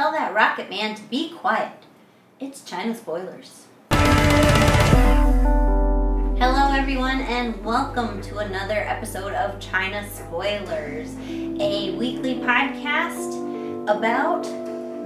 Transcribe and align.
tell 0.00 0.12
that 0.12 0.32
rocket 0.32 0.70
man 0.70 0.94
to 0.94 1.02
be 1.10 1.28
quiet. 1.28 1.84
It's 2.40 2.64
China 2.64 2.94
Spoilers. 2.94 3.66
Hello, 6.38 6.72
everyone, 6.72 7.20
and 7.20 7.62
welcome 7.62 8.22
to 8.22 8.38
another 8.38 8.76
episode 8.78 9.34
of 9.34 9.60
China 9.60 10.08
Spoilers, 10.08 11.14
a 11.28 11.94
weekly 11.98 12.36
podcast 12.36 13.90
about 13.90 14.48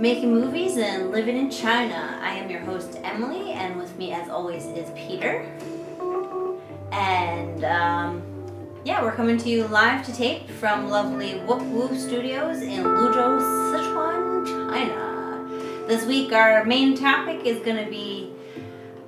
making 0.00 0.32
movies 0.32 0.76
and 0.76 1.10
living 1.10 1.38
in 1.38 1.50
China. 1.50 2.16
I 2.22 2.34
am 2.34 2.48
your 2.48 2.60
host, 2.60 3.00
Emily, 3.02 3.50
and 3.50 3.76
with 3.76 3.98
me, 3.98 4.12
as 4.12 4.28
always, 4.28 4.64
is 4.66 4.88
Peter. 4.94 5.40
And, 6.92 7.64
um, 7.64 8.22
yeah, 8.84 9.02
we're 9.02 9.16
coming 9.16 9.38
to 9.38 9.48
you 9.48 9.66
live 9.66 10.06
to 10.06 10.14
tape 10.14 10.48
from 10.48 10.88
lovely 10.88 11.40
Whoop 11.40 11.62
Woo 11.62 11.98
Studios 11.98 12.62
in 12.62 12.84
Luzhou, 12.84 13.40
Sichuan, 13.72 14.46
China. 14.46 14.63
This 14.74 16.04
week, 16.04 16.32
our 16.32 16.64
main 16.64 16.96
topic 16.96 17.46
is 17.46 17.60
going 17.60 17.84
to 17.84 17.88
be 17.88 18.32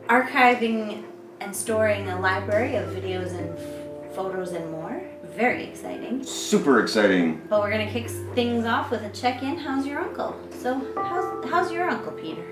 archiving 0.06 1.02
and 1.40 1.54
storing 1.56 2.08
a 2.08 2.20
library 2.20 2.76
of 2.76 2.90
videos 2.90 3.30
and 3.36 3.58
f- 3.58 4.14
photos 4.14 4.52
and 4.52 4.70
more. 4.70 5.02
Very 5.24 5.64
exciting. 5.64 6.22
Super 6.22 6.80
exciting. 6.80 7.42
But 7.50 7.60
we're 7.60 7.70
gonna 7.70 7.90
kick 7.90 8.08
things 8.34 8.64
off 8.64 8.90
with 8.90 9.02
a 9.02 9.10
check-in. 9.10 9.58
How's 9.58 9.86
your 9.86 9.98
uncle? 10.00 10.34
So, 10.50 10.80
how's 10.94 11.44
how's 11.50 11.72
your 11.72 11.90
uncle 11.90 12.12
Peter? 12.12 12.42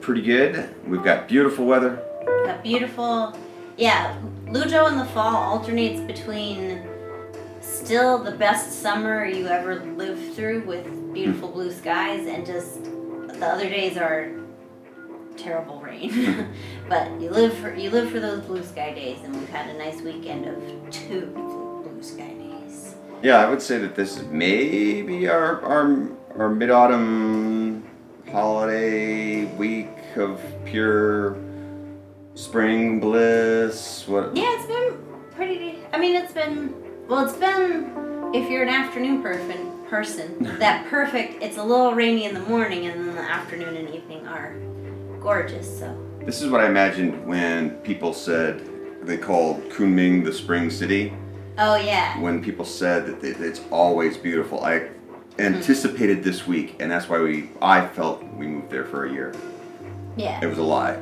Pretty 0.00 0.22
good. 0.22 0.74
We've 0.86 1.04
got 1.04 1.28
beautiful 1.28 1.64
weather. 1.66 2.02
Got 2.44 2.64
beautiful. 2.64 3.36
Yeah, 3.76 4.18
Luzhou 4.46 4.90
in 4.90 4.98
the 4.98 5.04
fall 5.04 5.36
alternates 5.36 6.00
between 6.00 6.82
still 7.88 8.18
the 8.18 8.32
best 8.32 8.82
summer 8.82 9.24
you 9.24 9.46
ever 9.46 9.76
lived 9.96 10.34
through 10.34 10.60
with 10.66 10.84
beautiful 11.14 11.48
blue 11.48 11.72
skies 11.72 12.26
and 12.26 12.44
just 12.44 12.84
the 12.84 13.46
other 13.46 13.66
days 13.66 13.96
are 13.96 14.30
terrible 15.38 15.80
rain. 15.80 16.12
Hmm. 16.12 16.42
but 16.90 17.18
you 17.18 17.30
live 17.30 17.56
for 17.56 17.74
you 17.74 17.88
live 17.88 18.10
for 18.10 18.20
those 18.20 18.44
blue 18.44 18.62
sky 18.62 18.92
days, 18.92 19.20
and 19.24 19.34
we've 19.34 19.48
had 19.48 19.70
a 19.70 19.78
nice 19.78 20.02
weekend 20.02 20.44
of 20.44 20.90
two 20.90 21.30
blue 21.32 22.02
sky 22.02 22.34
days. 22.34 22.94
Yeah, 23.22 23.38
I 23.38 23.48
would 23.48 23.62
say 23.62 23.78
that 23.78 23.94
this 23.94 24.18
is 24.18 24.24
maybe 24.24 25.26
our 25.26 25.62
our, 25.62 26.10
our 26.36 26.50
mid 26.50 26.70
autumn 26.70 27.88
holiday 28.30 29.46
week 29.56 29.88
of 30.16 30.42
pure 30.66 31.38
spring 32.34 33.00
bliss. 33.00 34.06
What? 34.06 34.36
Yeah, 34.36 34.58
it's 34.58 34.66
been 34.66 34.98
pretty. 35.30 35.78
I 35.94 35.98
mean, 35.98 36.16
it's 36.16 36.34
been 36.34 36.87
well. 37.08 37.24
It's 37.26 37.36
been 37.36 38.30
if 38.34 38.48
you're 38.50 38.62
an 38.62 38.68
afternoon 38.68 39.22
person. 39.22 39.74
Person 39.88 40.42
that 40.58 40.86
perfect. 40.90 41.42
It's 41.42 41.56
a 41.56 41.62
little 41.64 41.94
rainy 41.94 42.24
in 42.26 42.34
the 42.34 42.40
morning, 42.40 42.86
and 42.86 43.08
then 43.08 43.14
the 43.14 43.22
afternoon 43.22 43.74
and 43.74 43.88
evening 43.94 44.26
are 44.26 44.54
gorgeous. 45.20 45.78
So 45.78 45.96
This 46.26 46.42
is 46.42 46.50
what 46.50 46.60
I 46.60 46.66
imagined 46.66 47.26
when 47.26 47.70
people 47.78 48.12
said 48.12 48.60
they 49.02 49.16
called 49.16 49.62
Kunming 49.70 50.24
the 50.26 50.32
spring 50.32 50.68
city. 50.68 51.14
oh 51.56 51.76
yeah, 51.76 52.20
When 52.20 52.42
people 52.44 52.66
said 52.66 53.06
that 53.06 53.24
it- 53.24 53.40
it's 53.40 53.62
always 53.70 54.18
beautiful, 54.18 54.62
I 54.62 54.80
hmm. 54.80 55.40
anticipated 55.40 56.22
this 56.22 56.46
week, 56.46 56.76
and 56.80 56.90
that's 56.90 57.08
why 57.08 57.18
we 57.20 57.48
I 57.62 57.86
felt 57.86 58.22
we 58.36 58.46
moved 58.46 58.70
there 58.70 58.84
for 58.84 59.06
a 59.06 59.10
year. 59.10 59.32
yeah. 60.16 60.38
It 60.42 60.48
was 60.48 60.58
a 60.58 60.62
lie. 60.62 60.98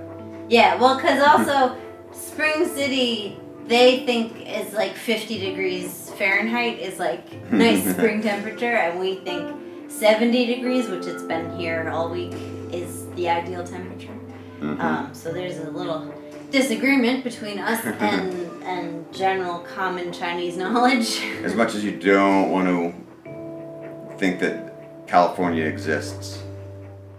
Yeah, 0.48 0.76
well, 0.80 0.94
because 0.94 1.20
also 1.30 1.76
Spring 2.12 2.64
City, 2.68 3.40
they 3.68 4.04
think 4.06 4.46
is 4.48 4.72
like 4.74 4.94
50 4.94 5.38
degrees 5.38 6.10
Fahrenheit 6.18 6.78
is 6.78 6.98
like 6.98 7.50
nice 7.52 7.82
spring 7.94 8.22
temperature, 8.22 8.74
and 8.76 8.98
we 8.98 9.16
think 9.16 9.90
70 9.90 10.46
degrees, 10.46 10.88
which 10.88 11.06
it's 11.06 11.22
been 11.22 11.56
here 11.58 11.88
all 11.90 12.08
week, 12.10 12.34
is 12.72 13.06
the 13.16 13.28
ideal 13.28 13.64
temperature. 13.64 14.14
Mhm. 14.60 14.80
Um, 14.80 15.14
so 15.14 15.32
there's 15.32 15.58
a 15.58 15.70
little 15.70 16.12
disagreement 16.50 17.24
between 17.24 17.58
us 17.58 17.84
and 18.00 18.62
and 18.62 19.12
general 19.12 19.58
common 19.60 20.12
Chinese 20.12 20.56
knowledge. 20.62 21.20
As 21.44 21.54
much 21.54 21.74
as 21.74 21.84
you 21.84 21.92
don't 21.92 22.50
want 22.50 22.66
to 22.68 24.16
think 24.18 24.40
that 24.40 25.06
California 25.06 25.64
exists, 25.64 26.42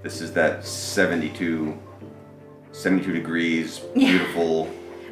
this 0.03 0.19
is 0.21 0.33
that 0.33 0.65
72, 0.65 1.77
72 2.71 3.13
degrees, 3.13 3.81
Yeah. 3.95 4.17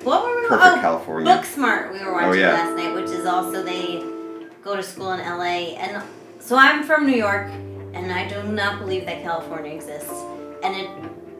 What 0.05 0.23
were 0.23 0.41
we? 0.41 0.47
perfect 0.47 0.77
oh, 0.77 0.81
California. 0.81 1.31
Booksmart 1.31 1.91
we 1.91 1.99
were 2.05 2.13
watching 2.13 2.29
Oh, 2.29 2.33
yeah. 2.33 2.53
last 2.53 2.75
night, 2.77 2.93
which 2.93 3.09
is 3.09 3.25
also 3.25 3.63
they 3.63 4.03
go 4.63 4.75
to 4.75 4.83
school 4.83 5.11
in 5.13 5.19
LA, 5.19 5.75
and 5.83 6.01
so 6.39 6.55
I'm 6.57 6.83
from 6.83 7.05
New 7.05 7.15
York, 7.17 7.47
and 7.93 8.11
I 8.11 8.27
do 8.27 8.43
not 8.43 8.79
believe 8.79 9.05
that 9.05 9.21
California 9.23 9.73
exists, 9.73 10.13
and 10.63 10.75
it 10.75 10.89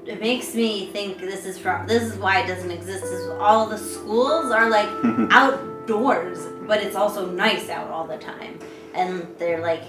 it 0.08 0.20
makes 0.22 0.54
me 0.54 0.88
think 0.88 1.18
this 1.20 1.46
is 1.46 1.58
from 1.58 1.88
this 1.88 2.04
is 2.04 2.18
why 2.18 2.42
it 2.42 2.48
doesn't 2.48 2.72
exist. 2.72 3.04
Is 3.06 3.28
all 3.40 3.66
the 3.68 3.78
schools 3.78 4.52
are 4.52 4.70
like 4.70 4.90
outdoors, 5.32 6.40
but 6.68 6.82
it's 6.84 6.96
also 6.96 7.30
nice 7.32 7.70
out 7.70 7.90
all 7.90 8.06
the 8.06 8.18
time, 8.18 8.60
and 8.94 9.28
they're 9.40 9.62
like 9.62 9.84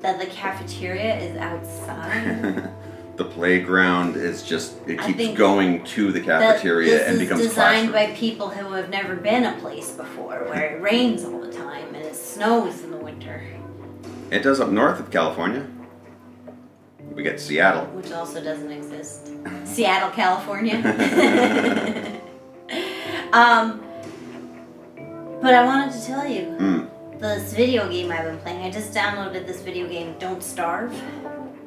that 0.00 0.18
the 0.18 0.26
cafeteria 0.26 1.16
is 1.18 1.36
outside. 1.36 2.70
the 3.18 3.24
playground 3.24 4.16
is 4.16 4.42
just, 4.42 4.76
it 4.86 4.98
I 5.00 5.06
keeps 5.06 5.18
think 5.18 5.36
going 5.36 5.84
to 5.84 6.10
the 6.12 6.20
cafeteria 6.20 6.90
this 6.98 7.02
and 7.08 7.14
is 7.16 7.20
becomes 7.20 7.42
designed 7.42 7.90
classroom. 7.90 8.12
by 8.14 8.16
people 8.18 8.48
who 8.48 8.72
have 8.72 8.88
never 8.90 9.16
been 9.16 9.44
a 9.44 9.52
place 9.58 9.90
before, 9.90 10.44
where 10.48 10.76
it 10.76 10.80
rains 10.80 11.24
all 11.24 11.40
the 11.40 11.52
time 11.52 11.94
and 11.94 12.04
it 12.04 12.14
snows 12.16 12.82
in 12.84 12.90
the 12.92 12.96
winter, 12.96 13.42
It 14.30 14.42
does 14.42 14.60
up 14.60 14.70
north 14.70 15.00
of 15.00 15.10
California. 15.10 15.66
We 17.14 17.22
get 17.24 17.40
Seattle. 17.40 17.86
which 17.86 18.12
also 18.12 18.42
doesn't 18.42 18.70
exist. 18.70 19.30
Seattle, 19.64 20.10
California. 20.10 20.76
um, 23.32 23.82
but 25.42 25.54
I 25.54 25.64
wanted 25.64 25.92
to 25.92 26.06
tell 26.06 26.26
you 26.26 26.42
Mm. 26.58 26.88
this 27.20 27.52
video 27.52 27.88
game 27.88 28.12
I've 28.12 28.24
been 28.24 28.38
playing. 28.38 28.62
I 28.62 28.70
just 28.70 28.92
downloaded 28.92 29.46
this 29.46 29.60
video 29.60 29.88
game, 29.88 30.14
Don't 30.18 30.42
Starve, 30.42 30.92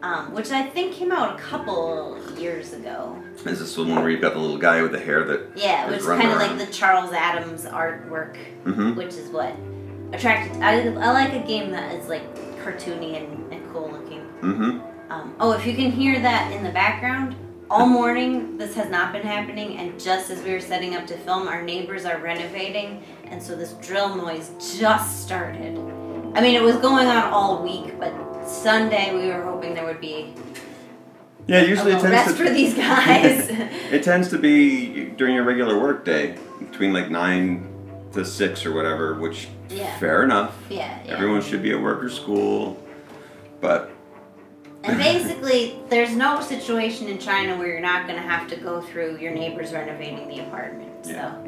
um, 0.03 0.34
which 0.34 0.51
I 0.51 0.63
think 0.67 0.94
came 0.94 1.12
out 1.12 1.39
a 1.39 1.41
couple 1.41 2.17
years 2.38 2.73
ago. 2.73 3.22
Is 3.45 3.59
this 3.59 3.75
the 3.75 3.84
one 3.84 3.95
where 4.01 4.09
you've 4.09 4.22
got 4.22 4.34
the 4.34 4.39
little 4.39 4.57
guy 4.57 4.81
with 4.81 4.91
the 4.91 5.00
hair 5.00 5.23
that 5.25 5.51
Yeah, 5.56 5.89
which 5.89 6.00
is 6.00 6.06
kind 6.07 6.29
of 6.31 6.38
like 6.38 6.57
the 6.57 6.72
Charles 6.73 7.12
Addams 7.12 7.66
artwork. 7.66 8.38
hmm 8.63 8.94
which 8.95 9.13
is 9.16 9.29
what 9.29 9.56
attracted. 10.13 10.62
I, 10.62 10.88
I 10.88 11.12
like 11.12 11.34
a 11.34 11.45
game 11.47 11.72
that 11.72 11.94
is 11.95 12.07
like 12.07 12.23
cartoony 12.63 13.17
and, 13.17 13.53
and 13.53 13.72
cool 13.72 13.89
looking. 13.91 14.22
hmm 14.41 14.79
Um, 15.09 15.35
oh, 15.39 15.51
if 15.53 15.66
you 15.66 15.75
can 15.75 15.91
hear 15.91 16.19
that 16.19 16.51
in 16.51 16.63
the 16.63 16.72
background, 16.72 17.35
all 17.69 17.85
morning 18.00 18.57
this 18.57 18.73
has 18.75 18.89
not 18.89 19.13
been 19.13 19.22
happening, 19.23 19.78
and 19.78 20.00
just 20.00 20.29
as 20.29 20.41
we 20.44 20.51
were 20.51 20.59
setting 20.59 20.95
up 20.95 21.06
to 21.07 21.18
film, 21.18 21.47
our 21.47 21.62
neighbors 21.62 22.06
are 22.06 22.18
renovating, 22.19 23.03
and 23.25 23.41
so 23.41 23.56
this 23.56 23.73
drill 23.73 24.16
noise 24.16 24.51
just 24.79 25.23
started. 25.23 25.78
I 26.33 26.41
mean, 26.41 26.56
it 26.56 26.62
was 26.63 26.78
going 26.78 27.07
on 27.07 27.31
all 27.33 27.62
week, 27.63 27.97
but 28.00 28.13
Sunday 28.47 29.13
we 29.16 29.28
were 29.28 29.41
hoping 29.44 29.74
there 29.74 29.85
would 29.85 30.02
be 30.02 30.34
Yeah, 31.47 31.62
usually 31.62 31.91
it 31.91 32.02
tends 32.02 32.12
rest 32.12 32.38
to 32.38 32.46
for 32.46 32.50
these 32.53 32.74
guys. 32.90 33.50
It 33.91 34.03
tends 34.03 34.29
to 34.29 34.38
be 34.38 35.06
during 35.18 35.35
your 35.35 35.44
regular 35.44 35.78
work 35.79 36.06
day, 36.06 36.38
between 36.59 36.94
like 36.94 37.09
nine 37.09 37.68
to 38.13 38.24
six 38.25 38.66
or 38.66 38.74
whatever, 38.74 39.16
which 39.16 39.47
Yeah. 39.69 39.97
fair 40.00 40.24
enough. 40.24 40.56
yeah, 40.69 41.00
yeah. 41.06 41.13
Everyone 41.13 41.41
should 41.41 41.62
be 41.63 41.72
at 41.72 41.81
work 41.81 42.03
or 42.03 42.09
school, 42.09 42.81
but 43.59 43.91
And 44.84 44.97
basically, 45.09 45.78
there's 45.90 46.16
no 46.16 46.41
situation 46.41 47.07
in 47.07 47.18
China 47.19 47.57
where 47.57 47.68
you're 47.68 47.80
not 47.81 48.07
going 48.07 48.19
to 48.22 48.28
have 48.28 48.47
to 48.50 48.56
go 48.56 48.81
through 48.81 49.18
your 49.18 49.31
neighbors 49.34 49.72
renovating 49.74 50.28
the 50.28 50.40
apartment. 50.40 50.90
Yeah. 51.06 51.31
So 51.34 51.47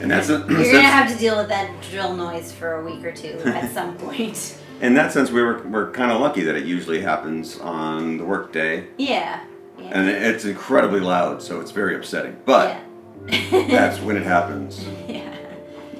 and 0.00 0.10
that's 0.10 0.28
a, 0.28 0.38
you're 0.38 0.48
going 0.48 0.72
to 0.72 0.82
have 0.82 1.10
to 1.12 1.16
deal 1.16 1.36
with 1.38 1.48
that 1.48 1.70
drill 1.90 2.14
noise 2.14 2.50
for 2.52 2.80
a 2.80 2.84
week 2.84 3.04
or 3.04 3.12
two 3.12 3.38
at 3.46 3.70
some 3.72 3.96
point. 3.96 4.58
In 4.84 4.94
that 4.94 5.12
sense 5.12 5.30
we 5.30 5.42
were 5.42 5.62
we're 5.66 5.90
kind 5.92 6.10
of 6.12 6.20
lucky 6.20 6.42
that 6.42 6.54
it 6.56 6.64
usually 6.64 7.00
happens 7.00 7.58
on 7.60 8.18
the 8.18 8.24
work 8.24 8.52
day, 8.52 8.86
Yeah. 8.98 9.40
Yeah. 9.78 9.90
and 9.92 10.08
it's 10.08 10.44
incredibly 10.44 11.00
loud, 11.00 11.42
so 11.42 11.60
it's 11.60 11.70
very 11.72 11.96
upsetting. 11.96 12.36
But 12.44 12.76
yeah. 13.28 13.66
that's 13.70 14.00
when 14.00 14.16
it 14.16 14.22
happens. 14.24 14.84
yeah. 15.08 15.34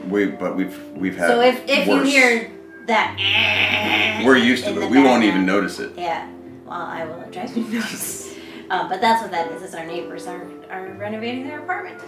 We 0.08 0.26
but 0.26 0.54
we've 0.54 0.78
we've 0.90 1.16
had 1.16 1.28
So 1.28 1.40
if, 1.40 1.56
if 1.66 1.86
you 1.88 2.02
hear 2.02 2.52
that, 2.86 4.22
we're 4.25 4.36
used 4.36 4.64
to 4.66 4.82
it, 4.82 4.90
we 4.90 5.02
won't 5.02 5.25
even 5.25 5.46
notice 5.46 5.78
it. 5.80 5.92
Yeah. 5.96 6.28
Well, 6.66 6.80
I 6.80 7.04
will. 7.06 7.20
It 7.22 7.32
drives 7.32 7.56
me 7.56 7.62
nuts. 7.62 8.34
uh, 8.70 8.87
but 8.88 9.00
that's 9.00 9.22
what 9.22 9.30
that 9.30 9.50
is. 9.52 9.62
Is 9.62 9.75
our 9.75 9.87
neighbors 9.87 10.26
are 10.26 10.42
are 10.70 10.92
renovating 10.98 11.46
their 11.48 11.60
apartment. 11.62 11.98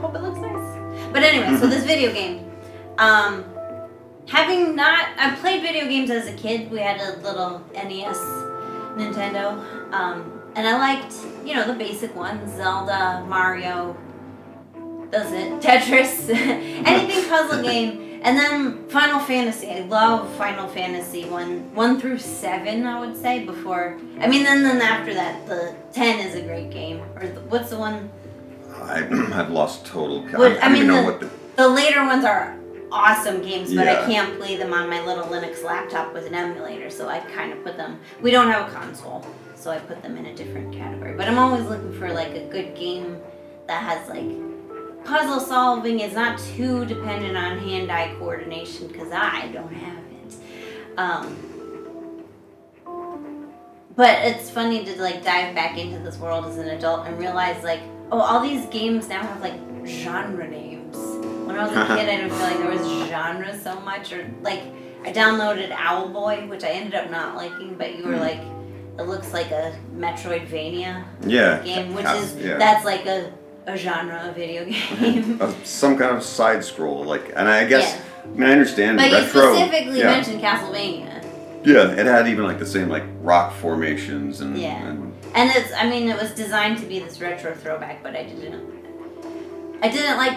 Hope 0.00 0.14
it 0.14 0.22
looks 0.22 0.38
nice. 0.38 1.12
But 1.12 1.22
anyway, 1.22 1.58
so 1.60 1.66
this 1.74 1.84
video 1.84 2.12
game. 2.12 2.50
Um, 2.96 3.44
having 4.28 4.76
not, 4.76 5.08
I 5.18 5.34
played 5.36 5.62
video 5.62 5.86
games 5.86 6.10
as 6.10 6.26
a 6.28 6.32
kid. 6.34 6.70
We 6.70 6.78
had 6.78 7.00
a 7.00 7.16
little 7.20 7.60
NES, 7.72 8.18
Nintendo, 8.96 9.92
um, 9.92 10.40
and 10.54 10.66
I 10.66 10.76
liked, 10.78 11.14
you 11.44 11.54
know, 11.54 11.66
the 11.66 11.74
basic 11.74 12.14
ones: 12.14 12.54
Zelda, 12.56 13.24
Mario. 13.28 13.96
Does 15.10 15.32
it 15.32 15.52
Tetris? 15.62 16.28
Anything 16.86 17.28
puzzle 17.30 17.62
game 17.62 18.20
And 18.22 18.36
then 18.38 18.86
Final 18.88 19.18
Fantasy. 19.20 19.70
I 19.70 19.80
love 19.80 20.28
Final 20.36 20.68
Fantasy 20.68 21.24
one 21.24 21.74
one 21.74 21.98
through 22.00 22.18
seven. 22.18 22.84
I 22.84 23.00
would 23.00 23.16
say 23.16 23.44
before. 23.44 23.96
I 24.20 24.26
mean, 24.26 24.42
then 24.42 24.62
then 24.64 24.82
after 24.82 25.14
that, 25.14 25.46
the 25.46 25.74
ten 25.92 26.20
is 26.26 26.34
a 26.34 26.42
great 26.42 26.70
game. 26.70 27.00
Or 27.16 27.26
the, 27.26 27.40
what's 27.42 27.70
the 27.70 27.78
one? 27.78 28.10
I, 28.82 29.06
I've 29.32 29.50
lost 29.50 29.86
total. 29.86 30.22
count. 30.24 30.38
What- 30.38 30.62
I 30.62 30.66
I 30.66 30.68
mean, 30.68 30.86
know 30.88 31.00
the- 31.00 31.10
what 31.10 31.20
the. 31.20 31.30
The 31.56 31.68
later 31.68 32.04
ones 32.04 32.24
are 32.24 32.54
awesome 32.90 33.42
games, 33.42 33.74
but 33.74 33.88
I 33.88 34.06
can't 34.06 34.38
play 34.38 34.56
them 34.56 34.72
on 34.72 34.88
my 34.88 35.04
little 35.04 35.24
Linux 35.24 35.62
laptop 35.62 36.12
with 36.14 36.26
an 36.26 36.34
emulator. 36.34 36.90
So 36.90 37.08
I 37.08 37.20
kind 37.20 37.52
of 37.52 37.62
put 37.62 37.76
them. 37.76 38.00
We 38.22 38.30
don't 38.30 38.50
have 38.50 38.68
a 38.68 38.74
console, 38.74 39.26
so 39.54 39.70
I 39.70 39.78
put 39.78 40.02
them 40.02 40.16
in 40.16 40.26
a 40.26 40.34
different 40.34 40.74
category. 40.74 41.14
But 41.16 41.28
I'm 41.28 41.38
always 41.38 41.64
looking 41.66 41.92
for 41.98 42.12
like 42.12 42.34
a 42.34 42.46
good 42.48 42.74
game 42.74 43.20
that 43.66 43.82
has 43.82 44.08
like 44.08 45.04
puzzle 45.04 45.40
solving 45.40 46.00
is 46.00 46.14
not 46.14 46.38
too 46.38 46.84
dependent 46.84 47.36
on 47.36 47.58
hand-eye 47.58 48.14
coordination 48.18 48.88
because 48.88 49.10
I 49.12 49.48
don't 49.52 49.72
have 49.72 49.98
it. 49.98 50.36
Um, 50.98 51.48
but 53.96 54.18
it's 54.26 54.50
funny 54.50 54.84
to 54.84 55.02
like 55.02 55.24
dive 55.24 55.54
back 55.54 55.78
into 55.78 55.98
this 55.98 56.18
world 56.18 56.44
as 56.46 56.58
an 56.58 56.68
adult 56.68 57.06
and 57.06 57.18
realize 57.18 57.62
like, 57.64 57.80
oh, 58.12 58.20
all 58.20 58.40
these 58.40 58.66
games 58.66 59.08
now 59.08 59.22
have 59.22 59.40
like 59.40 59.58
genre 59.86 60.46
names. 60.46 60.77
When 61.48 61.56
I 61.58 61.62
was 61.66 61.72
a 61.72 61.86
kid, 61.96 62.08
I 62.10 62.16
didn't 62.16 62.28
feel 62.30 62.40
like 62.40 62.58
there 62.58 62.70
was 62.70 63.08
genre 63.08 63.58
so 63.58 63.80
much. 63.80 64.12
Or 64.12 64.30
like, 64.42 64.60
I 65.02 65.12
downloaded 65.12 65.70
Owlboy, 65.70 66.46
which 66.48 66.62
I 66.62 66.68
ended 66.68 66.94
up 66.94 67.10
not 67.10 67.36
liking, 67.36 67.74
but 67.76 67.96
you 67.96 68.04
were 68.04 68.16
Hmm. 68.16 68.20
like, 68.20 68.40
it 68.98 69.02
looks 69.08 69.32
like 69.32 69.50
a 69.50 69.74
Metroidvania 69.96 71.04
Yeah. 71.26 71.60
game, 71.62 71.94
which 71.94 72.04
is 72.04 72.36
yeah. 72.36 72.58
that's 72.58 72.84
like 72.84 73.06
a, 73.06 73.32
a 73.66 73.78
genre 73.78 74.28
of 74.28 74.34
video 74.34 74.64
game. 75.00 75.40
Some 75.64 75.96
kind 75.96 76.14
of 76.14 76.22
side 76.22 76.62
scroll, 76.62 77.02
like, 77.04 77.32
and 77.34 77.48
I 77.48 77.64
guess 77.64 77.94
Yeah. 77.94 78.02
I 78.24 78.36
mean 78.36 78.48
I 78.50 78.52
understand 78.52 78.98
but 78.98 79.08
you 79.10 79.16
retro. 79.16 79.54
specifically 79.54 80.00
yeah, 80.00 80.10
mentioned 80.10 80.42
Castlevania. 80.42 81.24
yeah, 81.64 81.92
it 81.92 82.04
had 82.04 82.28
even 82.28 82.44
like 82.44 82.58
the 82.58 82.66
same 82.66 82.90
like 82.90 83.04
rock 83.22 83.54
formations 83.54 84.42
and, 84.42 84.58
Yeah. 84.58 84.86
and 84.86 85.14
And 85.34 85.50
it's 85.56 85.72
I 85.72 85.88
mean 85.88 86.10
it 86.10 86.20
was 86.20 86.32
designed 86.32 86.76
to 86.80 86.84
be 86.86 86.98
this 86.98 87.22
retro 87.22 87.54
throwback, 87.54 88.02
but 88.02 88.14
I 88.14 88.24
didn't 88.24 88.60
I 89.82 89.88
didn't 89.88 90.18
like 90.18 90.34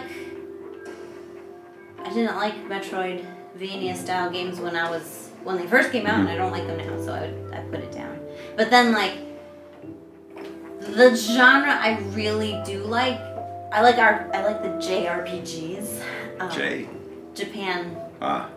I 2.03 2.09
didn't 2.13 2.35
like 2.35 2.55
Metroidvania 2.67 3.95
style 3.95 4.29
games 4.29 4.59
when 4.59 4.75
I 4.75 4.89
was 4.89 5.29
when 5.43 5.57
they 5.57 5.67
first 5.67 5.91
came 5.91 6.05
out 6.05 6.19
and 6.19 6.29
I 6.29 6.35
don't 6.35 6.51
like 6.51 6.67
them 6.67 6.77
now, 6.77 7.03
so 7.03 7.13
I 7.13 7.21
would, 7.21 7.53
I 7.53 7.61
put 7.71 7.79
it 7.79 7.91
down. 7.91 8.19
But 8.57 8.69
then 8.69 8.91
like 8.91 9.17
the 10.81 11.15
genre 11.15 11.71
I 11.71 11.99
really 12.13 12.61
do 12.65 12.83
like 12.83 13.19
I 13.71 13.81
like 13.81 13.97
our 13.97 14.29
I 14.33 14.43
like 14.45 14.61
the 14.61 14.69
JRPGs. 14.69 16.01
Um, 16.39 16.51
J. 16.51 16.87
Japan 17.33 17.95
Ah, 18.21 18.49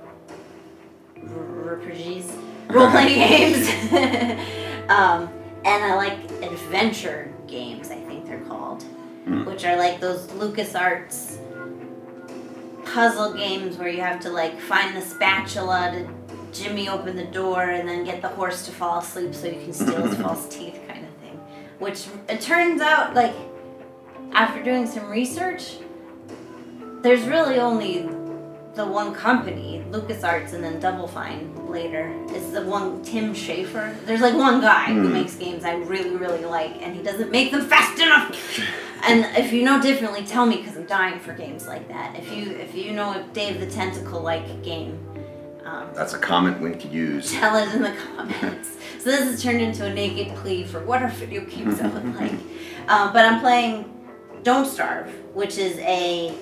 RPGs, 1.16 2.36
role 2.70 2.90
playing 2.90 3.08
games. 3.28 3.68
um, 4.90 5.28
and 5.64 5.84
I 5.84 5.94
like 5.96 6.18
adventure 6.42 7.32
games, 7.46 7.90
I 7.90 7.96
think 8.00 8.26
they're 8.26 8.40
called, 8.42 8.82
Hmm. 9.24 9.44
which 9.44 9.64
are 9.64 9.76
like 9.76 10.00
those 10.00 10.26
LucasArts 10.28 11.38
puzzle 12.86 13.34
games 13.34 13.76
where 13.76 13.88
you 13.88 14.00
have 14.00 14.20
to 14.20 14.30
like 14.30 14.58
find 14.60 14.96
the 14.96 15.00
spatula 15.00 15.90
to 15.92 16.24
jimmy 16.54 16.88
open 16.88 17.16
the 17.16 17.24
door 17.24 17.70
and 17.70 17.88
then 17.88 18.04
get 18.04 18.22
the 18.22 18.28
horse 18.28 18.64
to 18.64 18.72
fall 18.72 19.00
asleep 19.00 19.34
so 19.34 19.46
you 19.46 19.60
can 19.60 19.72
steal 19.72 20.06
his 20.06 20.16
false 20.22 20.48
teeth 20.48 20.80
kind 20.86 21.04
of 21.04 21.10
thing. 21.16 21.38
Which 21.78 22.06
it 22.28 22.40
turns 22.40 22.80
out, 22.80 23.14
like, 23.14 23.34
after 24.32 24.62
doing 24.62 24.86
some 24.86 25.10
research, 25.10 25.76
there's 27.02 27.26
really 27.26 27.58
only 27.58 28.08
the 28.74 28.86
one 28.86 29.12
company, 29.14 29.84
LucasArts 29.90 30.52
and 30.52 30.62
then 30.62 30.80
Double 30.80 31.06
Fine 31.06 31.52
later, 31.74 32.14
is 32.32 32.52
the 32.52 32.62
one 32.62 33.02
Tim 33.02 33.34
Schafer. 33.34 33.94
There's 34.06 34.22
like 34.22 34.34
one 34.34 34.60
guy 34.62 34.86
who 34.86 35.06
Hmm. 35.08 35.12
makes 35.12 35.34
games 35.34 35.64
I 35.64 35.74
really, 35.74 36.16
really 36.16 36.44
like, 36.46 36.80
and 36.80 36.94
he 36.96 37.02
doesn't 37.02 37.30
make 37.30 37.50
them 37.50 37.66
fast 37.68 38.00
enough. 38.00 38.30
and 39.02 39.26
if 39.36 39.52
you 39.52 39.62
know 39.64 39.82
differently, 39.82 40.22
tell 40.24 40.46
me 40.46 40.56
because 40.56 40.76
I'm 40.76 40.86
dying 40.86 41.18
for 41.20 41.34
games 41.34 41.66
like 41.66 41.86
that. 41.88 42.16
If 42.16 42.32
you 42.32 42.52
if 42.52 42.74
you 42.74 42.92
know 42.92 43.10
a 43.20 43.22
Day 43.34 43.50
of 43.50 43.60
the 43.60 43.66
Tentacle 43.66 44.20
like 44.22 44.62
game, 44.62 44.98
um, 45.66 45.88
that's 45.94 46.14
a 46.14 46.18
comment 46.18 46.60
we 46.60 46.70
could 46.70 46.92
use. 46.92 47.30
tell 47.32 47.56
it 47.56 47.74
in 47.74 47.82
the 47.82 47.92
comments. 48.16 48.70
So 49.04 49.10
this 49.10 49.20
has 49.32 49.42
turned 49.42 49.60
into 49.60 49.84
a 49.84 49.92
naked 49.92 50.34
plea 50.36 50.64
for 50.64 50.82
what 50.82 51.02
are 51.02 51.08
video 51.08 51.44
games 51.44 51.78
I 51.78 51.88
would 51.88 52.14
like. 52.16 52.32
Um, 52.88 53.12
but 53.12 53.26
I'm 53.26 53.40
playing 53.40 53.84
Don't 54.42 54.64
Starve, 54.64 55.10
which 55.34 55.58
is 55.58 55.76
a 55.80 56.32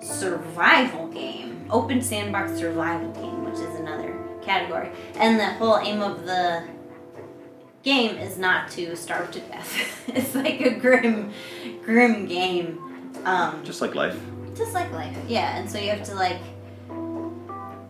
survival 0.00 1.08
game, 1.08 1.66
open 1.70 2.00
sandbox 2.00 2.52
survival 2.58 3.10
game, 3.12 3.44
which 3.44 3.54
is 3.54 3.74
another 3.80 4.12
category. 4.42 4.90
And 5.14 5.38
the 5.38 5.46
whole 5.54 5.78
aim 5.78 6.02
of 6.02 6.24
the 6.26 6.64
game 7.82 8.16
is 8.16 8.36
not 8.38 8.70
to 8.72 8.94
starve 8.96 9.30
to 9.32 9.40
death. 9.40 10.04
it's 10.08 10.34
like 10.34 10.60
a 10.60 10.70
grim, 10.78 11.32
grim 11.84 12.26
game. 12.26 12.78
Um, 13.24 13.62
Just 13.64 13.80
like 13.80 13.94
life. 13.94 14.18
just 14.54 14.72
like 14.74 14.90
life, 14.92 15.16
yeah. 15.28 15.56
And 15.58 15.70
so 15.70 15.78
you 15.78 15.90
have 15.90 16.02
to 16.04 16.14
like 16.14 16.40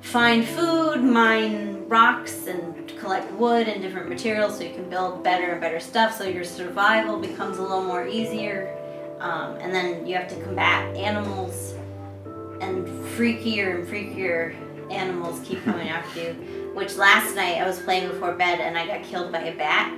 find 0.00 0.44
food, 0.44 1.02
mine 1.02 1.88
rocks, 1.88 2.47
and 2.47 2.88
collect 2.99 3.31
wood 3.32 3.69
and 3.69 3.81
different 3.82 4.08
materials 4.08 4.56
so 4.58 4.64
you 4.64 4.75
can 4.75 4.88
build 4.91 5.23
better 5.25 5.52
and 5.52 5.61
better 5.61 5.81
stuff. 5.81 6.17
So 6.17 6.25
your 6.25 6.44
survival 6.44 7.19
becomes 7.19 7.58
a 7.58 7.62
little 7.62 7.85
more 7.85 8.06
easier. 8.06 8.76
Um, 9.20 9.56
and 9.56 9.75
then 9.75 10.06
you 10.06 10.17
have 10.17 10.29
to 10.29 10.43
combat 10.43 10.97
animals, 10.97 11.75
and 12.61 12.87
freakier 13.17 13.75
and 13.76 13.87
freakier 13.88 14.55
animals 14.90 15.40
keep 15.44 15.62
coming 15.64 15.88
after 15.88 16.20
you. 16.22 16.32
Which 16.75 16.96
last 16.96 17.34
night 17.34 17.58
I 17.60 17.66
was 17.66 17.78
playing 17.81 18.08
before 18.08 18.32
bed 18.34 18.60
and 18.60 18.76
I 18.78 18.87
got 18.87 19.02
killed 19.02 19.32
by 19.32 19.40
a 19.40 19.56
bat, 19.56 19.92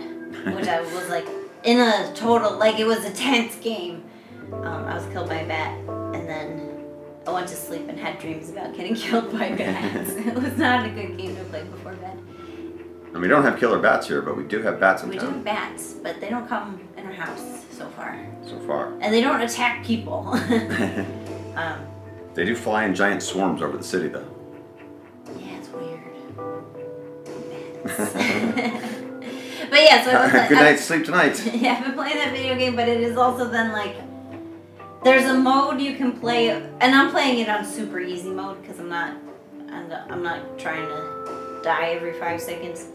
which 0.55 0.69
I 0.69 0.81
was 0.81 1.09
like 1.09 1.27
in 1.65 1.81
a 1.81 2.13
total 2.15 2.57
like 2.59 2.79
it 2.79 2.87
was 2.87 3.05
a 3.05 3.13
tense 3.13 3.57
game. 3.57 4.05
Um, 4.53 4.85
I 4.87 4.95
was 4.95 5.07
killed 5.13 5.29
by 5.29 5.37
a 5.37 5.49
bat, 5.49 5.79
and 6.15 6.29
then 6.29 6.85
I 7.27 7.31
went 7.33 7.49
to 7.49 7.55
sleep 7.57 7.89
and 7.89 7.99
had 7.99 8.19
dreams 8.19 8.51
about 8.51 8.75
getting 8.77 8.95
killed 9.05 9.33
by 9.33 9.51
bats. 9.57 10.11
it 10.11 10.35
was 10.35 10.57
not 10.59 10.85
a 10.85 10.91
good 10.91 11.17
game 11.17 11.37
to 11.37 11.45
play 11.45 11.63
before 11.65 11.95
bed. 11.95 12.19
And 13.13 13.21
we 13.21 13.29
don't 13.29 13.43
have 13.43 13.59
killer 13.59 13.79
bats 13.79 14.09
here, 14.09 14.23
but 14.23 14.37
we 14.37 14.45
do 14.45 14.63
have 14.63 14.81
bats 14.81 15.03
in 15.03 15.11
We 15.11 15.19
do 15.19 15.27
have 15.27 15.45
bats, 15.45 15.93
but 15.95 16.21
they 16.21 16.31
don't 16.31 16.49
come 16.49 16.81
in 16.97 17.05
our 17.07 17.13
house 17.13 17.65
so 17.71 17.87
far, 17.91 18.19
so 18.47 18.59
far. 18.61 18.93
and 19.01 19.13
they 19.13 19.21
don't 19.21 19.41
attack 19.43 19.85
people. 19.85 20.29
um, 21.55 21.87
they 22.35 22.45
do 22.47 22.57
fly 22.57 22.85
in 22.85 22.95
giant 22.95 23.23
swarms 23.23 23.61
over 23.61 23.77
the 23.77 23.85
city, 23.85 24.09
though. 24.09 24.27
but 29.71 29.81
yeah, 29.83 30.05
so 30.05 30.11
I 30.11 30.15
uh, 30.15 30.25
was 30.25 30.33
like, 30.33 30.49
Good 30.49 30.59
night's 30.59 30.85
sleep 30.85 31.05
tonight. 31.05 31.45
yeah, 31.55 31.75
I've 31.79 31.85
been 31.87 31.95
playing 31.95 32.17
that 32.17 32.33
video 32.33 32.57
game, 32.57 32.77
but 32.77 32.89
it 32.89 33.01
is 33.01 33.17
also 33.17 33.49
then 33.49 33.73
like 33.73 33.97
there's 35.03 35.25
a 35.25 35.35
mode 35.35 35.81
you 35.81 35.97
can 35.97 36.13
play, 36.13 36.51
and 36.51 36.95
I'm 36.95 37.11
playing 37.11 37.41
it 37.41 37.49
on 37.49 37.65
super 37.65 37.99
easy 37.99 38.31
mode 38.31 38.63
because 38.63 38.79
I'm 38.79 38.89
not, 38.89 39.17
I'm 39.69 39.89
not, 39.89 40.13
I'm 40.13 40.23
not 40.23 40.59
trying 40.61 40.87
to 40.87 41.61
die 41.65 41.91
every 41.91 42.13
five 42.21 42.41
seconds. 42.41 42.87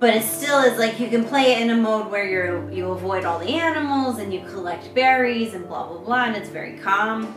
But 0.00 0.14
it 0.14 0.24
still 0.24 0.60
is 0.60 0.76
like 0.76 0.98
you 0.98 1.08
can 1.08 1.24
play 1.24 1.52
it 1.52 1.62
in 1.62 1.70
a 1.70 1.76
mode 1.76 2.10
where 2.10 2.26
you 2.26 2.68
you 2.74 2.90
avoid 2.90 3.24
all 3.24 3.38
the 3.38 3.54
animals 3.54 4.18
and 4.18 4.34
you 4.34 4.40
collect 4.40 4.92
berries 4.92 5.54
and 5.54 5.68
blah 5.68 5.86
blah 5.86 5.98
blah, 5.98 6.24
and 6.24 6.34
it's 6.34 6.48
very 6.48 6.78
calm. 6.78 7.32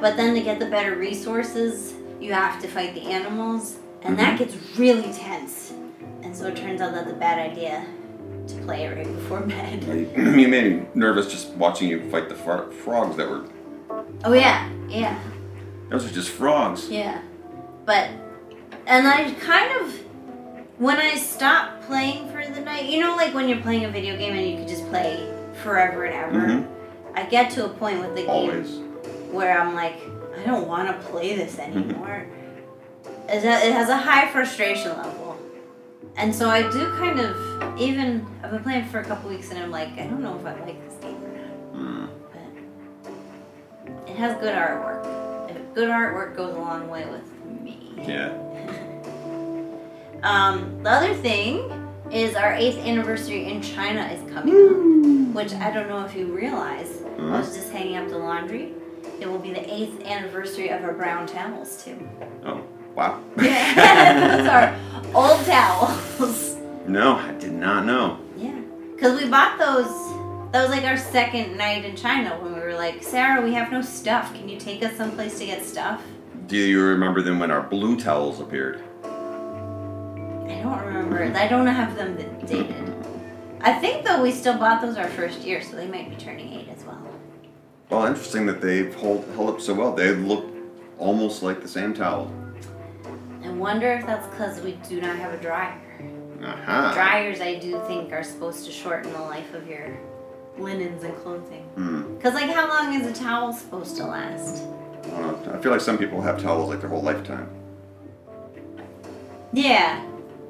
But 0.00 0.16
then 0.16 0.34
to 0.34 0.40
get 0.40 0.58
the 0.58 0.66
better 0.66 0.96
resources, 0.96 1.92
you 2.18 2.32
have 2.32 2.62
to 2.62 2.68
fight 2.68 2.94
the 2.94 3.02
animals, 3.02 3.76
and 4.02 4.18
that 4.18 4.38
gets 4.38 4.54
really 4.78 5.12
tense. 5.12 5.72
And 6.22 6.36
so 6.36 6.46
it 6.48 6.56
turns 6.56 6.80
out 6.80 6.92
that's 6.92 7.10
a 7.10 7.14
bad 7.14 7.38
idea 7.38 7.84
to 8.48 8.54
play 8.62 8.84
it 8.86 8.96
right 8.96 9.06
before 9.06 9.40
bed. 9.40 9.82
you 10.16 10.48
made 10.48 10.50
me 10.50 10.86
nervous 10.94 11.30
just 11.30 11.50
watching 11.50 11.88
you 11.88 12.10
fight 12.10 12.28
the 12.28 12.34
fro- 12.34 12.70
frogs 12.70 13.16
that 13.16 13.28
were. 13.28 13.44
Oh 14.24 14.32
yeah, 14.32 14.68
yeah, 14.88 15.18
Those 15.88 16.04
are 16.06 16.12
just 16.14 16.30
frogs. 16.30 16.88
yeah. 16.88 17.20
But 17.84 18.08
and 18.86 19.06
I 19.08 19.32
kind 19.34 19.80
of 19.80 19.92
when 20.78 20.96
I 20.96 21.14
stopped 21.16 21.82
playing 21.86 22.30
for 22.30 22.44
the 22.46 22.60
night, 22.60 22.86
you 22.86 23.00
know, 23.00 23.14
like 23.16 23.34
when 23.34 23.48
you're 23.48 23.60
playing 23.60 23.84
a 23.84 23.90
video 23.90 24.16
game 24.16 24.34
and 24.34 24.48
you 24.48 24.56
could 24.58 24.68
just 24.68 24.86
play 24.88 25.26
forever 25.62 26.04
and 26.04 26.14
ever. 26.14 26.46
Mhm. 26.46 26.66
I 27.14 27.24
get 27.24 27.50
to 27.52 27.66
a 27.66 27.68
point 27.68 28.00
with 28.00 28.10
the 28.14 28.22
game 28.22 28.30
Always. 28.30 28.70
where 29.32 29.58
I'm 29.60 29.74
like, 29.74 29.96
I 30.38 30.44
don't 30.46 30.66
want 30.68 30.88
to 30.88 31.06
play 31.08 31.34
this 31.36 31.58
anymore. 31.58 32.26
It 32.26 32.28
ha- 32.28 32.39
it 33.32 33.72
has 33.72 33.88
a 33.88 33.96
high 33.96 34.30
frustration 34.30 34.96
level. 34.96 35.38
And 36.16 36.34
so 36.34 36.50
I 36.50 36.62
do 36.62 36.90
kind 36.96 37.20
of, 37.20 37.78
even, 37.78 38.26
I've 38.42 38.50
been 38.50 38.62
playing 38.62 38.86
for 38.86 39.00
a 39.00 39.04
couple 39.04 39.30
weeks 39.30 39.50
and 39.50 39.58
I'm 39.58 39.70
like, 39.70 39.92
I 39.92 40.06
don't 40.06 40.22
know 40.22 40.38
if 40.38 40.44
I 40.44 40.54
like 40.64 40.84
this 40.88 40.98
game 40.98 41.22
or 41.22 41.28
not. 41.28 41.74
Mm. 41.74 42.08
But 44.04 44.10
it 44.10 44.16
has 44.16 44.36
good 44.40 44.54
artwork. 44.54 45.50
If 45.50 45.74
Good 45.74 45.88
artwork 45.88 46.36
goes 46.36 46.54
a 46.56 46.58
long 46.58 46.88
way 46.88 47.06
with 47.06 47.62
me. 47.62 47.94
Yeah. 48.06 48.36
Um, 50.22 50.82
the 50.82 50.90
other 50.90 51.14
thing 51.14 51.72
is 52.12 52.34
our 52.34 52.52
eighth 52.52 52.76
anniversary 52.76 53.50
in 53.50 53.62
China 53.62 54.02
is 54.02 54.20
coming 54.30 54.54
up, 55.30 55.34
which 55.34 55.54
I 55.54 55.70
don't 55.70 55.88
know 55.88 56.04
if 56.04 56.14
you 56.14 56.26
realize. 56.26 57.02
I 57.18 57.38
was 57.38 57.56
just 57.56 57.72
hanging 57.72 57.96
up 57.96 58.10
the 58.10 58.18
laundry, 58.18 58.74
it 59.20 59.28
will 59.28 59.38
be 59.38 59.52
the 59.52 59.72
eighth 59.72 60.04
anniversary 60.04 60.70
of 60.70 60.82
our 60.82 60.94
brown 60.94 61.26
towels 61.26 61.84
too. 61.84 62.08
Oh, 62.44 62.62
wow. 62.94 63.22
Yeah, 63.40 64.36
those 64.36 64.46
are 64.46 64.76
old 65.14 65.44
towels. 65.46 66.56
No, 66.86 67.16
I 67.16 67.32
did 67.32 67.52
not 67.52 67.84
know. 67.84 68.18
Yeah, 68.36 68.60
because 68.94 69.20
we 69.20 69.28
bought 69.28 69.58
those. 69.58 69.86
That 70.52 70.62
was 70.62 70.70
like 70.70 70.84
our 70.84 70.96
second 70.96 71.56
night 71.56 71.84
in 71.84 71.94
China 71.94 72.36
when 72.40 72.54
we 72.54 72.60
were 72.60 72.74
like, 72.74 73.02
Sarah, 73.02 73.40
we 73.40 73.52
have 73.54 73.70
no 73.70 73.82
stuff. 73.82 74.34
Can 74.34 74.48
you 74.48 74.58
take 74.58 74.82
us 74.82 74.96
someplace 74.96 75.38
to 75.38 75.46
get 75.46 75.64
stuff? 75.64 76.02
Do 76.48 76.56
you 76.56 76.82
remember 76.82 77.22
them 77.22 77.38
when 77.38 77.52
our 77.52 77.62
blue 77.62 77.96
towels 77.98 78.40
appeared? 78.40 78.82
I 79.04 80.62
don't 80.62 80.84
remember. 80.84 81.22
I 81.22 81.46
don't 81.46 81.68
have 81.68 81.94
them 81.96 82.16
dated. 82.44 82.94
I 83.60 83.74
think 83.74 84.04
though 84.04 84.20
we 84.22 84.32
still 84.32 84.58
bought 84.58 84.80
those 84.82 84.96
our 84.96 85.08
first 85.08 85.42
year, 85.42 85.62
so 85.62 85.76
they 85.76 85.86
might 85.86 86.10
be 86.10 86.16
turning 86.16 86.52
eight 86.52 86.68
as 86.68 86.82
well. 86.84 87.00
Well, 87.88 88.06
interesting 88.06 88.46
that 88.46 88.60
they've 88.60 88.92
hold, 88.94 89.24
held 89.34 89.50
up 89.50 89.60
so 89.60 89.74
well. 89.74 89.92
They 89.94 90.14
look 90.14 90.46
almost 90.98 91.42
like 91.42 91.60
the 91.60 91.68
same 91.68 91.94
towel. 91.94 92.32
I 93.60 93.62
wonder 93.62 93.92
if 93.92 94.06
that's 94.06 94.26
because 94.28 94.58
we 94.62 94.72
do 94.88 95.02
not 95.02 95.16
have 95.16 95.34
a 95.34 95.36
dryer. 95.36 95.78
Aha. 96.42 96.92
Dryers, 96.94 97.42
I 97.42 97.56
do 97.56 97.78
think, 97.86 98.10
are 98.10 98.22
supposed 98.22 98.64
to 98.64 98.72
shorten 98.72 99.12
the 99.12 99.20
life 99.20 99.52
of 99.52 99.68
your 99.68 100.00
linens 100.56 101.04
and 101.04 101.14
clothing. 101.16 101.64
Hmm. 101.74 102.16
Because, 102.16 102.32
like, 102.32 102.48
how 102.48 102.66
long 102.66 102.98
is 102.98 103.06
a 103.06 103.12
towel 103.12 103.52
supposed 103.52 103.98
to 103.98 104.06
last? 104.06 104.64
I 105.04 105.08
don't 105.10 105.46
know. 105.46 105.52
I 105.52 105.58
feel 105.58 105.72
like 105.72 105.82
some 105.82 105.98
people 105.98 106.22
have 106.22 106.40
towels 106.40 106.70
like 106.70 106.80
their 106.80 106.88
whole 106.88 107.02
lifetime. 107.02 107.50
Yeah, 109.52 110.06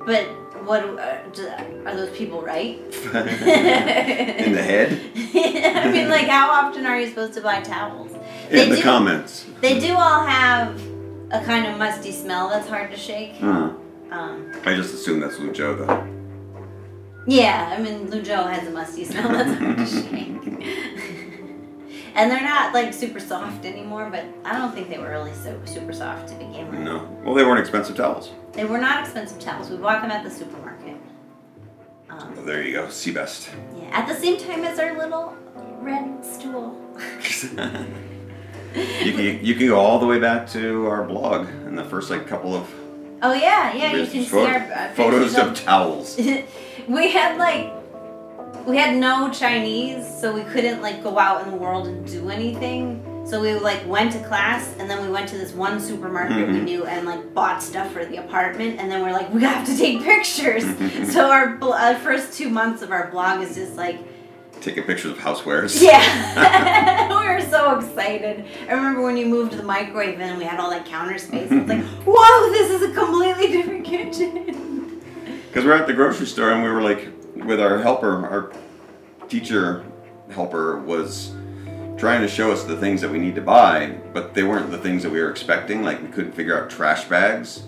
but 0.07 0.27
what 0.65 0.85
uh, 0.85 1.27
do, 1.31 1.49
are 1.87 1.97
those 1.97 2.17
people 2.17 2.43
right? 2.43 2.79
In 3.07 4.53
the 4.53 4.63
head? 4.63 4.93
I 5.17 5.91
mean, 5.91 6.09
like, 6.09 6.29
how 6.29 6.49
often 6.53 6.87
are 6.87 7.01
you 7.01 7.09
supposed 7.09 7.35
to 7.35 7.41
buy 7.41 7.61
towels? 7.61 8.13
In 8.53 8.71
the 8.71 8.77
do, 8.77 8.83
comments. 8.83 9.47
They 9.61 9.81
do 9.81 9.97
all 9.97 10.25
have 10.25 10.81
a 11.33 11.43
kind 11.45 11.67
of 11.67 11.79
musty 11.79 12.13
smell 12.13 12.49
that's 12.49 12.69
hard 12.69 12.91
to 12.91 12.97
shake. 12.97 13.37
Hmm. 13.37 13.71
Um, 14.13 14.53
I 14.65 14.75
just 14.75 14.93
assume 14.95 15.21
that's 15.21 15.37
Luzhou 15.37 15.79
though. 15.87 16.07
yeah, 17.27 17.75
I 17.77 17.81
mean, 17.81 18.09
Luzhou 18.09 18.51
has 18.53 18.67
a 18.67 18.71
musty 18.71 19.05
smell 19.05 19.29
that's 19.29 19.59
hard 19.59 19.79
to 19.79 19.87
shake. 20.03 20.27
and 22.17 22.31
they're 22.31 22.43
not 22.43 22.75
like 22.75 22.93
super 22.93 23.21
soft 23.21 23.65
anymore, 23.65 24.09
but 24.11 24.25
I 24.45 24.59
don't 24.59 24.75
think 24.75 24.89
they 24.89 24.99
were 24.99 25.11
really 25.11 25.33
so 25.35 25.61
super 25.65 25.93
soft 25.93 26.29
to 26.29 26.35
begin 26.35 26.69
with. 26.71 26.81
No. 26.81 27.09
Well, 27.25 27.35
they 27.35 27.45
weren't 27.45 27.61
expensive 27.61 27.97
towels. 27.97 28.33
They 28.53 28.65
were 28.65 28.79
not 28.79 29.01
expensive 29.05 29.39
towels. 29.39 29.71
We 29.71 29.77
bought 29.77 30.03
them 30.03 30.11
at 30.11 30.25
the 30.25 30.31
supermarket. 30.31 30.97
Um, 32.11 32.35
Oh, 32.37 32.43
there 32.45 32.63
you 32.63 32.73
go. 32.73 32.87
Seabest. 32.87 33.49
yeah, 33.79 33.85
at 33.97 34.09
the 34.09 34.15
same 34.15 34.37
time 34.37 34.65
as 34.65 34.81
our 34.81 34.99
little 34.99 35.37
red 35.81 36.25
stool. 36.27 36.77
you, 38.75 39.13
can, 39.13 39.45
you 39.45 39.55
can 39.55 39.67
go 39.69 39.79
all 39.79 39.99
the 39.99 40.07
way 40.07 40.19
back 40.19 40.49
to 40.51 40.87
our 40.87 41.05
blog 41.05 41.49
in 41.67 41.75
the 41.75 41.85
first 41.85 42.11
like 42.11 42.27
couple 42.27 42.55
of 42.55 42.69
Oh 43.23 43.33
yeah, 43.35 43.75
yeah, 43.75 43.95
you 43.97 44.07
can 44.11 44.25
see 44.25 44.39
our 44.39 44.57
uh, 44.57 44.93
photos 44.95 45.35
pictures 45.35 45.49
of 45.49 45.65
towels. 45.65 46.17
we 46.89 47.11
had 47.13 47.37
like 47.39 47.73
we 48.67 48.77
had 48.77 48.97
no 48.97 49.31
Chinese, 49.31 50.07
so 50.21 50.33
we 50.33 50.43
couldn't 50.43 50.81
like 50.81 51.03
go 51.03 51.19
out 51.19 51.45
in 51.45 51.51
the 51.51 51.57
world 51.57 51.87
and 51.87 52.07
do 52.07 52.31
anything. 52.31 53.07
So 53.27 53.41
we 53.41 53.55
like 53.55 53.87
went 53.87 54.13
to 54.13 54.19
class, 54.25 54.75
and 54.79 54.89
then 54.89 55.03
we 55.05 55.11
went 55.13 55.29
to 55.31 55.37
this 55.39 55.53
one 55.53 55.79
supermarket 55.81 56.49
we 56.49 56.55
Mhm. 56.55 56.65
knew 56.65 56.85
and 56.87 57.07
like 57.07 57.35
bought 57.35 57.63
stuff 57.63 57.93
for 57.93 58.05
the 58.05 58.17
apartment. 58.17 58.81
And 58.81 58.91
then 58.91 59.03
we're 59.03 59.13
like, 59.13 59.33
we 59.33 59.43
have 59.43 59.67
to 59.67 59.77
take 59.77 60.03
pictures. 60.03 60.65
Mm-hmm. 60.65 61.05
so 61.13 61.31
our 61.31 61.57
bl- 61.57 61.73
uh, 61.75 61.95
first 61.97 62.33
two 62.33 62.49
months 62.49 62.81
of 62.83 62.91
our 62.91 63.11
blog 63.11 63.43
is 63.43 63.55
just 63.55 63.77
like, 63.77 63.99
Taking 64.61 64.85
pictures 64.85 65.13
of 65.13 65.19
housewares. 65.19 65.81
yeah, 65.83 67.09
we 67.21 67.27
were 67.29 67.41
so 67.51 67.79
excited. 67.79 68.45
I 68.69 68.73
remember 68.75 69.01
when 69.03 69.17
you 69.17 69.25
moved 69.27 69.53
the 69.53 69.63
microwave 69.63 70.17
in, 70.17 70.21
and 70.21 70.39
we 70.39 70.45
had 70.45 70.61
all 70.61 70.69
that 70.71 70.85
counter 70.85 71.17
space. 71.19 71.49
It's 71.51 71.69
like, 71.69 71.83
whoa, 72.07 72.51
this 72.53 72.71
is 72.71 72.91
a 72.91 72.95
completely 72.95 73.49
different 73.49 73.85
kitchen. 73.87 75.01
Because 75.49 75.65
we're 75.65 75.73
at 75.73 75.87
the 75.87 75.95
grocery 75.95 76.27
store 76.27 76.51
and 76.53 76.63
we 76.63 76.69
were 76.69 76.83
like, 76.83 77.09
with 77.35 77.59
our 77.59 77.79
helper, 77.79 78.27
our 78.27 78.53
teacher 79.29 79.85
helper 80.31 80.79
was 80.79 81.33
trying 81.97 82.21
to 82.21 82.29
show 82.29 82.53
us 82.53 82.63
the 82.65 82.77
things 82.77 83.01
that 83.01 83.11
we 83.11 83.19
need 83.19 83.35
to 83.37 83.41
buy, 83.41 83.87
but 84.13 84.35
they 84.35 84.43
weren't 84.43 84.71
the 84.71 84.79
things 84.79 85.03
that 85.03 85.11
we 85.11 85.21
were 85.21 85.31
expecting. 85.31 85.83
Like 85.83 86.03
we 86.03 86.09
couldn't 86.09 86.33
figure 86.33 86.63
out 86.63 86.69
trash 86.71 87.05
bags. 87.05 87.63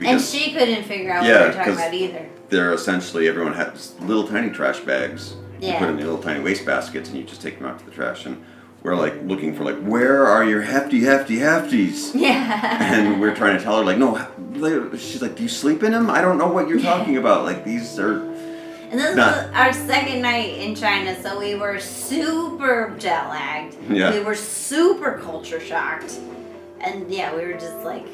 And 0.00 0.20
she 0.20 0.52
couldn't 0.52 0.84
figure 0.84 1.12
out 1.12 1.24
Yeah, 1.24 1.32
what 1.32 1.40
we 1.42 1.46
were 1.48 1.54
talking 1.54 1.72
about 1.74 1.94
either. 1.94 2.28
they're 2.48 2.72
essentially, 2.72 3.28
everyone 3.28 3.52
has 3.54 3.94
little 4.00 4.26
tiny 4.26 4.48
trash 4.50 4.80
bags. 4.80 5.34
You 5.60 5.68
Yeah. 5.68 5.78
put 5.78 5.88
in 5.88 5.96
the 5.96 6.02
little 6.04 6.22
tiny 6.22 6.40
waste 6.40 6.64
baskets 6.64 7.08
and 7.08 7.18
you 7.18 7.24
just 7.24 7.42
take 7.42 7.58
them 7.58 7.66
out 7.68 7.78
to 7.80 7.84
the 7.84 7.90
trash. 7.90 8.26
And 8.26 8.42
we're 8.82 8.94
like 8.94 9.14
looking 9.24 9.54
for 9.54 9.64
like, 9.64 9.78
where 9.82 10.26
are 10.26 10.44
your 10.44 10.62
hefty, 10.62 11.00
hefty, 11.04 11.36
hefties? 11.38 12.12
Yeah. 12.14 12.82
and 12.94 13.20
we're 13.20 13.34
trying 13.34 13.58
to 13.58 13.62
tell 13.64 13.78
her 13.78 13.84
like 13.84 13.98
no 13.98 14.24
she's 14.96 15.20
like 15.22 15.36
do 15.36 15.42
you 15.42 15.48
sleep 15.48 15.82
in 15.82 15.92
them 15.92 16.08
i 16.10 16.20
don't 16.20 16.36
know 16.38 16.48
what 16.48 16.68
you're 16.68 16.80
talking 16.80 17.16
about 17.16 17.44
like 17.44 17.64
these 17.64 17.98
are 17.98 18.22
And 18.90 18.98
this 18.98 19.14
Not- 19.16 19.36
was 19.36 19.54
our 19.54 19.72
second 19.72 20.22
night 20.22 20.56
in 20.58 20.74
China, 20.74 21.14
so 21.22 21.38
we 21.38 21.54
were 21.56 21.78
super 21.78 22.94
jet 22.98 23.28
lagged. 23.28 23.76
Yeah. 23.90 24.12
We 24.14 24.20
were 24.20 24.34
super 24.34 25.20
culture 25.22 25.60
shocked. 25.60 26.18
And 26.80 27.10
yeah, 27.10 27.36
we 27.36 27.42
were 27.44 27.52
just 27.52 27.76
like, 27.84 28.06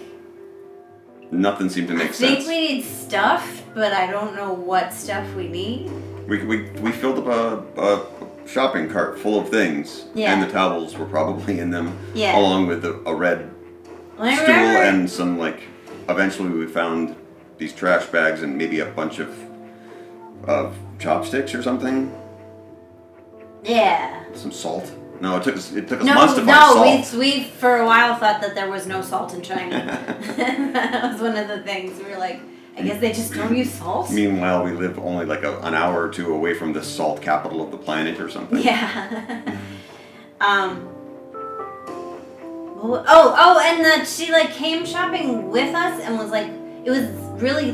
nothing 1.31 1.69
seemed 1.69 1.89
to 1.89 1.95
I 1.95 1.99
make 1.99 2.13
think 2.13 2.39
sense 2.41 2.49
we 2.49 2.59
need 2.69 2.83
stuff, 2.85 3.63
but 3.75 3.93
I 3.93 4.11
don't 4.11 4.35
know 4.35 4.53
what 4.53 4.93
stuff 4.93 5.27
we 5.35 5.47
need. 5.49 5.91
We, 6.27 6.45
we, 6.45 6.71
we 6.81 6.93
filled 6.93 7.19
up 7.19 7.27
a, 7.27 7.81
a 7.81 8.49
shopping 8.49 8.89
cart 8.89 9.19
full 9.19 9.39
of 9.41 9.49
things 9.49 10.05
Yeah. 10.15 10.33
and 10.33 10.43
the 10.43 10.49
towels 10.53 10.97
were 10.97 11.07
probably 11.07 11.59
in 11.59 11.71
them 11.71 11.99
Yeah. 12.15 12.39
along 12.39 12.67
with 12.67 12.85
a, 12.85 13.01
a 13.07 13.15
red 13.15 13.51
I 14.19 14.35
stool 14.37 14.47
remember- 14.49 14.83
and 14.83 15.11
some 15.11 15.39
like 15.39 15.63
eventually 16.09 16.51
we 16.51 16.67
found 16.67 17.17
these 17.59 17.73
trash 17.73 18.07
bags 18.07 18.43
and 18.43 18.57
maybe 18.59 18.81
a 18.81 18.87
bunch 18.87 19.19
of 19.19 19.35
of 20.47 20.77
chopsticks 20.99 21.55
or 21.55 21.63
something 21.63 22.13
Yeah. 23.63 24.23
some 24.35 24.53
salt 24.53 24.93
no 25.21 25.37
it 25.37 25.43
took 25.45 25.57
us 25.57 25.73
it 25.73 25.89
took 25.89 26.01
us 26.01 26.07
No, 26.07 26.15
months 26.15 26.35
to 26.35 26.41
find 26.45 26.49
no, 26.49 26.75
salt 26.75 27.13
we, 27.15 27.19
we 27.19 27.45
for 27.45 27.79
a 27.79 27.87
while 27.87 28.17
thought 28.17 28.41
that 28.43 28.55
there 28.55 28.69
was 28.71 28.87
no 28.87 29.01
salt 29.01 29.33
in 29.33 29.41
China. 29.43 29.77
that 30.37 31.13
was 31.13 31.21
one 31.21 31.37
of 31.37 31.49
the 31.49 31.63
things. 31.63 31.97
We 31.99 32.11
were 32.11 32.19
like, 32.19 32.41
I 32.77 32.83
guess 32.83 33.01
they 33.01 33.13
just 33.13 33.33
don't 33.33 33.57
use 33.57 33.71
salt. 33.71 34.11
Meanwhile, 34.11 34.65
we 34.65 34.73
live 34.73 34.99
only 34.99 35.27
like 35.27 35.45
a, 35.45 35.59
an 35.61 35.75
hour 35.75 36.03
or 36.07 36.09
two 36.09 36.35
away 36.35 36.55
from 36.55 36.73
the 36.73 36.83
salt 36.83 37.23
capital 37.23 37.63
of 37.63 37.71
the 37.71 37.77
planet 37.79 38.21
or 38.21 38.29
something. 38.29 38.59
Yeah. 38.59 39.41
um. 40.41 40.89
Oh, 42.87 43.03
oh, 43.07 43.61
and 43.65 43.83
the, 43.85 44.05
she 44.05 44.31
like 44.31 44.51
came 44.53 44.85
shopping 44.85 45.51
with 45.51 45.75
us 45.75 46.03
and 46.03 46.19
was 46.19 46.31
like, 46.31 46.49
it 46.85 46.91
was 46.91 47.07
really, 47.41 47.71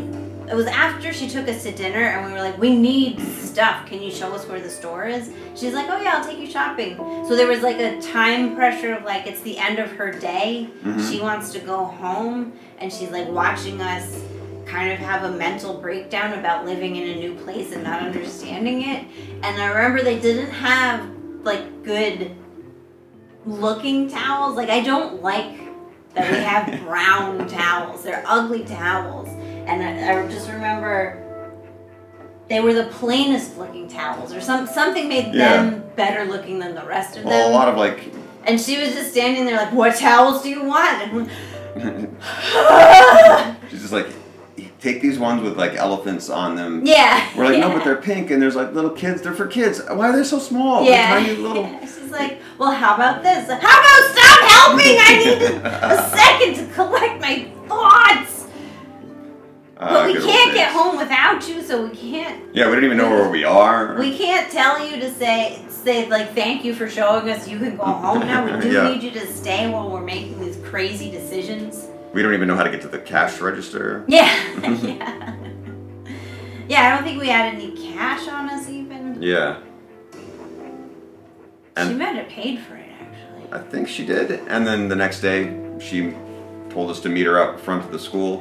it 0.48 0.54
was 0.54 0.66
after 0.66 1.12
she 1.12 1.28
took 1.28 1.48
us 1.48 1.64
to 1.64 1.72
dinner 1.72 1.98
and 1.98 2.26
we 2.26 2.32
were 2.32 2.38
like, 2.38 2.58
we 2.58 2.78
need 2.78 3.18
stuff. 3.20 3.86
Can 3.86 4.00
you 4.00 4.12
show 4.12 4.32
us 4.32 4.46
where 4.46 4.60
the 4.60 4.70
store 4.70 5.06
is? 5.08 5.32
She's 5.56 5.72
like, 5.74 5.86
oh 5.90 6.00
yeah, 6.00 6.18
I'll 6.18 6.24
take 6.24 6.38
you 6.38 6.46
shopping. 6.46 6.96
So 7.26 7.34
there 7.34 7.48
was 7.48 7.62
like 7.62 7.78
a 7.78 8.00
time 8.00 8.54
pressure 8.54 8.94
of 8.94 9.02
like, 9.04 9.26
it's 9.26 9.40
the 9.40 9.58
end 9.58 9.80
of 9.80 9.90
her 9.92 10.12
day. 10.12 10.68
Mhm. 10.84 11.10
She 11.10 11.20
wants 11.20 11.50
to 11.54 11.58
go 11.58 11.86
home 11.86 12.52
and 12.78 12.92
she's 12.92 13.10
like 13.10 13.26
watching 13.28 13.80
us 13.80 14.22
kind 14.70 14.92
of 14.92 14.98
have 15.00 15.24
a 15.24 15.30
mental 15.32 15.74
breakdown 15.74 16.38
about 16.38 16.64
living 16.64 16.96
in 16.96 17.16
a 17.16 17.20
new 17.20 17.34
place 17.42 17.72
and 17.72 17.82
not 17.82 18.00
understanding 18.02 18.82
it. 18.82 19.04
And 19.42 19.60
I 19.60 19.66
remember 19.66 20.02
they 20.02 20.18
didn't 20.20 20.50
have 20.52 21.08
like 21.42 21.82
good 21.82 22.36
looking 23.46 24.08
towels. 24.08 24.56
Like 24.56 24.70
I 24.70 24.80
don't 24.80 25.22
like 25.22 25.58
that 26.14 26.30
we 26.30 26.36
have 26.38 26.80
brown 26.84 27.48
towels. 27.48 28.02
They're 28.04 28.22
ugly 28.26 28.64
towels. 28.64 29.28
And 29.28 29.82
I, 29.82 30.20
I 30.24 30.28
just 30.28 30.48
remember 30.48 31.26
they 32.48 32.60
were 32.60 32.72
the 32.74 32.84
plainest 32.86 33.58
looking 33.58 33.88
towels 33.88 34.32
or 34.32 34.40
some 34.40 34.66
something 34.66 35.08
made 35.08 35.34
Yeah. 35.34 35.62
them 35.62 35.84
better 35.96 36.24
looking 36.24 36.58
than 36.58 36.74
the 36.74 36.84
rest 36.84 37.16
of 37.16 37.24
Well, 37.24 37.44
them. 37.44 37.52
a 37.52 37.54
lot 37.54 37.68
of 37.68 37.76
like, 37.76 38.12
and 38.44 38.60
she 38.60 38.78
was 38.80 38.92
just 38.92 39.12
standing 39.12 39.44
there 39.46 39.56
like, 39.56 39.72
"What 39.72 39.94
towels 39.96 40.42
do 40.42 40.48
you 40.48 40.64
want?" 40.64 41.28
And 41.76 42.16
she's 43.70 43.82
just 43.82 43.92
like, 43.92 44.08
take 44.80 45.00
these 45.02 45.18
ones 45.18 45.42
with 45.42 45.58
like 45.58 45.74
elephants 45.74 46.28
on 46.30 46.56
them. 46.56 46.82
yeah. 46.84 47.28
We're 47.36 47.44
like, 47.44 47.54
yeah. 47.54 47.68
no, 47.68 47.74
but 47.74 47.84
they're 47.84 47.96
pink 48.00 48.30
and 48.30 48.40
there's 48.40 48.56
like 48.56 48.72
little 48.72 48.90
kids. 48.90 49.22
They're 49.22 49.34
for 49.34 49.46
kids. 49.46 49.80
Why 49.90 50.08
are 50.08 50.16
they 50.16 50.24
so 50.24 50.38
small? 50.38 50.84
yeah. 50.84 51.14
They're 51.14 51.26
tiny 51.26 51.36
little. 51.40 51.62
yeah. 51.62 51.80
She's 51.86 52.10
like, 52.10 52.38
"Well, 52.58 52.72
how 52.72 52.94
about 52.96 53.22
this? 53.22 53.48
How 53.48 53.56
about 53.56 54.16
stop 54.16 54.50
helping? 54.50 54.96
I 54.98 55.22
need 55.24 55.42
a 55.64 56.10
second 56.16 56.66
to 56.66 56.74
collect 56.74 57.20
my 57.20 57.50
thoughts." 57.68 58.46
Uh, 59.76 59.88
But 59.94 60.06
we 60.08 60.14
can't 60.20 60.52
get 60.52 60.72
home 60.72 60.98
without 60.98 61.48
you, 61.48 61.62
so 61.62 61.86
we 61.86 61.96
can't. 61.96 62.54
Yeah, 62.54 62.68
we 62.68 62.74
don't 62.74 62.84
even 62.84 62.98
know 62.98 63.08
where 63.08 63.30
we 63.30 63.44
are. 63.44 63.96
We 63.98 64.16
can't 64.18 64.50
tell 64.52 64.84
you 64.86 65.00
to 65.00 65.10
say 65.14 65.62
say 65.68 66.06
like 66.08 66.34
thank 66.34 66.64
you 66.64 66.74
for 66.74 66.86
showing 66.90 67.30
us 67.30 67.48
you 67.48 67.58
can 67.58 67.76
go 67.76 67.84
home 67.84 68.20
now. 68.20 68.44
We 68.56 68.60
do 68.62 68.70
Yeah. 68.72 68.88
need 68.90 69.02
you 69.02 69.10
to 69.12 69.26
stay 69.26 69.70
while 69.70 69.88
we're 69.90 70.02
making 70.02 70.38
these 70.40 70.58
crazy 70.68 71.10
decisions. 71.10 71.86
We 72.12 72.22
don't 72.22 72.34
even 72.34 72.48
know 72.48 72.56
how 72.56 72.64
to 72.64 72.70
get 72.70 72.80
to 72.82 72.88
the 72.88 72.98
cash 72.98 73.40
register. 73.40 74.04
Yeah, 74.08 74.24
yeah, 74.62 75.36
yeah. 76.68 76.86
I 76.86 76.94
don't 76.96 77.04
think 77.04 77.20
we 77.20 77.28
had 77.28 77.54
any 77.54 77.70
cash 77.92 78.26
on 78.28 78.48
us 78.48 78.68
even. 78.68 79.22
Yeah. 79.22 79.58
she 80.12 80.18
And- 81.76 81.98
might 81.98 82.16
have 82.16 82.28
paid 82.28 82.58
for 82.60 82.74
it 82.76 82.90
actually. 83.00 83.52
I 83.52 83.58
think 83.62 83.88
she 83.88 84.04
did. 84.04 84.30
And 84.48 84.66
then 84.66 84.88
the 84.88 84.96
next 84.96 85.20
day, 85.20 85.56
she 85.80 86.12
told 86.68 86.90
us 86.90 87.00
to 87.00 87.08
meet 87.08 87.26
her 87.26 87.38
out 87.38 87.60
front 87.60 87.84
of 87.84 87.92
the 87.92 87.98
school, 87.98 88.38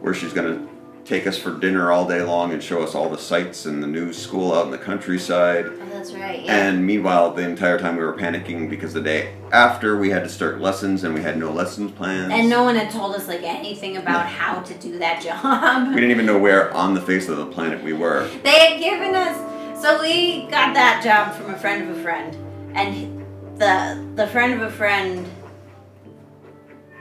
where 0.00 0.14
she's 0.14 0.32
going 0.32 0.46
to 0.58 0.73
take 1.04 1.26
us 1.26 1.36
for 1.36 1.58
dinner 1.58 1.92
all 1.92 2.08
day 2.08 2.22
long 2.22 2.52
and 2.52 2.62
show 2.62 2.82
us 2.82 2.94
all 2.94 3.08
the 3.10 3.18
sights 3.18 3.66
and 3.66 3.82
the 3.82 3.86
new 3.86 4.12
school 4.12 4.54
out 4.54 4.64
in 4.64 4.70
the 4.70 4.78
countryside. 4.78 5.66
Oh, 5.66 5.86
that's 5.90 6.12
right. 6.12 6.42
Yeah. 6.42 6.68
And 6.68 6.86
meanwhile, 6.86 7.32
the 7.32 7.42
entire 7.42 7.78
time 7.78 7.96
we 7.96 8.04
were 8.04 8.16
panicking 8.16 8.70
because 8.70 8.94
the 8.94 9.02
day 9.02 9.34
after 9.52 9.98
we 9.98 10.10
had 10.10 10.22
to 10.24 10.28
start 10.30 10.60
lessons 10.60 11.04
and 11.04 11.14
we 11.14 11.20
had 11.20 11.36
no 11.38 11.52
lessons 11.52 11.92
plans. 11.92 12.32
and 12.32 12.48
no 12.48 12.62
one 12.64 12.74
had 12.74 12.90
told 12.90 13.14
us 13.14 13.28
like 13.28 13.42
anything 13.42 13.96
about 13.98 14.26
how 14.26 14.60
to 14.60 14.74
do 14.74 14.98
that 14.98 15.22
job. 15.22 15.88
we 15.88 15.94
didn't 15.94 16.10
even 16.10 16.26
know 16.26 16.38
where 16.38 16.72
on 16.72 16.94
the 16.94 17.00
face 17.02 17.28
of 17.28 17.36
the 17.36 17.46
planet 17.46 17.82
we 17.82 17.92
were. 17.92 18.26
They 18.42 18.58
had 18.70 18.80
given 18.80 19.14
us 19.14 19.36
so 19.84 20.00
we 20.00 20.42
got 20.46 20.72
that 20.72 21.02
job 21.04 21.36
from 21.36 21.52
a 21.52 21.58
friend 21.58 21.90
of 21.90 21.98
a 21.98 22.02
friend, 22.02 22.34
and 22.74 23.22
the 23.58 24.02
the 24.14 24.26
friend 24.28 24.54
of 24.54 24.62
a 24.62 24.70
friend 24.70 25.26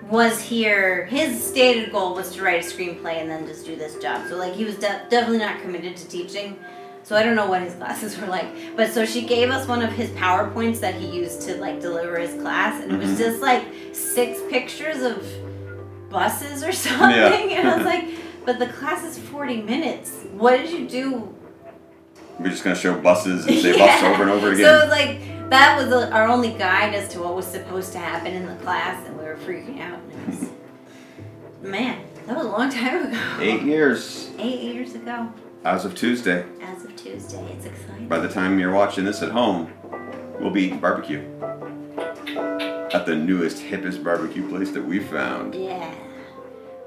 was 0.09 0.41
here. 0.41 1.05
His 1.05 1.41
stated 1.43 1.91
goal 1.91 2.13
was 2.15 2.33
to 2.35 2.43
write 2.43 2.63
a 2.63 2.67
screenplay 2.67 3.21
and 3.21 3.29
then 3.29 3.45
just 3.47 3.65
do 3.65 3.75
this 3.75 3.97
job. 3.97 4.27
So 4.27 4.37
like 4.37 4.53
he 4.53 4.65
was 4.65 4.75
de- 4.75 5.05
definitely 5.09 5.39
not 5.39 5.61
committed 5.61 5.95
to 5.97 6.07
teaching. 6.07 6.57
So 7.03 7.15
I 7.17 7.23
don't 7.23 7.35
know 7.35 7.47
what 7.47 7.61
his 7.61 7.73
classes 7.81 8.17
were 8.19 8.27
like, 8.27 8.45
but 8.75 8.91
so 8.91 9.05
she 9.05 9.23
gave 9.25 9.49
us 9.49 9.67
one 9.67 9.81
of 9.81 9.91
his 9.91 10.09
powerpoints 10.11 10.79
that 10.81 10.95
he 10.95 11.07
used 11.07 11.41
to 11.43 11.55
like 11.57 11.81
deliver 11.81 12.17
his 12.19 12.39
class, 12.41 12.81
and 12.81 12.91
it 12.93 12.97
was 12.97 13.11
Mhm. 13.11 13.17
just 13.17 13.41
like 13.41 13.65
six 13.93 14.39
pictures 14.49 15.01
of 15.01 15.25
buses 16.09 16.63
or 16.63 16.71
something, 16.87 17.53
and 17.53 17.67
I 17.67 17.75
was 17.77 17.85
like, 17.93 18.09
but 18.45 18.59
the 18.59 18.67
class 18.67 19.03
is 19.03 19.17
forty 19.17 19.61
minutes. 19.61 20.23
What 20.33 20.57
did 20.57 20.69
you 20.71 20.87
do 20.87 21.35
We're 22.39 22.49
just 22.49 22.63
gonna 22.63 22.75
show 22.75 22.97
buses 22.99 23.45
and 23.45 23.57
say 23.59 23.77
bus 23.77 24.03
over 24.03 24.23
and 24.23 24.31
over 24.31 24.51
again. 24.51 24.81
so 24.81 24.87
like 24.89 25.19
that 25.49 25.77
was 25.77 25.91
our 26.11 26.27
only 26.27 26.51
guide 26.53 26.93
as 26.93 27.09
to 27.09 27.19
what 27.19 27.35
was 27.35 27.45
supposed 27.45 27.91
to 27.93 27.99
happen 27.99 28.33
in 28.33 28.45
the 28.45 28.55
class, 28.63 29.05
and 29.07 29.17
we 29.17 29.23
were 29.25 29.35
freaking 29.35 29.79
out. 29.81 29.99
And 29.99 30.11
it 30.11 30.27
was, 30.41 30.49
man, 31.61 32.03
that 32.27 32.35
was 32.37 32.45
a 32.45 32.49
long 32.49 32.69
time 32.69 33.07
ago. 33.07 33.37
Eight 33.39 33.61
years 33.63 34.31
Eight 34.39 34.61
years 34.61 34.95
ago, 34.95 35.31
as 35.63 35.85
of 35.85 35.95
Tuesday. 35.95 36.45
as 36.61 36.83
of 36.83 36.95
Tuesday. 36.95 37.43
It's 37.53 37.65
exciting. 37.65 38.07
By 38.07 38.19
the 38.19 38.29
time 38.29 38.59
you're 38.59 38.73
watching 38.73 39.03
this 39.05 39.21
at 39.21 39.31
home, 39.31 39.71
we'll 40.39 40.51
be 40.51 40.63
eating 40.63 40.79
barbecue 40.79 41.19
at 42.93 43.05
the 43.05 43.15
newest, 43.15 43.57
hippest 43.57 44.03
barbecue 44.03 44.47
place 44.49 44.71
that 44.71 44.83
we 44.85 44.99
found. 44.99 45.55
Yeah. 45.55 45.93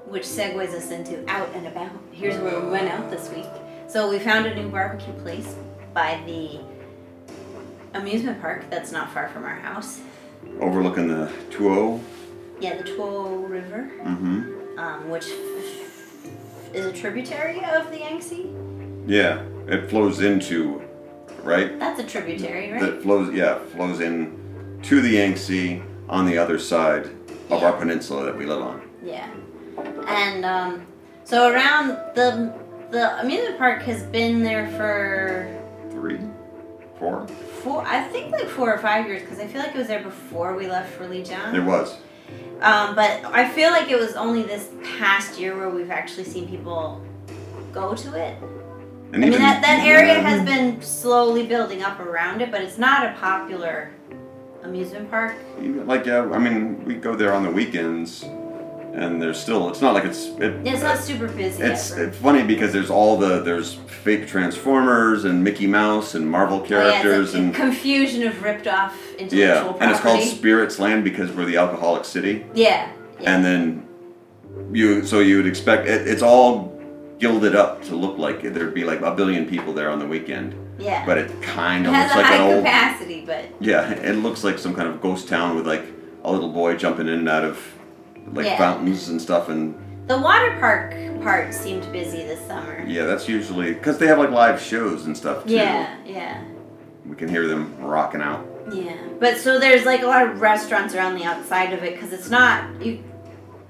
Which 0.07 0.23
segues 0.25 0.69
us 0.73 0.91
into 0.91 1.29
out 1.29 1.49
and 1.55 1.67
about. 1.67 1.91
Here's 2.13 2.37
where 2.41 2.61
we 2.61 2.69
went 2.71 2.89
out 2.89 3.11
this 3.11 3.29
week. 3.31 3.47
So 3.89 4.09
we 4.09 4.19
found 4.21 4.47
a 4.47 4.55
new 4.55 4.69
barbecue 4.69 5.13
place 5.15 5.57
by 5.95 6.21
the 6.27 6.61
amusement 8.01 8.41
park 8.41 8.65
that's 8.71 8.93
not 8.93 9.13
far 9.13 9.29
from 9.29 9.45
our 9.45 9.57
house. 9.57 10.01
Overlooking 10.61 11.09
the 11.09 11.31
Tuo 11.51 12.01
Yeah, 12.61 12.77
the 12.77 12.85
Tuo 12.85 13.37
River. 13.49 13.91
Mm-hmm. 14.03 14.79
um, 14.79 15.09
which 15.11 15.27
is 16.75 16.87
a 16.87 16.93
tributary 16.93 17.65
of 17.65 17.91
the 17.91 17.99
Yangtze. 17.99 18.47
Yeah, 19.07 19.43
it 19.67 19.89
flows 19.89 20.21
into, 20.21 20.83
right? 21.43 21.79
That's 21.79 22.01
a 22.01 22.05
tributary, 22.05 22.73
right? 22.73 22.81
That 22.81 23.03
flows, 23.03 23.33
yeah, 23.35 23.59
flows 23.75 24.01
in 24.01 24.79
to 24.83 25.01
the 25.01 25.11
Yangtze 25.11 25.83
on 26.09 26.27
the 26.27 26.39
other 26.39 26.59
side 26.59 27.07
of 27.51 27.63
our 27.63 27.73
peninsula 27.73 28.25
that 28.25 28.37
we 28.37 28.47
live 28.47 28.63
on. 28.63 28.83
yeah. 29.03 29.29
And 30.09 30.45
um, 30.45 30.87
so 31.25 31.51
around 31.53 31.89
the 32.15 32.53
the 32.91 33.21
amusement 33.21 33.59
park 33.59 33.83
has 33.83 34.03
been 34.05 34.43
there 34.43 34.69
for 34.79 35.53
Three, 35.91 36.19
four. 36.99 37.27
four, 37.63 37.83
I 37.87 38.03
think 38.09 38.33
like 38.33 38.49
four 38.49 38.73
or 38.73 38.79
five 38.79 39.07
years, 39.07 39.23
because 39.23 39.39
I 39.39 39.47
feel 39.47 39.63
like 39.63 39.75
it 39.75 39.79
was 39.79 39.89
there 39.89 40.03
before 40.03 40.55
we 40.57 40.69
left 40.69 40.93
for 40.95 41.07
There 41.53 41.63
It 41.63 41.65
was. 41.65 41.97
Um, 42.61 42.95
but 42.95 43.25
I 43.27 43.49
feel 43.49 43.71
like 43.71 43.91
it 43.91 43.99
was 43.99 44.15
only 44.15 44.43
this 44.43 44.71
past 44.99 45.39
year 45.39 45.57
where 45.57 45.69
we've 45.69 45.91
actually 45.91 46.25
seen 46.25 46.49
people 46.49 47.05
go 47.73 47.95
to 47.95 48.15
it. 48.15 48.39
And 49.13 49.25
I 49.25 49.29
mean, 49.29 49.39
that, 49.39 49.63
that 49.63 49.87
area 49.87 50.15
yeah, 50.15 50.21
has 50.21 50.45
been 50.45 50.81
slowly 50.83 51.47
building 51.47 51.83
up 51.83 52.01
around 52.01 52.41
it, 52.41 52.51
but 52.51 52.63
it's 52.63 52.79
not 52.79 53.07
a 53.07 53.13
popular 53.19 53.91
amusement 54.63 55.11
park. 55.11 55.37
Like, 55.59 56.07
yeah, 56.07 56.29
I 56.33 56.39
mean, 56.39 56.85
we 56.85 56.95
go 56.95 57.15
there 57.15 57.33
on 57.33 57.45
the 57.45 57.51
weekends, 57.51 58.25
and 58.97 59.21
there's 59.21 59.39
still. 59.39 59.69
It's 59.69 59.81
not 59.81 59.95
like 59.95 60.05
it's. 60.05 60.27
It, 60.41 60.67
It's 60.67 60.83
not 60.83 60.99
super 60.99 61.29
busy. 61.29 61.63
It's, 61.63 61.93
ever. 61.93 62.05
it's 62.05 62.17
funny 62.19 62.43
because 62.43 62.73
there's 62.73 62.91
all 62.91 63.17
the 63.19 63.41
there's 63.43 63.75
fake 63.75 64.27
Transformers 64.27 65.25
and 65.25 65.45
Mickey 65.45 65.67
Mouse 65.67 66.15
and 66.15 66.31
Marvel 66.31 66.59
Oh, 66.61 66.63
yeah, 66.63 66.69
characters 67.03 67.35
a, 67.35 67.39
a 67.39 67.41
and 67.43 67.55
confusion 67.55 68.27
of 68.27 68.43
ripped 68.43 68.67
off 68.67 68.95
intellectual 69.19 69.39
yeah, 69.39 69.61
property. 69.63 69.79
and 69.83 69.91
it's 69.93 70.01
called 70.01 70.23
Spirits 70.23 70.79
Land 70.79 71.05
because 71.05 71.31
we're 71.33 71.45
the 71.45 71.57
alcoholic 71.59 72.05
city. 72.05 72.47
yeah, 72.55 72.91
yeah. 73.21 73.35
And 73.35 73.45
then 73.45 73.87
you 74.73 75.05
so 75.05 75.21
you 75.21 75.37
would 75.37 75.47
expect 75.47 75.87
it, 75.87 76.07
it's 76.09 76.23
all 76.23 76.75
gilded 77.19 77.55
up 77.55 77.83
to 77.85 77.95
look 77.95 78.19
like 78.19 78.43
there'd 78.43 78.75
be 78.75 78.85
like 78.85 79.01
a 79.01 79.15
billion 79.15 79.47
people 79.47 79.73
there 79.73 79.91
on 79.91 79.99
the 79.99 80.07
weekend, 80.07 80.55
yeah. 80.79 81.05
but 81.07 81.17
it 81.19 81.31
kind 81.43 81.87
of 81.87 81.93
looks 81.93 82.15
like 82.15 82.27
an 82.27 82.41
old 82.41 82.65
capacity, 82.65 83.25
but 83.27 83.45
yeah, 83.61 83.91
it 83.93 84.17
looks 84.17 84.45
like 84.45 84.59
some 84.59 84.75
kind 84.75 84.89
of 84.89 85.01
ghost 85.01 85.27
town 85.29 85.57
with 85.57 85.67
like 85.67 85.85
a 86.25 86.31
little 86.33 86.51
boy 86.51 86.77
jumping 86.77 87.07
in 87.09 87.15
and 87.21 87.29
out 87.29 87.45
of 87.45 87.59
like 88.33 88.47
Yeah. 88.47 88.59
fountains 88.59 89.09
and 89.09 89.21
stuff 89.21 89.49
and 89.49 89.75
the 90.07 90.19
water 90.19 90.57
park 90.61 90.95
part 91.23 91.53
seemed 91.53 91.91
busy 91.93 92.19
this 92.19 92.41
summer. 92.47 92.85
yeah, 92.87 93.05
that's 93.05 93.29
usually 93.29 93.75
because 93.75 93.99
they 93.99 94.07
have 94.07 94.19
like 94.19 94.31
live 94.31 94.61
shows 94.61 95.07
and 95.07 95.17
stuff 95.17 95.45
too. 95.47 95.55
Yeah, 95.55 95.89
yeah, 96.05 96.41
We 97.05 97.17
can 97.17 97.29
hear 97.29 97.47
them 97.49 97.75
rocking 97.81 98.21
out. 98.23 98.47
yeah. 98.73 98.93
But 99.19 99.39
so 99.39 99.59
there's 99.59 99.85
like 99.85 100.03
a 100.03 100.07
lot 100.07 100.27
of 100.29 100.41
restaurants 100.41 100.95
around 100.95 101.17
the 101.17 101.25
outside 101.25 101.73
of 101.73 101.83
it 101.83 101.95
because 101.95 102.13
it's 102.13 102.31
not 102.31 102.65
you. 102.85 103.03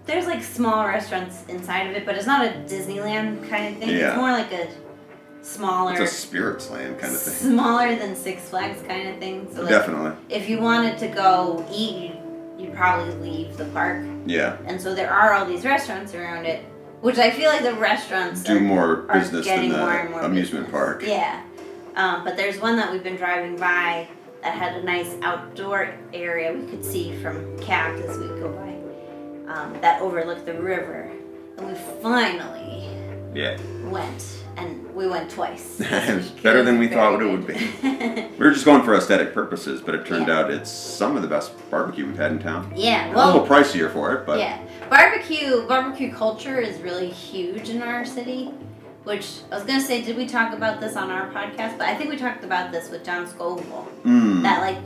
There's 0.06 0.26
like 0.26 0.42
small 0.44 0.86
restaurants 0.86 1.42
inside 1.48 1.88
of 1.88 1.96
it, 1.96 2.04
but 2.06 2.14
it's 2.16 2.26
not 2.26 2.44
a 2.44 2.50
Disneyland 2.68 3.48
kind 3.48 3.74
of 3.74 3.80
thing. 3.80 3.90
Yeah. 3.96 4.08
It's 4.10 4.16
more 4.16 4.30
like 4.32 4.52
a 4.52 4.68
smaller, 5.42 5.92
It's 5.92 6.00
a 6.00 6.06
spirits 6.06 6.70
land 6.70 6.98
kind 6.98 7.14
of 7.14 7.20
thing. 7.20 7.52
smaller 7.52 7.96
than 7.96 8.14
Six 8.14 8.48
Flags 8.50 8.82
kind 8.86 9.08
of 9.08 9.18
thing. 9.18 9.48
So 9.54 9.62
like, 9.62 9.70
Definitely. 9.70 10.12
if 10.28 10.48
you 10.48 10.60
wanted 10.60 10.98
to 10.98 11.08
go 11.08 11.64
eat, 11.72 12.12
you'd, 12.58 12.74
probably 12.74 13.14
leave 13.30 13.56
the 13.56 13.64
park. 13.66 14.04
Yeah. 14.26 14.56
And 14.66 14.80
so 14.80 14.94
there 14.94 15.12
are 15.12 15.32
all 15.32 15.44
these 15.46 15.64
restaurants 15.64 16.14
around 16.14 16.46
it, 16.46 16.64
which 17.00 17.18
I 17.18 17.30
feel 17.30 17.50
like 17.50 17.62
the 17.62 17.74
restaurants 17.74 18.42
Do 18.42 18.56
are, 18.56 18.60
more 18.60 19.06
are 19.10 19.20
business 19.20 19.46
than 19.46 19.68
the 19.68 19.78
more 19.78 20.08
more 20.10 20.20
amusement 20.22 20.66
business. 20.66 20.70
park. 20.70 21.02
Yeah. 21.02 21.42
Um, 21.96 22.24
but 22.24 22.36
there's 22.36 22.58
one 22.60 22.76
that 22.76 22.92
we've 22.92 23.02
been 23.02 23.16
driving 23.16 23.56
by 23.56 24.08
that 24.42 24.54
had 24.54 24.76
a 24.76 24.82
nice 24.82 25.14
outdoor 25.22 25.94
area 26.12 26.52
we 26.52 26.66
could 26.66 26.84
see 26.84 27.16
from 27.22 27.58
cabs 27.58 28.00
as 28.02 28.18
we 28.18 28.26
go 28.28 28.50
by 28.52 29.52
um, 29.52 29.72
that 29.80 30.00
overlooked 30.02 30.44
the 30.46 30.60
river. 30.60 31.10
And 31.56 31.68
we 31.68 31.74
finally 32.02 32.88
Yeah. 33.34 33.56
went, 33.84 34.44
and 34.56 34.85
we 34.96 35.06
went 35.06 35.30
twice. 35.30 35.78
It 35.80 36.16
was 36.16 36.30
better 36.30 36.62
than 36.62 36.78
we 36.78 36.88
thought 36.88 37.20
it 37.20 37.26
would 37.30 37.46
be. 37.46 37.54
We 38.38 38.44
were 38.44 38.50
just 38.50 38.64
going 38.64 38.82
for 38.82 38.94
aesthetic 38.94 39.32
purposes, 39.34 39.80
but 39.80 39.94
it 39.94 40.06
turned 40.06 40.28
Yeah. 40.28 40.38
out 40.40 40.50
it's 40.50 40.70
some 40.70 41.14
of 41.16 41.22
the 41.22 41.28
best 41.28 41.52
barbecue 41.70 42.06
we've 42.06 42.16
had 42.16 42.32
in 42.32 42.38
town. 42.38 42.72
yeah, 42.74 43.14
well, 43.14 43.26
a 43.26 43.32
little 43.32 43.46
pricier 43.46 43.92
for 43.92 44.14
it, 44.14 44.26
but 44.26 44.38
yeah, 44.38 44.58
barbecue 44.90 45.66
barbecue 45.68 46.12
culture 46.12 46.58
is 46.58 46.80
really 46.80 47.08
huge 47.10 47.68
in 47.68 47.82
our 47.82 48.04
city. 48.04 48.50
Which 49.04 49.26
I 49.52 49.54
was 49.54 49.64
gonna 49.64 49.80
say, 49.80 50.02
did 50.02 50.16
we 50.16 50.26
talk 50.26 50.52
about 50.52 50.80
this 50.80 50.96
on 50.96 51.10
our 51.12 51.28
podcast? 51.30 51.78
But 51.78 51.86
I 51.86 51.94
think 51.94 52.10
we 52.10 52.16
talked 52.16 52.42
about 52.42 52.72
this 52.72 52.90
with 52.90 53.04
John 53.04 53.24
Scoville. 53.28 53.86
mm, 54.04 54.42
That 54.42 54.60
like 54.62 54.78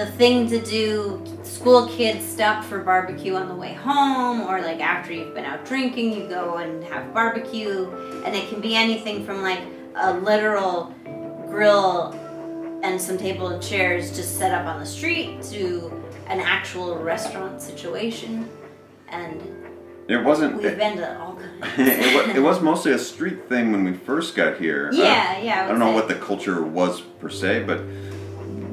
the 0.00 0.06
thing 0.12 0.48
to 0.48 0.58
do, 0.62 1.22
school 1.42 1.86
kids 1.88 2.24
stop 2.24 2.64
for 2.64 2.78
barbecue 2.80 3.34
on 3.34 3.48
the 3.48 3.54
way 3.54 3.74
home, 3.74 4.40
or 4.42 4.62
like 4.62 4.80
after 4.80 5.12
you've 5.12 5.34
been 5.34 5.44
out 5.44 5.62
drinking, 5.66 6.14
you 6.14 6.26
go 6.26 6.56
and 6.56 6.82
have 6.84 7.12
barbecue, 7.12 7.90
and 8.24 8.34
it 8.34 8.48
can 8.48 8.62
be 8.62 8.74
anything 8.74 9.22
from 9.26 9.42
like 9.42 9.60
a 9.96 10.14
literal 10.20 10.94
grill 11.50 12.14
and 12.82 12.98
some 12.98 13.18
table 13.18 13.48
and 13.48 13.62
chairs 13.62 14.16
just 14.16 14.38
set 14.38 14.52
up 14.54 14.64
on 14.66 14.80
the 14.80 14.86
street 14.86 15.42
to 15.42 15.92
an 16.28 16.40
actual 16.40 16.96
restaurant 16.96 17.60
situation, 17.60 18.48
and 19.08 19.42
it 20.08 20.24
wasn't. 20.24 20.56
we've 20.56 20.64
It, 20.64 20.78
been 20.78 20.96
to 20.96 21.20
all 21.20 21.34
kinds. 21.34 21.74
it, 21.78 22.14
wa- 22.14 22.32
it 22.34 22.40
was 22.40 22.62
mostly 22.62 22.92
a 22.92 22.98
street 22.98 23.50
thing 23.50 23.70
when 23.70 23.84
we 23.84 23.92
first 23.92 24.34
got 24.34 24.56
here. 24.56 24.88
Uh, 24.94 24.96
Yeah, 24.96 25.38
yeah. 25.42 25.64
I 25.66 25.68
don't 25.68 25.78
know 25.78 25.92
what 25.92 26.08
the 26.08 26.14
culture 26.14 26.62
was 26.62 27.02
per 27.02 27.28
se, 27.28 27.64
but 27.64 27.80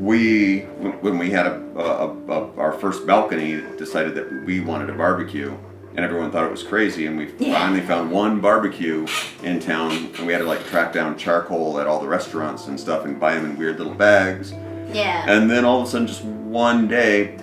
we, 0.08 0.60
when 1.02 1.18
we 1.18 1.30
had 1.32 1.46
a, 1.48 1.62
a, 1.76 2.32
a, 2.32 2.56
our 2.58 2.74
first 2.74 3.06
balcony, 3.06 3.62
decided 3.78 4.16
that 4.16 4.46
we 4.46 4.62
wanted 4.62 4.90
a 4.90 4.94
barbecue, 4.94 5.54
and 5.96 6.00
everyone 6.06 6.32
thought 6.32 6.46
it 6.46 6.52
was 6.52 6.64
crazy. 6.64 7.06
And 7.08 7.18
we 7.18 7.32
Yeah. 7.38 7.60
finally 7.60 7.82
found 7.82 8.10
one 8.12 8.40
barbecue 8.40 9.06
in 9.44 9.60
town, 9.60 9.92
and 10.18 10.26
we 10.26 10.32
had 10.34 10.40
to 10.40 10.46
like 10.46 10.66
track 10.68 10.94
down 10.94 11.18
charcoal 11.18 11.80
at 11.80 11.88
all 11.88 12.00
the 12.00 12.08
restaurants 12.08 12.68
and 12.68 12.80
stuff, 12.80 13.04
and 13.06 13.20
buy 13.20 13.36
them 13.36 13.46
in 13.46 13.58
weird 13.58 13.78
little 13.78 13.94
bags. 13.94 14.54
Yeah. 14.94 15.26
And 15.30 15.52
then 15.52 15.66
all 15.66 15.82
of 15.82 15.88
a 15.88 15.92
sudden, 15.92 16.08
just 16.08 16.24
one 16.24 16.88
day, 16.88 17.38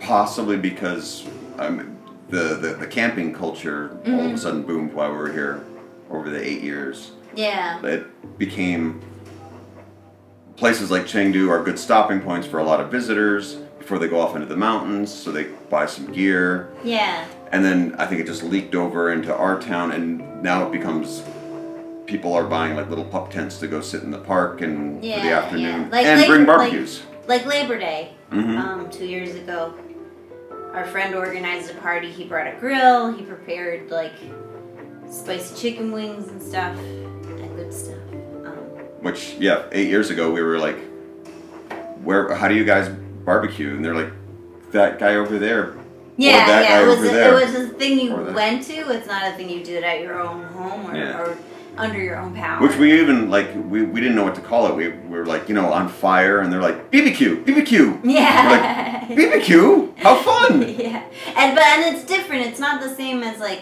possibly 0.00 0.56
because 0.56 1.24
um, 1.58 1.96
the, 2.28 2.56
the 2.56 2.74
the 2.74 2.86
camping 2.86 3.32
culture 3.32 3.90
all 3.92 3.96
Mm-hmm. 4.12 4.26
of 4.26 4.32
a 4.32 4.38
sudden 4.38 4.62
boomed 4.62 4.92
while 4.92 5.12
we 5.12 5.16
were 5.18 5.32
here 5.32 5.64
over 6.10 6.28
the 6.28 6.42
eight 6.50 6.62
years 6.62 7.12
yeah. 7.34 7.80
it 7.84 8.06
became 8.38 9.00
places 10.64 10.90
like 10.90 11.02
Chengdu 11.04 11.50
are 11.50 11.62
good 11.62 11.78
stopping 11.78 12.20
points 12.22 12.46
for 12.46 12.58
a 12.58 12.64
lot 12.64 12.80
of 12.80 12.90
visitors. 12.90 13.56
before 13.78 13.98
they 13.98 14.08
go 14.08 14.18
off 14.18 14.34
into 14.34 14.46
the 14.46 14.56
mountains, 14.56 15.12
so 15.12 15.30
they 15.30 15.44
buy 15.68 15.84
some 15.84 16.10
gear. 16.10 16.70
Yeah. 16.82 17.26
And 17.52 17.62
then 17.62 17.94
I 17.98 18.06
think 18.06 18.22
it 18.22 18.26
just 18.26 18.42
leaked 18.42 18.74
over 18.74 19.12
into 19.12 19.36
our 19.36 19.60
town, 19.60 19.92
and 19.92 20.42
now 20.42 20.66
it 20.66 20.72
becomes 20.72 21.22
people 22.06 22.32
are 22.32 22.44
buying 22.44 22.76
like 22.76 22.88
little 22.88 23.04
pup 23.04 23.30
tents 23.30 23.58
to 23.58 23.66
go 23.66 23.82
sit 23.82 24.02
in 24.04 24.10
the 24.10 24.16
park 24.16 24.62
and 24.62 25.02
for 25.02 25.06
the 25.06 25.32
afternoon 25.32 25.82
yeah. 25.82 25.88
Like- 25.92 26.06
and 26.06 26.20
like- 26.22 26.28
bring 26.30 26.46
barbecues. 26.46 27.02
Like 27.26 27.44
Labor 27.44 27.78
Day, 27.78 28.12
Mhm. 28.32 28.58
um, 28.58 28.88
two 28.90 29.04
years 29.04 29.34
ago, 29.34 29.74
our 30.72 30.86
friend 30.86 31.14
organized 31.14 31.70
a 31.70 31.74
party. 31.74 32.10
He 32.10 32.24
brought 32.24 32.46
a 32.46 32.54
grill. 32.58 33.12
He 33.12 33.22
prepared 33.22 33.90
like 33.90 34.14
spicy 35.10 35.54
chicken 35.60 35.92
wings 35.92 36.28
and 36.28 36.40
stuff, 36.42 36.74
and 36.78 37.54
good 37.54 37.70
stuff. 37.74 37.93
Which 39.04 39.34
yeah, 39.38 39.64
eight 39.70 39.88
years 39.88 40.08
ago 40.08 40.32
we 40.32 40.40
were 40.42 40.58
like, 40.58 40.78
where? 42.02 42.34
How 42.34 42.48
do 42.48 42.54
you 42.54 42.64
guys 42.64 42.88
barbecue? 42.88 43.74
And 43.76 43.84
they're 43.84 43.94
like, 43.94 44.10
that 44.72 44.98
guy 44.98 45.16
over 45.16 45.38
there. 45.38 45.74
yeah, 46.16 46.46
that 46.46 46.62
yeah. 46.62 46.68
guy 46.80 46.82
It 46.82 46.86
was 46.86 46.98
a, 47.00 47.12
there. 47.12 47.38
it 47.38 47.44
was 47.44 47.54
a 47.54 47.68
thing 47.74 48.00
you 48.00 48.14
went 48.14 48.62
to. 48.64 48.72
It's 48.92 49.06
not 49.06 49.30
a 49.30 49.36
thing 49.36 49.50
you 49.50 49.62
did 49.62 49.84
at 49.84 50.00
your 50.00 50.18
own 50.22 50.44
home 50.44 50.90
or, 50.90 50.96
Yeah. 50.96 51.20
or 51.20 51.38
under 51.76 52.02
your 52.02 52.16
own 52.16 52.34
power. 52.34 52.62
Which 52.66 52.76
we 52.78 52.98
even 52.98 53.28
like 53.28 53.54
we, 53.68 53.82
we 53.82 54.00
didn't 54.00 54.16
know 54.16 54.24
what 54.24 54.36
to 54.36 54.40
call 54.40 54.68
it. 54.68 54.74
We, 54.74 54.88
we 54.88 55.18
were 55.18 55.26
like 55.26 55.50
you 55.50 55.54
know 55.54 55.70
on 55.70 55.90
fire, 55.90 56.40
and 56.40 56.50
they're 56.50 56.62
like 56.62 56.90
BBQ, 56.90 57.44
BBQ, 57.44 58.00
Yeah. 58.04 59.06
BBQ. 59.08 59.98
How 59.98 60.16
fun! 60.16 60.62
yeah, 60.78 61.04
and 61.36 61.54
but 61.54 61.62
and 61.62 61.94
it's 61.94 62.06
different. 62.06 62.46
It's 62.46 62.58
not 62.58 62.80
the 62.80 62.88
same 62.94 63.22
as 63.22 63.38
like 63.38 63.60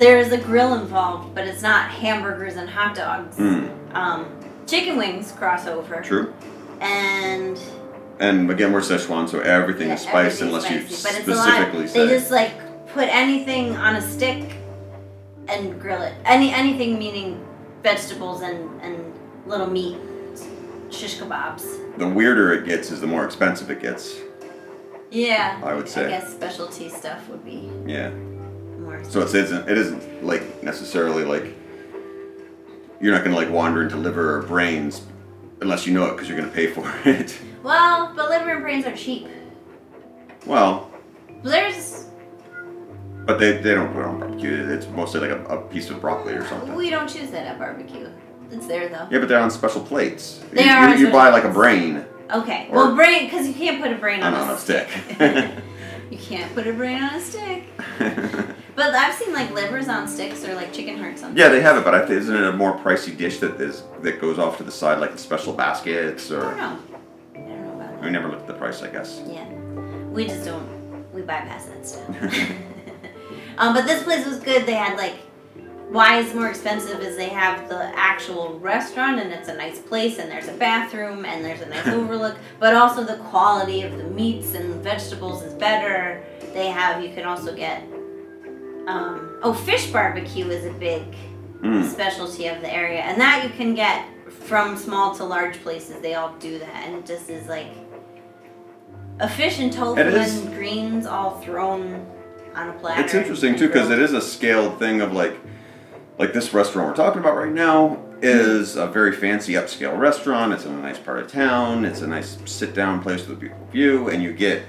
there's 0.00 0.32
a 0.32 0.38
grill 0.38 0.74
involved, 0.74 1.34
but 1.34 1.46
it's 1.46 1.62
not 1.62 1.90
hamburgers 1.90 2.56
and 2.56 2.68
hot 2.68 2.96
dogs. 2.96 3.36
Mm, 3.36 3.70
Um, 3.94 4.26
chicken 4.66 4.96
wings 4.96 5.30
crossover. 5.32 6.02
true. 6.02 6.32
And 6.80 7.58
And 8.18 8.50
again, 8.50 8.72
we're 8.72 8.80
Szechuan, 8.80 9.28
so 9.28 9.40
everything 9.40 9.88
yeah, 9.88 9.94
is 9.94 10.00
spiced 10.02 10.40
unless 10.42 10.68
you 10.70 10.80
spicy, 10.88 11.02
but 11.02 11.18
it's 11.20 11.28
a 11.28 11.34
lot- 11.34 11.46
specifically 11.48 11.82
They 11.82 11.88
say. 11.88 12.08
just 12.08 12.30
like 12.30 12.50
put 12.92 13.08
anything 13.08 13.76
on 13.76 13.96
a 13.96 14.02
stick 14.02 14.52
and 15.48 15.80
grill 15.80 16.02
it. 16.02 16.14
Any 16.24 16.52
anything 16.52 16.98
meaning 16.98 17.40
vegetables 17.82 18.42
and 18.42 18.58
and 18.82 18.96
little 19.46 19.68
meat 19.68 19.96
shish 20.90 21.18
kebabs. 21.18 21.64
the 21.98 22.06
weirder 22.08 22.52
it 22.52 22.64
gets, 22.66 22.90
is 22.90 23.00
the 23.00 23.06
more 23.06 23.24
expensive 23.24 23.70
it 23.70 23.80
gets. 23.80 24.16
Yeah. 25.10 25.58
I 25.64 25.74
would 25.74 25.88
say. 25.88 26.06
I 26.06 26.08
guess 26.10 26.30
specialty 26.30 26.88
stuff 26.88 27.28
would 27.30 27.44
be 27.44 27.70
Yeah. 27.86 28.10
So 29.08 29.20
it 29.20 29.34
isn't 29.34 29.68
it 29.68 29.78
isn't 29.78 30.24
like 30.24 30.62
necessarily 30.62 31.24
like 31.24 31.54
you're 33.00 33.14
not 33.14 33.24
gonna 33.24 33.36
like 33.36 33.50
wander 33.50 33.82
into 33.82 33.96
liver 33.96 34.38
or 34.38 34.42
brains 34.42 35.02
unless 35.60 35.86
you 35.86 35.92
know 35.94 36.06
it 36.06 36.12
because 36.12 36.28
you're 36.28 36.38
gonna 36.38 36.52
pay 36.52 36.66
for 36.68 36.90
it. 37.08 37.38
Well, 37.62 38.12
but 38.14 38.30
liver 38.30 38.50
and 38.50 38.62
brains 38.62 38.86
are 38.86 38.96
cheap. 38.96 39.28
well, 40.46 40.90
There's 41.42 42.06
but 43.26 43.38
they, 43.38 43.58
they 43.58 43.74
don't 43.74 43.92
put 43.92 44.00
it 44.00 44.06
on 44.06 44.18
barbecue. 44.18 44.66
It's 44.70 44.88
mostly 44.88 45.20
like 45.20 45.30
a, 45.30 45.44
a 45.44 45.60
piece 45.68 45.90
of 45.90 46.00
broccoli 46.00 46.32
or 46.34 46.44
something. 46.46 46.74
we 46.74 46.88
don't 46.90 47.08
choose 47.08 47.30
that 47.30 47.46
at 47.46 47.58
barbecue. 47.58 48.10
It's 48.50 48.66
there 48.66 48.88
though. 48.88 49.06
Yeah, 49.10 49.18
but 49.20 49.28
they're 49.28 49.38
on 49.38 49.50
special 49.50 49.82
plates. 49.82 50.42
They 50.52 50.64
you, 50.64 50.70
are 50.70 50.96
you, 50.96 51.06
you 51.06 51.12
buy 51.12 51.28
like 51.28 51.44
a 51.44 51.50
brain 51.50 52.04
Okay. 52.32 52.68
Or- 52.70 52.86
well, 52.86 52.94
brain 52.94 53.24
because 53.24 53.46
you 53.46 53.54
can't 53.54 53.80
put 53.82 53.92
a 53.92 53.96
brain 53.96 54.22
on, 54.22 54.34
on, 54.34 54.50
a 54.50 54.54
a 54.54 54.58
stick. 54.58 54.88
you 56.10 56.18
can't 56.18 56.52
put 56.54 56.66
a 56.66 56.72
brain 56.72 57.02
on 57.02 57.14
a 57.14 57.20
stick. 57.20 57.64
But 58.80 58.94
I've 58.94 59.14
seen 59.14 59.34
like 59.34 59.50
livers 59.50 59.88
on 59.88 60.08
sticks 60.08 60.42
or 60.42 60.54
like 60.54 60.72
chicken 60.72 60.96
hearts 60.96 61.22
on. 61.22 61.36
yeah, 61.36 61.50
they 61.50 61.60
have 61.60 61.76
it, 61.76 61.84
but 61.84 61.94
I 61.94 61.98
think 61.98 62.12
isn't 62.12 62.34
it 62.34 62.44
a 62.44 62.52
more 62.54 62.78
pricey 62.78 63.14
dish 63.14 63.38
that 63.40 63.60
is 63.60 63.82
that 64.00 64.22
goes 64.22 64.38
off 64.38 64.56
to 64.56 64.62
the 64.62 64.72
side 64.72 65.00
like 65.00 65.12
the 65.12 65.18
special 65.18 65.52
baskets 65.52 66.30
or? 66.30 66.46
I 66.46 66.56
don't 66.56 66.90
know. 66.90 66.98
I 67.34 67.38
don't 67.38 67.62
know 67.62 67.74
about 67.74 67.90
that. 67.90 68.02
we 68.02 68.08
never 68.08 68.28
looked 68.28 68.40
at 68.40 68.46
the 68.46 68.54
price, 68.54 68.80
I 68.80 68.88
guess. 68.88 69.20
Yeah, 69.26 69.46
we 70.08 70.26
just 70.26 70.46
don't. 70.46 70.66
We 71.12 71.20
bypass 71.20 71.66
that 71.66 71.86
stuff. 71.86 72.08
um, 73.58 73.74
but 73.74 73.84
this 73.86 74.02
place 74.02 74.24
was 74.24 74.38
good. 74.38 74.64
They 74.64 74.72
had 74.72 74.96
like. 74.96 75.16
Why 75.90 76.20
it's 76.20 76.32
more 76.32 76.48
expensive 76.48 77.00
is 77.00 77.16
they 77.16 77.28
have 77.30 77.68
the 77.68 77.92
actual 77.98 78.60
restaurant 78.60 79.18
and 79.18 79.32
it's 79.32 79.48
a 79.48 79.56
nice 79.56 79.80
place 79.80 80.18
and 80.18 80.30
there's 80.30 80.46
a 80.46 80.52
bathroom 80.52 81.24
and 81.24 81.44
there's 81.44 81.62
a 81.62 81.66
nice 81.66 81.86
overlook, 81.98 82.38
but 82.60 82.74
also 82.74 83.02
the 83.02 83.16
quality 83.24 83.82
of 83.82 83.98
the 83.98 84.04
meats 84.04 84.54
and 84.54 84.82
vegetables 84.84 85.42
is 85.42 85.52
better. 85.52 86.24
They 86.54 86.68
have 86.68 87.02
you 87.02 87.12
can 87.12 87.24
also 87.24 87.56
get 87.56 87.82
um, 88.90 89.38
oh 89.42 89.54
fish 89.54 89.90
barbecue 89.90 90.48
is 90.48 90.64
a 90.64 90.72
big 90.78 91.02
Mm. 91.62 91.84
specialty 91.90 92.46
of 92.46 92.62
the 92.62 92.72
area, 92.72 93.00
and 93.00 93.20
that 93.20 93.44
you 93.44 93.50
can 93.50 93.74
get 93.74 94.06
from 94.48 94.78
small 94.78 95.14
to 95.16 95.24
large 95.24 95.62
places. 95.62 96.00
They 96.00 96.14
all 96.14 96.32
do 96.38 96.58
that, 96.58 96.84
and 96.86 96.96
it 96.96 97.04
just 97.04 97.28
is 97.28 97.48
like 97.48 97.66
a 99.18 99.28
fish 99.28 99.58
and 99.60 99.70
tofu 99.70 100.00
and 100.00 100.54
greens 100.54 101.04
all 101.04 101.38
thrown 101.42 102.06
on 102.54 102.70
a 102.70 102.72
platter. 102.80 103.02
It's 103.02 103.12
interesting 103.12 103.56
too 103.56 103.66
because 103.66 103.90
it 103.90 103.98
is 103.98 104.14
a 104.14 104.22
scaled 104.22 104.78
thing 104.78 105.02
of 105.02 105.12
like, 105.12 105.36
like 106.18 106.32
this 106.32 106.54
restaurant 106.54 106.88
we're 106.88 106.94
talking 107.04 107.20
about 107.20 107.36
right 107.36 107.52
now 107.52 107.98
is 108.22 108.76
a 108.76 108.86
very 108.86 109.12
fancy 109.12 109.52
upscale 109.52 109.98
restaurant. 109.98 110.54
It's 110.54 110.64
in 110.64 110.72
a 110.72 110.80
nice 110.80 110.98
part 110.98 111.18
of 111.18 111.30
town. 111.30 111.84
It's 111.84 112.00
a 112.00 112.06
nice 112.06 112.38
sit 112.46 112.74
down 112.74 113.02
place 113.02 113.26
with 113.26 113.36
a 113.36 113.40
beautiful 113.40 113.66
view, 113.66 114.08
and 114.08 114.22
you 114.22 114.32
get 114.32 114.62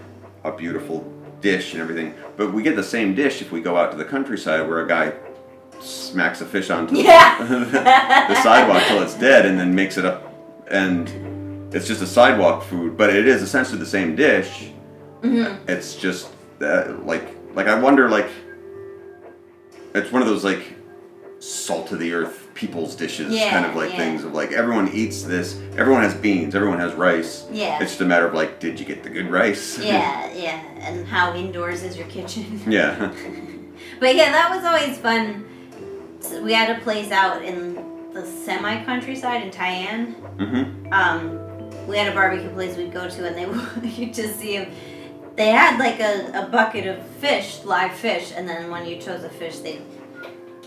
a 0.43 0.51
beautiful 0.51 1.09
dish 1.41 1.73
and 1.73 1.81
everything. 1.81 2.13
But 2.37 2.53
we 2.53 2.63
get 2.63 2.75
the 2.75 2.83
same 2.83 3.15
dish 3.15 3.41
if 3.41 3.51
we 3.51 3.61
go 3.61 3.75
out 3.77 3.91
to 3.91 3.97
the 3.97 4.05
countryside 4.05 4.67
where 4.67 4.81
a 4.83 4.87
guy 4.87 5.13
smacks 5.79 6.41
a 6.41 6.45
fish 6.45 6.69
onto 6.69 6.95
Yeah. 6.95 7.37
the 8.29 8.35
sidewalk 8.43 8.83
till 8.87 9.01
it's 9.01 9.15
dead 9.15 9.45
and 9.47 9.59
then 9.59 9.73
makes 9.73 9.97
it 9.97 10.05
up 10.05 10.31
and 10.69 11.73
it's 11.73 11.87
just 11.87 12.01
a 12.03 12.07
sidewalk 12.07 12.63
food 12.63 12.95
but 12.95 13.09
it 13.09 13.27
is 13.27 13.41
essentially 13.41 13.79
the 13.79 13.85
same 13.85 14.15
dish 14.15 14.69
Mhm. 15.23 15.57
it's 15.67 15.95
just 15.95 16.29
uh, 16.61 16.93
like 17.03 17.35
like 17.55 17.67
i 17.67 17.73
wonder 17.79 18.09
like 18.09 18.27
it's 19.95 20.11
one 20.11 20.21
of 20.21 20.27
those 20.27 20.43
like 20.43 20.75
salt 21.39 21.91
of 21.91 21.97
the 21.99 22.13
earth 22.13 22.40
people's 22.53 22.95
dishes 22.95 23.33
Yeah, 23.33 23.49
kind 23.51 23.65
of 23.65 23.75
like 23.75 23.91
yeah. 23.91 23.97
things 23.97 24.23
of 24.23 24.33
like 24.33 24.51
everyone 24.51 24.89
eats 24.93 25.23
this 25.23 25.59
everyone 25.77 26.03
has 26.03 26.13
beans 26.13 26.53
everyone 26.53 26.79
has 26.79 26.93
rice 26.93 27.45
Yeah. 27.51 27.81
it's 27.81 27.91
just 27.91 28.01
a 28.01 28.05
matter 28.05 28.25
of 28.27 28.33
like 28.33 28.59
did 28.59 28.79
you 28.79 28.85
get 28.85 29.03
the 29.03 29.09
good 29.09 29.29
rice 29.31 29.77
yeah, 29.79 30.31
yeah, 30.35 30.59
and 30.79 31.07
how 31.07 31.33
indoors 31.35 31.81
is 31.83 31.97
your 31.97 32.07
kitchen? 32.07 32.61
yeah 32.67 33.11
But 33.99 34.15
yeah, 34.15 34.31
that 34.31 34.49
was 34.49 34.63
always 34.65 34.97
fun. 34.97 35.45
So 36.21 36.41
we 36.43 36.53
had 36.53 36.75
a 36.75 36.81
place 36.81 37.11
out 37.11 37.43
in 37.43 37.75
the 38.13 38.25
semi 38.25 38.83
countryside 38.83 39.43
in 39.43 39.51
Tyann. 39.51 40.13
hmm 40.39 40.93
um, 40.93 41.87
we 41.87 41.97
had 41.97 42.07
a 42.11 42.15
barbecue 42.15 42.49
place 42.51 42.77
we'd 42.77 42.91
go 42.93 43.09
to, 43.09 43.27
and 43.27 43.35
they 43.35 43.87
you 43.89 44.11
just 44.13 44.39
see 44.39 44.57
them. 44.57 44.71
They 45.35 45.47
had 45.49 45.79
like 45.79 45.99
a, 45.99 46.43
a 46.43 46.49
bucket 46.49 46.85
of 46.87 47.05
fish, 47.23 47.63
live 47.63 47.93
fish, 47.93 48.33
and 48.35 48.47
then 48.47 48.69
when 48.69 48.85
you 48.85 48.97
chose 48.97 49.23
a 49.23 49.29
fish, 49.29 49.59
they 49.59 49.81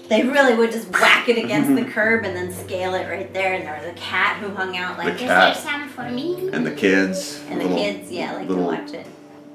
they 0.09 0.23
really 0.23 0.55
would 0.55 0.71
just 0.71 0.89
whack 0.91 1.29
it 1.29 1.43
against 1.43 1.75
the 1.75 1.85
curb 1.91 2.25
and 2.25 2.37
then 2.37 2.53
scale 2.53 2.95
it 2.95 3.09
right 3.09 3.33
there. 3.33 3.55
And 3.55 3.67
there 3.67 3.77
was 3.79 3.87
a 3.91 3.95
cat 3.95 4.37
who 4.39 4.49
hung 4.55 4.77
out 4.77 4.99
like, 4.99 5.09
The 5.09 5.15
"Is 5.15 5.21
cat. 5.21 5.55
there 5.55 5.63
some 5.63 5.89
for 5.89 6.09
me?" 6.11 6.51
and 6.53 6.67
the 6.67 6.71
kids 6.73 7.43
And 7.49 7.61
the 7.61 7.65
little- 7.65 7.79
kids, 7.79 8.11
yeah, 8.11 8.33
like 8.35 8.49
little- 8.49 8.71
to 8.71 8.77
watch 8.79 8.93
it. 8.93 9.07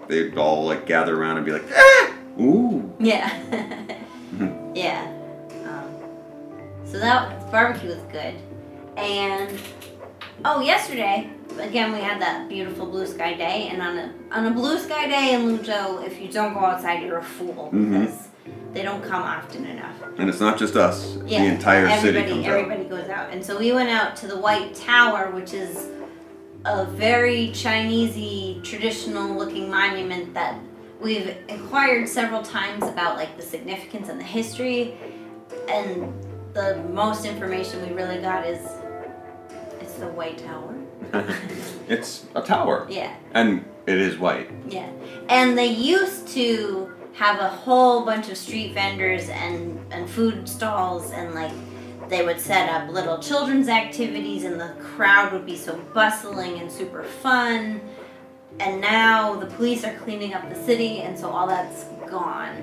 they'd 0.08 0.38
all 0.38 0.66
like 0.66 0.86
gather 0.86 1.16
around 1.22 1.38
and 1.38 1.46
be 1.46 1.52
like 1.52 1.66
ah! 1.76 2.14
ooh 2.40 2.92
Yeah, 3.00 3.30
yeah. 4.74 5.06
Um, 5.66 5.86
so 6.86 6.98
that 7.00 7.52
barbecue 7.52 7.90
was 7.90 8.00
good, 8.12 8.36
and 8.98 9.60
oh, 10.46 10.62
yesterday 10.62 11.30
again 11.60 11.92
we 11.92 12.00
had 12.00 12.22
that 12.22 12.48
beautiful 12.50 12.86
blue 12.88 13.06
sky 13.06 13.34
day, 13.36 13.68
and 13.72 13.82
on 13.82 13.98
a 13.98 14.14
on 14.32 14.46
a 14.48 14.52
blue 14.52 14.80
sky 14.80 15.08
day 15.08 15.34
in 15.34 15.42
Luzhou, 15.42 16.06
if 16.08 16.20
you 16.22 16.28
don't 16.32 16.54
go 16.54 16.62
outside, 16.62 17.04
you're 17.04 17.18
a 17.20 17.24
fool 17.24 17.70
mm-hmm. 17.74 18.00
because 18.00 18.29
they 18.74 18.84
don't 18.84 19.04
come 19.04 19.22
often 19.22 19.66
enough. 19.66 19.96
And 20.18 20.30
it's 20.30 20.40
not 20.40 20.58
just 20.58 20.76
us. 20.76 21.18
Yeah, 21.26 21.44
the 21.44 21.48
entire 21.48 21.88
everybody, 21.88 22.28
city 22.28 22.30
comes 22.30 22.46
out. 22.46 22.60
everybody 22.60 22.84
goes 22.86 23.10
out, 23.10 23.32
and 23.32 23.44
so 23.44 23.58
we 23.58 23.72
went 23.72 23.90
out 23.90 24.16
to 24.18 24.28
the 24.28 24.38
White 24.38 24.76
Tower, 24.76 25.32
which 25.32 25.54
is 25.54 25.90
a 26.66 26.86
very 26.86 27.50
Chinesey, 27.50 28.64
traditional-looking 28.64 29.70
monument 29.70 30.34
that 30.34 30.60
we've 31.00 31.36
inquired 31.48 32.08
several 32.08 32.42
times 32.42 32.84
about, 32.84 33.16
like 33.16 33.38
the 33.38 33.44
significance 33.44 34.10
and 34.10 34.20
the 34.20 34.26
history. 34.26 34.98
And 35.68 36.14
the 36.54 36.84
most 36.92 37.26
information 37.26 37.82
we 37.88 37.94
really 37.94 38.20
got 38.20 38.46
is 38.46 38.60
it's 39.80 39.94
the 39.94 40.08
White 40.08 40.38
Tower. 40.40 40.76
it's 41.88 42.26
a 42.36 42.42
tower. 42.42 42.86
Yeah. 42.90 43.16
And 43.32 43.66
it 43.88 43.98
is 43.98 44.18
white. 44.18 44.50
Yeah. 44.68 44.90
And 45.30 45.58
they 45.58 45.68
used 45.68 46.28
to 46.30 46.94
have 47.20 47.42
a 47.42 47.50
whole 47.50 48.06
bunch 48.06 48.30
of 48.30 48.38
street 48.38 48.74
vendors 48.74 49.28
and, 49.28 49.78
and 49.92 50.10
food 50.10 50.48
stalls 50.48 51.12
and 51.12 51.36
like 51.36 51.52
they 52.08 52.24
would 52.24 52.40
set 52.40 52.70
up 52.70 52.90
little 52.90 53.18
children's 53.20 53.68
activities 53.68 54.46
and 54.46 54.58
the 54.60 54.70
crowd 54.82 55.34
would 55.34 55.46
be 55.46 55.58
so 55.58 55.76
bustling 55.94 56.60
and 56.62 56.72
super 56.72 57.04
fun. 57.04 57.82
And 58.62 58.80
now 58.80 59.36
the 59.36 59.48
police 59.48 59.84
are 59.84 59.94
cleaning 59.98 60.34
up 60.34 60.48
the 60.48 60.56
city 60.64 61.02
and 61.02 61.20
so 61.20 61.30
all 61.30 61.46
that's 61.46 61.84
gone. 62.10 62.56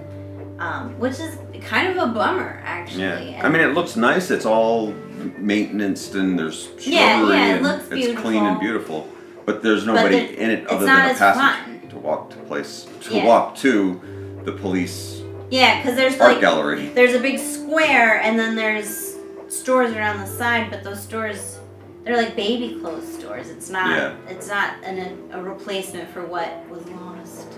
Um, 0.59 0.99
which 0.99 1.21
is 1.21 1.37
kind 1.61 1.88
of 1.88 2.09
a 2.09 2.12
bummer 2.14 2.62
actually. 2.64 3.33
Yeah. 3.33 3.42
I 3.45 3.51
mean, 3.51 3.61
it 3.61 3.75
looks 3.75 3.95
nice. 3.95 4.31
It's 4.31 4.47
all 4.47 4.92
maintenance 5.37 6.14
and 6.14 6.38
there's 6.38 6.62
shrubbery 6.64 6.92
Yeah, 6.92 7.29
yeah, 7.29 7.57
it 7.57 7.62
looks 7.62 7.88
it's 7.90 8.19
clean 8.23 8.42
and 8.42 8.59
beautiful. 8.59 9.03
beautiful. 9.03 9.42
But 9.45 9.62
there's 9.62 9.85
nobody 9.85 10.21
the- 10.29 10.42
in 10.42 10.51
it 10.51 10.66
other 10.69 10.87
than 10.87 10.97
a 10.97 11.03
as 11.11 11.19
passage 11.19 11.81
fun. 11.83 11.88
to 11.90 11.99
walk 11.99 12.31
to 12.31 12.37
place 12.38 12.87
to 13.03 13.14
Yeah. 13.16 13.27
walk 13.27 13.55
to 13.57 14.01
the 14.47 14.53
police 14.53 15.23
Yeah, 15.51 15.77
because 15.83 15.97
there's 15.97 16.19
art 16.19 16.33
like 16.35 16.41
gallery. 16.41 16.87
there's 16.95 17.15
a 17.15 17.21
big 17.21 17.39
square 17.39 18.23
and 18.23 18.39
then 18.39 18.55
there's 18.57 19.17
stores 19.49 19.93
around 19.93 20.21
the 20.21 20.27
side, 20.27 20.71
but 20.71 20.83
those 20.83 21.03
stores 21.03 21.59
they're 22.05 22.17
like 22.17 22.37
baby 22.37 22.79
clothes 22.81 23.13
stores. 23.19 23.51
It's 23.51 23.69
not 23.69 23.91
Yeah. 23.91 24.15
it's 24.29 24.49
not 24.49 24.75
an, 24.85 25.19
a 25.33 25.43
replacement 25.43 26.09
for 26.11 26.25
what 26.25 26.49
was 26.71 26.87
lost. 26.89 27.49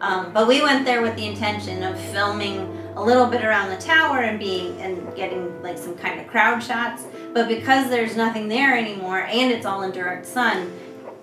Um, 0.00 0.32
but 0.32 0.46
we 0.46 0.62
went 0.62 0.84
there 0.84 1.02
with 1.02 1.16
the 1.16 1.26
intention 1.26 1.82
of 1.82 1.98
filming 1.98 2.58
a 2.94 3.02
little 3.02 3.26
bit 3.26 3.44
around 3.44 3.70
the 3.70 3.76
tower 3.78 4.18
and 4.18 4.38
being 4.38 4.80
and 4.80 5.14
getting 5.16 5.60
like 5.62 5.76
some 5.78 5.96
kind 5.96 6.20
of 6.20 6.28
crowd 6.28 6.62
shots. 6.62 7.02
But 7.32 7.48
because 7.48 7.90
there's 7.90 8.16
nothing 8.16 8.48
there 8.48 8.76
anymore 8.78 9.22
and 9.22 9.50
it's 9.50 9.66
all 9.66 9.82
in 9.82 9.90
direct 9.90 10.26
sun, 10.26 10.70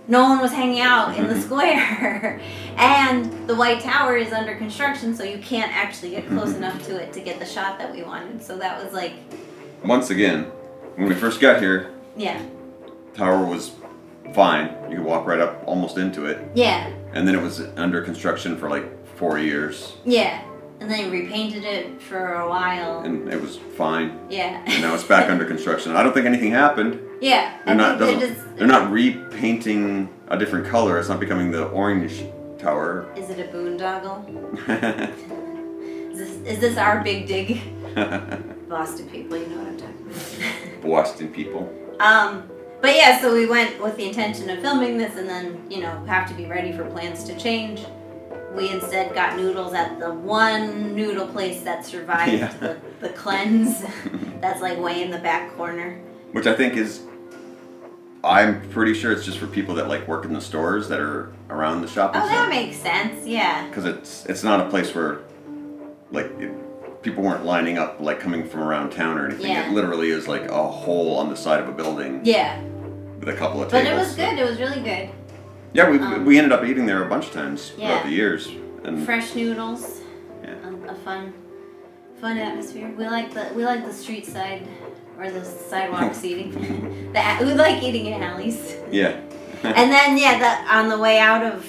no 0.07 0.23
one 0.23 0.39
was 0.39 0.51
hanging 0.51 0.81
out 0.81 1.17
in 1.17 1.27
the 1.27 1.33
mm-hmm. 1.33 1.41
square. 1.41 2.41
and 2.77 3.47
the 3.47 3.55
White 3.55 3.81
Tower 3.81 4.17
is 4.17 4.33
under 4.33 4.55
construction, 4.55 5.15
so 5.15 5.23
you 5.23 5.37
can't 5.37 5.71
actually 5.75 6.11
get 6.11 6.27
close 6.27 6.49
mm-hmm. 6.49 6.63
enough 6.63 6.85
to 6.87 6.95
it 6.95 7.13
to 7.13 7.21
get 7.21 7.39
the 7.39 7.45
shot 7.45 7.77
that 7.79 7.93
we 7.93 8.03
wanted. 8.03 8.41
So 8.41 8.57
that 8.57 8.83
was 8.83 8.93
like, 8.93 9.13
Once 9.83 10.09
again, 10.09 10.45
when 10.95 11.07
we 11.07 11.15
first 11.15 11.39
got 11.39 11.61
here, 11.61 11.93
yeah, 12.15 12.41
tower 13.13 13.45
was 13.45 13.71
fine. 14.33 14.75
You 14.89 14.97
could 14.97 15.05
walk 15.05 15.25
right 15.25 15.39
up 15.39 15.63
almost 15.65 15.97
into 15.97 16.25
it. 16.25 16.39
yeah, 16.53 16.91
And 17.13 17.27
then 17.27 17.35
it 17.35 17.41
was 17.41 17.61
under 17.77 18.01
construction 18.01 18.57
for 18.57 18.69
like 18.69 18.85
four 19.15 19.37
years. 19.37 19.93
yeah. 20.05 20.43
And 20.79 20.89
then 20.89 21.11
repainted 21.11 21.63
it 21.63 22.01
for 22.01 22.33
a 22.33 22.49
while. 22.49 23.01
And 23.01 23.31
it 23.31 23.39
was 23.39 23.55
fine. 23.55 24.19
Yeah. 24.31 24.63
And 24.65 24.81
now 24.81 24.95
it's 24.95 25.03
back 25.03 25.29
under 25.29 25.45
construction. 25.45 25.95
I 25.95 26.01
don't 26.01 26.11
think 26.11 26.25
anything 26.25 26.49
happened. 26.49 26.99
Yeah. 27.21 27.57
They're 27.65 27.75
not, 27.75 27.99
they 27.99 28.15
doesn't, 28.15 28.35
just- 28.35 28.55
they're 28.57 28.67
not 28.67 28.91
repainting 28.91 30.09
a 30.27 30.37
different 30.37 30.67
color. 30.67 30.99
It's 30.99 31.07
not 31.09 31.19
becoming 31.19 31.51
the 31.51 31.65
orange 31.69 32.23
tower. 32.59 33.11
Is 33.15 33.29
it 33.29 33.39
a 33.39 33.51
boondoggle? 33.55 34.27
Is 36.11 36.17
this, 36.19 36.53
is 36.55 36.59
this 36.59 36.77
our 36.77 37.01
big 37.01 37.25
dig? 37.25 37.61
Boston 38.69 39.09
people, 39.09 39.37
you 39.37 39.47
know 39.47 39.57
what 39.59 39.67
I'm 39.67 39.77
talking 39.77 40.07
about. 40.09 40.81
Boston 40.83 41.29
people. 41.29 41.73
Um, 42.01 42.49
but 42.81 42.95
yeah, 42.95 43.19
so 43.21 43.33
we 43.33 43.45
went 43.45 43.81
with 43.81 43.95
the 43.95 44.05
intention 44.07 44.49
of 44.49 44.59
filming 44.59 44.97
this 44.97 45.15
and 45.15 45.27
then, 45.29 45.65
you 45.71 45.79
know, 45.81 46.03
have 46.05 46.27
to 46.27 46.33
be 46.33 46.45
ready 46.47 46.73
for 46.73 46.83
plans 46.85 47.23
to 47.23 47.37
change. 47.39 47.85
We 48.53 48.69
instead 48.69 49.13
got 49.15 49.37
noodles 49.37 49.73
at 49.73 49.99
the 50.01 50.13
one 50.13 50.93
noodle 50.95 51.27
place 51.27 51.61
that 51.61 51.85
survived 51.85 52.33
Yeah. 52.33 52.53
the, 52.59 52.77
the 52.99 53.09
cleanse. 53.09 53.83
That's 54.41 54.61
like 54.61 54.77
way 54.79 55.01
in 55.03 55.11
the 55.11 55.19
back 55.19 55.55
corner. 55.55 55.97
Which 56.33 56.45
I 56.45 56.53
think 56.55 56.75
is, 56.75 57.03
I'm 58.23 58.69
pretty 58.69 58.93
sure 58.93 59.11
it's 59.11 59.25
just 59.25 59.39
for 59.39 59.47
people 59.47 59.75
that 59.75 59.87
like 59.87 60.07
work 60.07 60.25
in 60.25 60.33
the 60.33 60.41
stores 60.41 60.87
that 60.89 60.99
are 60.99 61.31
around 61.49 61.81
the 61.81 61.87
shopping 61.87 62.21
Oh, 62.21 62.27
that 62.27 62.49
makes 62.49 62.77
sense. 62.77 63.25
Yeah. 63.25 63.67
Because 63.67 63.85
it's 63.85 64.25
it's 64.27 64.43
not 64.43 64.59
a 64.65 64.69
place 64.69 64.93
where, 64.93 65.19
like, 66.11 66.27
it, 66.39 67.01
people 67.01 67.23
weren't 67.23 67.45
lining 67.45 67.79
up 67.79 67.99
like 67.99 68.19
coming 68.19 68.47
from 68.47 68.61
around 68.61 68.91
town 68.91 69.17
or 69.17 69.25
anything. 69.25 69.47
Yeah. 69.51 69.67
It 69.69 69.73
literally 69.73 70.11
is 70.11 70.27
like 70.27 70.43
a 70.43 70.67
hole 70.67 71.17
on 71.17 71.29
the 71.29 71.35
side 71.35 71.59
of 71.59 71.67
a 71.67 71.71
building 71.71 72.21
Yeah. 72.23 72.61
with 73.19 73.29
a 73.29 73.33
couple 73.35 73.63
of 73.63 73.71
But 73.71 73.85
it 73.87 73.95
was 73.95 74.15
good. 74.15 74.37
It 74.37 74.47
was 74.47 74.59
really 74.59 74.81
good. 74.81 75.09
Yeah, 75.73 75.89
we, 75.89 75.97
Um, 75.99 76.25
we 76.25 76.37
ended 76.37 76.51
up 76.51 76.63
eating 76.65 76.85
there 76.85 77.03
a 77.03 77.09
bunch 77.09 77.27
of 77.27 77.33
times 77.33 77.71
Yeah. 77.77 77.87
throughout 77.87 78.03
the 78.05 78.11
years, 78.11 78.49
and 78.83 79.03
Fresh 79.03 79.33
noodles. 79.35 80.01
Yeah. 80.43 80.55
A, 80.65 80.91
a 80.91 80.95
fun, 80.95 81.33
fun 82.19 82.37
atmosphere. 82.37 82.91
We 82.95 83.07
like 83.07 83.33
the 83.33 83.47
we 83.55 83.63
like 83.65 83.83
the 83.85 83.93
street 83.93 84.27
side 84.27 84.67
or 85.21 85.29
the 85.29 85.45
sidewalk 85.45 86.13
seating. 86.15 86.51
the, 87.13 87.45
we 87.45 87.53
like 87.53 87.83
eating 87.83 88.07
in 88.07 88.21
alleys. 88.23 88.75
yeah, 88.91 89.19
and 89.63 89.91
then 89.91 90.17
yeah, 90.17 90.39
the, 90.39 90.75
on 90.75 90.89
the 90.89 90.97
way 90.97 91.19
out 91.19 91.43
of 91.43 91.65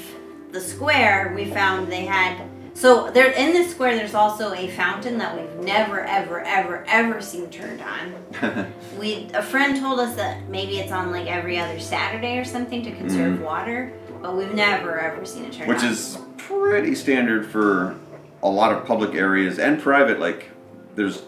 the 0.53 0.61
square, 0.61 1.33
we 1.35 1.45
found 1.45 1.93
they 1.93 2.07
had. 2.07 2.49
So 2.75 3.11
there 3.11 3.31
in 3.33 3.53
the 3.53 3.69
square, 3.69 3.95
there's 3.95 4.15
also 4.15 4.55
a 4.55 4.69
fountain 4.69 5.19
that 5.19 5.37
we've 5.37 5.65
never, 5.65 6.01
ever, 6.01 6.41
ever, 6.41 6.85
ever 6.88 7.21
seen 7.21 7.51
turned 7.51 7.83
on. 7.83 8.73
We 8.99 9.29
a 9.35 9.43
friend 9.43 9.79
told 9.79 10.01
us 10.01 10.17
that 10.17 10.49
maybe 10.49 10.79
it's 10.79 10.93
on 10.93 11.11
like 11.11 11.27
every 11.27 11.59
other 11.59 11.79
Saturday 11.79 12.38
or 12.38 12.45
something 12.45 12.83
to 12.83 12.93
conserve 12.93 13.35
mm-hmm. 13.35 13.45
water, 13.45 13.93
but 14.21 14.37
we've 14.37 14.55
never 14.55 14.99
ever 14.99 15.25
seen 15.25 15.45
it 15.45 15.53
turned 15.53 15.69
which 15.69 15.83
on. 15.83 15.88
Which 15.88 15.93
is 15.93 16.19
pretty 16.38 16.95
standard 16.95 17.47
for 17.47 17.99
a 18.43 18.49
lot 18.49 18.73
of 18.73 18.87
public 18.87 19.15
areas 19.15 19.59
and 19.59 19.81
private. 19.81 20.19
Like, 20.19 20.49
there's 20.95 21.23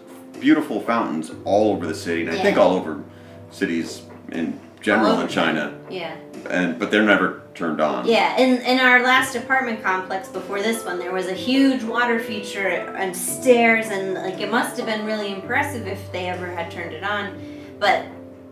beautiful 0.44 0.78
fountains 0.78 1.32
all 1.46 1.72
over 1.72 1.86
the 1.86 1.94
city, 1.94 2.20
and 2.20 2.30
I 2.30 2.42
think 2.42 2.58
all 2.58 2.76
over 2.76 3.02
cities 3.50 4.02
in 4.30 4.60
general 4.82 5.14
in 5.14 5.20
over 5.20 5.26
China, 5.26 5.74
yeah. 5.88 6.16
and 6.50 6.78
but 6.78 6.90
they're 6.90 7.02
never 7.02 7.40
turned 7.54 7.80
on. 7.80 8.06
Yeah, 8.06 8.36
in, 8.36 8.60
in 8.60 8.78
our 8.78 9.02
last 9.02 9.34
apartment 9.36 9.82
complex 9.82 10.28
before 10.28 10.60
this 10.60 10.84
one, 10.84 10.98
there 10.98 11.14
was 11.14 11.28
a 11.28 11.32
huge 11.32 11.82
water 11.82 12.20
feature 12.20 12.68
and 12.68 13.16
stairs, 13.16 13.86
and 13.86 14.12
like 14.12 14.38
it 14.38 14.50
must 14.50 14.76
have 14.76 14.84
been 14.84 15.06
really 15.06 15.32
impressive 15.32 15.86
if 15.86 16.12
they 16.12 16.28
ever 16.28 16.46
had 16.46 16.70
turned 16.70 16.92
it 16.92 17.02
on, 17.02 17.40
but 17.78 18.04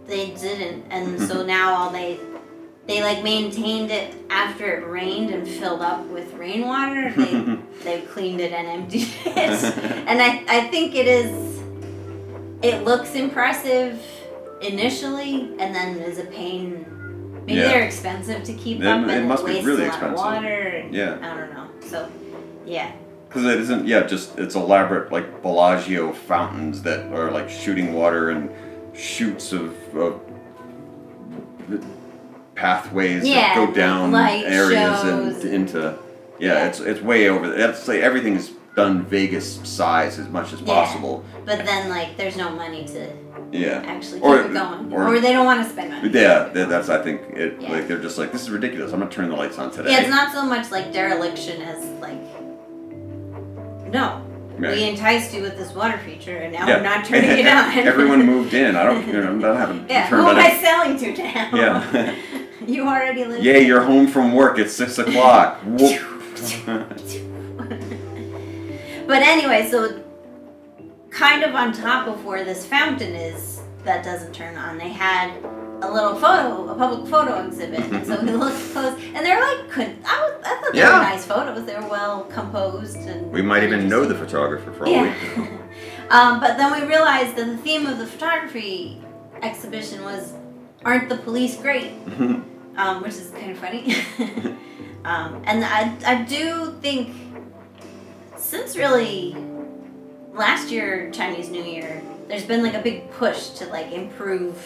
they 0.07 0.31
didn't, 0.31 0.87
and 0.89 1.21
so 1.29 1.45
now 1.45 1.75
all 1.75 1.91
they 1.91 2.19
they 2.87 3.03
like 3.03 3.23
maintained 3.23 3.91
it 3.91 4.15
after 4.31 4.65
it 4.79 4.87
rained 4.89 5.29
and 5.29 5.47
filled 5.47 5.83
up 5.83 6.07
with 6.07 6.33
rainwater. 6.33 7.13
They 7.13 7.59
they 7.85 8.01
cleaned 8.01 8.41
it 8.41 8.53
and 8.55 8.67
emptied 8.67 9.13
it, 9.27 9.77
and 10.09 10.23
I 10.23 10.43
I 10.49 10.69
think 10.69 10.95
it 10.95 11.07
is. 11.07 11.52
It 12.62 12.85
looks 12.85 13.14
impressive 13.14 14.01
initially, 14.61 15.51
and 15.59 15.75
then 15.75 15.96
is 15.98 16.18
a 16.18 16.25
pain. 16.25 16.87
Maybe 17.46 17.59
Yeah. 17.59 17.68
they're 17.68 17.83
expensive 17.83 18.44
to 18.44 18.53
keep 18.53 18.81
It- 18.81 18.87
up, 18.87 19.03
it 19.09 19.11
and 19.11 19.29
must 19.29 19.44
be 19.44 19.61
really 19.62 19.83
a 19.83 19.88
lot 19.88 19.94
expensive. 19.94 20.12
of 20.18 20.25
water. 20.25 20.48
And 20.85 20.94
Yeah. 20.94 21.16
I 21.20 21.37
don't 21.37 21.53
know. 21.55 21.64
So, 21.81 22.07
yeah, 22.64 22.87
Because 23.29 23.46
it 23.46 23.61
isn't, 23.61 23.87
yeah, 23.88 24.03
just 24.03 24.38
it's 24.38 24.55
elaborate 24.55 25.11
like 25.11 25.40
Bellagio 25.42 26.12
fountains 26.12 26.83
that 26.83 27.11
are 27.12 27.31
like 27.31 27.48
shooting 27.48 27.94
water 27.94 28.29
and 28.31 28.51
shoots 28.92 29.53
of, 29.53 29.72
of 29.96 30.20
pathways 32.55 33.27
Yeah, 33.27 33.55
that 33.55 33.55
go 33.57 33.72
down 33.72 34.14
areas 34.14 35.01
shows. 35.01 35.44
and 35.44 35.55
into. 35.55 35.94
Yeah, 36.38 36.55
Yeah. 36.55 36.66
it's 36.66 36.81
it's 36.81 37.01
way 37.01 37.29
over. 37.29 37.53
It's 37.55 37.88
like 37.88 38.01
everything's 38.01 38.51
done 38.75 39.05
Vegas 39.05 39.61
size 39.65 40.19
as 40.19 40.29
much 40.29 40.53
as 40.53 40.61
Yeah. 40.61 40.67
possible. 40.75 41.25
but 41.45 41.65
then 41.67 41.89
like 41.91 42.17
there's 42.17 42.37
no 42.37 42.49
money 42.51 42.85
to 42.87 43.09
Yeah. 43.51 43.83
actually 43.87 44.21
keep 44.21 44.29
Or- 44.29 44.41
it 44.43 44.53
going, 44.55 44.93
or- 44.93 45.09
or, 45.17 45.21
they 45.21 45.33
don't 45.33 45.45
want 45.45 45.63
to 45.65 45.69
spend 45.69 45.91
money. 45.91 46.09
Yeah, 46.11 46.49
that's 46.55 46.89
I 46.89 47.03
think 47.03 47.21
it. 47.35 47.57
Yeah. 47.61 47.73
Like 47.73 47.89
they're 47.89 47.99
just 47.99 48.17
like 48.17 48.31
this 48.33 48.43
is 48.43 48.51
ridiculous. 48.51 48.93
I'm 48.93 49.01
not 49.01 49.11
turning 49.11 49.31
the 49.33 49.37
lights 49.37 49.59
on 49.59 49.71
today. 49.71 49.91
Yeah, 49.91 50.01
it's 50.01 50.09
not 50.11 50.33
so 50.33 50.45
much 50.47 50.71
like 50.71 50.93
dereliction 50.93 51.61
as 51.63 51.85
like 52.01 52.23
no. 53.93 54.23
Right. 54.59 54.77
We 54.77 54.85
enticed 54.89 55.35
you 55.35 55.43
with 55.43 55.57
this 55.59 55.75
water 55.75 55.99
feature, 56.07 56.37
and 56.37 56.53
now 56.53 56.67
Yeah. 56.69 56.77
we're 56.77 56.83
not 56.85 57.05
turning 57.05 57.31
it 57.41 57.47
on. 57.47 57.71
Everyone 57.93 58.25
moved 58.25 58.55
in. 58.55 58.77
I 58.77 58.85
don't. 58.85 59.07
You 59.07 59.15
know, 59.15 59.29
I'm 59.29 59.39
not 59.41 59.57
having 59.57 59.85
Yeah, 59.89 60.07
who 60.07 60.17
am 60.29 60.37
I 60.37 60.51
selling 60.63 60.97
to 60.99 61.23
now? 61.23 61.49
Yeah. 61.55 62.13
you 62.67 62.87
already 62.87 63.25
live. 63.25 63.43
Yeah, 63.43 63.57
you're 63.59 63.83
home 63.83 64.07
from 64.07 64.33
work 64.33 64.59
It's 64.59 64.73
six 64.75 64.99
o'clock. 64.99 65.61
But 69.12 69.20
anyway, 69.20 69.68
so 69.70 70.03
kind 71.11 71.44
of 71.44 71.55
on 71.55 71.75
top 71.75 72.09
of 72.09 72.25
where 72.25 72.46
this 72.46 72.64
fountain 72.64 73.14
is 73.14 73.61
that 73.85 74.03
doesn't 74.03 74.33
turn 74.33 74.57
on, 74.57 74.79
they 74.79 74.88
had 74.88 75.37
a 75.83 75.92
little 75.92 76.14
photo, 76.14 76.66
a 76.70 76.75
public 76.75 77.11
photo 77.11 77.46
exhibit. 77.46 77.81
And 77.81 78.07
so 78.11 78.18
we 78.22 78.31
looked 78.31 78.57
close, 78.72 78.98
and 79.14 79.16
they're 79.16 79.38
like, 79.38 79.68
could 79.68 79.98
I, 80.07 80.18
was, 80.18 80.42
I 80.46 80.61
thought 80.62 80.72
they 80.72 80.79
Yeah. 80.79 80.96
were 80.96 81.03
nice 81.03 81.27
photos. 81.27 81.66
They 81.66 81.75
were 81.75 81.90
well 81.90 82.25
composed 82.25 82.96
and. 83.01 83.31
we 83.31 83.42
might 83.42 83.62
even 83.64 83.87
know 83.87 84.07
the 84.07 84.14
photographer 84.14 84.72
for 84.72 84.87
all 84.87 84.92
we 84.92 84.98
Yeah. 85.09 85.14
know. 85.37 85.59
um, 86.11 86.40
but 86.40 86.57
then 86.57 86.72
we 86.72 86.87
realized 86.88 87.37
that 87.37 87.44
the 87.44 87.59
theme 87.59 87.85
of 87.85 87.98
the 87.98 88.07
photography 88.07 88.98
exhibition 89.42 90.05
was, 90.05 90.33
"Aren't 90.87 91.11
the 91.11 91.18
police 91.18 91.59
great?" 91.59 91.92
um, 92.79 93.03
which 93.03 93.16
is 93.16 93.29
kind 93.33 93.51
of 93.51 93.59
funny. 93.59 93.94
um, 95.05 95.42
and 95.44 95.66
I, 95.66 95.94
I 96.07 96.22
do 96.22 96.79
think 96.81 97.14
since 98.53 98.77
really 98.77 99.35
last 100.35 100.71
year 100.71 101.11
Chinese 101.11 101.49
New 101.49 101.62
Year, 101.62 102.03
there's 102.29 102.45
been 102.45 102.62
like 102.62 102.75
a 102.75 102.83
big 102.83 103.11
push 103.12 103.49
to 103.59 103.67
like 103.69 103.91
improve 103.93 104.57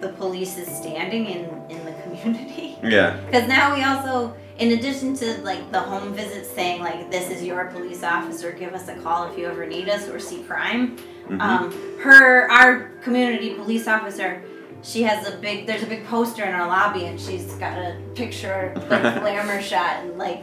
the 0.00 0.10
police's 0.10 0.68
standing 0.68 1.24
in 1.24 1.44
in 1.70 1.82
the 1.86 1.92
community. 2.02 2.76
yeah. 2.82 3.16
Because 3.24 3.48
now 3.48 3.74
we 3.74 3.82
also, 3.82 4.36
in 4.58 4.72
addition 4.78 5.14
to 5.16 5.40
like 5.40 5.72
the 5.72 5.80
home 5.80 6.12
visits 6.12 6.50
saying 6.50 6.82
like 6.82 7.10
this 7.10 7.30
is 7.30 7.42
your 7.42 7.64
police 7.68 8.02
officer, 8.02 8.52
give 8.52 8.74
us 8.74 8.88
a 8.88 8.96
call 8.96 9.20
if 9.30 9.38
you 9.38 9.46
ever 9.46 9.64
need 9.64 9.88
us 9.88 10.06
or 10.10 10.20
see 10.20 10.42
crime. 10.42 10.98
Mhm. 11.28 11.40
Um, 11.40 11.62
her, 12.00 12.50
our 12.50 12.90
community 13.02 13.54
police 13.54 13.88
officer, 13.88 14.42
she 14.82 15.02
has 15.04 15.26
a 15.26 15.38
big. 15.38 15.66
There's 15.66 15.82
a 15.82 15.86
big 15.86 16.04
poster 16.04 16.44
in 16.44 16.52
our 16.54 16.66
lobby, 16.68 17.06
and 17.06 17.18
she's 17.18 17.54
got 17.54 17.78
a 17.78 17.96
picture, 18.14 18.74
like 18.90 19.00
glamour 19.22 19.62
shot, 19.62 20.04
and 20.04 20.18
like. 20.18 20.42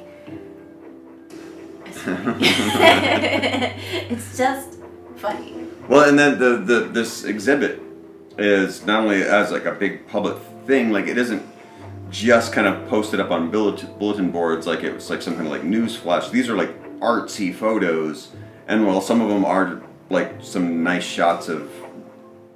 It's, 4.12 4.38
just 4.38 4.80
funny. 5.18 5.68
Well, 5.88 6.10
and 6.10 6.18
then 6.18 6.40
the, 6.40 6.58
the 6.58 6.80
this 6.88 7.24
exhibit 7.24 7.82
is 8.38 8.86
not 8.86 9.04
only 9.04 9.22
as 9.22 9.52
like 9.52 9.66
a 9.66 9.72
big 9.72 10.08
public 10.08 10.38
thing, 10.66 10.92
like 10.92 11.08
it 11.08 11.18
isn't. 11.18 11.44
just 12.10 12.52
kind 12.52 12.68
of 12.68 12.90
posted 12.90 13.20
up 13.20 13.32
on 13.32 13.50
bulletin, 13.50 14.32
boards 14.32 14.68
like 14.68 14.84
it 14.84 14.94
was 14.94 15.10
like 15.10 15.22
some 15.22 15.36
kind 15.36 15.46
of 15.46 15.52
like 15.52 15.64
news 15.64 15.96
flash. 15.96 16.30
These 16.30 16.50
are 16.50 16.56
like 16.56 17.00
artsy 17.00 17.54
photos, 17.54 18.30
and 18.68 18.86
well, 18.86 19.02
some 19.02 19.22
of 19.22 19.30
them 19.30 19.46
are 19.46 19.82
like 20.10 20.36
some 20.42 20.84
nice 20.84 21.04
shots 21.04 21.48
of 21.50 21.72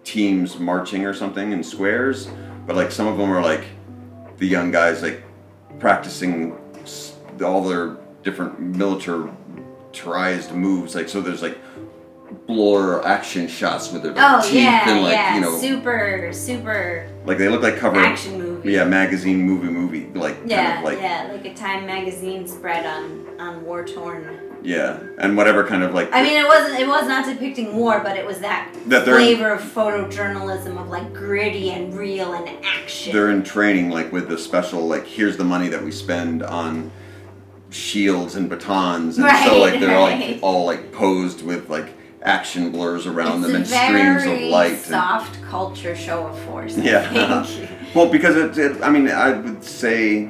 teams 0.04 0.60
marching 0.60 1.06
or 1.06 1.14
something 1.14 1.52
in 1.52 1.64
squares, 1.64 2.28
but 2.66 2.76
like 2.76 2.92
some 2.92 3.08
of 3.08 3.18
them 3.18 3.32
are 3.32 3.42
like 3.42 3.66
the 4.38 4.48
young 4.48 4.72
guys 4.72 5.02
like 5.02 5.24
practicing 5.80 6.58
all 7.44 7.62
their 7.62 7.98
different 8.26 8.60
militarized 8.60 10.52
moves. 10.52 10.96
Like 10.96 11.08
so, 11.08 11.22
there's 11.22 11.42
like 11.42 11.58
blur 12.48 13.02
action 13.04 13.48
shots 13.48 13.92
with 13.92 14.02
their 14.04 14.14
Oh 14.18 14.42
teeth 14.44 14.56
yeah, 14.56 14.90
and 14.90 15.04
like 15.04 15.14
yeah, 15.14 15.36
you 15.36 15.42
know, 15.42 15.58
super, 15.58 16.30
super 16.34 17.08
like 17.26 17.38
they 17.38 17.48
look 17.50 17.62
like 17.62 17.78
cover 17.78 18.00
action 18.00 18.38
movie. 18.40 18.72
yeah 18.72 18.84
magazine 18.84 19.42
movie 19.42 19.70
movie 19.70 20.08
like 20.20 20.36
yeah, 20.46 20.76
kind 20.76 20.78
of 20.80 20.84
like 20.94 21.00
yeah, 21.02 21.30
like 21.32 21.46
a 21.46 21.54
Time 21.54 21.86
magazine 21.86 22.48
spread 22.48 22.86
on 22.86 23.40
on 23.40 23.64
war 23.64 23.86
torn. 23.86 24.40
yeah 24.64 25.00
and 25.20 25.38
whatever 25.38 25.64
kind 25.66 25.84
of 25.84 25.94
like 25.94 26.12
I 26.12 26.24
mean, 26.24 26.36
it 26.36 26.48
wasn't. 26.48 26.80
It 26.80 26.88
was 26.88 27.08
not 27.08 27.26
depicting 27.26 27.76
war, 27.76 28.00
but 28.04 28.18
it 28.18 28.26
was 28.26 28.40
that, 28.40 28.74
That 28.88 29.06
flavor 29.06 29.52
of 29.52 29.62
photojournalism 29.62 30.80
of 30.82 30.90
like 30.90 31.14
gritty 31.14 31.70
and 31.72 31.94
real 31.94 32.34
and 32.34 32.50
action. 32.66 33.14
they're 33.14 33.30
in 33.32 33.44
training 33.44 33.92
like 33.92 34.12
with 34.12 34.28
the 34.30 34.38
special 34.38 34.82
like 34.88 35.06
here's 35.06 35.38
the 35.38 35.44
money 35.46 35.68
that 35.70 35.84
we 35.84 35.92
spend 35.92 36.42
on 36.44 36.92
shields 37.76 38.36
and 38.36 38.50
batons 38.50 39.18
and 39.18 39.30
so 39.46 39.60
like 39.60 39.80
they're 39.82 39.90
right. 39.90 40.32
like 40.32 40.40
all 40.42 40.66
like 40.66 40.94
posed 40.94 41.42
with 41.42 41.70
like 41.70 41.90
action 42.22 42.72
blurs 42.72 43.06
around 43.06 43.44
it's 43.44 43.48
them 43.48 43.56
and 43.58 43.68
streams 43.68 44.24
of 44.26 44.50
light 44.50 44.72
and, 44.72 44.80
soft 44.80 45.42
culture 45.44 45.96
show 45.96 46.26
of 46.28 46.40
force. 46.44 46.78
I 46.78 46.82
Yeah. 46.82 47.46
well 47.96 48.10
because 48.10 48.36
it, 48.38 48.58
it 48.58 48.82
i 48.82 48.90
mean 48.90 49.10
i 49.10 49.32
would 49.32 49.62
say 49.64 50.30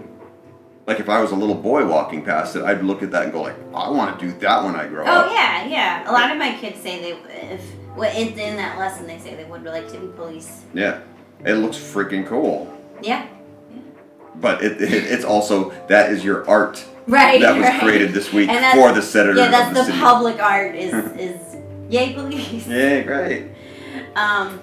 like 0.88 1.00
if 1.00 1.08
i 1.08 1.22
was 1.22 1.32
a 1.32 1.36
little 1.36 1.56
boy 1.56 1.86
walking 1.86 2.24
past 2.26 2.56
it 2.56 2.64
i'd 2.64 2.84
look 2.84 3.04
at 3.04 3.12
that 3.12 3.24
and 3.26 3.32
go 3.32 3.44
like 3.44 3.58
i 3.76 3.90
want 3.90 4.20
to 4.20 4.26
do 4.26 4.32
that 4.40 4.64
when 4.64 4.76
i 4.76 4.88
grow 4.88 5.04
oh 5.06 5.08
up 5.08 5.28
Oh 5.28 5.34
yeah, 5.34 5.66
yeah. 5.68 6.10
A 6.10 6.12
lot 6.12 6.32
of 6.32 6.38
my 6.38 6.56
kids 6.58 6.82
say 6.82 7.00
they 7.00 7.12
if 7.54 7.62
well, 7.96 8.12
in, 8.18 8.30
in 8.40 8.56
that 8.58 8.78
lesson 8.80 9.06
they 9.06 9.20
say 9.20 9.36
they 9.36 9.46
would 9.46 9.64
like 9.64 9.88
to 9.92 10.00
be 10.00 10.08
police. 10.08 10.64
yeah 10.74 11.02
it 11.46 11.54
looks 11.54 11.78
freaking 11.78 12.26
cool 12.26 12.76
Yeah. 13.04 13.28
but 14.36 14.64
it, 14.64 14.82
it, 14.82 14.92
it's 14.92 15.24
also 15.24 15.70
that 15.88 16.12
is 16.12 16.26
your 16.26 16.48
art 16.50 16.84
Right. 17.08 17.40
that 17.42 17.56
was 17.56 17.66
right. 17.66 17.82
created 17.82 18.14
this 18.14 18.34
week 18.34 18.50
for 18.50 18.92
the 18.92 19.02
senator 19.02 19.38
Yeah, 19.38 19.52
that's 19.52 19.78
the, 19.78 19.92
the 19.92 20.00
public 20.00 20.40
art 20.40 20.76
is 20.76 20.94
is 21.20 21.58
yay 21.90 22.14
police. 22.14 22.68
Yeah, 22.68 23.02
great. 23.02 23.52
Um, 24.16 24.60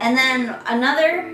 and 0.00 0.16
then 0.16 0.58
another, 0.66 1.30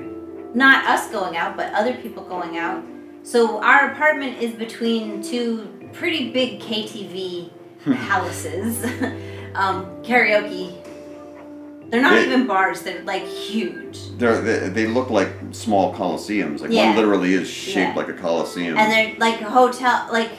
not 0.54 0.84
us 0.86 1.10
going 1.10 1.36
out, 1.36 1.56
but 1.56 1.72
other 1.72 1.94
people 1.94 2.24
going 2.24 2.58
out. 2.58 2.84
So 3.22 3.62
our 3.62 3.92
apartment 3.92 4.42
is 4.42 4.52
between 4.52 5.22
two 5.22 5.90
pretty 5.92 6.30
big 6.32 6.60
KTV 6.60 7.50
houses, 7.94 8.84
um, 9.54 9.86
karaoke. 10.02 10.82
They're 11.90 12.02
not 12.02 12.14
They- 12.14 12.26
even 12.26 12.46
bars; 12.46 12.82
they're 12.82 13.02
like 13.04 13.24
huge, 13.24 13.98
They're, 14.18 14.40
they 14.40 14.68
they 14.68 14.86
look 14.86 15.08
like 15.10 15.28
small 15.52 15.94
coliseums. 15.94 16.60
Like 16.60 16.70
Yeah. 16.72 16.86
one 16.88 16.96
literally 16.96 17.34
is 17.34 17.48
shaped 17.48 17.76
Yeah. 17.76 17.94
like 17.94 18.08
a 18.08 18.12
coliseum. 18.14 18.76
and 18.76 18.90
they're 18.92 19.14
like 19.18 19.40
hotel, 19.40 20.06
like 20.10 20.30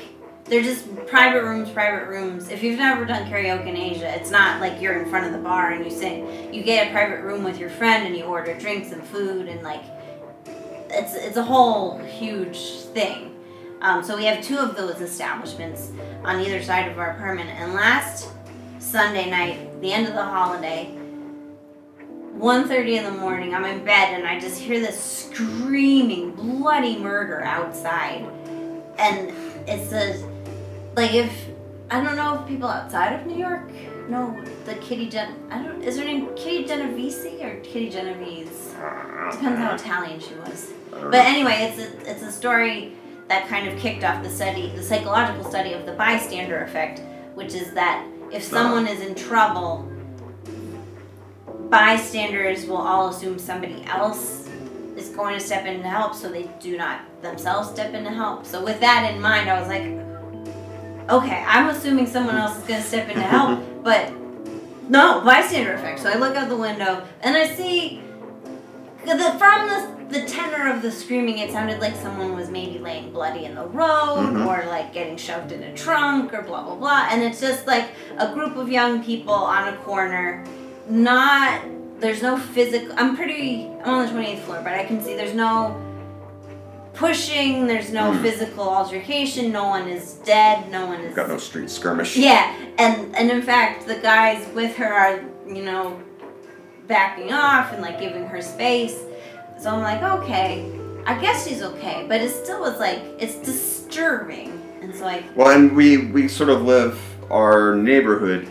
they're 0.45 0.61
just 0.63 0.83
private 1.07 1.43
rooms, 1.43 1.69
private 1.69 2.07
rooms. 2.07 2.49
If 2.49 2.63
you've 2.63 2.77
never 2.79 3.03
done 3.05 3.29
karaoke 3.29 3.67
in 3.67 3.75
Asia, 3.77 4.13
it's 4.15 4.31
not 4.31 4.61
like 4.61 4.81
you're 4.81 4.93
in 5.01 5.09
front 5.09 5.25
of 5.25 5.31
the 5.33 5.39
bar 5.39 5.71
and 5.71 5.83
you 5.85 5.91
sing. 5.91 6.53
You 6.53 6.63
get 6.63 6.87
a 6.87 6.91
private 6.91 7.21
room 7.21 7.43
with 7.43 7.57
your 7.59 7.69
friend 7.69 8.05
and 8.07 8.15
you 8.15 8.23
order 8.23 8.53
drinks 8.57 8.91
and 8.91 9.03
food 9.03 9.47
and 9.47 9.61
like 9.63 9.81
it's 10.89 11.15
it's 11.15 11.37
a 11.37 11.43
whole 11.43 11.97
huge 11.99 12.59
thing. 12.93 13.33
Um, 13.81 14.03
so 14.03 14.17
we 14.17 14.25
have 14.25 14.41
two 14.41 14.57
of 14.57 14.75
those 14.75 15.01
establishments 15.01 15.91
on 16.23 16.39
either 16.39 16.61
side 16.63 16.89
of 16.91 16.97
our 16.97 17.11
apartment. 17.11 17.49
And 17.51 17.73
last 17.73 18.29
Sunday 18.79 19.29
night, 19.29 19.81
the 19.81 19.91
end 19.93 20.07
of 20.07 20.13
the 20.13 20.23
holiday, 20.23 20.89
1.30 22.39 22.97
in 22.97 23.03
the 23.03 23.19
morning, 23.19 23.55
I'm 23.55 23.65
in 23.65 23.83
bed 23.83 24.13
and 24.13 24.27
I 24.27 24.39
just 24.39 24.59
hear 24.59 24.79
this 24.79 24.99
screaming, 24.99 26.31
bloody 26.31 26.97
murder 26.97 27.43
outside. 27.43 28.27
And 28.99 29.31
it's 29.67 29.91
a 29.91 30.23
like 30.95 31.13
if 31.13 31.47
I 31.89 32.03
don't 32.03 32.15
know 32.15 32.39
if 32.39 32.47
people 32.47 32.67
outside 32.67 33.13
of 33.13 33.25
New 33.25 33.37
York 33.37 33.71
know 34.09 34.39
the 34.65 34.75
Kitty 34.75 35.09
Gen. 35.09 35.35
I 35.49 35.61
don't. 35.63 35.81
Is 35.81 35.97
her 35.97 36.03
name 36.03 36.29
Kitty 36.35 36.65
Genovese 36.65 37.25
or 37.41 37.59
Kitty 37.61 37.89
Genovese? 37.89 38.73
Depends 39.31 39.45
on 39.45 39.55
how 39.55 39.75
Italian 39.75 40.19
she 40.19 40.33
was. 40.35 40.71
But 40.91 41.15
anyway, 41.15 41.71
it's 41.71 41.79
a 41.79 42.11
it's 42.11 42.23
a 42.23 42.31
story 42.31 42.93
that 43.27 43.47
kind 43.47 43.67
of 43.67 43.77
kicked 43.79 44.03
off 44.03 44.23
the 44.23 44.29
study, 44.29 44.71
the 44.75 44.83
psychological 44.83 45.43
study 45.49 45.73
of 45.73 45.85
the 45.85 45.93
bystander 45.93 46.63
effect, 46.63 47.01
which 47.35 47.53
is 47.53 47.73
that 47.73 48.05
if 48.31 48.43
someone 48.43 48.87
is 48.87 49.01
in 49.01 49.15
trouble, 49.15 49.89
bystanders 51.69 52.65
will 52.65 52.77
all 52.77 53.09
assume 53.09 53.37
somebody 53.39 53.83
else 53.87 54.47
is 54.95 55.09
going 55.09 55.33
to 55.37 55.39
step 55.39 55.65
in 55.65 55.81
to 55.81 55.87
help, 55.87 56.15
so 56.15 56.29
they 56.29 56.49
do 56.59 56.77
not 56.77 57.01
themselves 57.21 57.69
step 57.69 57.93
in 57.93 58.03
to 58.03 58.09
help. 58.09 58.45
So 58.45 58.63
with 58.63 58.79
that 58.79 59.11
in 59.13 59.21
mind, 59.21 59.49
I 59.49 59.59
was 59.59 59.67
like, 59.67 59.83
okay, 61.09 61.43
I'm 61.47 61.69
assuming 61.69 62.07
someone 62.07 62.35
else 62.35 62.57
is 62.57 62.63
going 62.63 62.81
to 62.81 62.87
step 62.87 63.07
in 63.09 63.15
to 63.15 63.21
help, 63.21 63.59
but 63.83 64.11
no 64.89 65.21
bystander 65.23 65.73
effect. 65.73 65.99
So 65.99 66.09
I 66.09 66.15
look 66.17 66.35
out 66.35 66.49
the 66.49 66.57
window 66.57 67.05
and 67.21 67.35
I 67.37 67.47
see 67.47 68.01
the, 69.05 69.15
from 69.37 69.67
the 69.67 69.97
the 70.09 70.21
tenor 70.25 70.73
of 70.73 70.81
the 70.81 70.89
screaming, 70.89 71.39
it 71.39 71.51
sounded 71.51 71.81
like 71.81 71.93
someone 71.97 72.33
was 72.33 72.49
maybe 72.49 72.79
laying 72.79 73.11
bloody 73.11 73.43
in 73.43 73.55
the 73.55 73.65
road 73.65 74.19
Mhm. 74.19 74.45
or 74.47 74.65
like 74.69 74.93
getting 74.93 75.17
shoved 75.17 75.51
in 75.51 75.61
a 75.63 75.75
trunk 75.75 76.33
or 76.33 76.43
blah 76.43 76.63
blah 76.63 76.75
blah. 76.75 77.07
And 77.11 77.21
it's 77.21 77.41
just 77.41 77.67
like 77.67 77.89
a 78.17 78.31
group 78.33 78.55
of 78.55 78.69
young 78.69 79.03
people 79.03 79.33
on 79.33 79.67
a 79.73 79.75
corner, 79.77 80.45
not 80.89 81.61
there's 81.99 82.21
no 82.21 82.37
physical. 82.37 82.93
I'm 82.97 83.15
pretty. 83.15 83.67
I'm 83.83 83.95
on 83.95 84.05
the 84.05 84.11
28th 84.11 84.39
floor, 84.39 84.61
but 84.63 84.73
I 84.73 84.85
can 84.85 85.01
see 85.01 85.15
there's 85.15 85.33
no 85.33 85.81
pushing. 86.93 87.67
There's 87.67 87.91
no 87.91 88.11
Hmm. 88.13 88.21
physical 88.21 88.69
altercation. 88.69 89.51
No 89.51 89.65
one 89.65 89.87
is 89.87 90.13
dead. 90.25 90.69
No 90.71 90.85
one 90.87 90.99
is. 91.01 91.15
Got 91.15 91.29
no 91.29 91.37
street 91.37 91.69
skirmish. 91.69 92.15
Yeah, 92.17 92.53
and 92.77 93.15
and 93.15 93.29
in 93.31 93.41
fact, 93.41 93.87
the 93.87 93.95
guys 93.95 94.45
with 94.53 94.75
her 94.77 94.91
are 94.93 95.19
you 95.47 95.63
know 95.63 95.99
backing 96.87 97.33
off 97.33 97.73
and 97.73 97.81
like 97.81 97.99
giving 97.99 98.25
her 98.27 98.41
space. 98.41 98.95
So 99.59 99.71
I'm 99.71 99.81
like, 99.81 100.03
okay, 100.21 100.71
I 101.05 101.19
guess 101.19 101.47
she's 101.47 101.61
okay, 101.63 102.05
but 102.07 102.21
it 102.21 102.29
still 102.29 102.61
was 102.61 102.79
like 102.79 102.99
it's 103.19 103.35
disturbing, 103.35 104.61
and 104.81 104.93
so 104.93 105.05
like 105.05 105.23
Well, 105.35 105.49
and 105.49 105.75
we 105.75 105.97
we 105.97 106.27
sort 106.27 106.49
of 106.49 106.61
live. 106.63 106.99
Our 107.31 107.75
neighborhood 107.75 108.47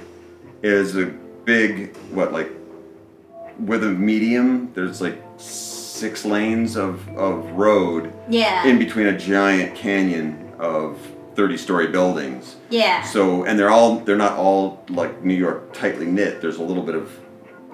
is 0.63 0.97
a 0.97 1.11
big 1.47 1.97
what 2.13 2.33
like 2.33 2.51
with 3.59 3.83
a 3.83 3.89
medium. 3.89 4.73
There's 4.75 5.01
like 5.01 5.23
six 5.39 6.25
lanes 6.27 6.77
of 6.77 7.09
of 7.17 7.51
road 7.53 8.13
yeah, 8.29 8.67
in 8.67 8.79
between 8.79 9.07
a 9.07 9.17
giant 9.17 9.75
canyon 9.75 10.53
of 10.59 10.99
30 11.37 11.57
story 11.59 11.87
buildings. 11.89 12.57
yeah, 12.71 13.03
So, 13.03 13.45
and 13.45 13.59
they're 13.59 13.69
all, 13.71 14.01
they're 14.01 14.17
not 14.17 14.39
all 14.39 14.83
like 14.89 15.23
New 15.23 15.35
York 15.35 15.75
tightly 15.75 16.07
knit. 16.07 16.41
There's 16.41 16.57
a 16.57 16.63
little 16.63 16.83
bit 16.83 16.95
of, 16.95 17.13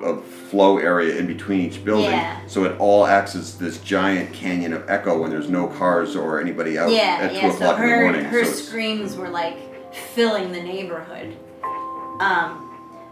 of 0.02 0.24
flow 0.24 0.78
area 0.78 1.16
in 1.16 1.28
between 1.28 1.60
each 1.60 1.84
building. 1.84 2.10
Yeah. 2.10 2.44
So 2.48 2.64
it 2.64 2.76
all 2.80 3.06
acts 3.06 3.36
as 3.36 3.56
this 3.58 3.78
giant 3.78 4.32
canyon 4.32 4.72
of 4.72 4.90
echo 4.90 5.16
when 5.20 5.30
there's 5.30 5.48
no 5.48 5.68
cars 5.68 6.16
or 6.16 6.40
anybody 6.40 6.76
out 6.76 6.90
yeah, 6.90 7.18
at 7.20 7.30
2 7.30 7.36
yeah. 7.36 7.40
So 7.50 7.54
o'clock 7.54 7.78
in 7.78 7.82
the 7.82 7.88
her 7.88 8.02
morning. 8.02 8.24
her 8.24 8.44
so 8.44 8.50
screams 8.50 9.16
were 9.16 9.28
like 9.28 9.94
filling 9.94 10.50
the 10.50 10.60
neighborhood. 10.62 11.36
Um, 12.18 12.61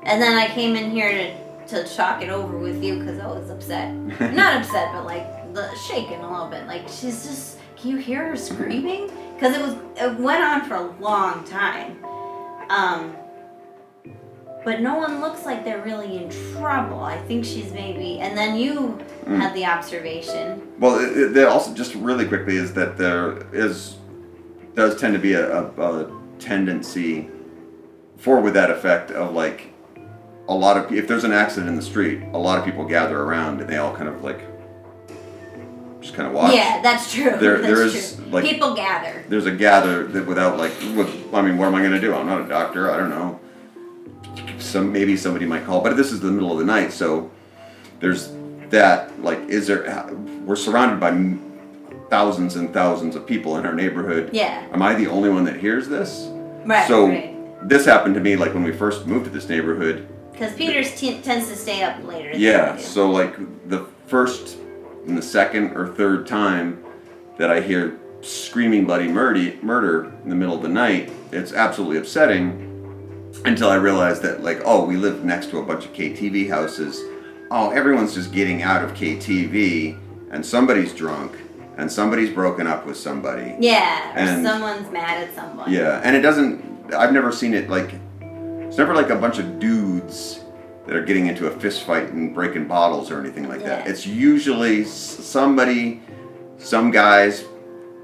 and 0.04 0.20
then 0.22 0.36
I 0.36 0.48
came 0.48 0.76
in 0.76 0.90
here 0.90 1.10
to 1.10 1.50
to 1.68 1.84
talk 1.94 2.20
it 2.22 2.30
over 2.30 2.58
with 2.58 2.82
you 2.82 2.98
because 2.98 3.18
I 3.20 3.26
was 3.26 3.48
upset. 3.50 3.94
Not 4.34 4.60
upset, 4.60 4.92
but 4.92 5.04
like 5.04 5.54
the 5.54 5.72
shaken 5.88 6.20
a 6.20 6.30
little 6.30 6.48
bit. 6.48 6.66
Like 6.66 6.88
she's 6.88 7.24
just. 7.26 7.58
Can 7.76 7.90
you 7.92 7.96
hear 7.96 8.26
her 8.28 8.36
screaming? 8.36 9.10
Because 9.34 9.56
it 9.56 9.62
was 9.62 9.74
it 9.96 10.18
went 10.20 10.42
on 10.42 10.64
for 10.68 10.74
a 10.74 10.90
long 11.00 11.44
time. 11.44 11.96
Um, 12.68 13.16
but 14.64 14.80
no 14.80 14.96
one 14.98 15.20
looks 15.22 15.46
like 15.46 15.64
they're 15.64 15.82
really 15.82 16.18
in 16.18 16.28
trouble. 16.28 17.00
I 17.00 17.16
think 17.22 17.44
she's 17.46 17.72
maybe. 17.72 18.18
And 18.20 18.36
then 18.36 18.56
you 18.56 18.98
Mm. 19.26 19.36
had 19.38 19.54
the 19.54 19.64
observation. 19.66 20.62
well, 20.78 20.98
it, 20.98 21.36
it, 21.36 21.46
also, 21.46 21.72
just 21.74 21.94
really 21.94 22.26
quickly, 22.26 22.56
is 22.56 22.72
that 22.72 22.96
there 22.96 23.36
is, 23.52 23.96
does 24.74 24.98
tend 24.98 25.12
to 25.12 25.20
be 25.20 25.34
a, 25.34 25.60
a, 25.60 25.64
a 25.76 26.10
tendency 26.38 27.28
for 28.16 28.40
with 28.40 28.54
that 28.54 28.70
effect 28.70 29.10
of 29.10 29.34
like, 29.34 29.69
a 30.50 30.54
lot 30.54 30.76
of, 30.76 30.92
if 30.92 31.06
there's 31.06 31.22
an 31.22 31.32
accident 31.32 31.68
in 31.68 31.76
the 31.76 31.82
street, 31.82 32.22
a 32.32 32.38
lot 32.38 32.58
of 32.58 32.64
people 32.64 32.84
gather 32.84 33.22
around 33.22 33.60
and 33.60 33.70
they 33.70 33.76
all 33.76 33.94
kind 33.94 34.08
of 34.08 34.24
like, 34.24 34.40
just 36.00 36.14
kind 36.14 36.26
of 36.26 36.34
watch. 36.34 36.52
Yeah, 36.52 36.80
that's 36.82 37.12
true. 37.12 37.36
There- 37.36 37.58
that's 37.58 37.62
there 37.62 37.82
is, 37.82 38.16
true. 38.16 38.24
like- 38.26 38.44
people 38.44 38.74
gather. 38.74 39.24
there's 39.28 39.46
a 39.46 39.52
gather 39.52 40.04
that 40.08 40.26
without 40.26 40.58
like 40.58 40.72
I 41.32 41.40
mean 41.42 41.56
what 41.56 41.66
am 41.66 41.74
I 41.74 41.82
gonna 41.82 42.00
do? 42.00 42.14
I'm 42.14 42.26
not 42.26 42.40
a 42.40 42.48
doctor, 42.48 42.90
I 42.90 42.96
don't 42.96 43.10
know. 43.10 43.38
Some 44.58 44.92
maybe 44.92 45.16
somebody 45.16 45.46
might 45.46 45.64
call, 45.64 45.82
but 45.82 45.96
this 45.96 46.10
is 46.10 46.20
the 46.20 46.30
middle 46.30 46.52
of 46.52 46.58
the 46.58 46.64
night, 46.64 46.92
so 46.92 47.30
there's 48.00 48.32
that 48.70 49.22
like 49.22 49.38
is 49.48 49.68
there 49.68 49.88
uh, 49.88 50.12
we're 50.44 50.56
surrounded 50.56 50.98
by 50.98 51.10
thousands 52.08 52.56
and 52.56 52.72
thousands 52.74 53.14
of 53.14 53.26
people 53.26 53.56
in 53.58 53.64
our 53.66 53.74
neighborhood. 53.74 54.30
Yeah. 54.32 54.66
Am 54.72 54.82
I 54.82 54.94
the 54.94 55.06
only 55.06 55.28
one 55.28 55.44
that 55.44 55.60
hears 55.60 55.86
this? 55.88 56.28
Right. 56.64 56.88
so 56.88 57.06
right. 57.06 57.68
this 57.68 57.84
happened 57.84 58.14
to 58.16 58.20
me 58.20 58.36
like 58.36 58.52
when 58.52 58.64
we 58.64 58.72
first 58.72 59.06
moved 59.06 59.26
to 59.26 59.30
this 59.30 59.48
neighborhood. 59.48 60.08
Because 60.32 60.54
Peters 60.54 60.98
t- 60.98 61.20
tends 61.20 61.48
to 61.48 61.56
stay 61.56 61.82
up 61.82 62.02
later. 62.04 62.32
Yeah. 62.36 62.76
So 62.76 63.10
like 63.10 63.36
the 63.68 63.86
first 64.06 64.58
and 65.06 65.16
the 65.16 65.22
second 65.22 65.76
or 65.76 65.88
third 65.88 66.26
time 66.26 66.82
that 67.38 67.50
I 67.50 67.60
hear 67.60 67.98
screaming 68.22 68.84
bloody 68.86 69.08
murder 69.08 69.52
murder 69.62 70.12
in 70.24 70.28
the 70.30 70.36
middle 70.36 70.54
of 70.54 70.62
the 70.62 70.68
night, 70.68 71.10
it's 71.32 71.52
absolutely 71.52 71.98
upsetting. 71.98 72.68
Until 73.44 73.70
I 73.70 73.76
realized 73.76 74.22
that 74.22 74.42
like 74.42 74.60
oh 74.64 74.84
we 74.84 74.96
live 74.96 75.24
next 75.24 75.50
to 75.50 75.58
a 75.58 75.62
bunch 75.62 75.84
of 75.86 75.92
KTV 75.92 76.48
houses. 76.48 77.00
Oh 77.50 77.70
everyone's 77.70 78.14
just 78.14 78.32
getting 78.32 78.62
out 78.62 78.84
of 78.84 78.92
KTV 78.92 79.98
and 80.30 80.44
somebody's 80.44 80.92
drunk 80.92 81.32
and 81.78 81.90
somebody's 81.90 82.30
broken 82.34 82.66
up 82.66 82.84
with 82.86 82.96
somebody. 82.96 83.54
Yeah, 83.58 84.12
or 84.14 84.18
And- 84.18 84.46
someone's 84.46 84.90
mad 84.92 85.26
at 85.28 85.34
someone. 85.34 85.70
Yeah, 85.72 86.00
and 86.04 86.14
it 86.16 86.20
doesn't. 86.20 86.92
I've 86.94 87.12
never 87.12 87.30
seen 87.32 87.54
it 87.54 87.70
like. 87.70 87.94
It's 88.70 88.78
never 88.78 88.94
like 88.94 89.10
a 89.10 89.16
bunch 89.16 89.38
of 89.40 89.58
dudes 89.58 90.44
that 90.86 90.94
are 90.94 91.02
getting 91.04 91.26
into 91.26 91.48
a 91.48 91.50
fist 91.50 91.82
fight 91.82 92.10
and 92.10 92.32
breaking 92.32 92.68
bottles 92.68 93.10
or 93.10 93.18
anything 93.18 93.48
like 93.48 93.64
that. 93.64 93.84
Yeah. 93.84 93.90
It's 93.90 94.06
usually 94.06 94.84
somebody, 94.84 96.00
some 96.58 96.92
guys, 96.92 97.44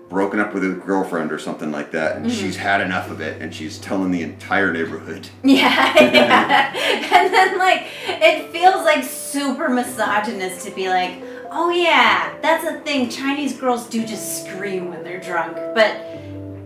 broken 0.09 0.41
up 0.41 0.53
with 0.53 0.65
his 0.65 0.75
girlfriend 0.85 1.31
or 1.31 1.39
something 1.39 1.71
like 1.71 1.93
that, 1.93 2.17
Mm-hmm. 2.17 2.25
and 2.25 2.33
she's 2.33 2.57
had 2.57 2.81
enough 2.81 3.11
of 3.13 3.21
it, 3.21 3.41
and 3.41 3.55
she's 3.55 3.79
telling 3.79 4.11
the 4.11 4.23
entire 4.23 4.73
neighborhood. 4.73 5.29
Yeah, 5.45 6.03
yeah. 6.03 6.73
and 7.15 7.33
then 7.33 7.59
like 7.59 7.87
it 8.07 8.51
feels 8.51 8.85
like 8.85 9.05
super 9.05 9.69
misogynist 9.69 10.67
to 10.67 10.73
be 10.73 10.89
like, 10.89 11.23
oh 11.53 11.71
yeah, 11.71 12.35
that's 12.43 12.65
a 12.65 12.81
thing. 12.81 13.09
Chinese 13.09 13.57
girls 13.57 13.89
do 13.89 14.05
just 14.05 14.45
scream 14.45 14.89
when 14.91 15.05
they're 15.05 15.21
drunk, 15.21 15.57
but 15.77 15.91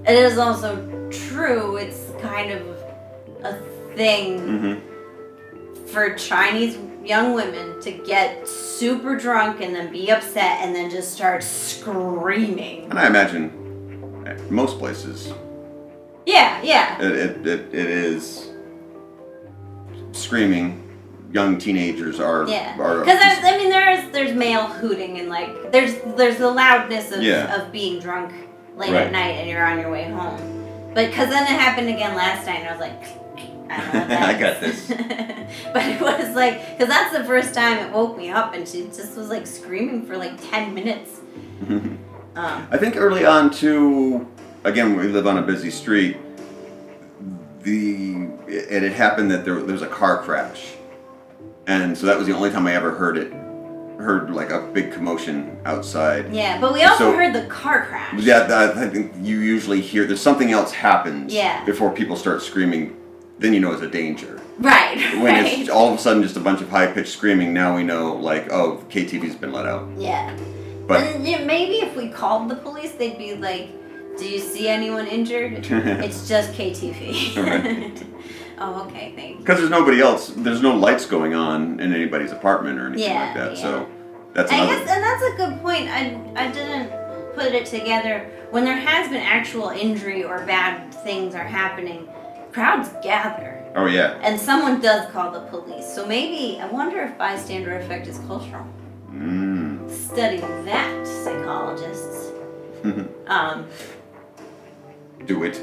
it 0.07 0.16
is 0.16 0.38
also 0.38 0.76
true. 1.11 1.76
It's 1.76 2.11
kind 2.22 2.51
of 2.51 2.66
a 3.42 3.59
thing 3.97 4.38
Mm-hmm. 4.41 5.86
for 5.86 6.14
Chinese 6.14 6.76
young 7.05 7.34
women 7.34 7.80
to 7.80 7.91
get 7.93 8.47
super 8.47 9.16
drunk 9.16 9.61
and 9.61 9.74
then 9.74 9.91
be 9.91 10.11
upset 10.11 10.61
and 10.62 10.74
then 10.74 10.91
just 10.91 11.12
start 11.12 11.43
screaming. 11.43 12.84
And 12.91 12.99
I 12.99 13.07
imagine 13.07 14.22
at 14.26 14.51
most 14.51 14.78
places 14.78 15.32
Yeah, 16.26 16.61
yeah. 16.62 17.01
it, 17.03 17.12
it, 17.12 17.47
it, 17.47 17.61
it 17.74 17.86
is 17.91 18.51
screaming. 20.12 20.86
Young 21.32 21.59
teenagers 21.59 22.18
are 22.18 22.45
Yeah, 22.49 22.72
because 22.76 23.07
I 23.45 23.57
mean 23.57 23.70
there's 23.70 24.11
there's 24.11 24.32
male 24.34 24.66
hooting 24.66 25.20
and 25.20 25.28
like 25.28 25.70
there's 25.70 25.95
there's 26.16 26.38
the 26.38 26.51
loudness 26.51 27.12
of, 27.12 27.22
Yeah. 27.22 27.55
of 27.55 27.70
being 27.70 28.01
drunk 28.01 28.32
late 28.76 28.91
Right. 28.93 29.07
at 29.07 29.12
night 29.12 29.36
and 29.38 29.49
you're 29.49 29.64
on 29.64 29.78
your 29.78 29.93
way 29.93 30.11
home. 30.11 30.91
But 30.93 31.07
because 31.11 31.28
then 31.28 31.45
it 31.45 31.57
happened 31.59 31.88
again 31.88 32.16
last 32.16 32.47
night 32.47 32.61
and 32.62 32.68
I 32.68 32.72
was 32.72 32.80
like, 32.80 33.29
I 33.70 33.76
don't 33.80 33.92
know 33.94 34.00
what 34.00 34.08
that 34.08 34.36
I 34.36 34.38
got 34.40 34.60
this. 34.60 34.88
but 35.72 35.86
it 35.86 36.00
was 36.00 36.34
like 36.34 36.76
because 36.78 36.88
that's 36.88 37.16
the 37.16 37.24
first 37.24 37.54
time 37.54 37.78
it 37.78 37.92
woke 37.92 38.16
me 38.16 38.30
up 38.30 38.54
and 38.54 38.66
she 38.68 38.84
just 38.86 39.16
was 39.16 39.28
like 39.28 39.46
screaming 39.46 40.04
for 40.06 40.16
like 40.16 40.32
ten 40.50 40.74
minutes. 40.74 41.20
Um, 42.36 42.68
I 42.70 42.76
think 42.78 42.94
early 42.96 43.26
on 43.26 43.50
too. 43.50 44.24
Again, 44.62 44.94
we 44.96 45.08
live 45.08 45.26
on 45.26 45.36
a 45.38 45.42
busy 45.42 45.68
street. 45.68 46.16
The 47.62 48.14
and 48.14 48.48
it 48.48 48.82
had 48.82 48.92
happened 48.92 49.30
that 49.32 49.44
there, 49.44 49.56
there 49.56 49.72
was 49.72 49.82
a 49.82 49.88
car 49.88 50.22
crash, 50.22 50.74
and 51.66 51.98
so 51.98 52.06
that 52.06 52.16
was 52.16 52.26
the 52.28 52.32
only 52.34 52.50
time 52.50 52.66
I 52.68 52.74
ever 52.74 52.92
heard 52.92 53.18
it. 53.18 53.32
Heard 54.00 54.30
like 54.30 54.50
a 54.50 54.60
big 54.72 54.92
commotion 54.92 55.58
outside. 55.66 56.32
yeah, 56.32 56.58
but 56.60 56.72
we 56.72 56.84
also 56.84 57.10
So- 57.10 57.12
heard 57.16 57.34
the 57.34 57.46
car 57.46 57.84
crash. 57.86 58.14
Yeah, 58.22 58.44
that, 58.44 58.78
I 58.78 58.88
think 58.88 59.12
you 59.20 59.40
usually 59.40 59.80
hear 59.82 60.06
there's 60.06 60.22
something 60.22 60.52
else 60.52 60.72
happens 60.72 61.34
Yeah. 61.34 61.62
before 61.66 61.90
people 61.90 62.16
start 62.16 62.40
screaming. 62.42 62.96
Then 63.41 63.55
you 63.55 63.61
know 63.61 63.72
it's 63.72 63.80
a 63.80 63.88
danger. 63.88 64.38
Right. 64.59 64.99
When 65.14 65.34
right. 65.34 65.59
it's 65.59 65.70
all 65.70 65.91
of 65.91 65.99
a 65.99 66.03
sudden 66.03 66.22
just 66.22 66.36
a 66.36 66.41
bunch 66.41 66.61
of 66.61 66.68
high 66.68 66.86
pitched 66.86 67.09
screaming, 67.09 67.55
now 67.55 67.74
we 67.74 67.82
know 67.82 68.14
like 68.14 68.53
oh 68.53 68.84
KTV's 68.91 69.34
been 69.34 69.51
let 69.51 69.64
out. 69.64 69.88
Yeah. 69.97 70.36
But 70.86 71.05
and 71.05 71.26
yeah, 71.26 71.43
maybe 71.45 71.76
if 71.76 71.97
we 71.97 72.11
called 72.11 72.51
the 72.51 72.57
police, 72.57 72.93
they'd 72.93 73.16
be 73.16 73.34
like, 73.34 73.70
"Do 74.18 74.28
you 74.28 74.38
see 74.38 74.68
anyone 74.68 75.07
injured? 75.07 75.66
it's 75.70 76.28
just 76.28 76.53
KTV." 76.53 77.36
Right. 77.43 78.07
oh, 78.59 78.82
okay, 78.86 79.14
thanks. 79.16 79.38
Because 79.38 79.59
there's 79.59 79.70
nobody 79.70 80.03
else, 80.03 80.28
there's 80.36 80.61
no 80.61 80.76
lights 80.76 81.07
going 81.07 81.32
on 81.32 81.80
in 81.80 81.95
anybody's 81.95 82.32
apartment 82.32 82.78
or 82.78 82.88
anything 82.88 83.11
Yeah, 83.11 83.24
like 83.24 83.34
that. 83.36 83.57
yeah. 83.57 83.62
So 83.62 83.88
that's 84.34 84.53
Another... 84.53 84.70
I 84.70 84.78
guess, 84.78 84.91
and 84.91 85.03
that's 85.03 85.22
a 85.22 85.36
good 85.36 85.62
point. 85.62 85.88
I 85.88 86.20
I 86.36 86.51
didn't 86.53 86.91
put 87.34 87.55
it 87.55 87.64
together 87.64 88.30
when 88.51 88.64
there 88.64 88.76
has 88.76 89.09
been 89.09 89.22
actual 89.22 89.70
injury 89.70 90.24
or 90.24 90.45
bad 90.45 90.93
things 90.93 91.34
are 91.34 91.45
happening. 91.45 92.07
Crowds 92.53 92.90
gather, 93.03 93.62
oh 93.76 93.86
yeah. 93.86 94.18
and 94.22 94.38
someone 94.40 94.80
does 94.80 95.09
call 95.12 95.30
the 95.30 95.40
police. 95.40 95.86
So 95.94 96.05
maybe 96.07 96.61
I 96.61 96.66
wonder 96.66 97.01
if 97.03 97.16
bystander 97.16 97.76
effect 97.76 98.07
is 98.09 98.18
cultural. 98.26 98.66
Mm. 99.12 99.88
Study 99.90 100.38
that, 100.38 101.07
psychologists. 101.07 102.32
um, 103.26 103.66
Do 105.26 105.44
it. 105.44 105.57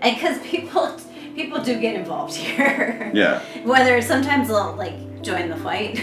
and 0.00 0.14
because 0.16 0.38
people 0.40 0.90
people 1.34 1.62
do 1.62 1.78
get 1.78 1.94
involved 1.94 2.34
here 2.34 3.10
Yeah. 3.14 3.40
whether 3.64 4.00
sometimes 4.02 4.48
they'll 4.48 4.74
like 4.74 5.22
join 5.22 5.48
the 5.50 5.56
fight 5.56 6.02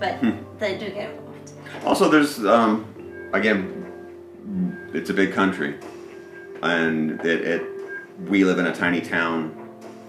but 0.00 0.14
Hmm. 0.16 0.30
they 0.58 0.78
do 0.78 0.86
get 0.90 1.10
involved 1.10 1.52
Also, 1.84 2.08
there's 2.08 2.44
um, 2.44 2.86
again, 3.32 3.60
it's 4.94 5.10
a 5.10 5.14
big 5.14 5.32
country, 5.32 5.74
and 6.62 7.20
it, 7.26 7.40
it 7.54 7.62
we 8.28 8.44
live 8.44 8.58
in 8.58 8.66
a 8.66 8.74
tiny 8.74 9.00
town, 9.00 9.54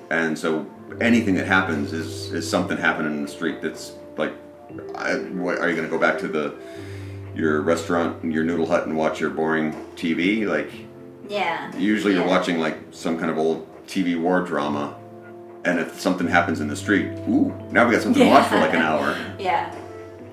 and 0.09 0.37
so 0.37 0.65
anything 1.01 1.35
that 1.35 1.47
happens 1.47 1.93
is 1.93 2.31
is 2.31 2.49
something 2.49 2.77
happening 2.77 3.13
in 3.13 3.21
the 3.23 3.27
street 3.27 3.61
that's 3.61 3.93
like, 4.17 4.33
I, 4.95 5.15
what, 5.15 5.57
are 5.59 5.69
you 5.69 5.75
going 5.75 5.87
to 5.87 5.91
go 5.91 5.99
back 5.99 6.19
to 6.19 6.27
the 6.27 6.55
your 7.35 7.61
restaurant, 7.61 8.23
and 8.23 8.33
your 8.33 8.43
noodle 8.43 8.65
hut, 8.65 8.85
and 8.87 8.95
watch 8.95 9.19
your 9.19 9.29
boring 9.29 9.73
TV? 9.95 10.45
Like, 10.47 10.71
yeah 11.27 11.75
usually 11.75 12.13
you're 12.13 12.27
watching 12.27 12.59
like 12.59 12.77
some 12.91 13.17
kind 13.17 13.31
of 13.31 13.37
old 13.37 13.67
TV 13.87 14.19
war 14.19 14.41
drama, 14.41 14.95
and 15.65 15.79
if 15.79 15.99
something 15.99 16.27
happens 16.27 16.59
in 16.61 16.67
the 16.67 16.75
street, 16.75 17.07
ooh, 17.27 17.51
now 17.71 17.85
we 17.87 17.93
got 17.93 18.03
something 18.03 18.23
to 18.23 18.29
watch 18.29 18.47
for 18.47 18.57
like 18.57 18.73
an 18.73 18.81
hour. 18.81 19.17
yeah 19.39 19.73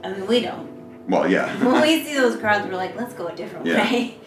i 0.04 0.10
mean 0.12 0.26
we 0.26 0.40
don't 0.40 0.68
Well, 1.08 1.30
yeah. 1.30 1.46
when 1.64 1.80
we 1.80 2.02
see 2.04 2.14
those 2.14 2.36
crowds 2.36 2.66
we're 2.66 2.76
like 2.76 2.94
let's 2.96 3.14
go 3.14 3.28
a 3.28 3.34
different 3.34 3.66
Yeah. 3.66 3.82
way 3.90 4.18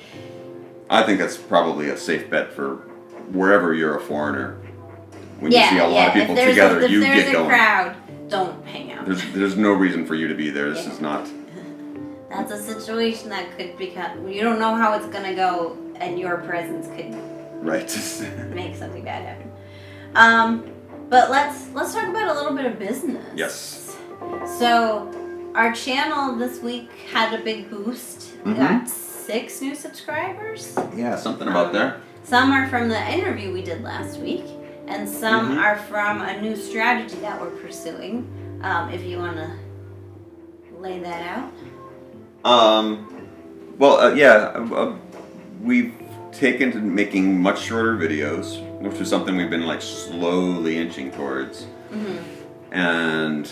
I 0.90 1.04
think 1.04 1.20
that's 1.20 1.36
probably 1.38 1.90
a 1.90 1.98
safe 1.98 2.30
bet 2.30 2.54
for 2.54 2.88
wherever 3.32 3.74
you're 3.74 3.98
a 3.98 4.02
foreigner. 4.02 4.58
When 5.40 5.52
yeah 5.52 5.66
you 5.66 5.70
see 5.72 5.84
a 5.84 5.88
lot 5.88 5.92
yeah 5.94 6.08
of 6.08 6.14
people 6.14 6.38
if 6.38 6.50
together, 6.50 6.80
a, 6.80 6.84
if 6.86 6.92
you 6.92 7.00
there's 7.02 7.24
get 7.24 7.30
a 7.30 7.34
going. 7.34 7.50
crowd 7.50 7.96
don't 8.30 8.66
hang 8.66 8.92
out 8.94 9.06
There's 9.06 9.24
there's 9.34 9.58
no 9.58 9.72
reason 9.74 10.06
for 10.06 10.16
you 10.16 10.28
to 10.28 10.34
be 10.36 10.50
there. 10.50 10.70
This 10.70 10.86
Yeah. 10.86 10.94
is 10.94 11.02
not 11.02 11.28
that's 12.30 12.52
a 12.52 12.62
situation 12.62 13.30
that 13.30 13.58
could 13.58 13.78
become 13.78 14.28
you 14.30 14.42
don't 14.42 14.60
know 14.60 14.76
how 14.76 14.94
it's 14.94 15.08
gonna 15.08 15.36
go 15.36 15.78
and 15.98 16.18
your 16.20 16.38
presence 16.38 16.88
could 16.88 17.14
right. 17.64 17.88
make 18.54 18.76
something 18.76 19.04
bad 19.04 19.26
happen. 19.26 19.52
Um, 20.16 20.72
but 21.10 21.30
let's 21.30 21.70
let's 21.74 21.94
talk 21.94 22.08
about 22.08 22.28
a 22.30 22.34
little 22.34 22.56
bit 22.56 22.66
of 22.66 22.80
business. 22.80 23.24
Yes. 23.36 23.96
So 24.58 25.12
our 25.56 25.72
channel 25.74 26.36
this 26.38 26.62
week 26.62 26.90
had 27.14 27.38
a 27.40 27.44
big 27.44 27.70
boost. 27.70 28.32
We 28.46 28.54
Mhm. 28.54 28.58
got 28.58 28.90
six 28.90 29.62
new 29.62 29.76
subscribers. 29.76 30.78
yeah, 30.96 31.16
something 31.18 31.48
about 31.48 31.68
Um, 31.68 31.74
there. 31.74 31.96
Some 32.26 32.52
are 32.52 32.68
from 32.70 32.90
the 32.90 33.00
interview 33.14 33.54
we 33.54 33.62
did 33.62 33.84
last 33.84 34.20
week, 34.20 34.46
and 34.88 35.08
some 35.08 35.56
Mhm. 35.56 35.62
are 35.62 35.76
from 35.76 36.22
a 36.22 36.42
new 36.42 36.56
strategy 36.56 37.18
that 37.18 37.40
we're 37.40 37.52
pursuing. 37.52 38.28
Um, 38.64 38.90
if 38.90 39.06
you 39.06 39.20
want 39.20 39.38
to 39.38 39.52
lay 40.80 40.98
that 41.00 41.22
out. 41.38 42.52
Um, 42.52 43.08
well, 43.78 44.00
uh, 44.00 44.14
yeah, 44.14 44.54
uh, 44.56 44.76
uh, 44.76 44.94
we've 45.64 45.94
taken 46.32 46.72
to 46.72 46.80
making 46.80 47.40
much 47.44 47.62
shorter 47.62 47.96
videos, 47.96 48.60
which 48.82 49.00
is 49.00 49.08
something 49.08 49.38
we've 49.38 49.52
been 49.52 49.68
like 49.68 49.84
slowly 49.84 50.80
inching 50.80 51.12
towards. 51.12 51.68
And 52.72 53.48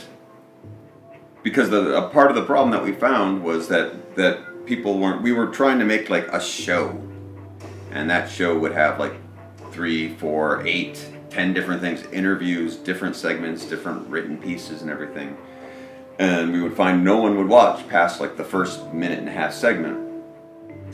because 1.44 1.70
the 1.70 1.96
a 1.96 2.10
part 2.10 2.32
of 2.32 2.36
the 2.36 2.42
problem 2.42 2.72
that 2.72 2.84
we 2.84 2.92
found 2.92 3.44
was 3.44 3.68
that 3.68 4.16
that 4.16 4.66
people 4.66 4.98
weren't 4.98 5.22
we 5.22 5.32
were 5.32 5.48
trying 5.48 5.78
to 5.78 5.86
make 5.86 6.10
like 6.10 6.28
a 6.34 6.42
show, 6.42 6.98
and 7.94 8.10
that 8.10 8.30
show 8.30 8.58
would 8.58 8.74
have 8.74 9.00
like 9.00 9.14
three, 9.72 10.16
four, 10.16 10.66
eight, 10.66 11.08
ten 11.30 11.54
different 11.54 11.82
things, 11.82 12.04
interviews, 12.12 12.76
different 12.76 13.16
segments, 13.16 13.66
different 13.66 14.08
written 14.10 14.38
pieces, 14.38 14.82
and 14.82 14.92
everything. 14.92 15.38
And 16.20 16.52
we 16.52 16.62
would 16.62 16.76
find 16.76 17.04
no 17.04 17.18
one 17.18 17.38
would 17.38 17.48
watch 17.48 17.88
past 17.88 18.20
like 18.20 18.38
the 18.38 18.44
first 18.44 18.94
minute 18.94 19.20
and 19.20 19.28
a 19.28 19.32
half 19.32 19.54
segment. 19.54 20.00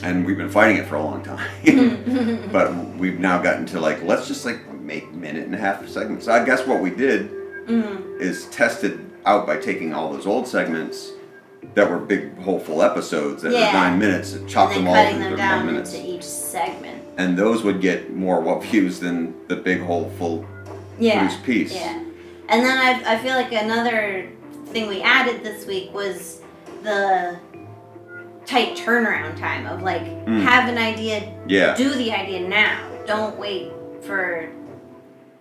And 0.02 0.26
we've 0.26 0.38
been 0.38 0.50
fighting 0.50 0.78
it 0.78 0.88
for 0.88 0.96
a 0.96 1.04
long 1.04 1.24
time. 1.24 2.50
but 2.54 2.74
we've 2.96 3.20
now 3.20 3.42
gotten 3.42 3.66
to 3.68 3.82
like, 3.82 4.02
let's 4.04 4.28
just 4.28 4.46
like 4.46 4.74
make 4.76 5.12
minute 5.14 5.44
and 5.44 5.54
a 5.54 5.58
half 5.58 5.86
segments. 5.90 6.26
So 6.26 6.32
I 6.32 6.46
guess 6.46 6.66
what 6.66 6.82
we 6.82 6.90
did 6.90 7.32
Mm-hmm. 7.70 8.20
is 8.20 8.48
tested 8.48 9.12
out 9.28 9.46
by 9.46 9.58
taking 9.58 9.94
all 9.94 10.12
those 10.12 10.26
old 10.26 10.48
segments 10.48 11.12
that 11.76 11.90
were 11.90 11.98
big 12.00 12.38
whole 12.40 12.60
full 12.60 12.82
episodes 12.82 13.44
that 13.44 13.52
Yeah. 13.52 13.68
were 13.68 13.74
nine 13.74 14.00
minutes, 14.00 14.34
and 14.34 14.48
chop 14.50 14.70
and 14.72 14.80
them 14.80 14.88
all 14.88 14.96
into 14.96 15.24
them 15.30 15.36
down 15.38 15.66
minutes, 15.66 15.94
into 15.94 16.08
each 16.08 16.24
segment. 16.24 17.04
and 17.18 17.38
those 17.38 17.64
would 17.64 17.80
get 17.82 18.16
more 18.16 18.40
what 18.42 18.64
views 18.64 19.00
than 19.00 19.34
the 19.48 19.56
big 19.56 19.82
whole 19.82 20.12
full 20.18 20.46
Yeah. 20.98 21.28
piece. 21.44 21.74
Yeah. 21.74 22.00
And 22.50 22.66
then 22.66 22.78
I, 22.78 23.14
I 23.14 23.18
feel 23.20 23.36
like 23.36 23.52
another 23.54 24.28
thing 24.68 24.88
we 24.88 25.02
added 25.02 25.44
this 25.44 25.66
week 25.68 25.94
was 25.94 26.42
the 26.84 27.38
tight 28.46 28.76
turnaround 28.76 29.38
time 29.38 29.66
of 29.68 29.82
like 29.84 30.04
Mm. 30.26 30.42
have 30.42 30.68
an 30.70 30.78
idea, 30.78 31.22
Yeah. 31.48 31.76
do 31.76 31.90
the 31.90 32.12
idea 32.12 32.48
now. 32.48 32.80
Don't 33.06 33.38
wait 33.38 33.72
for 34.02 34.50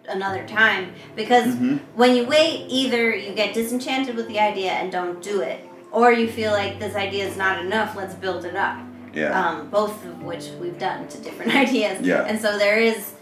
another 0.09 0.45
time 0.47 0.93
because 1.16 1.47
Mhm. 1.55 1.79
when 1.95 2.14
you 2.14 2.24
wait, 2.26 2.64
either 2.68 3.14
you 3.14 3.33
get 3.33 3.53
disenchanted 3.55 4.16
with 4.16 4.26
the 4.29 4.39
idea 4.41 4.70
and 4.72 4.91
don't 4.91 5.22
do 5.22 5.41
it, 5.41 5.61
or 5.93 6.12
you 6.12 6.28
feel 6.28 6.53
like 6.53 6.78
this 6.78 6.95
idea 6.95 7.26
is 7.26 7.36
not 7.36 7.64
enough. 7.64 7.97
Let's 7.97 8.14
build 8.14 8.45
it 8.45 8.57
up. 8.57 8.78
Yeah. 9.14 9.39
Um, 9.39 9.68
both 9.70 10.05
of 10.05 10.22
which 10.22 10.51
we've 10.61 10.78
done 10.78 11.09
to 11.09 11.18
different 11.18 11.55
ideas. 11.64 12.01
Yeah. 12.07 12.24
And 12.24 12.41
so 12.41 12.59
there 12.59 12.78
is, 12.78 13.14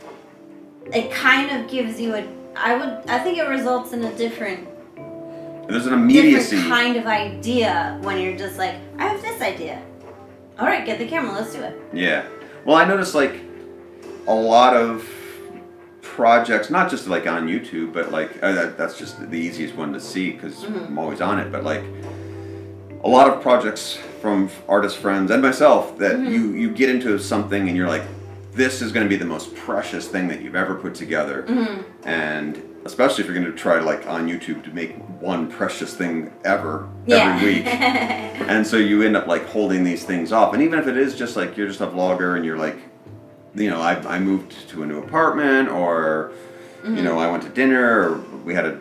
it 0.92 1.10
kind 1.10 1.50
of 1.60 1.70
gives 1.70 2.00
you 2.00 2.14
a. 2.14 2.26
I 2.56 2.74
would. 2.76 3.08
I 3.08 3.18
think 3.18 3.38
it 3.38 3.48
results 3.48 3.92
in 3.92 4.02
a 4.04 4.12
different, 4.16 4.66
There's 5.68 5.86
an 5.86 5.92
immediacy. 5.92 6.56
different 6.56 6.72
kind 6.74 6.96
of 6.96 7.06
idea 7.06 7.98
when 8.02 8.20
you're 8.20 8.36
just 8.36 8.56
like, 8.58 8.74
I 8.98 9.04
have 9.08 9.20
this 9.22 9.40
idea. 9.42 9.82
All 10.58 10.66
right, 10.66 10.84
get 10.86 10.98
the 10.98 11.06
camera. 11.06 11.32
Let's 11.32 11.52
do 11.54 11.60
it. 11.62 11.78
Yeah. 11.92 12.26
Well, 12.64 12.76
I 12.76 12.84
noticed 12.86 13.14
like 13.14 13.40
a 14.26 14.34
lot 14.34 14.74
of 14.74 15.08
projects, 16.02 16.70
not 16.70 16.90
just 16.90 17.06
like 17.08 17.26
on 17.26 17.46
YouTube, 17.46 17.92
but 17.92 18.10
like 18.10 18.42
uh, 18.42 18.52
that, 18.52 18.78
that's 18.78 18.98
just 18.98 19.30
the 19.30 19.38
easiest 19.38 19.74
one 19.76 19.92
to 19.92 20.00
see 20.00 20.32
because 20.32 20.64
Mhm. 20.64 20.86
I'm 20.86 20.98
always 20.98 21.20
on 21.20 21.38
it. 21.38 21.52
But 21.52 21.62
like 21.62 21.82
a 23.04 23.08
lot 23.08 23.28
of 23.28 23.40
projects 23.42 23.98
from 24.20 24.48
artist 24.68 24.96
friends 24.98 25.30
and 25.30 25.40
myself 25.42 25.96
that 25.98 26.16
Mhm. 26.16 26.30
you 26.30 26.52
you 26.52 26.70
get 26.70 26.88
into 26.90 27.18
something 27.18 27.68
and 27.68 27.76
you're 27.76 27.88
like, 27.88 28.02
this 28.54 28.80
is 28.82 28.90
going 28.90 29.04
to 29.04 29.08
be 29.10 29.16
the 29.16 29.24
most 29.26 29.54
precious 29.54 30.08
thing 30.08 30.28
that 30.28 30.40
you've 30.42 30.56
ever 30.56 30.74
put 30.74 30.94
together, 30.94 31.44
Mm-hmm. 31.46 32.08
and 32.08 32.62
especially 32.86 33.22
if 33.24 33.28
you're 33.28 33.38
going 33.38 33.50
to 33.50 33.56
try 33.58 33.80
like 33.80 34.08
on 34.08 34.28
YouTube 34.28 34.62
to 34.64 34.70
make 34.70 34.96
one 35.20 35.48
precious 35.48 35.92
thing 35.94 36.30
ever 36.44 36.86
Yeah. 37.06 37.34
every 37.36 37.54
week. 37.54 37.66
And 38.48 38.64
so 38.66 38.76
you 38.76 39.02
end 39.02 39.16
up 39.16 39.26
like 39.26 39.46
holding 39.46 39.82
these 39.82 40.04
things 40.04 40.30
off. 40.30 40.52
And 40.54 40.62
even 40.62 40.78
if 40.78 40.86
it 40.86 40.96
is 40.96 41.14
just 41.16 41.36
like 41.36 41.56
you're 41.56 41.66
just 41.66 41.80
a 41.80 41.86
vlogger 41.86 42.36
and 42.36 42.44
you're 42.44 42.58
like, 42.58 42.76
you 43.54 43.70
know, 43.70 43.80
I, 43.80 43.94
I 44.16 44.18
moved 44.20 44.68
to 44.70 44.82
a 44.82 44.86
new 44.86 44.98
apartment 44.98 45.68
or, 45.68 46.30
you 46.84 47.02
know, 47.02 47.18
I 47.18 47.28
went 47.30 47.42
to 47.44 47.48
dinner 47.48 47.82
or 48.12 48.18
we 48.44 48.54
had 48.54 48.66
a 48.66 48.78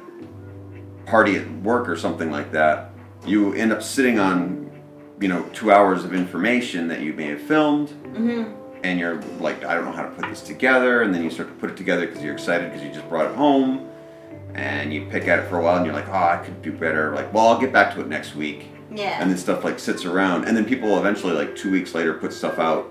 party 1.06 1.38
at 1.38 1.50
work 1.64 1.88
or 1.90 1.96
something 1.96 2.30
like 2.32 2.52
that, 2.52 2.92
you 3.26 3.54
end 3.54 3.72
up 3.72 3.82
sitting 3.84 4.20
on, 4.20 4.72
you 5.20 5.28
know, 5.28 5.44
two 5.54 5.72
hours 5.72 6.04
of 6.04 6.14
information 6.14 6.88
that 6.90 7.02
you 7.02 7.14
may 7.14 7.28
have 7.28 7.42
filmed. 7.42 7.90
hmm 7.90 8.44
And 8.84 9.00
you're 9.00 9.22
like, 9.40 9.64
I 9.66 9.74
don't 9.76 9.86
know 9.86 9.92
how 9.92 10.04
to 10.04 10.10
put 10.12 10.30
this 10.30 10.42
together. 10.42 11.02
And 11.02 11.14
then 11.14 11.24
you 11.24 11.30
start 11.30 11.50
to 11.50 11.56
put 11.56 11.70
it 11.72 11.78
together 11.78 12.06
because 12.08 12.24
you're 12.24 12.34
excited 12.34 12.70
because 12.72 12.86
you 12.86 12.92
just 12.94 13.08
brought 13.10 13.26
it 13.32 13.36
home. 13.36 13.90
And 14.54 14.94
you 14.94 15.06
pick 15.10 15.28
at 15.28 15.40
it 15.40 15.50
for 15.50 15.60
a 15.60 15.64
while 15.64 15.78
and 15.78 15.86
you're 15.86 15.96
like, 15.96 16.08
oh, 16.08 16.14
I 16.14 16.38
could 16.38 16.62
do 16.62 16.72
better. 16.72 17.14
Like, 17.14 17.34
well, 17.34 17.48
I'll 17.48 17.60
get 17.60 17.74
back 17.74 17.94
to 17.96 18.02
it 18.02 18.08
next 18.08 18.36
week 18.36 18.68
Yeah. 18.90 19.18
and 19.22 19.30
then 19.30 19.38
stuff 19.38 19.64
like 19.66 19.80
sits 19.80 20.06
around 20.06 20.46
and 20.46 20.56
then 20.56 20.64
people 20.66 20.98
eventually 20.98 21.34
like 21.34 21.56
two 21.58 21.70
weeks 21.72 21.94
later 21.94 22.14
put 22.14 22.32
stuff 22.32 22.58
out 22.60 22.90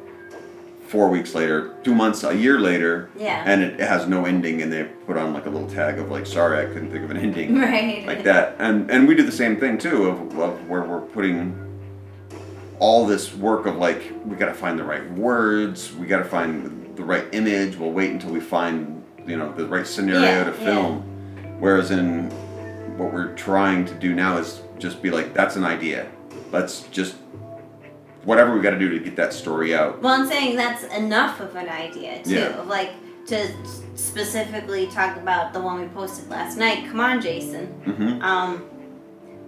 four 0.95 1.09
weeks 1.09 1.34
later 1.34 1.74
two 1.82 1.92
months 1.92 2.22
a 2.22 2.32
year 2.36 2.61
later 2.61 3.11
yeah. 3.16 3.42
and 3.45 3.64
it 3.64 3.80
has 3.80 4.07
no 4.07 4.26
ending 4.26 4.62
and 4.62 4.72
they 4.72 4.84
put 4.84 5.16
on 5.16 5.34
like 5.34 5.45
a 5.45 5.51
little 5.51 5.68
tag 5.68 5.99
of 5.99 6.09
like 6.09 6.24
sorry 6.24 6.64
i 6.64 6.72
couldn't 6.72 6.88
think 6.92 7.03
of 7.03 7.11
an 7.11 7.16
ending 7.16 7.59
right. 7.59 8.07
like 8.07 8.22
that 8.22 8.55
and 8.61 8.88
and 8.92 9.09
we 9.09 9.12
do 9.16 9.24
the 9.24 9.32
same 9.32 9.59
thing 9.59 9.76
too 9.76 10.07
of, 10.07 10.38
of 10.38 10.68
where 10.68 10.84
we're 10.84 11.01
putting 11.01 11.59
all 12.78 13.05
this 13.05 13.34
work 13.34 13.66
of 13.66 13.74
like 13.74 14.12
we 14.24 14.36
got 14.36 14.47
to 14.47 14.55
find 14.55 14.78
the 14.78 14.84
right 14.84 15.11
words 15.14 15.92
we 15.97 16.07
got 16.07 16.18
to 16.18 16.24
find 16.24 16.97
the 16.97 17.03
right 17.03 17.26
image 17.32 17.74
we'll 17.74 17.90
wait 17.90 18.12
until 18.12 18.30
we 18.30 18.38
find 18.38 19.03
you 19.26 19.36
know 19.36 19.53
the 19.55 19.66
right 19.66 19.88
scenario 19.88 20.20
Yeah, 20.22 20.45
to 20.45 20.51
yeah. 20.51 20.64
film 20.64 21.01
whereas 21.59 21.90
in 21.90 22.30
what 22.97 23.12
we're 23.12 23.34
trying 23.34 23.84
to 23.86 23.95
do 23.95 24.14
now 24.14 24.36
is 24.36 24.62
just 24.78 25.03
be 25.03 25.11
like 25.11 25.34
that's 25.34 25.57
an 25.57 25.64
idea 25.64 26.09
let's 26.53 26.82
just 26.92 27.16
whatever 28.24 28.54
we 28.54 28.60
got 28.60 28.70
to 28.70 28.78
do 28.78 28.88
to 28.90 28.98
get 28.98 29.16
that 29.16 29.32
story 29.32 29.74
out 29.74 30.00
Well, 30.02 30.14
I'm 30.20 30.26
saying 30.28 30.56
that's 30.56 30.84
enough 30.94 31.40
of 31.40 31.54
an 31.56 31.68
idea 31.68 32.22
too. 32.22 32.30
Yeah. 32.30 32.58
Of 32.60 32.66
like 32.68 32.92
to 33.26 33.48
specifically 33.94 34.86
talk 34.88 35.16
about 35.16 35.52
the 35.52 35.60
one 35.60 35.80
we 35.80 35.86
posted 35.88 36.28
last 36.28 36.58
night. 36.58 36.86
Come 36.88 37.00
on, 37.00 37.20
Jason. 37.20 37.66
Mm-hmm. 37.86 38.22
Um, 38.22 38.64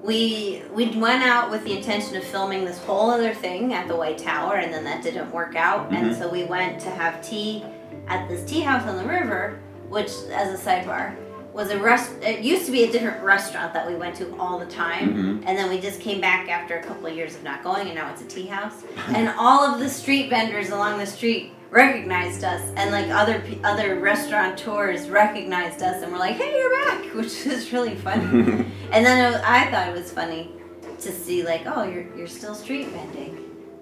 we 0.02 0.62
we 0.72 0.86
went 0.96 1.22
out 1.24 1.50
with 1.50 1.64
the 1.64 1.76
intention 1.76 2.16
of 2.16 2.24
filming 2.24 2.64
this 2.64 2.78
whole 2.84 3.10
other 3.10 3.34
thing 3.34 3.74
at 3.74 3.88
the 3.88 3.96
White 3.96 4.18
Tower, 4.18 4.56
and 4.56 4.72
then 4.72 4.84
that 4.84 5.02
didn't 5.02 5.30
work 5.32 5.56
out, 5.56 5.92
and 5.92 6.12
Mhm. 6.12 6.18
so 6.18 6.28
we 6.30 6.44
went 6.44 6.80
to 6.82 6.90
have 6.90 7.20
tea 7.26 7.64
at 8.08 8.28
this 8.28 8.48
tea 8.48 8.60
house 8.60 8.86
on 8.88 8.96
the 8.96 9.04
river, 9.04 9.58
which, 9.88 10.10
as 10.32 10.58
a 10.58 10.62
sidebar, 10.62 11.14
was 11.57 11.70
a 11.70 11.78
rest. 11.78 12.11
It 12.22 12.40
used 12.40 12.66
to 12.66 12.72
be 12.72 12.84
a 12.84 12.92
different 12.92 13.22
restaurant 13.24 13.72
that 13.72 13.88
we 13.88 13.94
went 13.96 14.14
to 14.16 14.36
all 14.38 14.59
the 14.59 14.66
time, 14.66 15.14
Mhm. 15.14 15.48
and 15.48 15.57
then 15.59 15.70
we 15.70 15.80
just 15.80 16.00
came 16.00 16.20
back 16.20 16.50
after 16.50 16.76
a 16.76 16.82
couple 16.82 17.07
of 17.07 17.16
years 17.16 17.34
of 17.34 17.42
not 17.42 17.64
going, 17.64 17.86
and 17.86 17.94
now 17.94 18.11
it's 18.12 18.20
a 18.20 18.26
tea 18.26 18.46
house. 18.46 18.74
and 19.14 19.30
all 19.38 19.62
of 19.64 19.80
the 19.80 19.88
street 19.88 20.28
vendors 20.28 20.68
along 20.70 20.98
the 20.98 21.07
street 21.07 21.52
recognized 21.70 22.44
us, 22.44 22.61
and 22.76 22.90
like 22.90 23.09
other 23.09 23.42
other 23.64 23.98
restaurateurs 23.98 25.09
recognized 25.09 25.82
us, 25.82 26.02
and 26.02 26.12
were 26.12 26.18
like, 26.18 26.36
"Hey, 26.36 26.52
you're 26.59 26.74
back," 26.84 27.04
which 27.14 27.46
is 27.46 27.72
really 27.72 27.94
funny. 27.96 28.64
And 28.92 29.04
then 29.04 29.32
it, 29.34 29.40
I 29.44 29.64
thought 29.70 29.88
it 29.88 29.94
was 29.94 30.12
funny 30.12 30.52
to 31.00 31.11
see 31.11 31.42
like, 31.42 31.62
oh, 31.66 31.82
you're 31.84 32.04
you're 32.16 32.26
still 32.28 32.54
street 32.54 32.88
vending. 32.88 33.32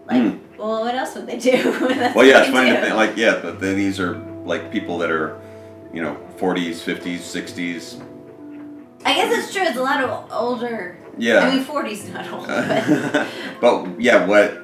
Like, 0.08 0.22
Mm. 0.22 0.38
well, 0.58 0.80
what 0.82 0.94
else 0.94 1.14
would 1.16 1.26
they 1.26 1.38
do? 1.38 1.56
Well 2.14 2.24
yeah 2.24 2.40
it's 2.42 2.50
funny 2.50 2.70
to 2.70 2.80
think 2.82 2.94
like 2.94 3.16
yeah 3.16 3.40
but 3.42 3.58
then 3.60 3.74
these 3.76 3.98
are 3.98 4.14
like 4.44 4.70
people 4.70 4.98
that 4.98 5.10
are 5.10 5.36
you 5.94 6.02
know 6.02 6.16
40s 6.38 6.82
50s 6.82 7.18
60s 7.20 8.02
I 9.06 9.14
guess 9.14 9.36
it's 9.36 9.52
true. 9.52 9.62
It's 9.64 9.76
a 9.76 9.82
lot 9.82 10.02
of 10.02 10.32
older. 10.32 10.96
yeah 11.18 11.40
I 11.40 11.54
mean, 11.54 11.64
40's 11.64 12.08
not 12.08 12.26
old, 12.32 12.46
but 12.46 13.26
but 13.60 14.00
yeah, 14.00 14.24
what? 14.24 14.62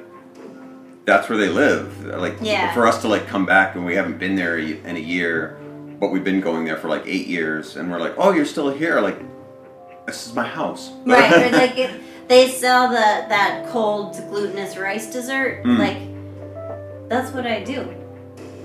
That's 1.05 1.29
where 1.29 1.37
they 1.37 1.49
live. 1.49 2.05
Like 2.05 2.37
Yeah. 2.41 2.73
for 2.73 2.87
us 2.87 3.01
to 3.03 3.07
like 3.07 3.27
come 3.27 3.45
back 3.45 3.75
and 3.75 3.85
we 3.85 3.93
haven't 3.95 4.17
been 4.17 4.35
there 4.35 4.57
in 4.57 4.95
a 4.95 4.99
year, 4.99 5.59
but 5.99 6.09
we've 6.11 6.23
been 6.23 6.41
going 6.41 6.65
there 6.65 6.77
for 6.77 6.87
like 6.89 7.03
eight 7.05 7.27
years, 7.27 7.75
and 7.75 7.91
we're 7.91 7.99
like, 7.99 8.15
oh, 8.17 8.31
you're 8.31 8.45
still 8.45 8.71
here? 8.71 8.99
Like, 8.99 9.19
this 10.07 10.25
is 10.25 10.33
my 10.33 10.47
house. 10.47 10.89
right, 11.05 11.31
or 11.31 11.51
like 11.63 11.77
it, 11.77 12.01
they 12.27 12.49
sell 12.49 12.89
the 12.89 12.95
that 13.29 13.67
cold 13.69 14.13
glutinous 14.29 14.75
rice 14.75 15.11
dessert. 15.13 15.63
Mm. 15.63 15.77
Like, 15.77 17.09
that's 17.09 17.31
what 17.31 17.45
I 17.45 17.63
do. 17.63 17.93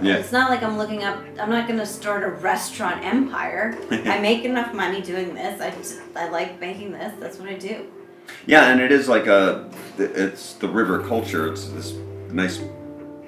Yeah. 0.03 0.16
It's 0.16 0.32
not 0.32 0.51
like 0.51 0.62
I'm 0.62 0.76
looking 0.78 1.05
up. 1.05 1.22
I'm 1.40 1.51
not 1.51 1.66
going 1.66 1.78
to 1.78 1.86
start 1.86 2.22
a 2.22 2.28
restaurant 2.28 3.05
empire. 3.05 3.76
I 3.90 4.20
make 4.20 4.44
enough 4.44 4.74
money 4.74 5.01
doing 5.01 5.34
this. 5.34 5.61
I 5.61 5.70
just, 5.70 6.01
I 6.14 6.28
like 6.28 6.61
making 6.61 6.92
this. 6.92 7.12
That's 7.18 7.38
what 7.38 7.49
I 7.49 7.55
do. 7.55 7.86
Yeah, 8.47 8.70
and 8.70 8.80
it 8.80 8.90
is 8.92 9.09
like 9.09 9.26
a, 9.26 9.70
it's 9.99 10.55
the 10.55 10.68
river 10.68 11.03
culture. 11.07 11.51
It's 11.53 11.68
this 11.68 11.94
nice 12.30 12.59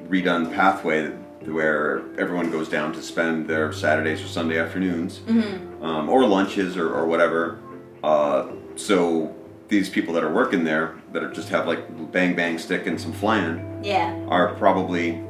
redone 0.09 0.53
pathway 0.55 1.09
where 1.47 1.99
everyone 2.19 2.51
goes 2.51 2.69
down 2.69 2.93
to 2.93 3.03
spend 3.03 3.47
their 3.49 3.73
Saturdays 3.73 4.23
or 4.23 4.27
Sunday 4.27 4.59
afternoons, 4.59 5.19
hmm 5.19 5.83
um, 5.83 6.09
or 6.09 6.27
lunches 6.27 6.77
or, 6.77 6.93
or 6.93 7.07
whatever. 7.07 7.61
Uh, 8.03 8.49
so 8.75 9.35
these 9.69 9.89
people 9.89 10.13
that 10.15 10.25
are 10.25 10.33
working 10.33 10.65
there, 10.65 10.97
that 11.13 11.23
are 11.23 11.31
just 11.33 11.49
have 11.51 11.67
like 11.69 12.11
bang 12.13 12.35
bang 12.35 12.59
stick 12.59 12.87
and 12.89 13.01
some 13.01 13.13
flan, 13.13 13.81
Yeah. 13.85 14.13
are 14.29 14.55
probably 14.57 15.23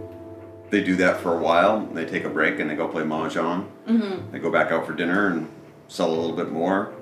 they 0.71 0.83
do 0.83 0.97
that 0.97 1.21
for 1.21 1.35
a 1.35 1.39
while. 1.39 1.81
They 1.87 2.05
take 2.05 2.25
a 2.25 2.29
break 2.29 2.59
and 2.61 2.69
they 2.71 2.75
go 2.77 2.89
play 2.89 3.03
mahjong. 3.03 3.65
hmm 3.87 4.31
They 4.33 4.39
go 4.39 4.51
back 4.51 4.71
out 4.73 4.87
for 4.87 4.93
dinner 4.95 5.29
and 5.29 5.49
sell 5.89 6.09
a 6.11 6.15
little 6.15 6.37
bit 6.37 6.51
more. 6.51 6.93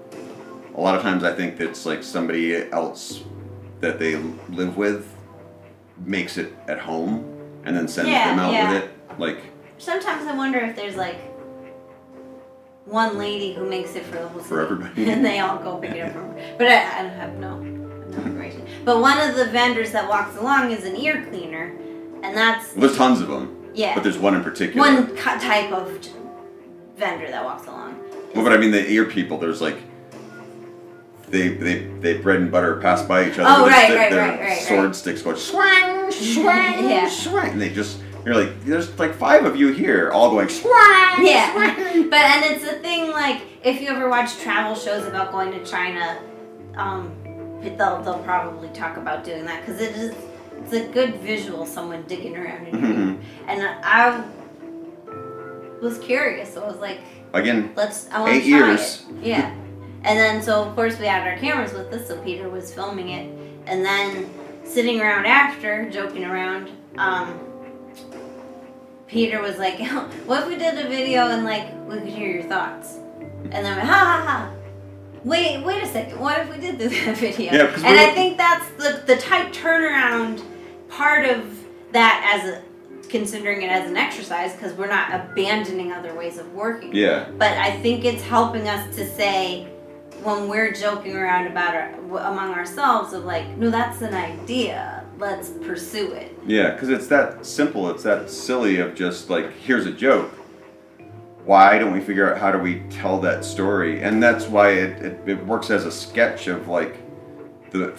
A 0.77 0.81
lot 0.81 0.95
of 0.95 1.03
times, 1.03 1.25
I 1.25 1.33
think 1.35 1.59
it's 1.61 1.87
like 1.87 2.03
somebody 2.03 2.55
else 2.71 3.23
that 3.81 3.99
they 3.99 4.17
live 4.51 4.77
with 4.77 5.11
makes 6.05 6.37
it 6.37 6.53
at 6.69 6.79
home 6.79 7.25
and 7.65 7.75
then 7.77 7.89
sends 7.89 8.11
Yeah, 8.11 8.29
them 8.29 8.39
out 8.39 8.53
yeah. 8.53 8.73
with 8.73 8.83
it. 8.85 8.91
Like, 9.19 9.39
Sometimes 9.79 10.27
I 10.27 10.35
wonder 10.37 10.59
if 10.61 10.77
there's 10.77 10.97
like 10.97 11.19
one 12.85 13.19
lady 13.19 13.53
who 13.55 13.69
makes 13.69 13.95
it 13.97 14.05
for 14.05 14.19
the 14.19 14.29
whole 14.29 14.43
For 14.43 14.61
everybody. 14.61 15.11
and 15.11 15.25
they 15.25 15.41
all 15.41 15.59
go 15.59 15.79
pick 15.79 15.93
it 15.93 16.01
up 16.01 16.13
from 16.13 16.23
her. 16.33 16.55
But 16.59 16.69
I, 16.69 16.99
I 16.99 17.03
don't 17.03 17.13
have 17.13 17.35
no, 17.39 17.59
no 17.61 18.17
information. 18.19 18.67
But 18.85 19.01
one 19.01 19.19
of 19.19 19.35
the 19.37 19.47
vendors 19.47 19.91
that 19.93 20.09
walks 20.09 20.37
along 20.37 20.71
is 20.71 20.85
an 20.85 20.95
ear 20.97 21.27
cleaner, 21.31 21.75
and 22.23 22.37
that's 22.37 22.73
well, 22.77 22.87
there's 22.87 22.97
tons 22.97 23.21
of 23.21 23.29
them, 23.29 23.56
yeah 23.77 23.95
but 23.95 24.03
there's 24.03 24.19
one 24.19 24.35
in 24.35 24.43
particular. 24.43 24.81
one 24.87 25.15
type 25.17 25.71
of 25.71 25.85
vendor 26.97 27.29
that 27.31 27.45
walks 27.45 27.67
along. 27.69 28.01
Well, 28.35 28.43
but 28.45 28.53
I 28.53 28.57
mean, 28.57 28.71
the 28.73 28.85
ear 28.91 29.05
people, 29.05 29.39
there's 29.39 29.61
like. 29.63 29.77
They, 31.29 31.49
they, 31.49 31.79
they 32.01 32.19
bread 32.19 32.41
and 32.41 32.53
butter 32.53 32.77
pass 32.81 33.03
by 33.03 33.29
each 33.29 33.37
other 33.39 33.47
Oh, 33.49 33.65
with 33.65 33.73
right, 33.73 33.89
their, 33.89 33.99
right, 33.99 34.11
their 34.13 34.29
right, 34.29 34.41
right, 34.41 34.59
sword 34.63 34.85
right. 34.87 34.95
sticks 34.95 35.23
going 35.23 35.37
swang, 35.37 36.13
swang, 36.13 36.45
Yeah. 36.89 37.09
swang. 37.09 37.51
And 37.51 37.61
they 37.61 37.71
just, 37.71 37.99
you're 38.25 38.37
like, 38.37 38.65
there's 38.65 38.97
like 38.97 39.13
five 39.13 39.45
of 39.45 39.57
you 39.57 39.73
here 39.73 40.13
all 40.13 40.31
going 40.31 40.49
swang, 40.49 41.27
Yeah. 41.27 41.53
swang. 41.53 42.09
But 42.11 42.21
and 42.21 42.45
it's 42.55 42.65
a 42.65 42.79
thing 42.79 43.11
like 43.11 43.43
if 43.65 43.81
you 43.81 43.89
ever 43.89 44.09
watch 44.09 44.37
travel 44.39 44.77
shows 44.77 45.05
about 45.07 45.33
going 45.33 45.51
to 45.51 45.65
China, 45.65 46.23
um, 46.77 47.13
they'll 47.61 48.01
they'll 48.03 48.23
probably 48.23 48.69
talk 48.69 48.97
about 48.97 49.25
doing 49.25 49.45
that 49.47 49.67
because 49.67 49.81
it 49.81 49.97
is 49.97 50.15
it's 50.63 50.73
a 50.73 50.87
good 50.89 51.17
visual. 51.17 51.67
Someone 51.67 52.05
digging 52.09 52.37
around 52.37 52.67
in 52.69 52.75
your 52.81 52.93
Mhm. 52.93 53.19
and 53.49 53.63
I 53.83 54.23
was 55.83 55.99
curious. 55.99 56.53
So 56.55 56.63
I 56.65 56.67
was 56.69 56.79
like, 56.81 57.01
Again, 57.33 57.73
let's. 57.77 58.09
I 58.13 58.21
want 58.21 58.33
Eight 58.33 58.45
to 58.45 58.51
try 58.51 58.69
years. 58.71 59.05
it. 59.21 59.27
Yeah. 59.27 59.51
And 60.05 60.19
then 60.19 60.41
so 60.43 60.63
of 60.65 60.75
course 60.75 60.99
we 60.99 61.07
had 61.07 61.27
our 61.27 61.37
cameras 61.37 61.73
with 61.73 61.93
us, 61.93 62.07
so 62.09 62.17
Peter 62.23 62.49
was 62.49 62.73
filming 62.73 63.09
it, 63.11 63.29
and 63.67 63.85
then 63.85 64.31
sitting 64.65 65.01
around 65.01 65.27
after, 65.27 65.91
joking 65.91 66.25
around. 66.25 66.71
Um, 66.97 67.39
Peter 69.07 69.41
was 69.41 69.59
like, 69.59 69.79
"What 70.27 70.43
if 70.45 70.49
we 70.49 70.57
did 70.57 70.79
a 70.85 70.89
video 70.89 71.29
and 71.29 71.45
like 71.45 71.67
we 71.89 71.99
could 71.99 72.09
hear 72.09 72.31
your 72.31 72.43
thoughts?" 72.45 72.95
And 73.53 73.65
then 73.65 73.77
we, 73.77 73.83
ha 73.83 73.99
ha 74.11 74.25
ha. 74.27 74.51
Wait, 75.27 75.65
wait 75.65 75.83
a 75.83 75.87
second. 75.89 76.21
What 76.21 76.39
if 76.39 76.55
we 76.55 76.61
did 76.61 76.79
do 76.79 76.89
that 76.89 77.17
video? 77.19 77.53
Yeah, 77.53 77.75
and 77.75 77.83
we 77.83 78.05
I 78.05 78.13
think 78.13 78.39
that's 78.39 78.69
the 78.79 79.03
the 79.07 79.21
tight 79.21 79.53
turnaround 79.53 80.41
part 80.89 81.25
of 81.27 81.65
that 81.91 82.41
as 82.41 82.49
a 82.49 82.63
considering 83.09 83.63
it 83.63 83.71
as 83.71 83.91
an 83.91 83.97
exercise 83.97 84.53
because 84.53 84.73
we're 84.75 84.89
not 84.89 85.13
abandoning 85.13 85.93
other 85.93 86.15
ways 86.15 86.39
of 86.39 86.53
working 86.53 86.95
yeah, 86.95 87.29
but 87.39 87.53
I 87.53 87.77
think 87.81 88.05
it's 88.05 88.23
helping 88.23 88.69
us 88.69 88.95
to 88.97 89.09
say 89.09 89.65
when 90.23 90.49
we're 90.49 90.73
joking 90.73 91.17
around 91.17 91.47
about 91.47 91.75
our, 91.75 91.93
among 92.33 92.53
ourselves 92.53 93.13
of 93.13 93.25
like, 93.25 93.47
no, 93.57 93.71
that's 93.71 94.03
an 94.03 94.15
idea. 94.15 95.05
Let's 95.19 95.51
pursue 95.51 96.13
it. 96.13 96.37
yeah, 96.47 96.73
because 96.73 96.89
it's 96.89 97.07
that 97.09 97.47
simple. 97.47 97.91
It's 97.91 98.03
that 98.03 98.29
silly 98.31 98.79
of 98.79 98.95
just 98.95 99.31
like, 99.31 99.53
here's 99.53 99.87
a 99.87 99.93
joke. 99.93 100.31
Why 101.47 101.79
don't 101.79 101.93
we 101.93 102.01
figure 102.01 102.31
out 102.33 102.39
how 102.41 102.51
do 102.51 102.59
we 102.59 102.81
tell 102.91 103.21
that 103.21 103.45
story? 103.45 104.03
And 104.03 104.21
that's 104.23 104.47
why 104.47 104.71
it, 104.73 105.03
it, 105.05 105.29
it 105.29 105.47
works 105.47 105.71
as 105.71 105.85
a 105.87 105.93
sketch 105.93 106.49
of 106.49 106.67
like 106.69 106.97
the 107.71 107.93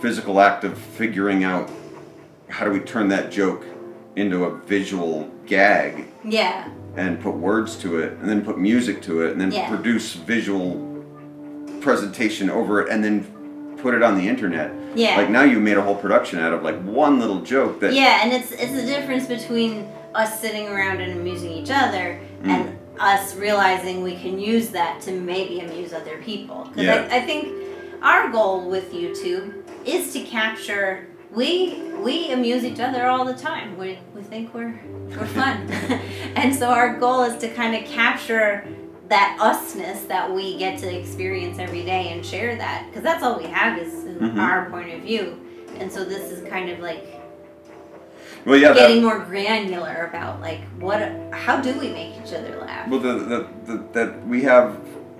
physical 0.00 0.40
act 0.40 0.62
of 0.64 0.78
figuring 0.78 1.42
out 1.44 1.68
how 2.48 2.64
do 2.64 2.70
we 2.70 2.78
turn 2.80 3.08
that 3.08 3.30
joke 3.32 3.64
into 4.14 4.44
a 4.44 4.56
visual 4.56 5.28
gag 5.46 6.06
Yeah, 6.24 6.68
and 6.96 7.20
put 7.20 7.34
words 7.34 7.76
to 7.78 7.98
it 7.98 8.12
and 8.18 8.28
then 8.28 8.44
put 8.44 8.58
music 8.58 9.02
to 9.02 9.22
it 9.22 9.32
and 9.32 9.40
then 9.40 9.50
Yeah. 9.50 9.68
produce 9.68 10.14
visual 10.14 10.76
presentation 11.80 12.50
over 12.50 12.82
it 12.82 12.88
and 12.88 13.02
then 13.02 13.76
put 13.78 13.94
it 13.94 14.02
on 14.02 14.16
the 14.16 14.28
internet. 14.28 14.70
yeah, 14.94 15.16
Like 15.16 15.30
now 15.30 15.42
you 15.42 15.58
made 15.58 15.76
a 15.76 15.82
whole 15.82 15.96
production 15.96 16.38
out 16.38 16.52
of 16.52 16.62
like 16.62 16.80
one 16.82 17.18
little 17.18 17.40
joke 17.40 17.80
that 17.80 17.94
yeah. 17.94 18.20
And 18.22 18.32
it's 18.32 18.52
it's 18.52 18.72
the 18.74 18.84
difference 18.84 19.26
between 19.26 19.88
us 20.14 20.40
sitting 20.40 20.68
around 20.68 21.00
and 21.00 21.18
amusing 21.18 21.50
each 21.50 21.70
other 21.70 22.20
Mm. 22.44 22.48
and 22.48 22.78
us 22.98 23.34
realizing 23.34 24.02
we 24.02 24.16
can 24.16 24.38
use 24.38 24.70
that 24.70 25.00
to 25.02 25.12
maybe 25.12 25.60
amuse 25.60 25.92
other 25.92 26.18
people. 26.22 26.64
Because 26.68 26.84
Yeah. 26.84 27.08
I, 27.10 27.16
I 27.16 27.20
think 27.22 27.48
our 28.02 28.28
goal 28.30 28.68
with 28.68 28.92
YouTube 28.92 29.62
is 29.84 30.12
to 30.12 30.20
capture. 30.24 31.08
We 31.30 31.80
we 32.02 32.30
amuse 32.32 32.64
each 32.64 32.80
other 32.80 33.06
all 33.06 33.24
the 33.24 33.34
time. 33.34 33.78
We 33.78 33.98
we 34.14 34.22
think 34.22 34.52
we're 34.54 34.78
we're 35.08 35.26
fun, 35.40 35.70
and 36.36 36.54
so 36.54 36.68
our 36.68 36.98
goal 36.98 37.22
is 37.22 37.38
to 37.40 37.48
kind 37.48 37.74
of 37.74 37.84
capture 37.90 38.66
that 39.08 39.36
usness 39.40 40.06
that 40.08 40.30
we 40.32 40.56
get 40.58 40.78
to 40.80 40.98
experience 40.98 41.58
every 41.58 41.82
day 41.84 42.08
and 42.12 42.24
share 42.24 42.56
that 42.56 42.86
because 42.88 43.02
that's 43.02 43.22
all 43.22 43.36
we 43.38 43.44
have 43.46 43.78
is 43.78 43.92
Mhm. 44.04 44.38
our 44.38 44.70
point 44.70 44.92
of 44.92 45.00
view. 45.00 45.38
And 45.78 45.90
so 45.90 46.04
this 46.04 46.30
is 46.30 46.46
kind 46.48 46.70
of 46.70 46.78
like 46.80 47.04
well 48.44 48.56
yeah 48.56 48.72
that, 48.72 48.88
getting 48.88 49.02
more 49.02 49.20
granular 49.20 50.06
about 50.10 50.40
like 50.40 50.60
what 50.78 51.00
how 51.32 51.60
do 51.60 51.72
we 51.78 51.88
make 51.90 52.14
each 52.24 52.32
other 52.32 52.56
laugh 52.58 52.88
well 52.88 53.00
the, 53.00 53.12
the, 53.14 53.48
the 53.66 53.84
that 53.92 54.26
we 54.26 54.42
have 54.42 54.78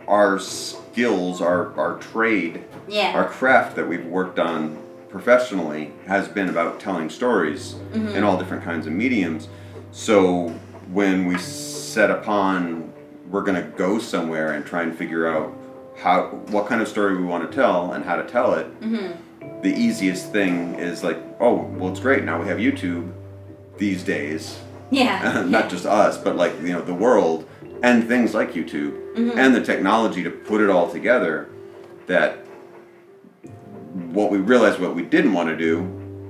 our 0.08 0.38
skills 0.38 1.40
our 1.40 1.72
our 1.78 1.98
trade 1.98 2.64
yeah 2.88 3.12
our 3.14 3.28
craft 3.28 3.76
that 3.76 3.86
we've 3.88 4.06
worked 4.06 4.38
on 4.38 4.78
professionally 5.08 5.92
has 6.06 6.26
been 6.28 6.48
about 6.48 6.80
telling 6.80 7.08
stories 7.10 7.74
Mhm. 7.92 8.14
in 8.14 8.24
all 8.24 8.38
different 8.38 8.64
kinds 8.64 8.86
of 8.86 8.94
mediums. 8.94 9.46
So 9.90 10.48
when 10.90 11.26
we 11.26 11.36
set 11.36 12.10
upon 12.10 12.90
we're 13.30 13.42
going 13.42 13.62
to 13.62 13.68
go 13.76 13.98
somewhere 13.98 14.52
and 14.52 14.64
try 14.64 14.82
and 14.82 14.96
figure 14.96 15.26
out 15.26 15.52
how 15.98 16.28
what 16.48 16.66
kind 16.66 16.80
of 16.80 16.88
story 16.88 17.16
we 17.16 17.24
want 17.24 17.48
to 17.48 17.54
tell 17.54 17.92
and 17.92 18.04
how 18.06 18.16
to 18.16 18.24
tell 18.24 18.54
it, 18.54 18.66
hmm 18.80 19.08
the 19.62 19.72
easiest 19.72 20.32
thing 20.32 20.74
is 20.74 21.02
like, 21.04 21.18
oh, 21.40 21.54
well, 21.78 21.90
it's 21.90 22.00
great. 22.00 22.24
Now 22.24 22.40
we 22.42 22.48
have 22.48 22.58
YouTube 22.58 23.12
these 23.78 24.02
days, 24.02 24.58
yeah 24.90 25.42
not 25.48 25.70
just 25.70 25.86
us, 25.86 26.18
but 26.18 26.36
like 26.36 26.52
you 26.60 26.72
know 26.72 26.82
the 26.82 26.94
world 26.94 27.48
and 27.82 28.06
things 28.06 28.34
like 28.34 28.52
YouTube 28.52 28.98
Mhm. 29.16 29.36
and 29.36 29.54
the 29.54 29.60
technology 29.62 30.22
to 30.22 30.30
put 30.30 30.60
it 30.60 30.70
all 30.70 30.90
together. 30.90 31.48
That 32.06 32.38
what 34.12 34.30
we 34.30 34.38
realized 34.38 34.80
what 34.80 34.94
we 34.94 35.02
didn't 35.02 35.32
want 35.34 35.48
to 35.50 35.56
do 35.56 35.82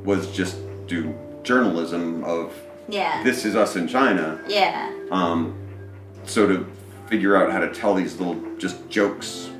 was 0.05 0.30
just 0.33 0.57
do 0.87 1.14
journalism 1.45 2.24
of 2.24 2.53
yeah 2.89 3.22
this 3.22 3.45
is 3.45 3.55
us 3.57 3.76
in 3.76 3.87
China. 3.89 4.41
yeah 4.49 4.91
Um, 5.11 5.55
so 6.24 6.47
to 6.47 6.66
figure 7.09 7.37
out 7.37 7.53
how 7.53 7.59
to 7.61 7.72
tell 7.72 7.95
these 7.95 8.18
little 8.18 8.37
just 8.59 8.89
jokes 8.89 9.51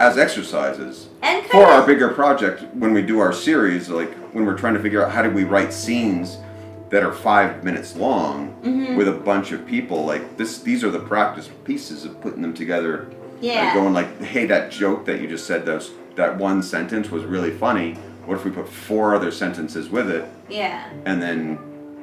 as 0.00 0.16
exercises 0.18 1.08
for 1.20 1.48
kind 1.50 1.64
our 1.66 1.86
bigger 1.86 2.08
project 2.08 2.62
when 2.74 2.92
we 2.92 3.02
do 3.02 3.18
our 3.20 3.32
series, 3.32 3.88
like 3.88 4.12
when 4.32 4.46
we're 4.46 4.56
trying 4.56 4.74
to 4.74 4.80
figure 4.80 5.04
out 5.04 5.12
how 5.12 5.22
do 5.22 5.30
we 5.30 5.44
write 5.44 5.72
scenes 5.72 6.38
that 6.88 7.02
are 7.04 7.12
five 7.12 7.62
minutes 7.62 7.94
long 7.94 8.56
Mhm. 8.64 8.96
with 8.96 9.06
a 9.06 9.12
bunch 9.12 9.52
of 9.52 9.64
people, 9.66 10.04
like 10.04 10.36
this, 10.36 10.58
these 10.58 10.82
are 10.82 10.90
the 10.90 10.98
practice 10.98 11.48
pieces 11.64 12.04
of 12.04 12.20
putting 12.20 12.42
them 12.42 12.54
together. 12.54 13.06
Yeah. 13.40 13.66
Like 13.66 13.74
going 13.74 13.94
like, 13.94 14.22
hey, 14.22 14.46
that 14.46 14.70
joke 14.70 15.04
that 15.06 15.20
you 15.20 15.28
just 15.28 15.46
said, 15.46 15.64
those 15.66 15.92
that 16.16 16.36
one 16.38 16.62
sentence 16.62 17.10
was 17.10 17.24
really 17.24 17.50
funny. 17.52 17.96
What 18.26 18.36
if 18.36 18.44
we 18.44 18.50
put 18.50 18.68
four 18.68 19.14
other 19.14 19.30
sentences 19.30 19.88
with 19.90 20.08
it 20.10 20.24
yeah 20.48 20.84
and 21.06 21.20
then 21.22 21.58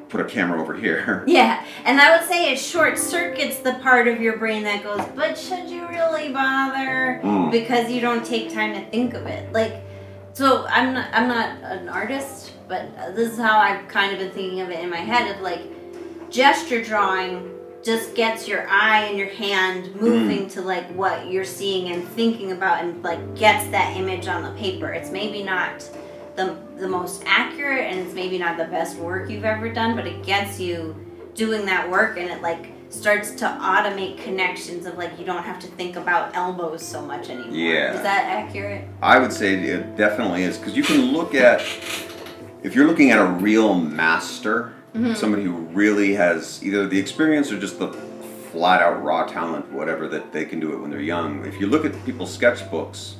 put 0.08 0.20
a 0.20 0.24
camera 0.24 0.60
over 0.60 0.74
here? 0.74 1.22
yeah 1.26 1.64
and 1.84 2.00
i 2.00 2.16
would 2.16 2.26
say 2.28 2.50
it 2.52 2.56
short 2.58 2.98
circuits 2.98 3.58
the 3.58 3.74
part 3.74 4.08
of 4.08 4.20
your 4.20 4.36
brain 4.38 4.62
that 4.62 4.82
goes 4.82 5.04
but 5.14 5.36
should 5.36 5.68
you 5.68 5.86
really 5.88 6.32
bother 6.32 7.20
Mm. 7.22 7.50
because 7.50 7.90
you 7.90 8.00
don't 8.00 8.24
take 8.24 8.52
time 8.52 8.74
to 8.74 8.90
think 8.90 9.14
of 9.14 9.26
it 9.26 9.52
like 9.52 9.74
so 10.32 10.66
i'm 10.68 10.94
not 10.94 11.08
i'm 11.12 11.28
not 11.28 11.48
an 11.62 11.88
artist 11.88 12.52
but 12.68 13.14
this 13.16 13.32
is 13.32 13.38
how 13.38 13.58
i've 13.58 13.86
kind 13.88 14.12
of 14.12 14.18
been 14.18 14.30
thinking 14.30 14.60
of 14.60 14.70
it 14.70 14.80
in 14.80 14.88
my 14.90 14.96
head 14.98 15.34
of 15.34 15.40
like 15.42 15.62
gesture 16.30 16.82
drawing 16.82 17.50
just 17.82 18.14
gets 18.14 18.46
your 18.48 18.66
eye 18.68 19.04
and 19.04 19.16
your 19.18 19.28
hand 19.28 19.94
moving 19.96 20.48
to 20.48 20.60
like 20.60 20.86
what 20.94 21.30
you're 21.30 21.44
seeing 21.44 21.92
and 21.92 22.06
thinking 22.08 22.52
about 22.52 22.82
and 22.84 23.02
like 23.02 23.34
gets 23.36 23.66
that 23.70 23.96
image 23.96 24.26
on 24.28 24.42
the 24.42 24.50
paper 24.60 24.88
it's 24.92 25.10
maybe 25.10 25.42
not 25.42 25.88
the, 26.38 26.56
the 26.78 26.88
most 26.88 27.22
accurate 27.26 27.80
and 27.92 27.98
it's 27.98 28.14
maybe 28.14 28.38
not 28.38 28.56
the 28.56 28.64
best 28.66 28.96
work 28.96 29.28
you've 29.28 29.44
ever 29.44 29.68
done 29.72 29.94
but 29.96 30.06
it 30.06 30.22
gets 30.24 30.58
you 30.60 30.94
doing 31.34 31.66
that 31.66 31.88
work 31.90 32.16
and 32.16 32.30
it 32.30 32.40
like 32.40 32.72
starts 32.90 33.32
to 33.32 33.44
automate 33.44 34.16
connections 34.22 34.86
of 34.86 34.96
like 34.96 35.18
you 35.18 35.24
don't 35.26 35.42
have 35.42 35.58
to 35.60 35.66
think 35.66 35.96
about 35.96 36.34
elbows 36.34 36.80
so 36.86 37.02
much 37.02 37.28
anymore 37.28 37.52
Yeah. 37.52 37.94
is 37.94 38.02
that 38.02 38.24
accurate 38.24 38.84
I 39.02 39.18
would 39.18 39.32
say 39.32 39.54
it 39.56 39.96
definitely 39.96 40.44
is 40.44 40.56
because 40.56 40.76
you 40.76 40.82
can 40.84 41.12
look 41.12 41.34
at 41.34 41.60
if 42.62 42.74
you're 42.74 42.86
looking 42.86 43.10
at 43.10 43.18
a 43.18 43.26
real 43.26 43.74
master, 43.74 44.72
Mm-hmm. 44.94 45.14
somebody 45.14 45.44
who 45.44 45.52
really 45.52 46.14
has 46.14 46.64
either 46.64 46.88
the 46.88 46.98
experience 46.98 47.52
or 47.52 47.60
just 47.60 47.78
the 47.78 47.88
flat 48.50 48.80
out 48.80 49.04
raw 49.04 49.26
talent, 49.26 49.70
whatever 49.70 50.08
that 50.08 50.32
they 50.32 50.46
can 50.46 50.60
do 50.60 50.72
it 50.72 50.78
when 50.78 50.90
they're 50.90 50.98
young. 51.02 51.44
If 51.44 51.60
you 51.60 51.66
look 51.66 51.84
at 51.84 51.92
people's 52.06 52.36
sketchbooks, 52.36 53.12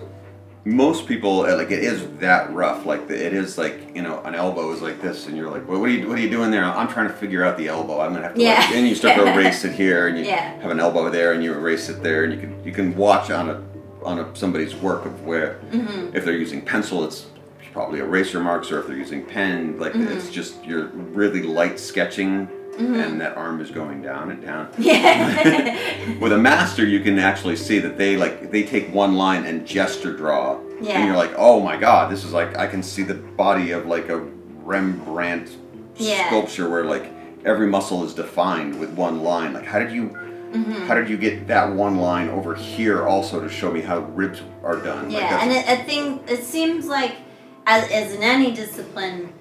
most 0.65 1.07
people 1.07 1.43
uh, 1.43 1.57
like 1.57 1.71
it 1.71 1.83
is 1.83 2.07
that 2.19 2.53
rough. 2.53 2.85
Like 2.85 3.09
the, 3.09 3.15
it 3.27 3.33
is 3.33 3.57
like 3.59 3.95
you 3.95 4.03
know 4.03 4.21
an 4.23 4.35
elbow 4.35 4.73
is 4.73 4.83
like 4.83 5.01
this, 5.01 5.27
and 5.27 5.37
you're 5.37 5.51
like, 5.51 5.67
well, 5.69 5.81
what 5.81 5.89
are 5.89 5.93
you 5.93 6.09
what 6.09 6.19
are 6.19 6.21
you 6.21 6.31
doing 6.31 6.51
there? 6.51 6.65
I'm 6.65 6.89
trying 6.89 7.09
to 7.09 7.15
figure 7.15 7.45
out 7.45 7.57
the 7.57 7.69
elbow. 7.69 8.01
I'm 8.01 8.13
gonna 8.13 8.27
have 8.27 8.35
to 8.35 8.41
Yeah. 8.43 8.55
like, 8.61 8.71
and 8.73 8.87
you 8.89 8.95
start 8.95 9.17
to 9.17 9.27
erase 9.33 9.65
it 9.65 9.73
here, 9.73 10.09
and 10.09 10.19
you 10.19 10.25
Yeah. 10.25 10.61
have 10.61 10.71
an 10.71 10.81
elbow 10.81 11.09
there, 11.11 11.33
and 11.33 11.43
you 11.43 11.53
erase 11.55 11.89
it 11.89 12.03
there, 12.03 12.25
and 12.25 12.33
you 12.33 12.39
can 12.41 12.65
you 12.65 12.73
can 12.73 12.97
watch 12.97 13.31
on 13.31 13.49
a 13.51 13.63
on 14.05 14.19
a, 14.21 14.37
somebody's 14.37 14.75
work 14.77 15.05
of 15.07 15.25
where 15.25 15.59
Mm-hmm. 15.73 16.17
if 16.17 16.25
they're 16.25 16.37
using 16.37 16.61
pencil, 16.63 17.05
it's 17.05 17.27
probably 17.73 18.01
eraser 18.01 18.41
marks, 18.41 18.71
or 18.71 18.81
if 18.81 18.87
they're 18.89 18.97
using 18.97 19.25
pen, 19.25 19.79
like 19.79 19.93
Mm-hmm. 19.93 20.13
it's 20.17 20.29
just 20.31 20.65
you're 20.65 20.87
really 20.87 21.43
light 21.43 21.79
sketching, 21.81 22.49
and 22.79 23.21
that 23.21 23.37
arm 23.37 23.61
is 23.61 23.71
going 23.71 24.03
down 24.03 24.31
and 24.31 24.43
down. 24.43 24.69
yeah 24.79 26.19
With 26.21 26.33
a 26.33 26.39
master, 26.39 26.85
you 26.87 27.01
can 27.01 27.19
actually 27.19 27.57
see 27.57 27.79
that 27.81 27.99
they 27.99 28.17
like 28.17 28.51
they 28.51 28.63
take 28.63 28.93
one 28.95 29.15
line 29.17 29.45
and 29.47 29.67
gesture 29.67 30.17
draw, 30.17 30.61
Yeah. 30.81 30.93
and 30.99 31.07
you're 31.07 31.17
like, 31.17 31.33
oh 31.37 31.61
my 31.61 31.77
god, 31.77 32.11
this 32.11 32.25
is 32.25 32.33
like 32.33 32.57
I 32.57 32.67
can 32.67 32.83
see 32.83 33.03
the 33.03 33.15
body 33.15 33.73
of 33.73 33.87
like 33.87 34.09
a 34.09 34.19
Rembrandt 34.65 35.57
Yeah. 35.97 36.27
sculpture 36.29 36.69
where 36.71 36.85
like 36.85 37.11
every 37.45 37.67
muscle 37.67 38.05
is 38.05 38.15
defined 38.15 38.79
with 38.79 38.91
one 38.91 39.23
line. 39.23 39.53
Like 39.55 39.65
how 39.67 39.79
did 39.79 39.93
you? 39.93 40.11
Mm-hmm. 40.53 40.87
How 40.87 40.95
did 40.95 41.11
you 41.11 41.19
get 41.19 41.47
that 41.49 41.75
one 41.75 41.97
line 41.99 42.31
over 42.31 42.55
here 42.55 43.07
also 43.07 43.39
to 43.41 43.51
show 43.51 43.71
me 43.71 43.83
how 43.83 43.99
ribs 43.99 44.41
are 44.63 44.77
done? 44.77 45.11
Yeah, 45.11 45.21
that's- 45.21 45.43
and 45.43 45.53
it, 45.53 45.69
I 45.69 45.77
think 45.85 46.31
it 46.31 46.43
seems 46.43 46.87
like, 46.87 47.17
as, 47.67 47.91
as 47.91 48.15
in 48.15 48.23
any 48.23 48.53
discipline, 48.53 49.35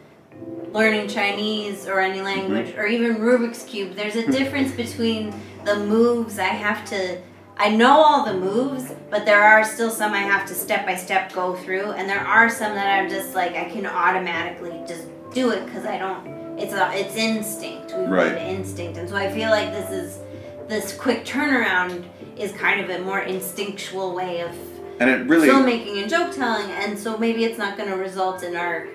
learning 0.74 1.07
Chinese 1.07 1.88
or 1.88 1.99
any 1.99 2.22
language, 2.22 2.68
Mm-hmm. 2.68 2.80
or 2.80 2.86
even 2.88 3.18
Rubik's 3.18 3.63
Cube, 3.63 3.95
there's 3.95 4.15
a 4.15 4.30
difference 4.32 4.72
between 4.74 5.34
the 5.65 5.76
moves 5.76 6.39
I 6.39 6.45
have 6.45 6.86
to 6.89 7.20
I 7.59 7.70
know 7.70 7.97
all 8.03 8.24
the 8.24 8.36
moves, 8.36 8.93
but 9.09 9.26
there 9.26 9.41
are 9.41 9.63
still 9.63 9.89
some 9.89 10.13
I 10.13 10.20
have 10.20 10.45
to 10.47 10.53
step 10.53 10.86
by 10.86 10.95
step 10.95 11.34
go 11.34 11.55
through, 11.55 11.89
and 11.93 12.07
there 12.07 12.20
are 12.20 12.51
some 12.51 12.76
that 12.76 12.99
I'm 12.99 13.09
just 13.09 13.34
like 13.34 13.53
I 13.55 13.65
can 13.65 13.88
automatically 13.88 14.80
just 14.88 15.07
do 15.34 15.49
it 15.49 15.65
because 15.65 15.84
I 15.84 15.97
don't. 15.97 16.28
It's 16.59 16.74
a 16.74 16.91
it's 16.93 17.15
instinct. 17.15 17.95
We 17.97 18.03
Right. 18.03 18.34
right. 18.34 18.38
instinct, 18.38 18.99
and 18.99 19.09
so 19.09 19.15
I 19.15 19.32
feel 19.32 19.49
like 19.49 19.72
this 19.72 19.89
is 19.89 20.20
this 20.68 20.95
quick 20.95 21.26
turnaround 21.26 22.05
is 22.38 22.51
kind 22.51 22.80
of 22.80 22.91
a 22.91 22.99
more 23.03 23.22
instinctual 23.22 24.13
way 24.13 24.41
of 24.41 24.51
And 24.99 25.09
it 25.09 25.26
really 25.28 25.47
filmmaking 25.49 25.99
and 26.01 26.09
joke 26.11 26.36
telling, 26.36 26.70
and 26.70 26.97
so 26.97 27.18
maybe 27.18 27.43
it's 27.43 27.57
not 27.57 27.76
going 27.76 27.89
to 27.89 27.95
result 27.97 28.43
in 28.43 28.55
our 28.55 28.88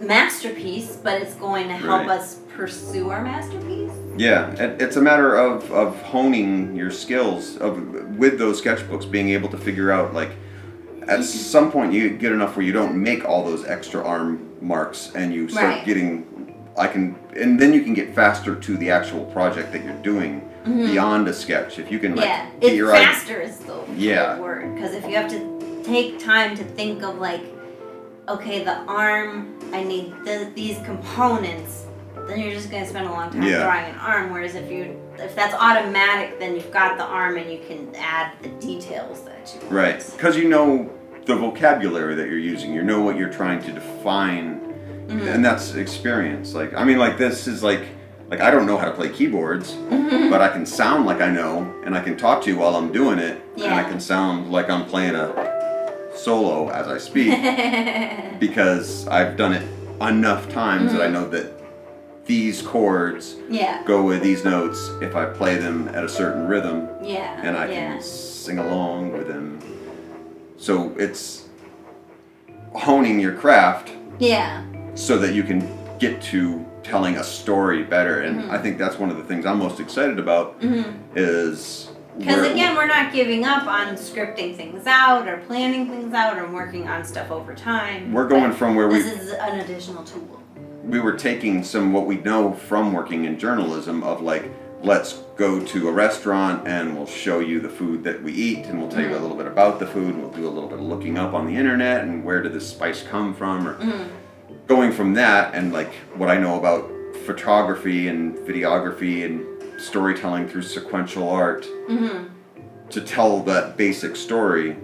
masterpiece, 0.00 0.96
but 0.96 1.20
it's 1.20 1.34
going 1.34 1.68
to 1.68 1.74
help 1.74 2.06
Right. 2.06 2.18
us 2.18 2.40
pursue 2.56 3.10
our 3.10 3.22
masterpiece. 3.22 3.92
Yeah, 4.16 4.50
it, 4.52 4.80
it's 4.80 4.96
a 4.96 5.02
matter 5.02 5.34
of, 5.36 5.70
of 5.72 6.00
honing 6.02 6.74
your 6.74 6.90
skills 6.90 7.56
of 7.58 8.16
with 8.16 8.38
those 8.38 8.62
sketchbooks, 8.62 9.10
being 9.10 9.30
able 9.30 9.48
to 9.50 9.58
figure 9.58 9.92
out 9.92 10.14
like 10.14 10.30
at 11.06 11.22
some 11.22 11.70
point 11.70 11.92
you 11.92 12.10
get 12.16 12.32
enough 12.32 12.56
where 12.56 12.64
you 12.64 12.72
don't 12.72 13.00
make 13.00 13.24
all 13.24 13.44
those 13.44 13.64
extra 13.66 14.02
arm 14.04 14.48
marks 14.60 15.12
and 15.14 15.32
you 15.34 15.48
start 15.48 15.66
Right. 15.66 15.84
getting 15.84 16.26
I 16.78 16.88
can 16.88 17.14
and 17.36 17.60
then 17.60 17.72
you 17.72 17.82
can 17.82 17.94
get 17.94 18.14
faster 18.14 18.54
to 18.54 18.76
the 18.76 18.90
actual 18.90 19.24
project 19.26 19.72
that 19.72 19.84
you're 19.84 20.02
doing 20.02 20.42
beyond 20.64 21.28
a 21.28 21.32
sketch. 21.34 21.78
If 21.78 21.92
you 21.92 21.98
can 21.98 22.16
like 22.16 22.26
Mm-hmm. 22.28 22.52
yeah, 22.54 22.60
get 22.60 22.68
it's 22.70 22.76
your 22.76 22.90
faster 22.90 23.40
is 23.40 23.58
the 23.58 23.78
Yeah. 23.96 24.38
word 24.40 24.74
because 24.74 24.94
if 24.94 25.04
you 25.04 25.14
have 25.16 25.30
to 25.30 25.82
take 25.84 26.18
time 26.18 26.56
to 26.56 26.64
think 26.64 27.02
of 27.04 27.18
like, 27.18 27.42
okay, 28.28 28.64
the 28.64 28.74
arm, 28.88 29.55
I 29.72 29.82
need 29.82 30.12
the, 30.24 30.50
these 30.54 30.78
components. 30.80 31.84
Then 32.28 32.40
you're 32.40 32.52
just 32.52 32.70
gonna 32.70 32.86
spend 32.86 33.06
a 33.06 33.12
long 33.12 33.30
time 33.30 33.42
Yeah. 33.42 33.62
drawing 33.62 33.84
an 33.86 33.98
arm. 34.00 34.32
Whereas 34.32 34.54
if 34.54 34.70
you, 34.70 35.00
if 35.18 35.34
that's 35.36 35.54
automatic, 35.54 36.38
then 36.40 36.54
you've 36.54 36.72
got 36.72 36.98
the 36.98 37.04
arm 37.04 37.36
and 37.36 37.50
you 37.50 37.60
can 37.66 37.94
add 37.94 38.32
the 38.42 38.48
details 38.66 39.22
that 39.24 39.52
you 39.54 39.60
want. 39.60 39.72
Right, 39.72 40.10
because 40.16 40.36
you 40.36 40.48
know 40.48 40.90
the 41.24 41.36
vocabulary 41.36 42.14
that 42.16 42.28
you're 42.28 42.38
using. 42.38 42.72
You 42.72 42.82
know 42.82 43.00
what 43.02 43.16
you're 43.16 43.32
trying 43.32 43.62
to 43.62 43.72
define, 43.72 44.62
Mm-hmm. 45.06 45.28
and 45.28 45.44
that's 45.44 45.74
experience. 45.74 46.52
Like, 46.52 46.74
I 46.74 46.82
mean, 46.82 46.98
like 46.98 47.16
this 47.16 47.46
is 47.46 47.62
like, 47.62 47.82
like 48.28 48.40
I 48.40 48.50
don't 48.50 48.66
know 48.66 48.76
how 48.76 48.86
to 48.86 48.90
play 48.92 49.08
keyboards, 49.08 49.72
Mm-hmm. 49.72 50.30
but 50.30 50.40
I 50.40 50.48
can 50.48 50.66
sound 50.66 51.06
like 51.06 51.20
I 51.20 51.30
know, 51.30 51.72
and 51.84 51.96
I 51.96 52.00
can 52.02 52.16
talk 52.16 52.42
to 52.42 52.50
you 52.50 52.56
while 52.58 52.74
I'm 52.74 52.90
doing 52.90 53.20
it, 53.20 53.40
and 53.54 53.72
I 53.72 53.84
can 53.84 54.00
sound 54.00 54.50
like 54.50 54.68
I'm 54.68 54.84
playing 54.86 55.14
a 55.14 55.28
solo 56.16 56.68
as 56.70 56.88
I 56.88 56.98
speak 56.98 57.30
because 58.40 59.06
I've 59.08 59.36
done 59.36 59.52
it 59.52 59.66
enough 60.00 60.48
times 60.50 60.90
Mm-hmm. 60.90 60.98
that 60.98 61.04
I 61.08 61.10
know 61.10 61.28
that 61.30 61.52
these 62.26 62.60
chords 62.62 63.36
yeah, 63.48 63.82
go 63.84 64.02
with 64.04 64.22
these 64.22 64.44
notes 64.44 64.90
if 65.00 65.14
I 65.14 65.26
play 65.26 65.56
them 65.58 65.88
at 65.88 66.02
a 66.04 66.08
certain 66.08 66.48
rhythm 66.48 66.88
yeah, 67.02 67.40
and 67.42 67.56
I 67.56 67.66
yeah. 67.68 67.92
can 67.92 68.02
sing 68.02 68.58
along 68.58 69.12
with 69.12 69.28
them. 69.28 69.60
So 70.56 70.92
it's 70.98 71.48
honing 72.74 73.20
your 73.20 73.32
craft 73.34 73.92
Yeah, 74.18 74.64
so 74.94 75.18
that 75.18 75.34
you 75.34 75.42
can 75.44 75.60
get 75.98 76.20
to 76.32 76.64
telling 76.82 77.16
a 77.16 77.24
story 77.24 77.82
better. 77.84 78.20
And 78.22 78.40
Mm-hmm. 78.40 78.50
I 78.50 78.58
think 78.58 78.76
that's 78.78 78.98
one 78.98 79.10
of 79.10 79.16
the 79.16 79.24
things 79.24 79.46
I'm 79.46 79.58
most 79.58 79.78
excited 79.80 80.18
about 80.18 80.56
is 81.14 81.90
because 82.18 82.50
again, 82.50 82.74
we're 82.74 82.86
not 82.86 83.12
giving 83.12 83.44
up 83.44 83.66
on 83.66 83.94
scripting 83.94 84.56
things 84.56 84.86
out 84.86 85.28
or 85.28 85.38
planning 85.38 85.88
things 85.88 86.14
out 86.14 86.38
or 86.38 86.48
working 86.50 86.88
on 86.88 87.04
stuff 87.04 87.30
over 87.30 87.54
time. 87.54 88.12
we're 88.12 88.28
going 88.28 88.52
from 88.52 88.74
where 88.74 88.88
we 88.88 89.00
This 89.00 89.20
is 89.20 89.32
an 89.32 89.60
additional 89.60 90.04
tool. 90.04 90.42
we 90.84 91.00
were 91.00 91.16
taking 91.16 91.62
some 91.62 91.92
what 91.92 92.06
we 92.06 92.16
know 92.16 92.52
from 92.52 92.92
working 92.92 93.24
in 93.24 93.38
journalism 93.38 94.02
of 94.02 94.20
like 94.20 94.50
let's 94.82 95.14
go 95.36 95.64
to 95.64 95.88
a 95.88 95.92
restaurant 95.92 96.66
and 96.66 96.96
we'll 96.96 97.06
show 97.06 97.40
you 97.40 97.60
the 97.60 97.68
food 97.68 98.04
that 98.04 98.22
we 98.22 98.32
eat 98.32 98.66
and 98.66 98.78
we'll 98.78 98.90
tell 98.90 99.00
you 99.00 99.08
a 99.08 99.10
mm-hmm. 99.10 99.22
little 99.22 99.36
bit 99.36 99.46
about 99.46 99.78
the 99.78 99.86
food 99.86 100.14
and 100.14 100.22
we'll 100.22 100.30
do 100.30 100.46
a 100.46 100.48
little 100.48 100.68
bit 100.68 100.78
of 100.78 100.84
looking 100.84 101.18
up 101.18 101.34
on 101.34 101.46
the 101.46 101.56
internet 101.56 102.04
and 102.04 102.24
where 102.24 102.42
did 102.42 102.52
this 102.52 102.68
spice 102.68 103.02
come 103.02 103.34
from 103.34 103.66
or 103.66 103.74
mm-hmm. 103.74 104.08
going 104.66 104.92
from 104.92 105.14
that 105.14 105.54
and 105.54 105.72
like 105.72 105.92
what 106.14 106.28
I 106.28 106.38
know 106.38 106.58
about 106.58 106.90
photography 107.24 108.08
and 108.08 108.36
videography 108.36 109.24
and 109.24 109.55
storytelling 109.78 110.48
through 110.48 110.62
sequential 110.62 111.28
art 111.28 111.64
mm-hmm. 111.88 112.24
to 112.90 113.00
tell 113.00 113.40
that 113.42 113.76
basic 113.76 114.16
story 114.16 114.76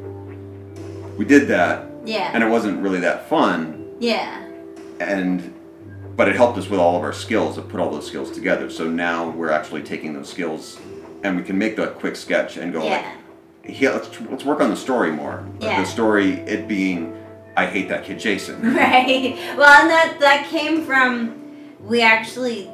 we 1.16 1.24
did 1.24 1.48
that 1.48 1.86
Yeah. 2.04 2.30
and 2.34 2.42
it 2.42 2.48
wasn't 2.48 2.82
really 2.82 3.00
that 3.00 3.28
fun 3.28 3.86
yeah. 4.00 4.44
and 5.00 5.54
but 6.16 6.28
it 6.28 6.36
helped 6.36 6.58
us 6.58 6.68
with 6.68 6.78
all 6.78 6.96
of 6.96 7.02
our 7.02 7.12
skills 7.12 7.54
to 7.54 7.62
put 7.62 7.80
all 7.80 7.90
those 7.90 8.06
skills 8.06 8.30
together 8.30 8.68
so 8.70 8.88
now 8.88 9.30
we're 9.30 9.50
actually 9.50 9.82
taking 9.82 10.12
those 10.14 10.28
skills 10.28 10.78
and 11.24 11.36
we 11.36 11.42
can 11.42 11.56
make 11.56 11.76
that 11.76 11.94
quick 11.96 12.16
sketch 12.16 12.56
and 12.56 12.72
go 12.72 12.84
Yeah. 12.84 12.90
like 13.62 13.70
here 13.70 13.92
let's, 13.92 14.20
let's 14.22 14.44
work 14.44 14.60
on 14.60 14.70
the 14.70 14.76
story 14.76 15.10
more 15.12 15.46
Yeah. 15.60 15.80
the 15.80 15.86
story 15.86 16.32
it 16.40 16.66
being 16.68 17.16
i 17.56 17.66
hate 17.66 17.88
that 17.88 18.04
kid 18.04 18.18
jason 18.18 18.74
Right. 18.74 19.34
Well, 19.56 19.80
and 19.82 19.90
that 19.90 20.16
that 20.20 20.46
came 20.48 20.84
from 20.84 21.34
we 21.80 22.00
actually 22.02 22.68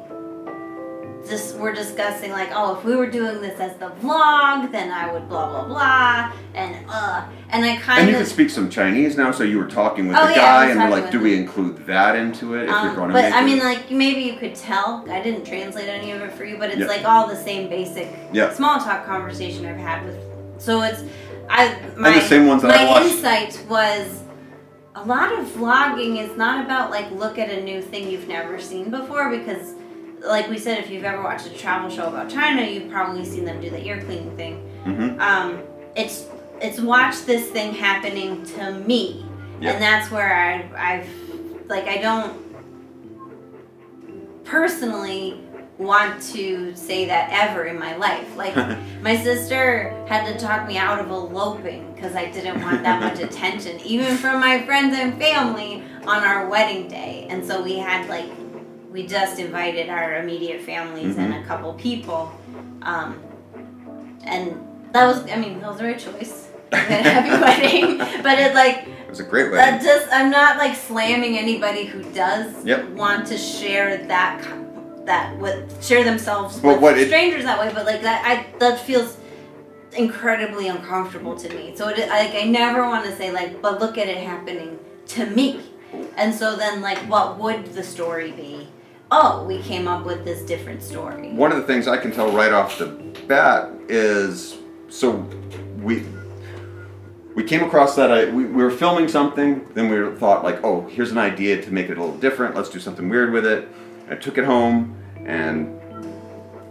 just 1.27 1.57
were 1.57 1.73
discussing 1.73 2.31
like, 2.31 2.49
oh, 2.53 2.77
if 2.77 2.83
we 2.85 2.95
were 2.95 3.09
doing 3.09 3.41
this 3.41 3.59
as 3.59 3.75
the 3.77 3.89
vlog, 4.01 4.71
then 4.71 4.91
I 4.91 5.11
would 5.11 5.27
blah 5.29 5.49
blah 5.49 5.65
blah, 5.67 6.31
and 6.55 6.85
uh, 6.89 7.25
and 7.49 7.65
I 7.65 7.75
kind 7.77 7.99
of. 7.99 8.03
and 8.03 8.09
you 8.09 8.15
can 8.17 8.25
speak 8.25 8.49
some 8.49 8.69
chinese 8.69 9.17
now 9.17 9.31
so 9.31 9.43
you 9.43 9.57
were 9.57 9.67
talking 9.67 10.07
with 10.07 10.15
Oh, 10.17 10.27
the 10.27 10.33
yeah, 10.33 10.37
guy 10.37 10.69
and 10.69 10.79
we're 10.79 10.89
like 10.89 11.11
do 11.11 11.19
we 11.19 11.35
include 11.35 11.85
that 11.87 12.15
into 12.15 12.53
it 12.55 12.63
if 12.63 12.69
you're 12.69 12.75
um, 12.91 12.95
going 12.95 13.07
to 13.09 13.13
but 13.13 13.25
I 13.25 13.41
it? 13.41 13.45
mean, 13.45 13.59
like 13.59 13.91
maybe 13.91 14.21
you 14.21 14.37
could 14.37 14.55
tell. 14.55 15.05
I 15.09 15.21
didn't 15.21 15.45
translate 15.45 15.89
any 15.89 16.11
of 16.11 16.21
it 16.21 16.31
for 16.33 16.45
you, 16.45 16.57
but 16.57 16.69
it's 16.69 16.79
Yeah. 16.79 16.85
like 16.87 17.05
all 17.05 17.27
the 17.27 17.35
same 17.35 17.69
basic 17.69 18.07
Yeah. 18.31 18.53
small 18.53 18.79
talk 18.79 19.05
conversation 19.05 19.65
I've 19.65 19.77
had 19.77 20.05
with. 20.05 20.17
So 20.57 20.81
it's 20.83 21.03
I 21.49 21.75
my 21.97 22.11
the 22.13 22.21
same 22.21 22.47
ones 22.47 22.61
that 22.61 22.69
my 22.69 22.83
I 22.83 22.85
watched. 22.85 23.11
insight 23.15 23.65
was 23.69 24.23
a 24.95 25.03
lot 25.05 25.31
of 25.37 25.45
vlogging 25.47 26.17
is 26.17 26.35
not 26.37 26.63
about 26.65 26.91
like 26.91 27.09
look 27.11 27.37
at 27.37 27.49
a 27.49 27.61
new 27.63 27.81
thing 27.81 28.09
you've 28.09 28.27
never 28.27 28.59
seen 28.59 28.89
before 28.89 29.29
because 29.29 29.73
like 30.25 30.49
we 30.49 30.57
said 30.57 30.77
if 30.79 30.89
you've 30.89 31.03
ever 31.03 31.21
watched 31.23 31.47
a 31.47 31.53
travel 31.57 31.89
show 31.89 32.07
about 32.07 32.29
China 32.29 32.61
you've 32.63 32.89
probably 32.91 33.23
seen 33.25 33.45
them 33.45 33.59
do 33.61 33.69
the 33.69 33.83
ear 33.85 34.01
cleaning 34.01 34.35
thing 34.35 34.65
Mhm. 34.85 35.19
um, 35.19 35.59
it's 35.95 36.25
it's 36.61 36.79
watch 36.79 37.23
this 37.25 37.47
thing 37.49 37.73
happening 37.73 38.43
to 38.45 38.71
me 38.79 39.25
and 39.61 39.81
that's 39.81 40.09
where 40.11 40.33
I, 40.75 40.95
I've 40.95 41.09
like 41.67 41.85
I 41.87 41.97
don't 41.97 42.37
personally 44.45 45.39
want 45.77 46.21
to 46.21 46.75
say 46.75 47.05
that 47.05 47.29
ever 47.31 47.65
in 47.65 47.79
my 47.79 47.95
life 47.95 48.35
like 48.35 48.53
my 49.01 49.15
sister 49.15 49.91
had 50.07 50.25
to 50.31 50.37
talk 50.37 50.67
me 50.67 50.77
out 50.77 50.99
of 50.99 51.09
eloping 51.09 51.93
because 51.93 52.15
I 52.15 52.29
didn't 52.31 52.61
want 52.61 52.83
that 52.83 53.01
much 53.01 53.19
attention, 53.19 53.79
even 53.81 54.15
from 54.17 54.39
my 54.39 54.61
friends 54.65 54.95
and 54.97 55.17
family 55.19 55.83
on 56.07 56.23
our 56.23 56.47
wedding 56.49 56.87
day. 56.87 57.27
And 57.29 57.45
so 57.45 57.61
we 57.61 57.77
had 57.77 58.07
like, 58.07 58.29
we 58.91 59.05
just 59.05 59.39
invited 59.39 59.89
our 59.89 60.15
immediate 60.17 60.61
families 60.61 61.17
and 61.17 61.33
a 61.33 61.43
couple 61.43 61.73
people. 61.73 62.31
Um, 62.81 63.21
and 64.23 64.65
that 64.93 65.05
was, 65.05 65.29
I 65.29 65.35
mean, 65.35 65.59
that 65.59 65.69
was 65.69 65.77
the 65.77 65.85
right 65.85 65.99
choice. 65.99 66.49
Happy 66.73 67.29
wedding. 67.29 67.97
But 68.23 68.39
it 68.39 68.53
like, 68.55 68.87
it 68.87 69.09
was 69.09 69.19
a 69.19 69.23
great 69.23 69.51
that 69.51 69.73
wedding 69.81 69.85
just, 69.87 70.07
I'm 70.11 70.29
not 70.31 70.57
like 70.57 70.75
slamming 70.75 71.37
anybody 71.37 71.85
who 71.85 72.01
does 72.13 72.65
Yep. 72.65 72.89
want 72.89 73.27
to 73.27 73.37
share 73.37 74.05
that, 74.07 74.43
that 75.05 75.37
with, 75.37 75.83
share 75.83 76.03
themselves 76.03 76.59
Well, 76.61 76.73
with 76.73 76.81
what 76.81 76.97
it- 76.97 77.07
strangers 77.07 77.43
that 77.43 77.59
way. 77.59 77.71
But 77.73 77.85
like 77.85 78.01
that, 78.01 78.23
I, 78.25 78.57
that 78.59 78.79
feels 78.79 79.17
incredibly 79.95 80.67
uncomfortable 80.67 81.35
to 81.35 81.49
me. 81.49 81.75
So 81.75 81.89
it, 81.89 82.09
like 82.09 82.33
I 82.35 82.43
never 82.43 82.83
want 82.87 83.05
to 83.05 83.15
say 83.15 83.31
like, 83.31 83.61
but 83.61 83.79
look 83.79 83.97
at 83.97 84.07
it 84.07 84.17
happening 84.17 84.79
to 85.07 85.25
me. 85.27 85.61
And 86.17 86.33
so 86.33 86.55
then 86.55 86.81
like, 86.81 86.97
what 87.09 87.37
would 87.39 87.67
the 87.73 87.83
story 87.83 88.31
be? 88.31 88.67
Oh, 89.11 89.43
we 89.45 89.59
came 89.63 89.87
up 89.87 90.05
with 90.05 90.23
this 90.23 90.41
different 90.43 90.83
story. 90.83 91.31
one 91.31 91.51
of 91.51 91.57
the 91.57 91.63
things 91.63 91.87
I 91.87 91.97
can 91.97 92.11
tell 92.11 92.31
right 92.31 92.51
off 92.53 92.77
the 92.77 92.87
bat 93.27 93.71
is 93.87 94.57
so 94.89 95.11
we 95.81 96.05
we 97.35 97.43
came 97.43 97.63
across 97.63 97.95
that 97.95 98.11
I, 98.11 98.25
we, 98.25 98.45
we 98.45 98.63
were 98.63 98.71
filming 98.71 99.07
something 99.07 99.65
then 99.73 99.89
we 99.89 100.15
thought 100.17 100.43
like 100.43 100.63
oh 100.63 100.87
here's 100.87 101.11
an 101.11 101.17
idea 101.17 101.61
to 101.61 101.71
make 101.71 101.89
it 101.89 101.97
a 101.97 102.01
little 102.01 102.17
different 102.17 102.55
let's 102.55 102.69
do 102.69 102.79
something 102.79 103.09
weird 103.09 103.31
with 103.31 103.45
it. 103.45 103.67
I 104.09 104.15
took 104.15 104.37
it 104.37 104.45
home 104.45 104.95
and 105.25 105.79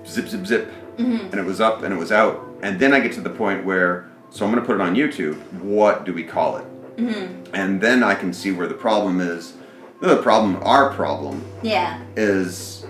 zip 0.06 0.28
zip 0.28 0.46
zip. 0.46 0.72
Mm-hmm. 0.96 1.26
And 1.30 1.34
it 1.34 1.44
was 1.44 1.60
up 1.60 1.82
and 1.82 1.92
it 1.94 1.96
was 1.96 2.10
out. 2.12 2.44
And 2.62 2.78
then 2.80 2.92
I 2.92 3.00
get 3.00 3.12
to 3.12 3.20
the 3.20 3.30
point 3.30 3.64
where 3.64 4.08
so 4.30 4.44
I'm 4.44 4.52
gonna 4.52 4.64
put 4.66 4.76
it 4.76 4.80
on 4.80 4.94
YouTube 4.94 5.36
what 5.60 6.04
do 6.04 6.12
we 6.12 6.22
call 6.22 6.56
it? 6.58 6.66
Mm-hmm. 6.98 7.54
And 7.54 7.80
then 7.80 8.02
I 8.04 8.14
can 8.14 8.32
see 8.32 8.52
where 8.52 8.66
the 8.68 8.74
problem 8.74 9.20
is 9.20 9.54
the 10.00 10.16
problem 10.22 10.58
our 10.62 10.92
problem 10.94 11.44
Yeah. 11.62 12.00
is 12.16 12.86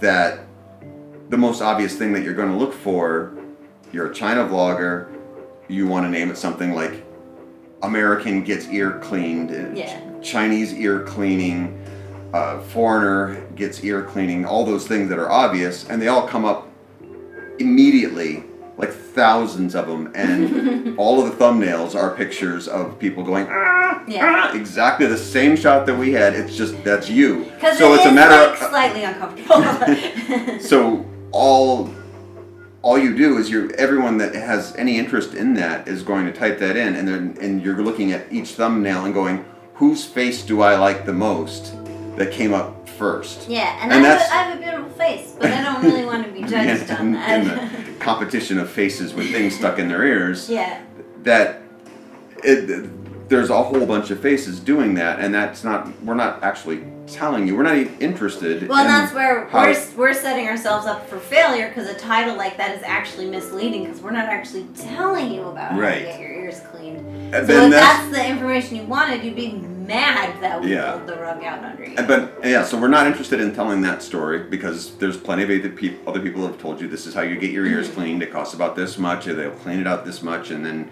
that 0.00 0.40
the 1.30 1.36
most 1.38 1.62
obvious 1.62 1.96
thing 1.96 2.12
that 2.12 2.22
you're 2.22 2.34
going 2.34 2.50
to 2.50 2.56
look 2.56 2.74
for 2.74 3.32
you're 3.92 4.10
a 4.10 4.14
china 4.14 4.44
vlogger 4.44 5.08
you 5.68 5.86
want 5.86 6.04
to 6.06 6.10
name 6.10 6.30
it 6.30 6.36
something 6.36 6.74
like 6.74 7.04
american 7.82 8.42
gets 8.42 8.66
ear 8.68 8.98
cleaned 9.02 9.50
uh, 9.50 9.70
Yeah. 9.74 9.98
Chinese 10.20 10.72
ear 10.74 11.00
cleaning 11.00 11.78
uh, 12.32 12.60
foreigner 12.60 13.40
gets 13.56 13.82
ear 13.82 14.02
cleaning 14.02 14.44
all 14.46 14.64
those 14.64 14.86
things 14.86 15.08
that 15.08 15.18
are 15.18 15.30
obvious 15.30 15.88
and 15.88 16.00
they 16.00 16.08
all 16.08 16.26
come 16.26 16.44
up 16.44 16.68
immediately 17.58 18.44
like 18.76 18.90
thousands 18.90 19.74
of 19.74 19.86
them, 19.86 20.10
and 20.14 20.96
all 20.98 21.24
of 21.24 21.30
the 21.30 21.44
thumbnails 21.44 21.94
are 21.94 22.14
pictures 22.14 22.68
of 22.68 22.98
people 22.98 23.22
going 23.22 23.46
ah, 23.48 24.02
Yeah. 24.08 24.50
ah, 24.52 24.56
exactly 24.56 25.06
the 25.06 25.18
same 25.18 25.56
shot 25.56 25.86
that 25.86 25.96
we 25.96 26.12
had. 26.12 26.34
It's 26.34 26.56
just 26.56 26.82
that's 26.82 27.08
you. 27.10 27.50
So 27.60 27.94
it's 27.94 28.06
a 28.06 28.12
matter 28.12 28.50
like 28.50 28.62
of 28.62 28.68
slightly 28.68 29.04
uncomfortable. 29.04 30.60
so 30.60 31.06
all 31.32 31.90
all 32.82 32.98
you 32.98 33.16
do 33.16 33.38
is 33.38 33.48
you're 33.50 33.72
everyone 33.76 34.18
that 34.18 34.34
has 34.34 34.74
any 34.76 34.98
interest 34.98 35.34
in 35.34 35.54
that 35.54 35.86
is 35.86 36.02
going 36.02 36.26
to 36.26 36.32
type 36.32 36.58
that 36.58 36.76
in 36.76 36.96
and 36.96 37.06
then 37.06 37.36
and 37.40 37.62
you're 37.62 37.80
looking 37.82 38.12
at 38.12 38.30
each 38.32 38.50
thumbnail 38.50 39.04
and 39.04 39.14
going 39.14 39.44
whose 39.74 40.04
face 40.04 40.42
do 40.42 40.62
i 40.62 40.76
like 40.76 41.06
the 41.06 41.12
most 41.12 41.76
that 42.16 42.32
came 42.32 42.52
up 42.52 42.88
first 42.88 43.48
yeah, 43.48 43.78
and, 43.82 43.92
And 43.92 44.06
I, 44.06 44.10
have 44.10 44.20
a, 44.20 44.24
I 44.24 44.36
have 44.42 44.58
a 44.58 44.62
beautiful 44.62 44.90
face, 44.90 45.34
but 45.38 45.50
I 45.50 45.62
don't 45.62 45.82
really 45.82 46.04
want 46.04 46.26
to 46.26 46.32
be 46.32 46.42
judged 46.48 46.90
on 46.90 47.12
that. 47.12 47.81
Competition 48.02 48.58
of 48.58 48.68
faces 48.68 49.14
with 49.14 49.30
things 49.30 49.54
stuck 49.54 49.78
in 49.78 49.88
their 49.88 50.04
ears 50.04 50.50
yeah, 50.50 50.82
that 51.22 51.62
it, 52.44 53.28
there's 53.28 53.50
a 53.50 53.62
whole 53.62 53.86
bunch 53.86 54.10
of 54.10 54.20
faces 54.20 54.60
doing 54.60 54.94
that 54.94 55.20
and 55.20 55.32
that's 55.32 55.62
not 55.64 55.88
we're 56.02 56.14
not 56.14 56.42
actually 56.42 56.82
telling 57.06 57.46
you 57.46 57.56
we're 57.56 57.62
not 57.62 57.76
even 57.76 57.96
interested 58.00 58.68
well, 58.68 58.80
in 58.80 58.86
that's 58.86 59.12
where 59.14 59.48
we're, 59.52 59.86
we're 59.96 60.14
setting 60.14 60.46
ourselves 60.48 60.86
up 60.86 61.08
for 61.08 61.18
failure 61.18 61.68
because 61.68 61.88
a 61.88 61.94
title 61.94 62.36
like 62.36 62.56
that 62.56 62.76
is 62.76 62.82
actually 62.84 63.26
misleading 63.26 63.84
because 63.84 64.00
we're 64.00 64.10
not 64.10 64.26
actually 64.26 64.66
telling 64.76 65.32
you 65.32 65.42
about 65.42 65.78
Right. 65.78 66.04
how 66.06 66.12
to 66.12 66.18
get 66.18 66.20
your 66.20 66.32
ears 66.32 66.60
cleaned. 66.72 67.34
And 67.34 67.46
So 67.46 67.64
if 67.64 67.70
that's- 67.70 67.70
that's 67.72 68.16
the 68.16 68.26
information 68.28 68.76
you 68.76 68.84
wanted, 68.84 69.24
you'd 69.24 69.36
be 69.36 69.50
mad 69.86 70.40
that 70.42 70.60
we 70.62 70.72
Yeah. 70.74 70.92
pulled 70.92 71.06
the 71.06 71.16
rug 71.16 71.42
out 71.44 71.64
under 71.64 71.84
you. 71.84 71.96
But 71.96 72.38
yeah, 72.44 72.64
so 72.64 72.78
we're 72.78 72.88
not 72.88 73.06
interested 73.06 73.40
in 73.40 73.54
telling 73.54 73.82
that 73.82 74.02
story 74.02 74.38
because 74.38 74.94
there's 74.96 75.16
plenty 75.16 75.42
of 75.42 75.50
other 75.50 75.68
people. 75.70 76.08
Other 76.08 76.20
people 76.20 76.46
have 76.46 76.58
told 76.58 76.80
you 76.80 76.88
this 76.88 77.06
is 77.06 77.14
how 77.14 77.22
you 77.22 77.36
get 77.36 77.50
your 77.50 77.66
ears 77.66 77.86
Mm-hmm. 77.88 77.94
cleaned. 78.00 78.22
It 78.22 78.32
costs 78.32 78.54
about 78.54 78.76
this 78.76 78.98
much, 78.98 79.26
or 79.26 79.34
they'll 79.34 79.50
clean 79.50 79.80
it 79.80 79.86
out 79.86 80.04
this 80.04 80.22
much, 80.22 80.50
and 80.50 80.64
then 80.64 80.90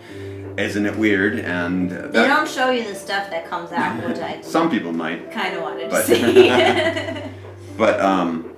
isn't 0.59 0.84
it 0.84 0.97
weird? 0.97 1.38
And 1.38 1.91
They 1.91 2.26
don't 2.26 2.49
show 2.49 2.70
you 2.70 2.84
the 2.84 2.95
stuff 2.95 3.30
that 3.30 3.49
comes 3.49 3.72
out, 3.72 4.05
which 4.07 4.18
I 4.18 4.41
some 4.43 4.70
people 4.70 4.93
might, 4.93 5.30
kind 5.32 5.55
of 5.57 5.62
wanted 5.62 5.91
to 5.91 6.03
see. 6.03 6.51
but 7.76 8.01
um, 8.01 8.53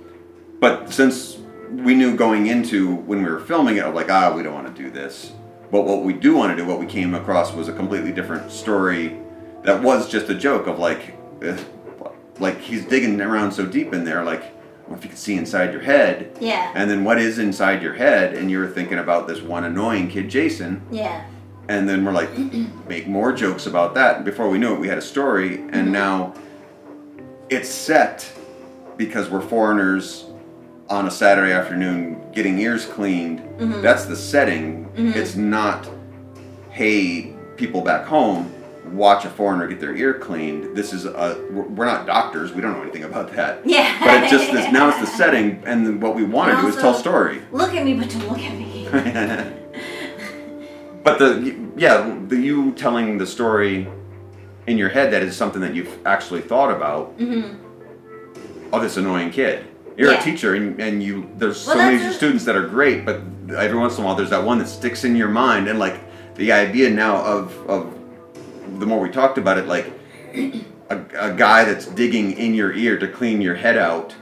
but 0.60 0.92
since 0.92 1.38
we 1.70 1.94
knew 1.94 2.16
going 2.16 2.46
into 2.46 2.94
when 2.96 3.22
we 3.22 3.30
were 3.30 3.40
filming 3.40 3.76
it, 3.76 3.84
I'm 3.84 3.94
like 3.94 4.10
ah, 4.10 4.32
we 4.34 4.42
don't 4.42 4.54
want 4.54 4.74
to 4.74 4.82
do 4.82 4.90
this. 4.90 5.32
But 5.70 5.82
what 5.86 6.02
we 6.04 6.12
do 6.12 6.36
want 6.36 6.50
to 6.52 6.56
do, 6.62 6.68
what 6.68 6.78
we 6.78 6.84
came 6.86 7.14
across, 7.14 7.54
was 7.54 7.66
a 7.68 7.72
completely 7.72 8.12
different 8.12 8.50
story. 8.52 9.16
That 9.62 9.82
was 9.82 10.08
just 10.10 10.28
a 10.28 10.34
joke 10.34 10.66
of 10.66 10.78
like, 10.78 11.14
uh, 11.42 11.56
like 12.38 12.60
he's 12.60 12.84
digging 12.84 13.20
around 13.20 13.52
so 13.52 13.66
deep 13.66 13.92
in 13.94 14.04
there, 14.04 14.24
like. 14.24 14.42
If 14.90 15.04
you 15.04 15.08
could 15.10 15.18
see 15.18 15.36
inside 15.38 15.72
your 15.72 15.80
head? 15.80 16.36
yeah, 16.38 16.70
And 16.74 16.90
then 16.90 17.02
what 17.02 17.16
is 17.18 17.38
inside 17.38 17.82
your 17.82 17.94
head? 17.94 18.34
And 18.34 18.50
you're 18.50 18.68
thinking 18.68 18.98
about 18.98 19.26
this 19.26 19.40
one 19.40 19.64
annoying 19.64 20.08
kid, 20.10 20.28
Jason. 20.28 20.82
yeah, 20.90 21.22
And 21.68 21.88
then 21.88 22.04
we're 22.04 22.12
like, 22.12 22.28
make 22.88 23.06
more 23.06 23.32
jokes 23.32 23.64
about 23.66 23.94
that. 23.94 24.16
And 24.16 24.24
before 24.26 24.50
we 24.50 24.58
knew 24.58 24.74
it, 24.74 24.80
we 24.80 24.88
had 24.88 24.98
a 24.98 25.02
story. 25.02 25.62
And 25.70 25.88
Mhm. 25.88 25.92
now 25.92 26.34
it's 27.48 27.70
set 27.70 28.30
because 28.98 29.30
we're 29.30 29.40
foreigners 29.40 30.26
on 30.90 31.06
a 31.06 31.10
Saturday 31.10 31.52
afternoon 31.52 32.20
getting 32.34 32.58
ears 32.58 32.84
cleaned. 32.84 33.40
Mhm. 33.58 33.80
That's 33.80 34.04
the 34.04 34.16
setting. 34.16 34.88
Mhm. 34.94 35.16
It's 35.16 35.36
not, 35.36 35.88
hey, 36.70 37.32
people 37.56 37.80
back 37.80 38.04
home, 38.04 38.52
watch 38.92 39.24
a 39.24 39.30
foreigner 39.30 39.66
get 39.66 39.80
their 39.80 39.96
ear 39.96 40.14
cleaned. 40.14 40.76
This 40.76 40.92
is 40.92 41.04
a, 41.06 41.42
we're 41.50 41.86
not 41.86 42.06
doctors. 42.06 42.52
We 42.52 42.60
don't 42.60 42.72
know 42.74 42.82
anything 42.82 43.04
about 43.04 43.32
that. 43.32 43.66
yeah. 43.66 43.98
But 44.04 44.24
it 44.24 44.30
just 44.30 44.52
is, 44.52 44.70
now 44.72 44.88
it's 44.90 45.00
the 45.00 45.06
setting, 45.06 45.62
and 45.66 46.00
what 46.02 46.14
we 46.14 46.24
want 46.24 46.54
to 46.54 46.60
do 46.62 46.68
is 46.68 46.76
tell 46.76 46.94
story. 46.94 47.40
Look 47.52 47.72
at 47.74 47.84
me, 47.84 47.94
but 47.94 48.10
don't 48.10 48.28
look 48.28 48.38
at 48.40 48.56
me. 48.56 48.88
but 51.02 51.18
the 51.18 51.56
yeah, 51.76 52.16
the 52.28 52.36
you 52.36 52.72
telling 52.72 53.18
the 53.18 53.26
story 53.26 53.88
in 54.66 54.78
your 54.78 54.88
head 54.88 55.12
that 55.12 55.22
is 55.22 55.36
something 55.36 55.60
that 55.62 55.74
you've 55.74 56.06
actually 56.06 56.40
thought 56.42 56.70
about. 56.70 57.18
Mm-hmm. 57.18 57.58
Oh, 58.72 58.80
this 58.80 58.96
annoying 58.96 59.30
kid. 59.30 59.66
You're 59.96 60.12
Yeah. 60.12 60.20
a 60.20 60.22
teacher, 60.22 60.54
and, 60.54 60.80
and 60.80 61.02
you 61.02 61.30
there's 61.36 61.66
Well, 61.66 61.76
so 61.76 61.82
many 61.82 62.02
a- 62.04 62.12
students 62.12 62.44
that 62.44 62.56
are 62.56 62.66
great, 62.66 63.04
but 63.04 63.20
every 63.56 63.78
once 63.78 63.96
in 63.98 64.04
a 64.04 64.06
while 64.06 64.14
there's 64.14 64.30
that 64.30 64.44
one 64.44 64.58
that 64.58 64.68
sticks 64.68 65.04
in 65.04 65.16
your 65.16 65.28
mind, 65.28 65.68
and 65.68 65.78
like 65.78 66.00
the 66.36 66.52
idea 66.52 66.90
now 66.90 67.16
of 67.22 67.56
of 67.68 67.98
the 68.78 68.86
more 68.86 69.00
we 69.00 69.10
talked 69.10 69.38
about 69.38 69.58
it, 69.58 69.66
like 69.66 69.92
a, 70.34 70.64
a 71.18 71.34
guy 71.34 71.64
that's 71.64 71.86
digging 71.86 72.32
in 72.32 72.54
your 72.54 72.72
ear 72.72 72.98
to 72.98 73.08
clean 73.08 73.40
your 73.40 73.54
head 73.54 73.76
out. 73.76 74.14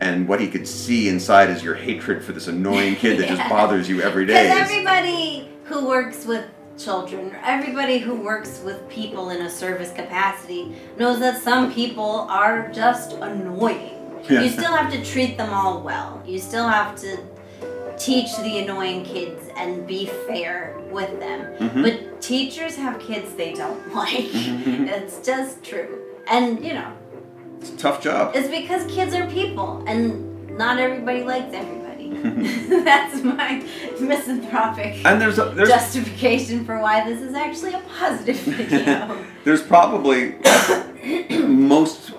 And 0.00 0.28
what 0.28 0.40
he 0.40 0.48
could 0.48 0.68
see 0.68 1.08
inside 1.08 1.50
is 1.50 1.62
your 1.62 1.74
hatred 1.74 2.22
for 2.22 2.32
this 2.32 2.46
annoying 2.46 2.94
kid 2.96 3.18
that 3.18 3.28
just 3.28 3.48
bothers 3.48 3.88
you 3.88 4.00
every 4.00 4.26
day. 4.26 4.44
Because 4.44 4.70
everybody 4.70 5.48
who 5.64 5.86
works 5.86 6.24
with 6.24 6.48
children, 6.78 7.32
or 7.32 7.40
everybody 7.42 7.98
who 7.98 8.14
works 8.14 8.60
with 8.64 8.88
people 8.88 9.30
in 9.30 9.42
a 9.42 9.50
service 9.50 9.92
capacity, 9.92 10.76
knows 10.96 11.18
that 11.18 11.42
some 11.42 11.72
people 11.72 12.26
are 12.30 12.70
just 12.70 13.12
annoying. 13.14 13.94
Yeah. 14.28 14.42
You 14.42 14.50
still 14.50 14.72
have 14.72 14.92
to 14.92 15.04
treat 15.04 15.36
them 15.36 15.52
all 15.52 15.80
well. 15.82 16.22
You 16.24 16.38
still 16.38 16.68
have 16.68 16.96
to 17.00 17.18
teach 17.98 18.36
the 18.38 18.58
annoying 18.58 19.04
kids 19.04 19.48
and 19.56 19.86
be 19.86 20.06
fair 20.26 20.78
with 20.90 21.18
them. 21.20 21.40
Mhm. 21.58 21.82
But 21.82 22.20
teachers 22.22 22.76
have 22.76 22.98
kids 23.00 23.32
they 23.34 23.52
don't 23.54 23.94
like. 24.02 24.30
Mhm. 24.32 24.88
it's 24.88 25.18
just 25.26 25.62
true. 25.64 25.98
And, 26.26 26.64
you 26.64 26.74
know, 26.74 26.92
It's 27.60 27.70
a 27.70 27.76
tough 27.76 28.00
job. 28.02 28.32
it's 28.34 28.48
because 28.48 28.84
kids 28.92 29.14
are 29.14 29.26
people 29.26 29.82
and 29.86 30.56
not 30.56 30.78
everybody 30.78 31.22
likes 31.24 31.52
everybody. 31.54 32.08
That's 32.84 33.22
my 33.22 33.62
misanthropic 34.00 35.04
And 35.04 35.20
there's 35.20 35.38
a, 35.38 35.46
there's 35.54 35.68
justification 35.68 36.64
for 36.64 36.78
why 36.80 37.04
this 37.08 37.20
is 37.22 37.34
actually 37.34 37.74
a 37.74 37.82
positive 37.98 38.36
video. 38.58 39.24
there's 39.44 39.62
probably 39.62 40.36
most 41.46 42.12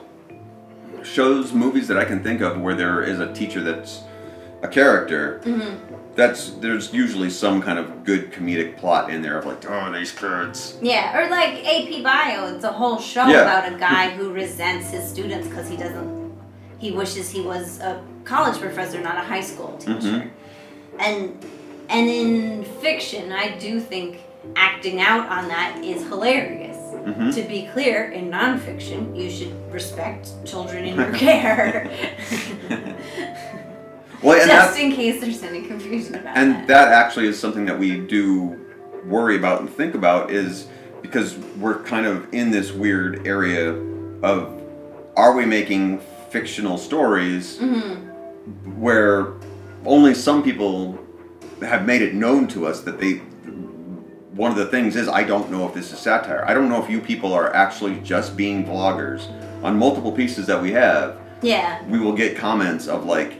shows, 1.03 1.53
movies 1.53 1.87
that 1.87 1.97
I 1.97 2.05
can 2.05 2.21
think 2.23 2.41
of 2.41 2.59
where 2.61 2.75
there 2.75 3.01
is 3.03 3.19
a 3.19 3.33
teacher 3.33 3.61
that's 3.61 4.01
a 4.61 4.67
character. 4.67 5.39
hmm 5.43 5.75
That's 6.15 6.51
there's 6.59 6.93
usually 6.93 7.29
some 7.29 7.61
kind 7.61 7.79
of 7.79 8.03
good 8.03 8.31
comedic 8.33 8.77
plot 8.77 9.09
in 9.09 9.21
there 9.21 9.37
of 9.37 9.45
like, 9.45 9.63
oh, 9.69 9.91
these 9.93 10.11
kids. 10.11 10.77
Yeah, 10.81 11.17
or 11.17 11.29
like 11.29 11.63
AP 11.65 12.03
Bio, 12.03 12.53
it's 12.55 12.63
a 12.65 12.71
whole 12.73 12.99
show 12.99 13.25
Yeah. 13.27 13.41
about 13.43 13.73
a 13.73 13.77
guy 13.77 14.09
who 14.09 14.31
resents 14.33 14.89
his 14.91 15.07
students 15.09 15.47
because 15.47 15.69
he 15.69 15.77
doesn't, 15.77 16.33
he 16.77 16.91
wishes 16.91 17.29
he 17.29 17.41
was 17.41 17.79
a 17.79 18.01
college 18.25 18.59
professor, 18.59 18.99
not 19.01 19.15
a 19.17 19.21
high 19.33 19.41
school 19.41 19.77
teacher. 19.77 19.95
Mhm. 19.99 20.29
And 20.99 21.45
and 21.89 22.09
in 22.09 22.63
fiction, 22.81 23.31
I 23.31 23.57
do 23.57 23.79
think 23.79 24.19
acting 24.55 24.99
out 25.01 25.27
on 25.29 25.47
that 25.47 25.79
is 25.83 26.03
hilarious. 26.07 26.77
Mhm. 26.77 27.33
To 27.35 27.41
be 27.43 27.69
clear, 27.73 28.11
in 28.11 28.29
nonfiction, 28.29 29.15
you 29.15 29.29
should 29.31 29.53
respect 29.71 30.29
children 30.45 30.83
in 30.85 30.95
your 30.97 31.13
care. 31.13 31.89
Well, 34.21 34.39
and 34.39 34.49
Just 34.49 34.73
that's 34.73 34.79
in 34.79 34.91
case 34.91 35.21
there's 35.21 35.41
any 35.43 35.61
confusion 35.63 36.15
about 36.15 36.35
it. 36.35 36.39
and 36.39 36.53
that. 36.55 36.67
that 36.67 36.87
actually 36.89 37.27
is 37.27 37.39
something 37.39 37.65
that 37.65 37.79
we 37.79 37.97
do 37.99 38.59
worry 39.05 39.37
about 39.37 39.61
and 39.61 39.69
think 39.69 39.95
about 39.95 40.29
is 40.29 40.67
because 41.01 41.37
we're 41.57 41.79
kind 41.83 42.05
of 42.05 42.27
in 42.33 42.51
this 42.51 42.71
weird 42.73 43.25
area 43.25 43.69
of 44.21 44.61
are 45.15 45.33
we 45.35 45.45
making 45.45 45.99
fictional 46.29 46.77
stories 46.77 47.57
Mhm. 47.59 48.09
where 48.77 49.27
only 49.85 50.13
some 50.13 50.43
people 50.43 50.99
have 51.61 51.85
made 51.85 52.01
it 52.01 52.13
known 52.13 52.47
to 52.47 52.67
us 52.67 52.81
that 52.81 52.99
they 52.99 53.21
one 54.35 54.51
of 54.51 54.57
the 54.57 54.65
things 54.67 54.95
is 54.95 55.07
I 55.09 55.23
don't 55.23 55.49
know 55.51 55.65
if 55.67 55.73
this 55.73 55.91
is 55.91 55.99
satire. 55.99 56.45
I 56.47 56.53
don't 56.53 56.69
know 56.69 56.81
if 56.81 56.89
you 56.89 56.99
people 57.01 57.33
are 57.33 57.53
actually 57.53 57.99
just 58.03 58.37
being 58.37 58.63
vloggers. 58.65 59.23
On 59.63 59.77
multiple 59.77 60.13
pieces 60.13 60.45
that 60.47 60.61
we 60.61 60.71
have, 60.71 61.15
Yeah. 61.41 61.79
we 61.89 61.99
will 61.99 62.13
get 62.13 62.37
comments 62.37 62.87
of 62.87 63.05
like 63.05 63.33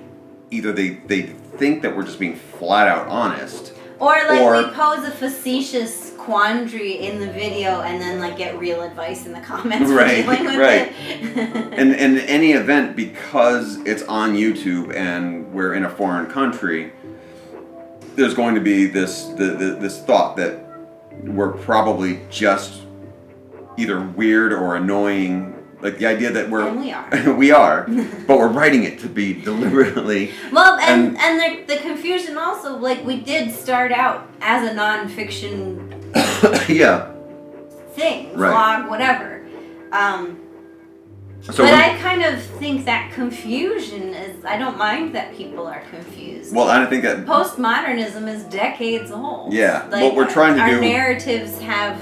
either 0.52 0.72
they 0.72 0.90
they 1.08 1.24
think 1.24 1.82
that 1.82 1.96
we're 1.96 2.04
just 2.04 2.20
being 2.20 2.36
flat 2.36 2.88
out 2.88 3.08
honest. 3.08 3.74
Or 4.00 4.16
like 4.28 4.40
Or- 4.40 4.58
we 4.58 4.64
pose 4.72 5.06
a 5.06 5.12
facetious 5.12 6.14
quandary 6.18 6.94
in 7.06 7.20
the 7.20 7.28
video 7.32 7.82
and 7.82 8.02
then 8.02 8.20
like 8.20 8.38
get 8.38 8.58
real 8.60 8.82
advice 8.82 9.26
in 9.26 9.34
the 9.34 9.40
comments 9.52 9.92
Right, 9.92 10.24
for 10.24 10.36
dealing 10.36 10.46
with 10.46 10.58
right. 10.58 10.94
And 11.74 11.94
in 11.96 12.18
any 12.20 12.54
event, 12.54 12.96
because 12.96 13.78
it's 13.86 14.04
on 14.04 14.36
YouTube 14.36 14.96
and 14.96 15.52
we're 15.54 15.74
in 15.74 15.84
a 15.86 15.90
foreign 15.90 16.28
country, 16.28 16.94
there's 18.16 18.34
going 18.34 18.56
to 18.56 18.62
be 18.62 18.86
this 18.86 19.26
the, 19.26 19.46
the, 19.58 19.78
this 19.80 20.00
thought 20.02 20.38
that 20.38 20.66
we're 21.24 21.52
probably 21.52 22.22
just 22.30 22.84
either 23.78 24.00
weird 24.02 24.54
or 24.54 24.76
annoying. 24.76 25.56
Like 25.82 25.98
the 25.98 26.08
idea 26.08 26.32
that 26.32 26.50
we're 26.50 26.70
we 26.74 26.92
are. 26.92 27.34
we 27.38 27.52
are, 27.52 27.86
but 28.28 28.38
we're 28.38 28.50
writing 28.50 28.84
it 28.84 29.00
to 29.00 29.08
be 29.08 29.34
deliberately. 29.50 30.32
Well, 30.52 30.78
and 30.80 31.18
And- 31.18 31.42
and, 31.42 31.68
the, 31.68 31.76
the 31.76 31.80
confusion 31.82 32.38
also 32.38 32.76
like 32.78 33.06
we 33.06 33.20
did 33.22 33.52
start 33.54 33.92
out 33.92 34.30
as 34.42 34.70
a 34.70 34.74
nonfiction 34.74 35.88
yeah, 36.70 37.12
thing, 37.94 38.36
Right. 38.38 38.54
vlog, 38.84 38.90
whatever. 38.90 39.46
Um, 39.92 40.40
So 41.42 41.64
but 41.64 41.72
when- 41.72 41.74
I 41.74 41.98
kind 42.00 42.24
of 42.24 42.42
think 42.60 42.84
that 42.86 43.14
confusion 43.14 44.14
is. 44.14 44.44
I 44.44 44.58
don't 44.58 44.78
mind 44.78 45.16
that 45.16 45.34
people 45.38 45.66
are 45.66 45.84
confused. 45.90 46.54
well, 46.54 46.68
I 46.68 46.86
think 46.88 47.04
that 47.04 47.26
Postmodernism 47.26 48.28
is 48.28 48.44
decades 48.44 49.12
old. 49.12 49.54
Yeah, 49.54 49.88
what 49.90 50.16
we're 50.16 50.30
trying 50.30 50.56
to 50.56 50.62
our 50.62 50.70
do- 50.72 50.82
narratives 50.82 51.58
have 51.60 51.96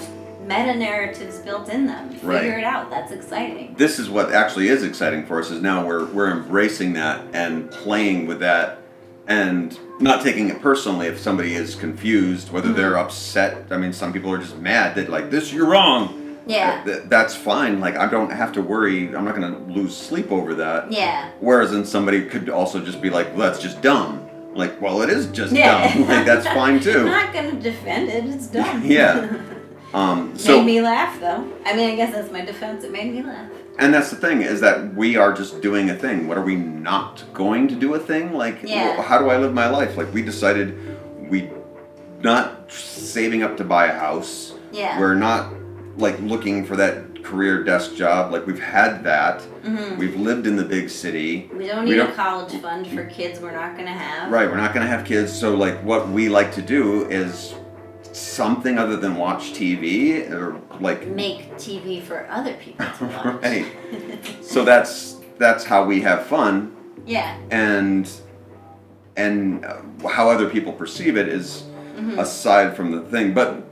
meta 0.48 0.76
narratives 0.76 1.40
built 1.40 1.70
in 1.70 1.86
them. 1.88 2.10
Figure 2.10 2.28
Right. 2.30 2.44
it 2.46 2.64
out. 2.64 2.90
That's 2.90 3.12
exciting. 3.12 3.76
this 3.78 4.00
is 4.00 4.10
what 4.10 4.32
actually 4.34 4.70
is 4.70 4.84
exciting 4.84 5.26
for 5.26 5.40
us 5.40 5.52
is 5.52 5.62
now 5.62 5.86
we're 5.86 6.06
we're 6.06 6.32
embracing 6.32 6.94
that 6.94 7.22
and 7.34 7.70
playing 7.70 8.28
with 8.28 8.40
that 8.40 8.80
and 9.28 9.78
not 10.00 10.24
taking 10.24 10.50
it 10.50 10.62
personally 10.62 11.08
if 11.08 11.20
somebody 11.20 11.54
is 11.54 11.76
confused 11.76 12.52
whether 12.52 12.72
they're 12.72 12.92
Mm-hmm. 12.94 13.06
upset 13.08 13.66
i 13.72 13.78
mean 13.78 13.92
some 13.92 14.14
people 14.14 14.32
are 14.32 14.38
just 14.38 14.58
mad 14.58 14.96
that 14.96 15.10
like 15.10 15.30
this 15.30 15.52
you're 15.52 15.68
wrong 15.68 16.38
Yeah. 16.48 16.82
Th- 16.86 17.02
that's 17.08 17.36
fine 17.36 17.82
like 17.82 17.98
i 17.98 18.08
don't 18.10 18.30
have 18.32 18.54
to 18.54 18.62
worry 18.62 19.14
i'm 19.16 19.26
not 19.26 19.36
going 19.36 19.52
to 19.54 19.60
lose 19.80 19.96
sleep 19.98 20.32
over 20.32 20.56
that 20.56 20.92
Yeah. 20.94 21.30
whereas 21.42 21.72
then 21.72 21.84
somebody 21.86 22.24
could 22.26 22.50
also 22.50 22.80
just 22.80 23.02
be 23.02 23.10
like 23.10 23.28
well, 23.36 23.50
that's 23.50 23.62
just 23.62 23.82
dumb 23.82 24.30
like 24.56 24.80
well 24.82 25.02
it 25.02 25.10
is 25.10 25.26
just 25.28 25.52
Yeah. 25.52 25.94
dumb 25.94 26.08
like 26.08 26.26
that's 26.26 26.48
fine 26.48 26.80
too. 26.88 27.00
I'm 27.02 27.06
not 27.08 27.34
gonna 27.34 27.60
defend 27.60 28.10
it. 28.10 28.24
It's 28.26 28.48
dumb. 28.48 28.84
Yeah. 28.98 29.28
Um 29.94 30.38
so 30.38 30.58
made 30.58 30.66
me 30.66 30.82
laugh 30.82 31.20
though. 31.20 31.52
I 31.66 31.76
mean, 31.76 31.90
I 31.92 31.96
guess 31.96 32.14
that's 32.14 32.32
my 32.32 32.42
defense. 32.42 32.84
It 32.84 32.92
made 32.92 33.14
me 33.14 33.24
laugh. 33.24 33.50
And 33.80 33.94
that's 33.94 34.10
the 34.10 34.16
thing 34.16 34.42
is 34.42 34.60
that 34.62 34.96
we 34.96 35.18
are 35.18 35.32
just 35.32 35.62
doing 35.62 35.90
a 35.92 35.96
thing. 35.96 36.28
What 36.28 36.38
are 36.38 36.44
we 36.44 36.56
not 36.56 37.24
going 37.34 37.68
to 37.68 37.76
do 37.76 37.94
a 37.94 38.00
thing? 38.00 38.34
Like, 38.34 38.58
Yeah. 38.64 38.96
well, 38.98 39.04
how 39.04 39.20
do 39.20 39.30
I 39.30 39.38
live 39.38 39.54
my 39.54 39.70
life? 39.70 39.96
Like, 39.98 40.12
we 40.14 40.24
decided 40.24 40.76
we 41.30 41.50
not 42.24 42.72
saving 42.72 43.44
up 43.44 43.56
to 43.58 43.64
buy 43.64 43.86
a 43.88 43.94
house. 43.98 44.54
Yeah. 44.72 45.00
We're 45.00 45.14
not 45.16 45.54
like 45.98 46.20
looking 46.22 46.66
for 46.66 46.76
that 46.76 47.24
career 47.24 47.64
desk 47.64 47.96
job. 47.96 48.32
Like, 48.32 48.48
we've 48.48 48.60
had 48.60 49.04
that. 49.04 49.42
Mhm. 49.64 49.98
We've 49.98 50.16
lived 50.20 50.48
in 50.48 50.56
the 50.56 50.64
big 50.66 50.90
city. 50.90 51.50
We 51.56 51.68
don't 51.68 51.86
need 51.86 51.94
a 51.94 51.98
don't- 52.08 52.16
college 52.16 52.54
fund 52.62 52.88
for 52.88 53.04
kids 53.06 53.40
we're 53.40 53.52
not 53.52 53.78
gonna 53.78 53.90
have. 53.92 54.32
Right. 54.32 54.50
We're 54.50 54.58
not 54.58 54.74
going 54.74 54.86
to 54.86 54.92
have 54.92 55.06
kids. 55.06 55.32
So, 55.32 55.54
like, 55.56 55.84
what 55.84 56.10
we 56.10 56.30
like 56.30 56.52
to 56.54 56.62
do 56.62 57.06
is 57.10 57.54
something 58.18 58.78
other 58.78 58.96
than 58.98 59.16
watch 59.16 59.52
TV 59.54 60.30
or 60.32 60.60
like 60.80 61.08
Make 61.08 61.54
TV 61.56 62.02
for 62.02 62.28
other 62.30 62.54
people 62.56 62.86
to 62.98 63.06
watch. 63.24 63.42
Right. 63.44 63.66
so 64.42 64.64
that's 64.64 65.18
that's 65.38 65.64
how 65.64 65.86
we 65.86 66.02
have 66.02 66.26
fun 66.26 66.76
yeah. 67.06 67.38
and 67.52 68.10
and 69.16 69.64
uh, 69.66 69.82
how 70.08 70.30
other 70.30 70.50
people 70.50 70.74
perceive 70.74 71.18
it 71.18 71.28
is 71.28 71.64
Mm-hmm. 71.98 72.20
aside 72.20 72.76
from 72.76 72.92
the 72.92 73.02
thing 73.02 73.34
but 73.34 73.64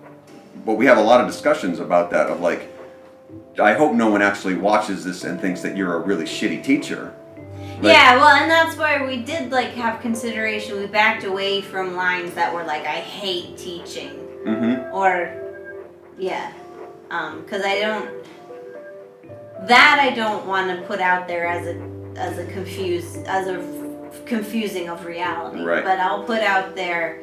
but 0.65 0.73
we 0.77 0.87
have 0.87 0.97
a 0.97 1.01
lot 1.01 1.21
of 1.21 1.27
discussions 1.27 1.77
about 1.79 2.09
that 2.09 2.25
of 2.25 2.39
like 2.41 2.73
i 3.61 3.73
hope 3.73 3.93
no 3.93 4.09
one 4.09 4.23
actually 4.23 4.55
watches 4.55 5.03
this 5.03 5.23
and 5.23 5.39
thinks 5.39 5.61
that 5.61 5.77
you're 5.77 5.93
a 5.93 5.99
really 5.99 6.23
shitty 6.25 6.63
teacher 6.63 7.13
Like, 7.75 7.83
yeah, 7.93 8.15
well, 8.15 8.29
and 8.35 8.49
that's 8.49 8.75
why 8.77 9.05
we 9.05 9.17
did 9.21 9.51
like 9.51 9.73
have 9.75 10.01
consideration. 10.01 10.79
We 10.79 10.87
backed 10.87 11.23
away 11.23 11.61
from 11.61 11.93
lines 11.95 12.33
that 12.33 12.51
were 12.51 12.63
like, 12.63 12.81
"I 12.87 13.01
hate 13.01 13.57
teaching," 13.59 14.24
mm-hmm 14.45 14.95
or, 14.95 15.31
yeah, 16.17 16.51
because 17.09 17.63
I 17.65 17.79
don't. 17.81 18.09
That 19.67 19.99
I 20.01 20.13
don't 20.15 20.45
want 20.45 20.69
to 20.69 20.85
put 20.85 20.99
out 20.99 21.27
there 21.27 21.45
as 21.47 21.65
a 21.67 21.75
as 22.17 22.37
a 22.37 22.45
confused 22.45 23.17
as 23.25 23.47
a 23.47 23.55
f- 23.59 24.25
confusing 24.25 24.89
of 24.89 25.05
reality. 25.05 25.63
Right. 25.63 25.83
But 25.83 25.99
I'll 25.99 26.23
put 26.23 26.41
out 26.41 26.75
there 26.75 27.21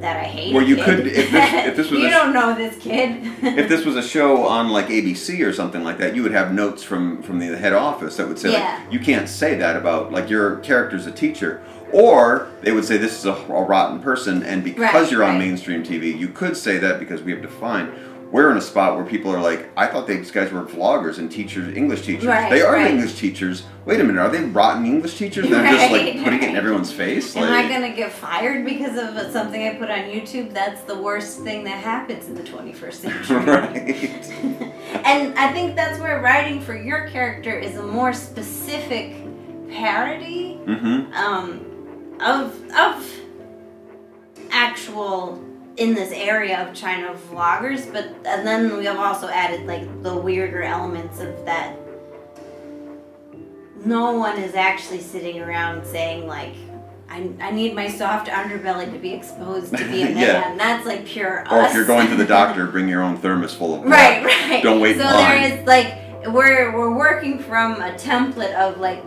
that 0.00 0.16
I 0.18 0.24
hate. 0.24 0.54
Well, 0.54 0.62
you 0.64 0.76
kid. 0.76 0.84
could- 0.84 1.06
if 1.06 1.30
this- 1.30 1.66
if 1.66 1.76
this 1.76 1.90
was 1.90 2.00
you 2.00 2.06
a- 2.06 2.10
don't 2.10 2.32
know 2.32 2.54
this 2.54 2.76
kid. 2.78 3.20
if 3.42 3.68
this 3.68 3.84
was 3.84 3.96
a 3.96 4.02
show 4.02 4.46
on 4.46 4.68
like 4.70 4.86
abc 4.88 5.44
or 5.46 5.52
something 5.52 5.82
like 5.82 5.98
that 5.98 6.14
you 6.14 6.22
would 6.22 6.32
have 6.32 6.52
notes 6.52 6.82
from 6.82 7.22
from 7.22 7.38
the 7.38 7.56
head 7.56 7.72
office 7.72 8.16
that 8.16 8.28
would 8.28 8.38
say 8.38 8.52
Yeah. 8.52 8.80
like, 8.84 8.92
you 8.92 9.00
can't 9.00 9.28
say 9.28 9.54
that 9.56 9.76
about 9.76 10.12
like 10.12 10.28
your 10.30 10.56
character's 10.58 11.06
a 11.06 11.12
teacher 11.12 11.62
or 11.94 12.48
they 12.62 12.72
would 12.72 12.84
say 12.84 12.96
this 12.96 13.16
is 13.18 13.24
a, 13.24 13.32
a 13.32 13.62
rotten 13.64 14.00
person 14.00 14.42
and 14.42 14.64
because 14.64 14.92
Right, 14.94 15.10
you're 15.12 15.22
on 15.22 15.36
right. 15.36 15.38
mainstream 15.46 15.82
tv 15.84 16.16
you 16.18 16.28
could 16.28 16.56
say 16.56 16.78
that 16.78 16.98
because 16.98 17.22
we 17.22 17.30
have 17.32 17.40
defined 17.42 17.92
we're 18.32 18.50
in 18.50 18.56
a 18.56 18.60
spot 18.60 18.96
where 18.96 19.04
people 19.04 19.30
are 19.32 19.40
like 19.40 19.68
i 19.76 19.86
thought 19.86 20.08
these 20.08 20.32
guys 20.32 20.50
were 20.50 20.62
vloggers 20.64 21.18
and 21.18 21.30
teachers 21.30 21.76
english 21.76 22.02
teachers 22.02 22.26
Right, 22.26 22.50
they 22.50 22.62
are 22.62 22.72
right. 22.72 22.90
english 22.90 23.14
teachers 23.16 23.62
wait 23.84 24.00
a 24.00 24.04
minute 24.04 24.18
are 24.20 24.28
they 24.28 24.42
rotten 24.42 24.84
english 24.86 25.16
teachers 25.18 25.48
they're 25.48 25.62
just 25.64 25.92
like 25.92 26.02
Right, 26.02 26.24
putting 26.24 26.42
it 26.42 26.50
in 26.50 26.56
everyone's 26.56 26.90
face 26.92 27.36
Am 27.36 27.42
like 27.48 27.66
I 27.66 27.68
gonna 27.68 27.94
get 27.94 28.10
fired 28.10 28.64
because 28.64 28.96
of 28.98 29.30
something 29.32 29.62
I 29.68 29.74
put 29.74 29.88
on 29.90 30.00
YouTube? 30.16 30.52
That's 30.52 30.80
the 30.82 30.96
worst 31.00 31.40
thing 31.42 31.62
that 31.64 31.78
happens 31.82 32.26
in 32.26 32.34
the 32.34 32.42
21st 32.42 32.92
century. 32.94 33.36
right 33.44 35.04
and 35.06 35.38
I 35.38 35.52
think 35.52 35.76
that's 35.76 36.00
where 36.00 36.20
writing 36.20 36.60
for 36.60 36.74
your 36.76 37.06
character 37.08 37.56
is 37.56 37.76
a 37.76 37.82
more 37.86 38.12
specific 38.12 39.14
parody 39.70 40.58
mm-hmm 40.66 41.12
um, 41.14 41.63
of 42.24 42.70
of 42.72 43.12
actual 44.50 45.42
in 45.76 45.94
this 45.94 46.12
area 46.12 46.66
of 46.66 46.74
China 46.74 47.14
vloggers, 47.30 47.92
but 47.92 48.04
and 48.26 48.46
then 48.46 48.76
we 48.76 48.84
have 48.86 48.98
also 48.98 49.28
added 49.28 49.66
like 49.66 50.02
the 50.02 50.16
weirder 50.16 50.62
elements 50.62 51.20
of 51.20 51.44
that. 51.44 51.76
No 53.84 54.12
one 54.12 54.38
is 54.38 54.54
actually 54.54 55.00
sitting 55.00 55.40
around 55.40 55.84
saying 55.86 56.26
like. 56.26 56.54
I, 57.06 57.30
I 57.38 57.50
need 57.50 57.74
my 57.74 57.86
soft 57.86 58.28
underbelly 58.28 58.90
to 58.90 58.98
be 58.98 59.12
exposed 59.12 59.76
to 59.76 59.88
be 59.88 60.02
a 60.02 60.04
man. 60.14 60.16
Yeah. 60.16 60.56
That's 60.56 60.86
like 60.86 61.04
pure 61.04 61.44
or 61.50 61.60
us. 61.60 61.70
if 61.70 61.76
you're 61.76 61.86
going 61.86 62.08
to 62.08 62.16
the 62.16 62.24
doctor 62.26 62.66
bring 62.66 62.88
your 62.88 63.02
own 63.02 63.18
thermos 63.18 63.54
full 63.54 63.74
of 63.74 63.82
blood. 63.82 63.92
Right, 63.92 64.24
right. 64.24 64.62
Don't 64.62 64.80
wait 64.80 64.96
So 64.96 65.02
there 65.02 65.36
is 65.36 65.66
like 65.66 65.94
we're 66.26 66.74
we're 66.76 66.96
working 66.96 67.38
from 67.38 67.74
a 67.82 67.92
template 67.92 68.54
of 68.54 68.78
like 68.78 69.04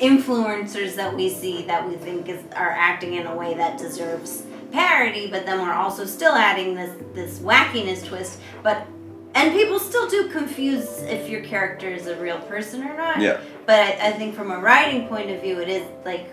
influencers 0.00 0.96
that 0.96 1.14
we 1.14 1.28
see 1.28 1.62
that 1.66 1.86
we 1.86 1.96
think 1.96 2.28
is 2.28 2.42
are 2.56 2.70
acting 2.70 3.14
in 3.14 3.26
a 3.26 3.36
way 3.36 3.54
that 3.54 3.78
deserves 3.78 4.44
parody, 4.72 5.28
but 5.30 5.46
then 5.46 5.60
we're 5.60 5.72
also 5.72 6.04
still 6.04 6.34
adding 6.34 6.74
this 6.74 6.96
this 7.14 7.38
wackiness 7.40 8.04
twist. 8.04 8.40
But 8.62 8.86
and 9.34 9.52
people 9.52 9.78
still 9.78 10.08
do 10.08 10.28
confuse 10.30 11.02
if 11.02 11.28
your 11.28 11.42
character 11.42 11.88
is 11.88 12.06
a 12.06 12.16
real 12.16 12.40
person 12.40 12.82
or 12.82 12.96
not. 12.96 13.20
Yeah. 13.20 13.40
But 13.66 13.80
I, 13.80 14.08
I 14.08 14.12
think 14.12 14.34
from 14.34 14.50
a 14.50 14.58
writing 14.58 15.06
point 15.06 15.30
of 15.30 15.40
view, 15.42 15.60
it 15.60 15.68
is 15.68 15.86
like 16.04 16.28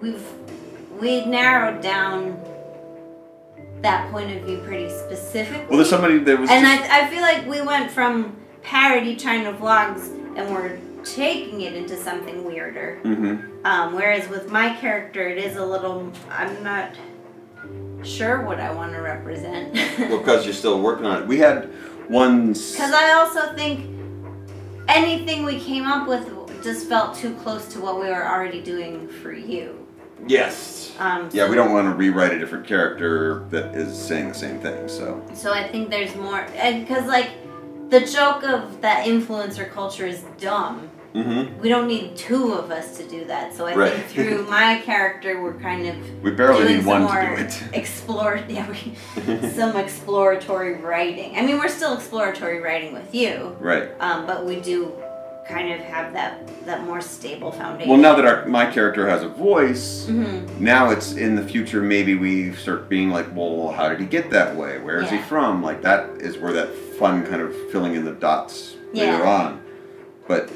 we've 0.00 0.24
we 1.00 1.24
narrowed 1.26 1.82
down 1.82 2.40
that 3.82 4.10
point 4.10 4.30
of 4.34 4.42
view 4.44 4.58
pretty 4.58 4.88
specifically. 4.88 5.66
Well, 5.68 5.78
there's 5.78 5.90
somebody 5.90 6.18
that 6.18 6.38
was 6.38 6.50
and 6.50 6.64
just, 6.64 6.90
I, 6.90 7.06
I 7.06 7.10
feel 7.10 7.20
like 7.20 7.46
we 7.46 7.60
went 7.60 7.90
from 7.90 8.36
parody 8.62 9.16
China 9.16 9.52
vlogs 9.52 10.08
and 10.36 10.52
we're 10.52 10.78
taking 11.14 11.60
it 11.62 11.74
into 11.74 11.96
something 11.96 12.44
weirder. 12.44 12.98
Mhm. 13.04 13.64
Um, 13.64 13.94
whereas 13.94 14.28
with 14.28 14.50
my 14.50 14.74
character, 14.74 15.28
it 15.28 15.38
is 15.38 15.56
a 15.56 15.64
little. 15.64 16.10
I'm 16.30 16.62
not 16.62 16.90
sure 18.02 18.42
what 18.42 18.60
I 18.60 18.72
want 18.72 18.92
to 18.92 19.00
represent. 19.00 19.74
well, 19.98 20.18
because 20.18 20.44
you're 20.44 20.54
still 20.54 20.80
working 20.80 21.06
on 21.06 21.22
it. 21.22 21.28
We 21.28 21.38
had 21.38 21.70
one. 22.08 22.48
Because 22.48 22.92
I 22.92 23.12
also 23.12 23.52
think 23.54 23.86
anything 24.88 25.44
we 25.44 25.58
came 25.58 25.86
up 25.86 26.06
with 26.08 26.28
just 26.62 26.88
felt 26.88 27.14
too 27.14 27.34
close 27.36 27.66
to 27.68 27.80
what 27.80 28.00
we 28.00 28.06
were 28.06 28.26
already 28.26 28.60
doing 28.60 29.08
for 29.08 29.32
you. 29.32 29.86
Yes. 30.26 30.92
Um, 30.98 31.28
Yeah, 31.32 31.48
we 31.48 31.56
don't 31.56 31.72
want 31.72 31.88
to 31.88 31.94
rewrite 31.94 32.32
a 32.32 32.38
different 32.38 32.66
character 32.66 33.44
that 33.50 33.74
is 33.74 33.96
saying 33.96 34.28
the 34.28 34.34
same 34.34 34.58
thing. 34.60 34.88
So 34.88 35.22
So 35.34 35.52
I 35.52 35.68
think 35.68 35.90
there's 35.90 36.14
more, 36.16 36.46
because 36.52 37.06
like 37.06 37.30
the 37.90 38.00
joke 38.00 38.42
of 38.44 38.80
that 38.80 39.06
influencer 39.06 39.70
culture 39.70 40.06
is 40.06 40.24
dumb. 40.38 40.90
Mm-hmm. 41.16 41.60
We 41.60 41.68
don't 41.68 41.88
need 41.88 42.16
two 42.16 42.52
of 42.52 42.70
us 42.70 42.96
to 42.98 43.08
do 43.08 43.24
that. 43.26 43.54
So 43.54 43.66
I 43.66 43.74
Right. 43.74 43.92
think 43.92 44.06
through 44.08 44.46
my 44.50 44.80
character, 44.84 45.42
we're 45.42 45.54
kind 45.54 45.86
of 45.86 46.22
we 46.22 46.30
barely 46.30 46.62
doing 46.62 46.76
need 46.76 46.84
some 46.84 46.86
one 46.86 47.02
more 47.02 47.20
to 47.20 47.36
do 47.36 47.42
it. 47.42 47.62
explore. 47.72 48.40
Yeah, 48.48 48.66
we, 48.70 49.48
some 49.50 49.76
exploratory 49.76 50.74
writing. 50.80 51.36
I 51.36 51.42
mean, 51.46 51.58
we're 51.58 51.68
still 51.68 51.94
exploratory 51.94 52.60
writing 52.60 52.92
with 52.92 53.14
you, 53.14 53.56
right. 53.60 53.88
um, 54.00 54.26
but 54.26 54.44
we 54.44 54.60
do 54.60 54.92
kind 55.48 55.72
of 55.72 55.78
have 55.80 56.12
that 56.12 56.32
that 56.66 56.84
more 56.84 57.00
stable 57.00 57.52
foundation. 57.52 57.88
Well, 57.88 58.00
now 58.00 58.14
that 58.16 58.24
our 58.26 58.46
my 58.46 58.66
character 58.70 59.08
has 59.08 59.22
a 59.22 59.28
voice, 59.28 60.06
hmm 60.06 60.44
now 60.58 60.90
it's 60.90 61.12
in 61.12 61.34
the 61.36 61.42
future. 61.42 61.82
Maybe 61.82 62.14
we 62.14 62.52
start 62.54 62.88
being 62.88 63.10
like, 63.10 63.26
well, 63.36 63.70
how 63.72 63.88
did 63.90 64.00
he 64.00 64.06
get 64.06 64.30
that 64.30 64.56
way? 64.56 64.78
Where 64.80 65.00
is 65.02 65.10
he 65.10 65.18
from? 65.18 65.62
Like 65.62 65.82
that 65.82 66.08
is 66.18 66.38
where 66.38 66.52
that 66.54 66.74
fun 66.98 67.24
kind 67.26 67.42
of 67.42 67.54
filling 67.70 67.94
in 67.94 68.04
the 68.04 68.12
dots 68.12 68.74
later 68.94 69.24
on. 69.26 69.60
But 70.26 70.50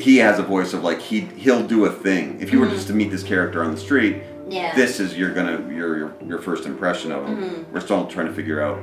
he 0.00 0.18
has 0.18 0.38
a 0.38 0.42
voice 0.42 0.72
of 0.72 0.82
like 0.82 1.00
he 1.00 1.20
he'll 1.36 1.66
do 1.66 1.84
a 1.84 1.90
thing. 1.90 2.38
If 2.40 2.52
you 2.52 2.60
were 2.60 2.66
Mhm. 2.66 2.70
just 2.74 2.86
to 2.88 2.94
meet 2.94 3.10
this 3.10 3.22
character 3.22 3.62
on 3.62 3.70
the 3.72 3.76
street, 3.76 4.22
Yeah. 4.48 4.74
this 4.74 5.00
is 5.00 5.16
you're 5.16 5.32
gonna 5.34 5.62
your 5.70 5.96
your, 5.98 6.12
your 6.26 6.38
first 6.38 6.66
impression 6.66 7.12
of 7.12 7.26
him. 7.26 7.36
Mhm. 7.38 7.64
We're 7.72 7.80
still 7.80 8.06
trying 8.06 8.26
to 8.26 8.32
figure 8.32 8.60
out 8.60 8.78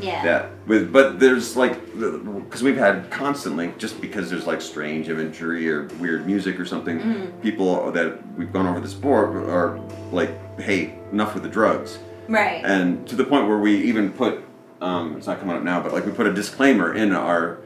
yeah. 0.00 0.22
that. 0.24 0.50
With 0.66 0.92
but 0.92 1.18
there's 1.20 1.56
like 1.56 1.74
because 1.98 2.62
we've 2.62 2.76
had 2.76 3.10
constantly 3.10 3.72
just 3.78 4.00
because 4.00 4.30
there's 4.30 4.46
like 4.46 4.60
strange 4.60 5.08
imagery 5.08 5.70
or 5.70 5.88
weird 6.00 6.26
music 6.26 6.58
or 6.58 6.64
something. 6.64 6.98
Mhm. 7.00 7.42
People 7.42 7.90
that 7.92 8.18
we've 8.36 8.52
gone 8.52 8.66
over 8.66 8.80
this 8.80 8.94
board 8.94 9.36
are 9.36 9.78
like, 10.12 10.30
hey, 10.60 10.94
enough 11.12 11.34
with 11.34 11.42
the 11.42 11.48
drugs, 11.48 11.98
Right. 12.28 12.62
and 12.64 13.06
to 13.08 13.16
the 13.16 13.24
point 13.24 13.48
where 13.48 13.58
we 13.58 13.76
even 13.76 14.10
put 14.10 14.42
um, 14.80 15.14
it's 15.16 15.26
not 15.26 15.40
coming 15.40 15.56
up 15.56 15.64
now, 15.64 15.80
but 15.80 15.92
like 15.92 16.06
we 16.06 16.12
put 16.12 16.28
a 16.28 16.32
disclaimer 16.32 16.94
in 16.94 17.12
our 17.12 17.58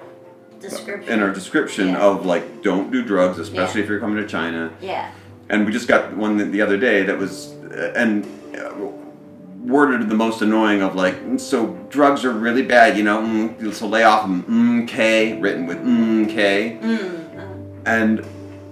description. 0.62 1.12
in 1.12 1.22
our 1.22 1.30
description 1.30 1.88
Yeah. 1.88 1.98
of 2.06 2.26
like 2.26 2.62
don't 2.62 2.90
do 2.90 3.02
drugs, 3.02 3.38
especially 3.38 3.80
Yeah. 3.80 3.84
if 3.84 3.90
you're 3.90 4.00
coming 4.00 4.16
to 4.22 4.26
China. 4.28 4.70
yeah. 4.80 5.10
And 5.48 5.66
we 5.66 5.72
just 5.72 5.88
got 5.88 6.16
one 6.16 6.36
the- 6.38 6.44
the 6.44 6.62
other 6.62 6.76
day 6.78 7.02
that 7.02 7.18
was 7.18 7.52
uh, 7.76 7.92
and 7.94 8.24
uh, 8.56 8.70
worded 9.64 10.08
the 10.08 10.14
most 10.14 10.42
annoying 10.42 10.82
of 10.82 10.94
like 10.94 11.14
so 11.36 11.76
drugs 11.90 12.24
are 12.24 12.32
really 12.32 12.62
bad, 12.62 12.96
you 12.96 13.04
know. 13.04 13.20
Mm, 13.20 13.72
so 13.74 13.86
lay 13.86 14.02
off 14.02 14.22
them. 14.22 14.42
Mm, 14.44 14.88
K 14.88 15.38
written 15.40 15.66
with 15.66 15.78
mm, 15.84 16.28
K. 16.28 16.78
Mm. 16.82 17.38
uh, 17.38 17.42
And 17.86 18.24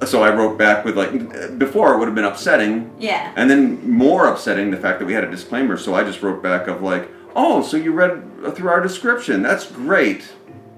so 0.04 0.22
I 0.22 0.34
wrote 0.34 0.56
back 0.58 0.84
with 0.84 0.96
like 0.96 1.58
before 1.58 1.92
it 1.94 1.98
would 1.98 2.06
have 2.08 2.14
been 2.14 2.24
upsetting, 2.24 2.90
yeah. 2.98 3.32
and 3.36 3.50
then 3.50 3.88
more 3.90 4.26
upsetting 4.28 4.70
the 4.70 4.76
fact 4.78 4.98
that 5.00 5.04
we 5.06 5.12
had 5.12 5.24
a 5.24 5.30
disclaimer. 5.30 5.76
So 5.76 5.94
I 5.94 6.02
just 6.04 6.22
wrote 6.22 6.42
back 6.42 6.68
of 6.68 6.80
like, 6.82 7.08
oh, 7.36 7.62
so 7.62 7.76
you 7.76 7.92
read 7.92 8.22
through 8.56 8.70
our 8.70 8.80
description? 8.80 9.42
That's 9.42 9.66
great. 9.66 10.22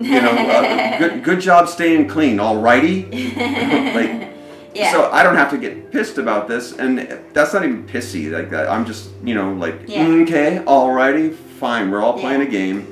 You 0.03 0.20
know, 0.22 0.30
uh, 0.30 0.98
good 0.98 1.24
good 1.24 1.40
job 1.40 1.68
staying 1.68 2.09
clean. 2.09 2.38
Alrighty. 2.38 3.11
like 3.94 4.32
yeah. 4.74 4.90
so 4.92 5.11
I 5.11 5.22
don't 5.22 5.36
have 5.36 5.50
to 5.50 5.59
get 5.59 5.90
pissed 5.92 6.18
about 6.18 6.48
this, 6.48 6.72
and 6.72 6.98
that's 7.32 7.53
not 7.53 7.64
even 7.64 7.86
pissy 7.86 8.30
like 8.30 8.50
that. 8.50 8.68
I'm 8.70 8.86
just, 8.86 9.11
you 9.22 9.34
know, 9.34 9.53
like, 9.53 9.74
Yeah. 9.86 10.07
okay, 10.22 10.62
alrighty, 10.66 11.34
fine. 11.34 11.90
We're 11.90 12.00
all 12.03 12.18
playing 12.18 12.40
Yeah. 12.40 12.46
a 12.48 12.50
game, 12.50 12.86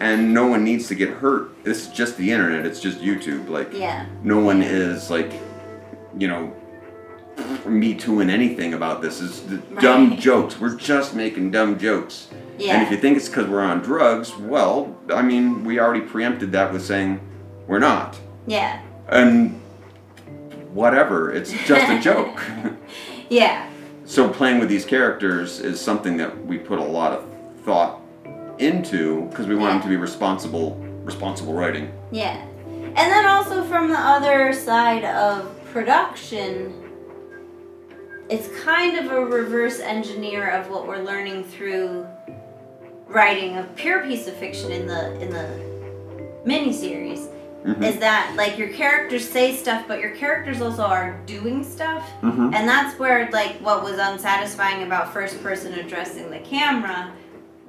and 0.00 0.34
no 0.34 0.48
one 0.48 0.64
needs 0.64 0.88
to 0.88 0.94
get 0.96 1.08
hurt. 1.10 1.62
This 1.62 1.86
is 1.86 1.92
just 1.92 2.16
the 2.16 2.32
internet. 2.32 2.66
It's 2.66 2.80
just 2.80 3.00
YouTube. 3.00 3.48
Like, 3.48 3.72
yeah. 3.72 4.06
no 4.24 4.40
one 4.40 4.60
is 4.60 5.08
like, 5.08 5.32
you 6.18 6.26
know, 6.26 6.52
me 7.64 7.94
tooing 7.94 8.28
anything 8.28 8.74
about 8.74 9.00
this. 9.00 9.20
Is 9.20 9.40
dumb 9.80 10.10
Right. 10.10 10.18
jokes. 10.18 10.58
We're 10.60 10.74
just 10.76 11.14
making 11.14 11.52
dumb 11.52 11.78
jokes. 11.78 12.26
Yeah. 12.60 12.74
And 12.74 12.82
if 12.82 12.90
you 12.90 12.96
think 12.98 13.16
it's 13.16 13.28
because 13.28 13.48
we're 13.48 13.62
on 13.62 13.80
drugs, 13.80 14.36
well, 14.36 14.96
I 15.12 15.22
mean, 15.22 15.64
we 15.64 15.80
already 15.80 16.02
preempted 16.02 16.52
that 16.52 16.72
with 16.72 16.84
saying 16.84 17.20
we're 17.66 17.78
not. 17.78 18.18
yeah. 18.46 18.82
And 19.08 19.60
whatever, 20.72 21.32
it's 21.32 21.52
just 21.66 21.90
a 21.90 22.00
joke. 22.00 22.40
Yeah. 23.30 23.68
so 24.04 24.28
playing 24.28 24.58
with 24.58 24.68
these 24.68 24.84
characters 24.84 25.60
is 25.60 25.80
something 25.80 26.16
that 26.16 26.44
we 26.46 26.58
put 26.58 26.80
a 26.80 26.84
lot 26.84 27.12
of 27.12 27.24
thought 27.64 28.00
into 28.58 29.26
because 29.30 29.46
we 29.46 29.54
want 29.54 29.72
them 29.74 29.82
to 29.82 29.88
be 29.88 29.96
responsible, 29.96 30.74
responsible 31.04 31.54
writing. 31.54 31.92
Yeah. 32.10 32.44
And 32.82 32.96
then 32.96 33.26
also 33.26 33.62
from 33.64 33.88
the 33.88 33.98
other 33.98 34.52
side 34.52 35.04
of 35.04 35.48
production, 35.72 36.74
it's 38.28 38.48
kind 38.62 38.98
of 38.98 39.12
a 39.12 39.24
reverse 39.24 39.78
engineer 39.78 40.50
of 40.50 40.68
what 40.70 40.88
we're 40.88 41.02
learning 41.02 41.44
through 41.44 42.04
writing 43.10 43.58
a 43.58 43.64
pure 43.76 44.00
piece 44.06 44.26
of 44.26 44.34
fiction 44.36 44.70
in 44.72 44.86
the 44.86 45.20
in 45.20 45.30
the 45.30 45.46
miniseries. 46.46 47.26
Mhm. 47.64 47.82
Is 47.82 47.98
that 47.98 48.32
like 48.36 48.56
your 48.56 48.68
characters 48.68 49.28
say 49.28 49.54
stuff, 49.54 49.84
but 49.86 50.00
your 50.00 50.12
characters 50.12 50.62
also 50.62 50.82
are 50.82 51.16
doing 51.26 51.62
stuff, 51.62 52.02
Mhm. 52.22 52.54
and 52.54 52.66
that's 52.66 52.98
where 52.98 53.28
like 53.32 53.56
what 53.60 53.82
was 53.84 53.98
unsatisfying 53.98 54.82
about 54.82 55.12
first 55.12 55.42
person 55.42 55.74
addressing 55.74 56.30
the 56.30 56.38
camera 56.38 57.10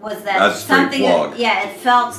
was 0.02 0.24
that 0.24 0.56
straight 0.56 0.78
something 0.78 1.02
yeah 1.38 1.64
it 1.68 1.78
felt 1.78 2.16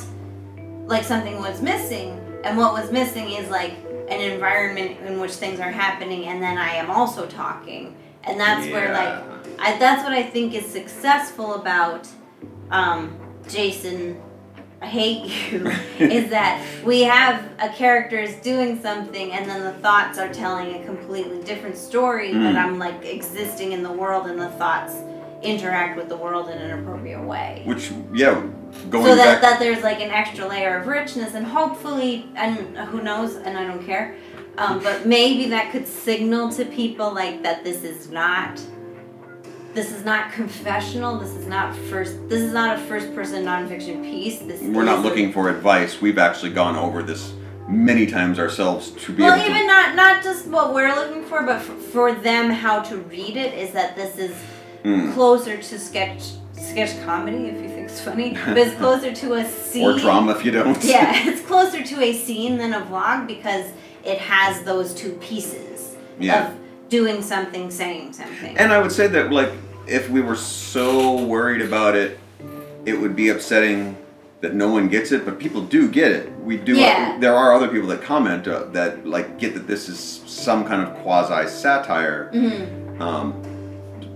like 0.85 1.03
something 1.03 1.39
was 1.41 1.61
missing 1.61 2.17
and 2.45 2.57
what 2.57 2.71
was 2.73 2.91
missing 2.91 3.29
is 3.31 3.49
like 3.49 3.73
an 4.09 4.19
environment 4.21 4.91
in 5.05 5.19
which 5.19 5.31
things 5.33 5.59
are 5.59 5.71
happening 5.71 6.25
and 6.27 6.41
then 6.41 6.57
i 6.57 6.69
am 6.75 6.89
also 6.89 7.25
talking 7.25 7.93
and 8.23 8.39
that's 8.39 8.65
where 8.71 8.93
like 8.93 9.15
I, 9.59 9.77
that's 9.79 10.01
what 10.01 10.13
i 10.13 10.23
think 10.23 10.53
is 10.55 10.65
successful 10.65 11.55
about 11.55 12.07
um, 12.71 13.17
jason 13.47 14.21
i 14.81 14.85
hate 14.85 15.51
you 15.51 15.67
is 15.99 16.29
that 16.29 16.65
we 16.85 17.01
have 17.01 17.43
a 17.59 17.69
character 17.69 18.17
is 18.17 18.35
doing 18.37 18.81
something 18.81 19.31
and 19.31 19.49
then 19.49 19.63
the 19.63 19.73
thoughts 19.81 20.17
are 20.17 20.31
telling 20.33 20.81
a 20.81 20.85
completely 20.85 21.41
different 21.43 21.77
story 21.77 22.31
but 22.33 22.39
Mm. 22.53 22.55
i'm 22.63 22.79
like 22.79 23.05
existing 23.05 23.71
in 23.73 23.83
the 23.83 23.91
world 23.91 24.27
and 24.27 24.39
the 24.39 24.49
thoughts 24.51 24.93
interact 25.41 25.97
with 25.97 26.07
the 26.07 26.15
world 26.15 26.47
in 26.49 26.57
an 26.57 26.79
appropriate 26.79 27.21
way 27.21 27.63
Which, 27.65 27.91
yeah, 28.13 28.41
going 28.89 29.03
so 29.05 29.15
that, 29.15 29.41
back. 29.41 29.41
that 29.41 29.59
there's 29.59 29.83
like 29.83 29.99
an 29.99 30.09
extra 30.09 30.47
layer 30.47 30.77
of 30.77 30.87
richness 30.87 31.33
and 31.33 31.45
hopefully 31.45 32.29
and 32.35 32.55
who 32.87 33.01
knows 33.01 33.35
and 33.35 33.57
i 33.57 33.65
don't 33.67 33.85
care 33.85 34.15
um, 34.57 34.81
but 34.83 35.05
maybe 35.05 35.49
that 35.49 35.71
could 35.71 35.85
signal 35.87 36.49
to 36.53 36.63
people 36.63 37.11
like 37.13 37.43
that 37.43 37.63
this 37.65 37.83
is 37.83 38.09
not 38.09 38.61
this 39.73 39.91
is 39.91 40.05
not 40.05 40.31
confessional 40.31 41.17
this 41.19 41.31
is 41.31 41.47
not 41.47 41.75
first 41.75 42.17
this 42.29 42.41
is 42.41 42.53
not 42.53 42.77
a 42.77 42.79
first 42.81 43.13
person 43.15 43.43
nonfiction 43.45 44.03
piece 44.03 44.39
this 44.39 44.61
we're 44.61 44.83
not 44.83 45.01
looking 45.03 45.31
for 45.31 45.49
advice. 45.49 45.99
We've 46.01 46.17
actually 46.19 46.51
gone 46.51 46.75
over 46.75 47.01
this 47.03 47.33
many 47.67 48.05
times 48.05 48.39
ourselves 48.39 48.91
to 48.91 49.13
be 49.13 49.23
well 49.23 49.33
able 49.35 49.45
even 49.49 49.61
to. 49.61 49.67
not 49.67 49.95
not 49.95 50.23
just 50.23 50.47
what 50.47 50.73
we're 50.73 50.93
looking 50.93 51.23
for 51.23 51.43
but 51.43 51.61
for, 51.61 51.73
for 51.75 52.13
them 52.13 52.49
how 52.51 52.81
to 52.81 52.97
read 52.97 53.37
it 53.37 53.53
is 53.53 53.71
that 53.71 53.95
this 53.95 54.17
is 54.17 54.35
Mm. 54.83 55.13
closer 55.13 55.55
to 55.55 55.79
sketch 55.79 56.23
sketch 56.59 57.01
comedy 57.05 57.45
if 57.47 57.55
you 57.63 57.69
think 57.69 57.87
it's 57.89 58.01
funny 58.01 58.33
but 58.45 58.57
it's 58.57 58.75
closer 58.83 59.13
to 59.13 59.35
a 59.35 59.45
scene 59.45 59.85
Or 59.87 59.97
drama 59.97 60.33
if 60.33 60.43
you 60.43 60.51
don't. 60.51 60.83
yeah, 60.95 61.13
it's 61.29 61.39
closer 61.47 61.81
to 61.81 62.01
a 62.03 62.11
scene 62.13 62.57
than 62.57 62.73
a 62.73 62.81
vlog 62.81 63.25
because 63.25 63.65
it 64.03 64.17
has 64.17 64.61
those 64.63 64.93
two 64.93 65.13
pieces 65.21 65.95
Yeah. 66.19 66.49
of 66.49 66.57
doing 66.93 67.23
something, 67.23 67.71
saying 67.71 68.13
something. 68.13 68.55
And 68.55 68.71
I 68.71 68.77
would 68.79 68.91
say 68.91 69.07
that, 69.07 69.31
like, 69.31 69.51
if 69.87 70.09
we 70.11 70.21
were 70.21 70.35
so 70.35 71.23
worried 71.25 71.61
about 71.63 71.95
it, 71.95 72.19
it 72.85 72.93
would 73.01 73.15
be 73.15 73.29
upsetting 73.29 73.97
that 74.41 74.53
no 74.53 74.69
one 74.71 74.89
gets 74.89 75.11
it, 75.11 75.25
but 75.25 75.39
people 75.39 75.61
do 75.61 75.89
get 75.89 76.11
it. 76.11 76.31
We 76.49 76.55
do. 76.57 76.75
Yeah. 76.75 77.17
there 77.19 77.33
are 77.35 77.51
other 77.57 77.67
people 77.67 77.87
that 77.87 78.01
comment 78.03 78.47
uh, 78.47 78.65
that 78.77 79.07
like 79.07 79.39
get 79.39 79.53
that 79.55 79.65
this 79.67 79.87
is 79.89 79.97
some 80.27 80.65
kind 80.65 80.81
of 80.85 80.93
quasi 81.01 81.47
satire. 81.49 82.29
Mhm. 82.33 82.99
Um, 83.01 83.27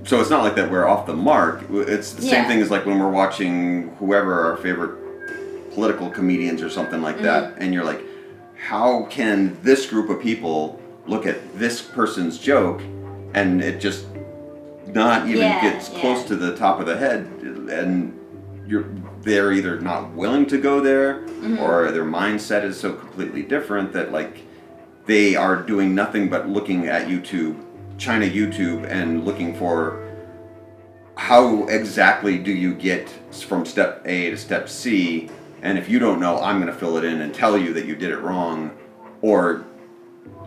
so 0.03 0.19
it's 0.21 0.29
not 0.29 0.43
like 0.43 0.55
that 0.55 0.69
we're 0.69 0.85
off 0.85 1.05
the 1.07 1.15
mark. 1.15 1.63
It's 1.71 2.11
the 2.13 2.21
same 2.21 2.43
Yeah. 2.43 2.47
thing 2.49 2.61
as 2.61 2.69
like 2.69 2.85
when 2.85 2.99
we're 2.99 3.09
watching 3.23 3.95
whoever 3.99 4.33
our 4.47 4.57
favorite 4.57 4.93
political 5.73 6.09
comedians 6.09 6.61
or 6.61 6.69
something 6.69 7.01
like 7.01 7.19
that, 7.21 7.43
Mm-hmm. 7.43 7.61
and 7.61 7.73
you're 7.73 7.85
like, 7.91 8.01
how 8.69 9.07
can 9.09 9.57
this 9.63 9.85
group 9.91 10.09
of 10.09 10.19
people 10.21 10.79
look 11.07 11.25
at 11.25 11.57
this 11.57 11.81
person's 11.81 12.37
joke 12.37 12.81
and 13.33 13.61
it 13.63 13.79
just 13.79 14.05
not 14.87 15.27
even 15.27 15.41
Yeah, 15.41 15.61
gets 15.61 15.89
yeah. 15.89 15.99
close 16.01 16.23
to 16.25 16.35
the 16.35 16.55
top 16.55 16.79
of 16.79 16.85
the 16.85 16.97
head 16.97 17.27
and 17.69 18.13
you're 18.67 18.85
they're 19.21 19.51
either 19.51 19.79
not 19.79 20.11
willing 20.13 20.45
to 20.45 20.57
go 20.57 20.79
there 20.79 21.21
Mhm. 21.41 21.61
or 21.61 21.91
their 21.91 22.05
mindset 22.05 22.63
is 22.63 22.79
so 22.79 22.93
completely 22.93 23.41
different 23.41 23.91
that 23.93 24.11
like 24.11 24.37
they 25.05 25.35
are 25.35 25.55
doing 25.57 25.93
nothing 25.95 26.27
but 26.29 26.47
looking 26.49 26.87
at 26.87 27.07
YouTube, 27.07 27.55
China 27.97 28.25
YouTube, 28.25 28.85
and 28.89 29.25
looking 29.25 29.53
for 29.55 29.99
how 31.15 31.65
exactly 31.65 32.37
do 32.37 32.51
you 32.51 32.73
get 32.73 33.09
from 33.31 33.65
step 33.65 34.01
A 34.05 34.29
to 34.31 34.37
step 34.37 34.69
C, 34.69 35.29
and 35.61 35.77
if 35.77 35.89
you 35.89 35.97
don't 35.99 36.19
know, 36.19 36.37
I'm 36.39 36.61
going 36.61 36.71
to 36.71 36.77
fill 36.77 36.97
it 36.97 37.03
in 37.03 37.21
and 37.21 37.33
tell 37.33 37.57
you 37.57 37.73
that 37.73 37.85
you 37.85 37.95
did 37.95 38.11
it 38.11 38.19
wrong, 38.19 38.71
or 39.21 39.63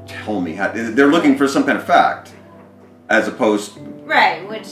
tell 0.07 0.41
me 0.41 0.53
how. 0.55 0.69
They're 0.73 1.07
looking 1.11 1.37
for 1.37 1.47
some 1.49 1.65
kind 1.65 1.79
of 1.79 1.85
fact, 1.85 2.33
as 3.09 3.29
opposed. 3.29 3.79
Right, 4.05 4.47
which 4.49 4.67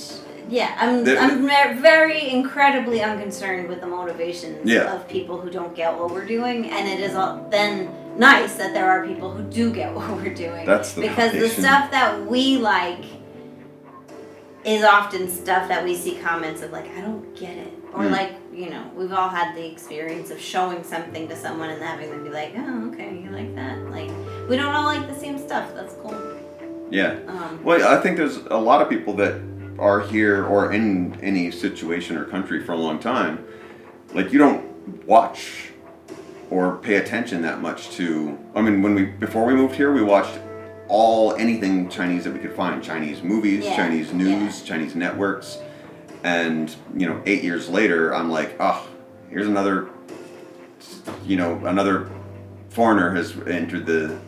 yeah, 0.48 0.74
I'm 0.80 1.04
The- 1.04 1.18
I'm 1.18 1.42
ve- 1.46 1.80
very 1.80 2.30
incredibly 2.30 3.02
unconcerned 3.02 3.68
with 3.68 3.80
the 3.80 3.86
motivations 3.86 4.68
Yeah. 4.68 4.94
of 4.94 5.06
people 5.08 5.38
who 5.38 5.50
don't 5.50 5.74
get 5.74 5.96
what 5.98 6.10
we're 6.10 6.24
doing, 6.24 6.70
and 6.70 6.88
it 6.88 7.00
is 7.00 7.14
all, 7.14 7.46
then 7.50 7.88
nice 8.16 8.54
that 8.54 8.72
there 8.74 8.90
are 8.90 9.06
people 9.06 9.30
who 9.30 9.42
do 9.44 9.70
get 9.70 9.94
what 9.94 10.08
we're 10.10 10.34
doing. 10.34 10.64
That's 10.66 10.92
the 10.94 11.02
because 11.02 11.32
the 11.32 11.48
stuff 11.48 11.90
that 11.90 12.26
we 12.26 12.56
like 12.56 13.04
is 14.64 14.82
often 14.82 15.28
stuff 15.30 15.68
that 15.68 15.84
we 15.84 15.94
see 15.94 16.16
comments 16.16 16.62
of 16.62 16.72
like 16.72 16.86
I 16.96 17.00
don't 17.00 17.34
get 17.36 17.56
it, 17.56 17.72
or 17.92 18.02
Mm. 18.04 18.10
like 18.10 18.32
you 18.52 18.70
know 18.70 18.82
we've 18.96 19.12
all 19.12 19.28
had 19.28 19.54
the 19.54 19.64
experience 19.70 20.30
of 20.30 20.40
showing 20.40 20.82
something 20.82 21.28
to 21.28 21.36
someone 21.36 21.70
and 21.70 21.80
having 21.82 22.10
them 22.10 22.24
be 22.24 22.30
like, 22.30 22.52
oh 22.56 22.88
okay, 22.92 23.20
you 23.22 23.30
like 23.30 23.54
that. 23.54 23.78
Like 23.90 24.10
we 24.48 24.56
don't 24.56 24.74
all 24.74 24.84
like 24.84 25.06
the 25.06 25.14
same 25.14 25.38
stuff. 25.38 25.74
That's 25.74 25.94
cool. 25.94 26.16
Yeah. 26.90 27.18
Um, 27.26 27.62
Well, 27.62 27.86
I 27.86 28.00
think 28.00 28.16
there's 28.16 28.38
a 28.50 28.56
lot 28.56 28.80
of 28.80 28.88
people 28.88 29.14
that 29.14 29.40
are 29.78 30.00
here 30.00 30.44
or 30.44 30.72
in 30.72 31.18
any 31.22 31.50
situation 31.50 32.16
or 32.16 32.24
country 32.24 32.62
for 32.64 32.72
a 32.72 32.76
long 32.76 32.98
time. 32.98 33.44
Like 34.14 34.32
you 34.32 34.38
don't 34.38 35.06
watch 35.06 35.70
or 36.50 36.76
pay 36.78 36.96
attention 36.96 37.42
that 37.42 37.60
much 37.60 37.90
to. 37.90 38.38
I 38.54 38.62
mean, 38.62 38.82
when 38.82 38.94
we 38.94 39.04
before 39.04 39.44
we 39.44 39.54
moved 39.54 39.74
here, 39.74 39.92
we 39.92 40.02
watched 40.02 40.38
all 40.88 41.34
anything 41.34 41.90
Chinese 41.90 42.24
that 42.24 42.32
we 42.32 42.38
could 42.38 42.54
find: 42.54 42.82
Chinese 42.82 43.22
movies, 43.22 43.64
Yeah, 43.66 43.76
Chinese 43.76 44.12
news, 44.12 44.62
Chinese 44.62 44.94
networks. 44.94 45.58
And 46.24 46.74
you 46.96 47.06
know, 47.06 47.22
eight 47.26 47.44
years 47.44 47.68
later, 47.68 48.14
I'm 48.14 48.30
like, 48.30 48.56
oh, 48.58 48.88
here's 49.28 49.46
another. 49.46 49.90
You 51.26 51.36
know, 51.36 51.64
another 51.66 52.10
foreigner 52.70 53.10
has 53.14 53.36
entered 53.46 53.86
the 53.86 54.18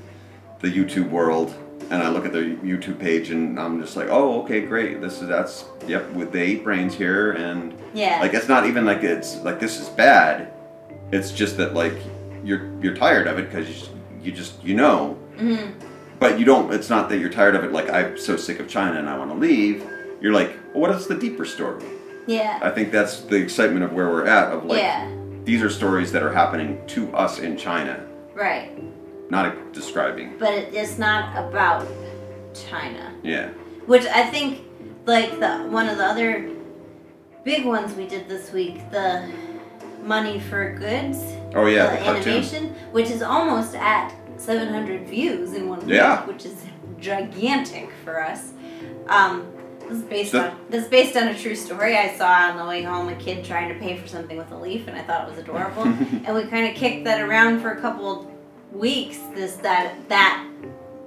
the 0.60 0.68
YouTube 0.68 1.10
world, 1.10 1.54
and 1.90 2.02
I 2.02 2.08
look 2.08 2.24
at 2.24 2.32
their 2.32 2.44
YouTube 2.44 2.98
page, 2.98 3.30
and 3.30 3.58
I'm 3.58 3.80
just 3.80 3.96
like, 3.96 4.08
oh, 4.10 4.42
okay, 4.42 4.60
great. 4.60 5.00
This 5.00 5.20
is 5.20 5.28
that's 5.28 5.64
yep. 5.86 6.10
With 6.12 6.32
they 6.32 6.48
eat 6.48 6.64
brains 6.64 6.94
here, 6.94 7.32
and 7.32 7.74
yeah. 7.94 8.20
like 8.20 8.34
it's 8.34 8.48
not 8.48 8.66
even 8.66 8.84
like 8.84 9.02
it's 9.02 9.36
like 9.38 9.60
this 9.60 9.80
is 9.80 9.88
bad. 9.88 10.52
It's 11.12 11.32
just 11.32 11.56
that 11.56 11.74
like 11.74 11.94
you're 12.44 12.70
you're 12.80 12.94
tired 12.94 13.26
of 13.26 13.38
it 13.38 13.50
because 13.50 13.90
you 14.22 14.32
just 14.32 14.62
you 14.62 14.74
know. 14.74 15.14
hmm 15.38 15.70
But 16.18 16.38
you 16.38 16.44
don't. 16.44 16.72
It's 16.72 16.90
not 16.90 17.08
that 17.08 17.18
you're 17.18 17.30
tired 17.30 17.56
of 17.56 17.64
it. 17.64 17.72
Like 17.72 17.88
I'm 17.90 18.18
so 18.18 18.36
sick 18.36 18.60
of 18.60 18.68
China 18.68 18.98
and 18.98 19.08
I 19.08 19.16
want 19.18 19.30
to 19.30 19.36
leave. 19.36 19.84
You're 20.20 20.34
like, 20.34 20.54
well, 20.72 20.82
what 20.82 20.90
is 20.90 21.06
the 21.06 21.14
deeper 21.14 21.46
story? 21.46 21.82
Yeah. 22.26 22.60
I 22.62 22.70
think 22.70 22.92
that's 22.92 23.22
the 23.22 23.36
excitement 23.36 23.84
of 23.84 23.92
where 23.92 24.08
we're 24.10 24.26
at. 24.26 24.52
Of 24.52 24.66
like, 24.66 24.80
yeah. 24.80 25.10
these 25.44 25.62
are 25.62 25.70
stories 25.70 26.12
that 26.12 26.22
are 26.22 26.32
happening 26.32 26.80
to 26.88 27.10
us 27.14 27.38
in 27.38 27.56
China, 27.56 28.06
Right. 28.34 28.70
Not 29.30 29.72
describing. 29.72 30.36
But 30.38 30.52
it's 30.54 30.98
not 30.98 31.36
about 31.36 31.86
China. 32.54 33.12
Yeah. 33.22 33.48
Which 33.86 34.04
I 34.06 34.28
think, 34.28 34.62
like 35.06 35.40
the 35.40 35.58
one 35.68 35.88
of 35.88 35.98
the 35.98 36.04
other 36.04 36.50
big 37.44 37.64
ones 37.64 37.94
we 37.94 38.06
did 38.06 38.28
this 38.28 38.52
week, 38.52 38.90
the 38.90 39.28
money 40.04 40.40
for 40.40 40.74
goods, 40.74 41.18
Oh 41.54 41.66
yeah, 41.66 41.96
the 41.96 42.02
the 42.04 42.08
animation, 42.30 42.68
which 42.92 43.10
is 43.10 43.22
almost 43.22 43.74
at 43.74 44.12
700 44.36 45.06
views 45.08 45.52
in 45.54 45.68
one 45.68 45.86
Yeah. 45.88 46.20
week, 46.20 46.26
which 46.34 46.46
is 46.46 46.64
gigantic 46.98 47.90
for 48.04 48.22
us. 48.22 48.52
Um, 49.08 49.46
this 49.80 49.98
is 49.98 50.02
based 50.04 50.32
So- 50.32 50.42
on 50.42 50.56
this 50.70 50.84
is 50.84 50.88
based 50.90 51.16
on 51.16 51.28
a 51.28 51.34
true 51.36 51.56
story 51.56 51.96
I 51.96 52.14
saw 52.16 52.30
on 52.50 52.56
the 52.56 52.64
way 52.64 52.82
home. 52.82 53.08
A 53.08 53.14
kid 53.16 53.44
trying 53.44 53.68
to 53.68 53.74
pay 53.74 53.96
for 53.96 54.06
something 54.06 54.36
with 54.36 54.50
a 54.52 54.56
leaf, 54.56 54.86
and 54.86 54.96
I 54.96 55.02
thought 55.02 55.26
it 55.26 55.30
was 55.30 55.38
adorable. 55.38 55.82
and 56.24 56.34
we 56.34 56.44
kind 56.44 56.66
of 56.68 56.74
kicked 56.74 57.04
that 57.04 57.20
around 57.20 57.60
for 57.60 57.70
a 57.72 57.80
couple 57.80 58.30
weeks. 58.72 59.18
This 59.34 59.54
that 59.56 59.94
that 60.08 60.46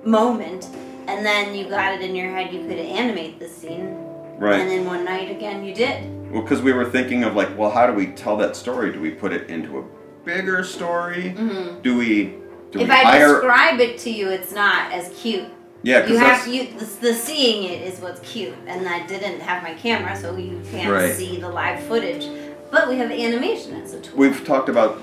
moment, 0.03 0.65
and 1.07 1.25
then 1.25 1.55
you 1.55 1.67
got 1.69 1.93
it 1.93 2.01
in 2.01 2.15
your 2.15 2.29
head. 2.31 2.53
You 2.53 2.61
could 2.67 2.77
animate 2.79 3.39
the 3.39 3.47
scene, 3.47 3.95
right 4.37 4.59
and 4.59 4.69
then 4.69 4.85
one 4.85 5.03
night 5.05 5.31
again 5.31 5.63
you 5.65 5.73
did. 5.73 6.31
Well, 6.31 6.41
because 6.41 6.61
we 6.61 6.73
were 6.73 6.89
thinking 6.89 7.23
of 7.23 7.35
like, 7.35 7.55
well, 7.57 7.69
how 7.69 7.85
do 7.87 7.93
we 7.93 8.07
tell 8.07 8.37
that 8.37 8.55
story? 8.55 8.91
Do 8.91 8.99
we 8.99 9.11
put 9.11 9.31
it 9.33 9.49
into 9.49 9.79
a 9.79 9.83
bigger 10.25 10.63
story? 10.63 11.29
hmm 11.29 11.79
Do 11.81 11.97
we? 11.97 12.35
Do 12.71 12.79
If 12.79 12.87
we 12.87 12.93
I 12.93 13.03
hire? 13.03 13.33
describe 13.33 13.79
it 13.79 13.99
to 13.99 14.09
you, 14.09 14.29
it's 14.29 14.51
not 14.51 14.91
as 14.91 15.09
cute. 15.15 15.45
yeah, 15.83 15.99
You 16.07 16.13
because 16.13 16.19
have 16.19 16.47
you 16.47 16.67
the, 16.79 16.85
the 17.01 17.13
seeing 17.13 17.65
it 17.71 17.81
is 17.83 17.99
what's 17.99 18.19
cute, 18.21 18.55
and 18.65 18.87
I 18.89 19.05
didn't 19.05 19.41
have 19.41 19.61
my 19.61 19.75
camera, 19.75 20.15
so 20.17 20.35
you 20.35 20.59
can't 20.71 20.91
Right. 20.91 21.13
see 21.13 21.39
the 21.39 21.49
live 21.49 21.83
footage. 21.83 22.25
But 22.73 22.89
we 22.89 22.97
have 22.97 23.11
animation 23.11 23.75
as 23.75 23.93
a 23.93 24.01
tool. 24.01 24.17
we've 24.17 24.43
talked 24.43 24.67
about 24.67 24.99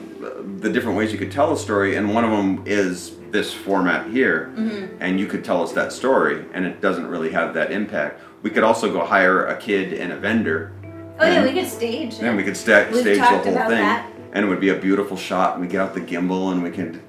the 0.60 0.68
different 0.68 0.98
ways 0.98 1.12
you 1.12 1.18
could 1.18 1.30
tell 1.30 1.52
a 1.52 1.56
story, 1.56 1.94
and 1.94 2.12
one 2.12 2.24
of 2.24 2.32
them 2.32 2.64
is 2.66 3.12
this 3.30 3.54
format 3.54 4.10
here, 4.10 4.46
hmm 4.56 4.86
and 4.98 5.20
you 5.20 5.26
could 5.28 5.44
tell 5.44 5.62
us 5.62 5.70
that 5.72 5.92
story, 5.92 6.44
and 6.52 6.66
it 6.66 6.80
doesn't 6.80 7.06
really 7.06 7.30
have 7.30 7.54
that 7.54 7.70
impact. 7.70 8.20
We 8.42 8.50
could 8.50 8.64
also 8.64 8.92
go 8.92 9.04
hire 9.06 9.46
a 9.46 9.56
kid 9.56 9.92
and 9.92 10.12
a 10.12 10.16
vendor, 10.16 10.72
Oh 11.20 11.26
yeah, 11.26 11.44
we 11.44 11.52
could 11.52 11.68
stage. 11.68 12.18
then 12.18 12.34
we 12.36 12.42
could 12.42 12.56
sta- 12.56 12.90
stage 12.92 13.18
the 13.18 13.24
whole 13.24 13.42
thing, 13.42 13.54
that. 13.54 14.10
and 14.32 14.44
it 14.44 14.48
would 14.48 14.58
be 14.60 14.70
a 14.70 14.74
beautiful 14.76 15.16
shot. 15.16 15.52
And 15.52 15.60
we 15.62 15.68
get 15.68 15.80
out 15.80 15.94
the 15.94 16.00
gimbal, 16.00 16.50
and 16.50 16.62
we 16.64 16.72
can 16.72 17.00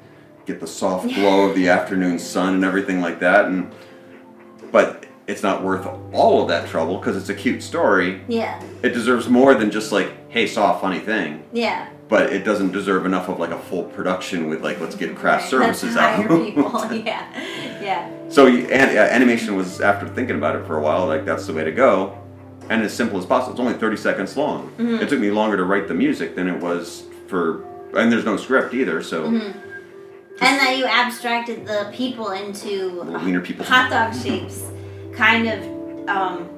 get 0.46 0.60
the 0.60 0.68
soft 0.68 1.08
glow 1.16 1.50
of 1.50 1.56
the 1.56 1.70
afternoon 1.78 2.20
sun 2.20 2.54
and 2.54 2.64
everything 2.64 3.02
like 3.02 3.20
that. 3.22 3.46
And 3.46 3.74
but 4.72 5.01
it's 5.28 5.44
not 5.44 5.64
worth 5.64 5.86
all 6.14 6.42
of 6.42 6.48
that 6.50 6.68
trouble 6.70 6.98
because 6.98 7.16
it's 7.16 7.30
a 7.30 7.34
cute 7.34 7.62
story. 7.64 8.22
Yeah, 8.28 8.62
It 8.84 8.90
deserves 8.90 9.30
more 9.30 9.54
than 9.56 9.72
just 9.72 9.92
like, 9.92 10.12
hey, 10.30 10.48
saw 10.48 10.78
a 10.78 10.80
funny 10.82 11.00
thing. 11.00 11.44
yeah. 11.54 11.90
But 12.10 12.34
it 12.34 12.44
doesn't 12.44 12.74
deserve 12.74 13.06
enough 13.06 13.30
of 13.30 13.40
like 13.40 13.52
a 13.52 13.58
full 13.60 13.84
production 13.86 14.50
with 14.50 14.62
like, 14.62 14.82
let's 14.82 14.96
get 14.96 15.16
craft 15.16 15.50
services 15.50 15.96
out. 15.96 16.20
people. 16.28 16.64
yeah, 16.94 17.26
yeah. 17.82 18.12
So 18.28 18.48
you- 18.48 18.66
an, 18.68 18.98
uh, 18.98 19.02
animation 19.02 19.56
was 19.56 19.80
after 19.80 20.10
thinking 20.10 20.36
about 20.36 20.58
it 20.58 20.68
for 20.68 20.78
a 20.78 20.82
while, 20.82 21.06
like 21.08 21.24
that's 21.24 21.48
the 21.48 21.54
way 21.54 21.64
to 21.64 21.72
go, 21.72 22.18
and 22.70 22.82
as 22.84 22.94
simple 22.94 23.18
as 23.18 23.26
possible. 23.26 23.54
It's 23.54 23.62
only 23.62 23.76
thirty 23.76 23.96
seconds 23.96 24.36
long. 24.36 24.74
Mhm. 24.78 25.02
It 25.02 25.08
took 25.08 25.20
me 25.22 25.32
longer 25.32 25.56
to 25.56 25.64
write 25.64 25.88
the 25.88 25.94
music 25.94 26.36
than 26.36 26.50
it 26.50 26.60
was 26.60 27.04
for, 27.28 27.64
and 27.96 28.12
there's 28.12 28.26
no 28.26 28.36
script 28.36 28.74
either. 28.74 29.02
So 29.02 29.24
Mhm. 29.30 29.54
And 30.42 30.60
that 30.60 30.76
you 30.78 30.84
abstracted 30.84 31.66
the 31.66 31.92
people 31.94 32.32
into 32.32 33.04
wiener 33.24 33.40
people. 33.40 33.64
hot 33.64 33.90
dog 33.90 34.14
shapes, 34.22 34.64
kind 35.14 35.48
of 35.48 36.10
um, 36.10 36.50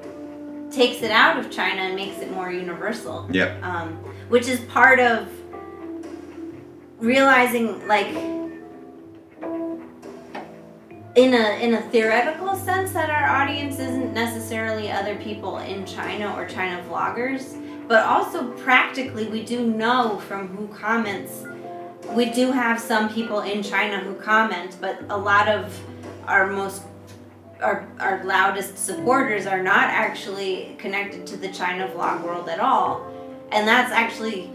takes 0.71 1.01
it 1.01 1.11
out 1.11 1.38
of 1.38 1.51
China 1.51 1.81
and 1.81 1.95
makes 1.95 2.19
it 2.19 2.31
more 2.31 2.51
universal. 2.51 3.27
Yep. 3.31 3.63
um, 3.63 3.93
which 4.30 4.47
is 4.47 4.59
part 4.61 4.99
of 4.99 5.27
realizing 6.97 7.85
like 7.88 8.07
in 11.15 11.34
a 11.34 11.61
in 11.61 11.75
a 11.75 11.81
theoretical 11.91 12.55
sense 12.55 12.93
that 12.93 13.09
our 13.09 13.41
audience 13.41 13.77
isn't 13.77 14.13
necessarily 14.13 14.89
other 14.89 15.15
people 15.17 15.57
in 15.59 15.85
China 15.85 16.34
or 16.35 16.47
China 16.47 16.84
vloggers, 16.89 17.59
but 17.88 18.03
also 18.05 18.51
practically 18.53 19.27
we 19.27 19.43
do 19.43 19.67
know 19.67 20.17
from 20.19 20.47
who 20.47 20.67
comments 20.69 21.43
we 22.11 22.30
do 22.30 22.51
have 22.51 22.80
some 22.80 23.09
people 23.09 23.41
in 23.41 23.63
China 23.63 23.99
who 23.99 24.13
comment, 24.15 24.77
but 24.81 24.99
a 25.09 25.17
lot 25.17 25.47
of 25.47 25.80
our 26.27 26.47
most 26.47 26.84
our, 27.64 27.88
our 27.99 28.23
loudest 28.23 28.77
supporters 28.77 29.45
are 29.45 29.64
not 29.64 29.85
actually 29.90 30.76
connected 30.77 31.26
to 31.27 31.38
the 31.38 31.49
China 31.52 31.88
vlog 31.88 32.23
world 32.23 32.49
at 32.49 32.60
all. 32.60 33.10
And 33.52 33.68
that's 33.68 33.91
actually 33.91 34.52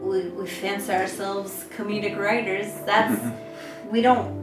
we, 0.00 0.28
we 0.28 0.46
fancy 0.46 0.92
ourselves 0.92 1.66
comedic 1.76 2.18
writers. 2.18 2.66
That's 2.84 3.20
we 3.90 4.02
don't 4.02 4.36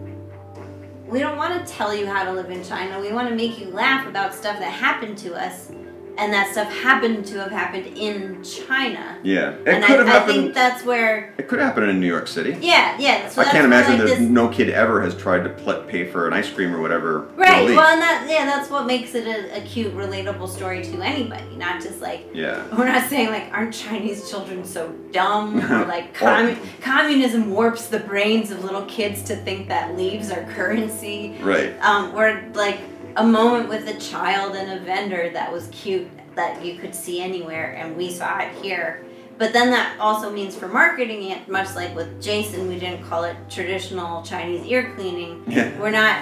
we 1.07 1.19
don't 1.19 1.37
want 1.37 1.65
to 1.65 1.71
tell 1.71 1.93
you 1.93 2.07
how 2.07 2.23
to 2.23 2.31
live 2.31 2.49
in 2.49 2.63
China. 2.63 2.99
We 2.99 3.11
want 3.11 3.29
to 3.29 3.35
make 3.35 3.59
you 3.59 3.69
laugh 3.69 4.07
about 4.07 4.33
stuff 4.33 4.57
that 4.57 4.71
happened 4.71 5.17
to 5.19 5.35
us 5.35 5.69
and 6.17 6.31
that 6.33 6.51
stuff 6.51 6.71
happened 6.71 7.25
to 7.27 7.39
have 7.39 7.51
happened 7.51 7.85
in 7.97 8.43
China. 8.43 9.17
Yeah, 9.23 9.51
it 9.51 9.67
and 9.67 9.83
could 9.83 10.05
have 10.05 10.07
I, 10.07 10.23
I 10.23 10.25
think 10.25 10.53
that's 10.53 10.83
where 10.83 11.33
it 11.37 11.47
could 11.47 11.59
happen 11.59 11.87
in 11.89 11.99
New 11.99 12.07
York 12.07 12.27
City. 12.27 12.57
yeah, 12.61 12.97
yeah. 12.99 13.29
So 13.29 13.41
I 13.41 13.45
that's 13.45 13.53
can't 13.53 13.65
imagine 13.65 13.99
like, 13.99 14.17
that 14.17 14.21
no 14.21 14.47
kid 14.49 14.69
ever 14.69 15.01
has 15.01 15.15
tried 15.15 15.43
to 15.43 15.49
pl- 15.49 15.83
pay 15.83 16.05
for 16.09 16.27
an 16.27 16.33
ice 16.33 16.49
cream 16.49 16.73
or 16.73 16.81
whatever. 16.81 17.21
Right. 17.35 17.65
Well, 17.65 17.79
and 17.79 18.01
that 18.01 18.27
yeah, 18.29 18.45
that's 18.45 18.69
what 18.69 18.85
makes 18.85 19.15
it 19.15 19.27
a, 19.27 19.57
a 19.57 19.61
cute, 19.65 19.93
relatable 19.95 20.49
story 20.49 20.83
to 20.83 21.01
anybody. 21.01 21.55
Not 21.55 21.81
just 21.81 22.01
like 22.01 22.27
yeah. 22.33 22.65
we're 22.77 22.87
not 22.87 23.09
saying 23.09 23.29
like 23.29 23.51
aren't 23.51 23.73
Chinese 23.73 24.29
children 24.29 24.63
so 24.65 24.91
dumb 25.11 25.59
or 25.71 25.85
like 25.85 26.21
Or- 26.21 26.57
communism 26.81 27.51
warps 27.51 27.87
the 27.87 27.99
brains 27.99 28.51
of 28.51 28.63
little 28.63 28.85
kids 28.85 29.21
to 29.23 29.35
think 29.35 29.67
that 29.67 29.95
leaves 29.95 30.31
are 30.31 30.43
currency. 30.53 31.37
Right. 31.41 31.77
Um, 31.81 32.15
or 32.15 32.43
like 32.53 32.79
a 33.15 33.25
moment 33.25 33.69
with 33.69 33.87
a 33.87 33.99
child 33.99 34.55
and 34.55 34.79
a 34.79 34.83
vendor 34.83 35.29
that 35.31 35.51
was 35.51 35.67
cute 35.67 36.07
that 36.35 36.63
you 36.63 36.75
could 36.77 36.93
see 36.93 37.21
anywhere, 37.21 37.75
and 37.77 37.95
we 37.95 38.11
saw 38.11 38.39
it 38.39 38.51
here. 38.61 39.05
But 39.37 39.51
then 39.53 39.71
that 39.71 39.97
also 39.99 40.31
means 40.31 40.55
for 40.55 40.67
marketing 40.67 41.31
it, 41.31 41.47
much 41.49 41.75
like 41.75 41.93
with 41.95 42.21
Jason, 42.21 42.67
we 42.67 42.79
didn't 42.79 43.03
call 43.03 43.23
it 43.23 43.35
traditional 43.49 44.21
Chinese 44.23 44.65
ear 44.65 44.93
cleaning. 44.95 45.43
Yeah. 45.47 45.77
We're 45.79 45.91
not 45.91 46.17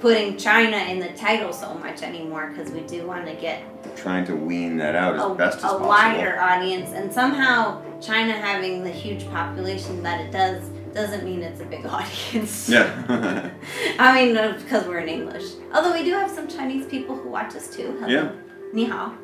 putting 0.00 0.36
China 0.36 0.76
in 0.76 0.98
the 0.98 1.08
title 1.10 1.52
so 1.52 1.74
much 1.74 2.02
anymore 2.02 2.48
because 2.54 2.70
we 2.72 2.80
do 2.82 3.06
want 3.06 3.26
to 3.26 3.34
get 3.34 3.62
Trying 3.96 4.26
to 4.26 4.36
wean 4.36 4.76
that 4.78 4.94
out 4.94 5.16
as 5.16 5.22
a, 5.24 5.34
best 5.34 5.58
as 5.58 5.64
a 5.64 5.66
possible. 5.68 5.88
wider 5.88 6.38
audience. 6.40 6.90
And 6.90 7.12
somehow 7.12 7.80
China 8.00 8.32
having 8.32 8.82
the 8.82 8.90
huge 8.90 9.26
population 9.30 10.02
that 10.02 10.20
it 10.20 10.30
does 10.30 10.62
doesn't 10.94 11.24
mean 11.24 11.42
it's 11.42 11.60
a 11.60 11.64
big 11.64 11.84
audience. 11.96 12.68
Yeah. 12.68 12.88
I 13.98 14.14
mean, 14.14 14.34
because 14.62 14.86
we're 14.86 14.98
in 14.98 15.08
English. 15.08 15.44
Although 15.74 15.92
we 15.92 16.04
do 16.04 16.12
have 16.12 16.30
some 16.30 16.46
Chinese 16.48 16.86
people 16.86 17.16
who 17.16 17.28
watch 17.28 17.54
us 17.56 17.68
too. 17.74 17.96
Hello. 18.00 18.08
Yeah. 18.08 18.32
Ni 18.72 18.84
hao. 18.84 19.14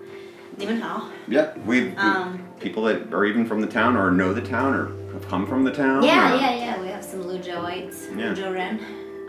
Ni 0.58 0.66
wen 0.66 0.80
hao. 0.80 1.10
yeah. 1.28 1.56
We 1.66 1.94
Um, 1.96 2.46
people 2.60 2.82
that 2.84 3.12
are 3.14 3.24
even 3.24 3.46
from 3.46 3.60
the 3.60 3.66
town 3.66 3.96
or 3.96 4.10
know 4.10 4.32
the 4.34 4.42
town 4.42 4.74
or 4.74 4.88
have 5.12 5.26
come 5.28 5.46
from 5.46 5.64
the 5.64 5.72
town. 5.72 6.02
yeah, 6.02 6.34
or- 6.34 6.36
yeah, 6.40 6.54
yeah. 6.54 6.80
We 6.80 6.88
have 6.88 7.04
some 7.04 7.22
Luzhouites. 7.24 8.16
Yeah. 8.18 8.34
Luzhou 8.34 8.52
Ren. 8.54 8.80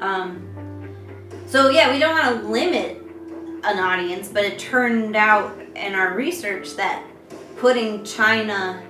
Um, 0.01 0.47
so 1.47 1.69
yeah, 1.69 1.91
we 1.91 1.99
don't 1.99 2.11
want 2.17 2.41
to 2.41 2.47
limit 2.47 2.97
an 3.63 3.77
audience, 3.79 4.27
but 4.27 4.43
it 4.43 4.57
turned 4.57 5.15
out 5.15 5.55
in 5.75 5.93
our 5.93 6.15
research 6.15 6.75
that 6.75 7.03
putting 7.57 8.03
China 8.03 8.81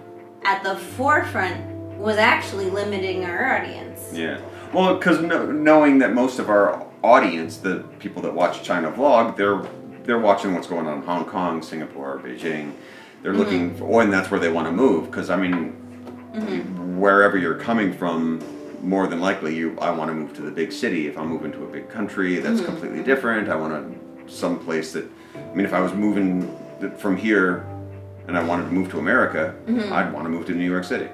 at 0.44 0.64
the 0.64 0.76
forefront 0.78 1.60
was 2.02 2.18
actually 2.18 2.69
limiting 2.69 3.23
our 3.26 3.56
audience. 3.57 4.10
Yeah. 4.11 4.41
Well, 4.73 4.95
because 4.95 5.22
no, 5.22 5.52
knowing 5.52 5.99
that 5.99 6.14
most 6.14 6.40
of 6.40 6.49
our 6.49 6.86
audience, 7.03 7.57
the 7.57 7.80
people 7.99 8.22
that 8.23 8.34
watch 8.34 8.64
China 8.64 8.91
vlog, 8.91 9.38
they're 9.38 9.61
they're 10.03 10.19
watching 10.19 10.56
what's 10.56 10.68
going 10.68 10.88
on 10.88 10.98
in 10.98 11.03
Hong 11.03 11.26
Kong, 11.26 11.61
Singapore, 11.61 12.19
Beijing. 12.23 12.73
They're 13.22 13.36
looking, 13.36 13.76
for, 13.76 13.84
oh, 13.86 13.99
and 13.99 14.11
that's 14.11 14.32
where 14.32 14.40
they 14.40 14.49
want 14.49 14.65
to 14.68 14.72
move. 14.72 15.06
Because 15.06 15.30
I 15.30 15.36
mean, 15.36 15.76
Mhm. 16.34 16.95
wherever 16.98 17.38
you're 17.38 17.60
coming 17.60 17.94
from, 17.94 18.41
more 18.82 19.06
than 19.06 19.22
likely, 19.22 19.56
you 19.56 19.78
I 19.80 19.91
want 19.91 20.10
to 20.10 20.15
move 20.15 20.34
to 20.38 20.41
the 20.41 20.49
big 20.49 20.72
city. 20.72 21.07
If 21.07 21.19
I'm 21.19 21.28
moving 21.28 21.52
to 21.52 21.64
a 21.64 21.68
big 21.68 21.88
country, 21.90 22.40
that's 22.40 22.61
Mhm. 22.61 22.65
completely 22.65 23.03
different. 23.03 23.48
I 23.48 23.56
want 23.56 23.73
to 24.28 24.34
some 24.34 24.57
place 24.57 24.94
that. 24.94 25.06
I 25.36 25.56
mean, 25.56 25.65
if 25.65 25.73
I 25.73 25.82
was 25.82 25.94
moving 25.94 26.49
from 26.98 27.15
here, 27.18 27.64
and 28.27 28.38
I 28.38 28.43
wanted 28.43 28.65
to 28.65 28.72
move 28.72 28.89
to 28.91 28.99
America, 28.99 29.53
Mhm. 29.68 29.91
I'd 29.91 30.14
want 30.14 30.26
to 30.26 30.30
move 30.30 30.45
to 30.48 30.53
New 30.53 30.69
York 30.69 30.84
City. 30.84 31.07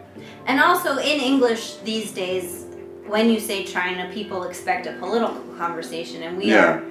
And 0.46 0.60
also 0.60 0.98
in 0.98 1.20
English 1.20 1.76
these 1.84 2.12
days, 2.12 2.66
when 3.08 3.30
you 3.30 3.40
say 3.40 3.64
China, 3.64 4.10
people 4.14 4.44
expect 4.44 4.86
a 4.88 4.94
political 4.94 5.42
conversation, 5.58 6.24
and 6.24 6.38
we 6.38 6.46
Yeah. 6.46 6.66
are 6.66 6.82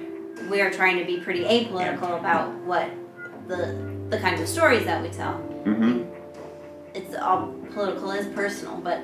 we 0.51 0.61
are 0.61 0.69
trying 0.69 0.97
to 0.99 1.05
be 1.05 1.17
pretty 1.17 1.43
apolitical 1.45 2.17
about 2.19 2.49
what 2.65 2.85
the 3.47 3.75
the 4.09 4.17
kinds 4.19 4.39
of 4.41 4.47
stories 4.47 4.85
that 4.85 5.01
we 5.01 5.09
tell. 5.09 5.33
hmm 5.65 6.01
it's 6.93 7.15
all 7.15 7.53
political 7.75 8.09
is 8.11 8.25
personal, 8.27 8.75
but 8.83 8.99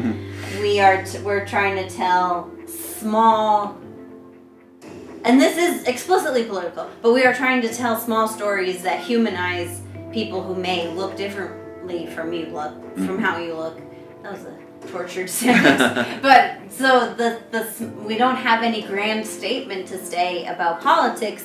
we 0.60 0.78
are 0.80 1.02
t- 1.02 1.18
we're 1.24 1.44
trying 1.44 1.74
to 1.76 1.88
tell 1.92 2.48
small 2.66 3.76
and 5.24 5.40
this 5.40 5.56
is 5.56 5.84
explicitly 5.84 6.44
political, 6.44 6.86
but 7.00 7.12
we 7.12 7.24
are 7.24 7.32
trying 7.34 7.60
to 7.62 7.68
tell 7.72 7.96
small 7.96 8.26
stories 8.28 8.82
that 8.82 8.98
humanize 9.00 9.80
people 10.12 10.42
who 10.42 10.54
may 10.54 10.88
look 10.88 11.16
differently 11.16 12.06
from 12.06 12.32
you 12.32 12.46
look 12.46 12.72
from 12.96 13.18
how 13.18 13.38
you 13.38 13.54
look. 13.54 13.80
That 14.22 14.32
was 14.32 14.44
a 14.44 14.88
tortured 14.88 15.28
sentence. 15.40 16.18
but 16.22 16.58
so 16.70 17.14
the 17.14 17.40
the 17.50 17.86
we 18.06 18.16
don't 18.16 18.36
have 18.36 18.62
any 18.62 18.82
grand 18.82 19.26
statement 19.26 19.86
to 19.88 19.98
say 20.04 20.46
about 20.46 20.80
politics 20.80 21.44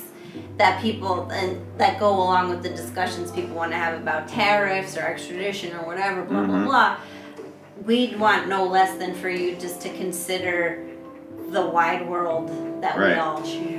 that 0.58 0.82
people 0.82 1.30
and 1.32 1.66
that 1.78 2.00
go 2.00 2.10
along 2.10 2.50
with 2.50 2.62
the 2.64 2.70
discussions 2.70 3.32
people 3.32 3.56
want 3.56 3.72
to 3.72 3.78
have 3.78 4.00
about 4.00 4.28
tariffs 4.28 4.96
or 4.98 5.02
extradition 5.02 5.76
or 5.76 5.86
whatever 5.86 6.24
blah 6.24 6.44
blah 6.46 6.56
Mhm. 6.58 6.66
blah 6.66 6.98
we'd 7.86 8.20
want 8.20 8.48
no 8.48 8.66
less 8.66 8.98
than 8.98 9.14
for 9.16 9.30
you 9.30 9.56
just 9.56 9.82
to 9.82 9.90
consider 9.98 10.84
the 11.52 11.66
wide 11.66 12.08
world 12.08 12.50
that 12.82 12.98
we 12.98 13.14
all 13.14 13.44
share 13.44 13.77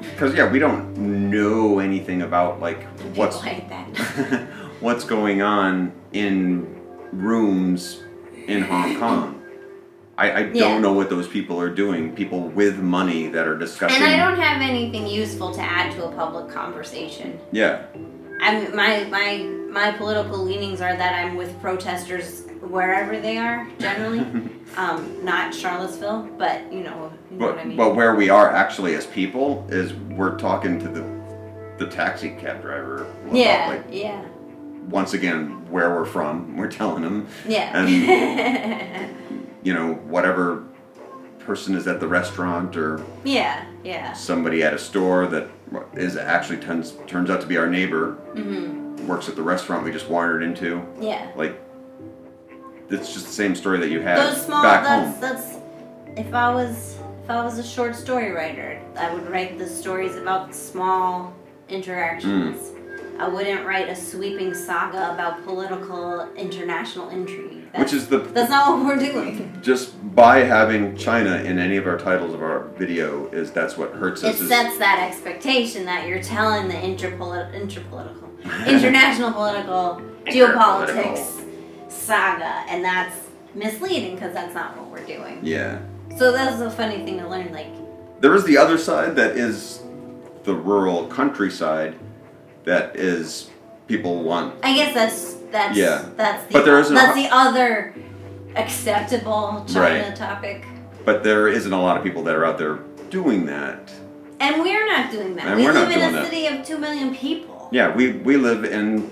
Because 0.00 0.34
yeah, 0.34 0.50
we 0.50 0.58
don't 0.58 0.96
know 1.30 1.78
anything 1.80 2.22
about 2.22 2.60
like 2.60 2.82
what's 3.16 3.42
what's 4.80 5.04
going 5.04 5.42
on 5.42 5.92
in 6.12 6.80
rooms 7.12 8.02
in 8.46 8.62
Hong 8.62 8.98
Kong. 8.98 9.42
I, 10.16 10.30
I 10.30 10.40
Yeah. 10.46 10.52
don't 10.68 10.82
know 10.82 10.92
what 10.92 11.10
those 11.10 11.28
people 11.28 11.60
are 11.60 11.70
doing. 11.70 12.12
People 12.14 12.42
with 12.48 12.78
money 12.78 13.28
that 13.28 13.46
are 13.46 13.56
discussing. 13.56 14.02
and 14.02 14.12
i 14.12 14.16
don't 14.16 14.38
have 14.40 14.60
anything 14.60 15.06
useful 15.06 15.52
to 15.54 15.60
add 15.60 15.92
to 15.92 16.04
a 16.06 16.12
public 16.12 16.48
conversation 16.52 17.38
Yeah, 17.52 17.84
I'm 18.40 18.74
my 18.74 19.04
my 19.04 19.38
my 19.70 19.92
political 19.92 20.38
leanings 20.38 20.80
are 20.80 20.96
that 20.96 21.14
I'm 21.14 21.36
with 21.36 21.58
protesters 21.60 22.44
wherever 22.60 23.20
they 23.20 23.38
are 23.38 23.68
generally, 23.78 24.20
um, 24.76 25.24
not 25.24 25.54
Charlottesville, 25.54 26.22
but 26.38 26.72
you 26.72 26.82
know, 26.82 27.12
you 27.30 27.36
know 27.36 27.46
but 27.46 27.56
what 27.56 27.58
I 27.58 27.64
mean. 27.64 27.76
but 27.76 27.94
where 27.94 28.14
we 28.14 28.30
are 28.30 28.50
actually 28.50 28.94
as 28.94 29.06
people 29.06 29.66
is 29.70 29.92
we're 29.94 30.36
talking 30.36 30.78
to 30.80 30.88
the 30.88 31.18
the 31.78 31.86
taxi 31.90 32.30
cab 32.30 32.60
driver. 32.62 33.06
yeah, 33.32 33.68
Like 33.68 33.84
yeah, 33.90 34.24
once 34.88 35.14
again, 35.14 35.70
where 35.70 35.94
we're 35.94 36.04
from, 36.06 36.56
we're 36.56 36.70
telling 36.70 37.02
them. 37.02 37.28
yeah, 37.46 37.70
And 37.78 39.08
You 39.62 39.74
know, 39.74 39.94
whatever 39.94 40.64
person 41.40 41.74
is 41.74 41.86
at 41.86 42.00
the 42.00 42.08
restaurant 42.08 42.76
or 42.76 43.04
yeah, 43.24 43.64
yeah. 43.84 44.12
somebody 44.12 44.62
at 44.62 44.72
a 44.74 44.78
store 44.78 45.26
that 45.28 45.48
is 45.94 46.16
actually 46.16 46.58
turns 46.58 46.94
turns 47.06 47.30
out 47.30 47.40
to 47.40 47.46
be 47.46 47.56
our 47.56 47.68
neighbor 47.68 48.12
hmm 48.34 48.88
works 49.06 49.28
at 49.28 49.36
the 49.36 49.42
restaurant 49.42 49.84
we 49.84 49.90
just 49.92 50.08
wandered 50.08 50.42
into. 50.42 50.84
Yeah. 51.00 51.30
Like, 51.36 51.58
it's 52.90 53.12
just 53.12 53.26
the 53.26 53.32
same 53.32 53.54
story 53.54 53.78
that 53.78 53.90
you 53.90 54.00
had 54.00 54.18
Those 54.18 54.44
small. 54.44 54.62
back 54.62 54.84
That's 54.84 55.12
home. 55.12 55.20
that's. 55.20 55.56
If 56.18 56.34
I 56.34 56.52
was 56.52 56.98
if 57.24 57.30
I 57.30 57.44
was 57.44 57.58
a 57.58 57.62
short 57.62 57.94
story 57.94 58.32
writer, 58.32 58.80
I 58.96 59.12
would 59.14 59.28
write 59.30 59.58
the 59.58 59.66
stories 59.66 60.16
about 60.16 60.54
small 60.54 61.34
interactions. 61.68 62.56
Mm. 62.70 63.20
I 63.20 63.28
wouldn't 63.28 63.66
write 63.66 63.88
a 63.88 63.96
sweeping 63.96 64.54
saga 64.54 65.12
about 65.12 65.44
political 65.44 66.32
international 66.34 67.08
intrigue. 67.10 67.57
Which 67.78 67.92
is 67.92 68.08
the 68.08 68.18
that's 68.18 68.50
not 68.50 68.76
what 68.76 68.86
we're 68.86 68.98
doing. 69.12 69.58
just 69.62 69.94
by 70.14 70.38
having 70.40 70.96
China 70.96 71.36
in 71.36 71.58
any 71.58 71.76
of 71.76 71.86
our 71.86 71.98
titles 71.98 72.34
of 72.34 72.42
our 72.42 72.68
video 72.76 73.28
is 73.28 73.50
that's 73.52 73.76
what 73.76 73.92
hurts 73.92 74.22
It 74.22 74.34
us. 74.34 74.40
is- 74.40 74.48
sets 74.48 74.78
that 74.78 75.06
expectation 75.10 75.84
that 75.86 76.06
you're 76.08 76.22
telling 76.22 76.68
the 76.68 76.74
interpoli- 76.74 77.52
interpolitical, 77.54 78.28
international 78.66 79.32
political 79.32 80.02
geopolitics 80.26 81.44
saga, 81.88 82.64
and 82.68 82.84
that's 82.84 83.16
misleading 83.54 84.14
because 84.14 84.32
that's 84.34 84.54
not 84.54 84.76
what 84.76 84.90
we're 84.90 85.06
doing. 85.06 85.40
yeah. 85.42 85.78
So 86.16 86.32
that's 86.32 86.60
a 86.60 86.70
funny 86.70 87.04
thing 87.04 87.18
to 87.18 87.28
learn. 87.28 87.52
Like, 87.52 87.68
There 88.20 88.34
is 88.34 88.44
the 88.44 88.56
other 88.58 88.76
side 88.78 89.14
that 89.16 89.36
is 89.36 89.82
the 90.44 90.54
rural 90.54 91.06
countryside 91.06 91.94
that 92.64 92.96
is 92.96 93.50
people 93.86 94.22
want 94.22 94.54
I 94.62 94.74
guess 94.74 94.94
that's 94.94 95.36
that's 95.50 95.76
Yeah. 95.76 96.04
that's 96.16 96.44
the 96.46 96.52
But 96.52 96.64
there 96.64 96.78
isn't 96.80 96.94
that's 96.94 97.14
the 97.14 97.28
other 97.30 97.94
acceptable 98.56 99.64
China 99.72 99.80
Right. 100.08 100.16
topic, 100.16 100.64
but 101.04 101.22
there 101.22 101.48
isn't 101.48 101.72
a 101.72 101.80
lot 101.80 101.96
of 101.96 102.02
people 102.02 102.22
that 102.24 102.34
are 102.34 102.44
out 102.44 102.58
there 102.58 102.78
doing 103.10 103.46
that. 103.46 103.90
and 104.40 104.62
we're 104.62 104.86
not 104.86 105.10
doing 105.10 105.34
that. 105.36 105.46
And 105.46 105.56
we 105.56 105.66
live 105.68 105.90
in 105.90 105.98
a 106.00 106.12
that. 106.12 106.24
city 106.26 106.46
of 106.46 106.64
two 106.64 106.78
million 106.78 107.14
people. 107.14 107.68
Yeah, 107.72 107.94
we 107.94 108.12
we 108.12 108.36
live 108.36 108.64
in 108.64 109.10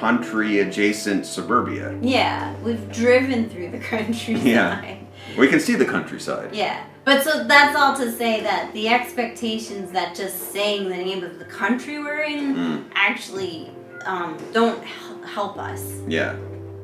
country 0.00 0.60
adjacent 0.60 1.26
suburbia. 1.26 1.94
Yeah, 2.00 2.54
we've 2.64 2.90
driven 2.92 3.48
through 3.48 3.70
the 3.70 3.78
countryside. 3.92 4.42
Yeah. 4.46 4.94
We 5.38 5.48
can 5.48 5.60
see 5.60 5.74
the 5.76 5.84
countryside. 5.84 6.50
Yeah. 6.54 6.80
But 7.04 7.22
so 7.24 7.44
that's 7.44 7.76
all 7.76 7.96
to 7.96 8.10
say 8.12 8.40
that 8.42 8.72
the 8.72 8.88
expectations 8.88 9.90
that 9.92 10.14
just 10.14 10.52
saying 10.52 10.88
the 10.88 10.96
name 10.96 11.24
of 11.24 11.38
the 11.38 11.44
country 11.44 11.98
we're 11.98 12.22
in 12.22 12.54
Mm, 12.54 12.84
actually 12.94 13.70
um, 14.06 14.36
don't 14.52 14.82
help 14.84 15.58
us. 15.58 15.92
yeah. 16.08 16.36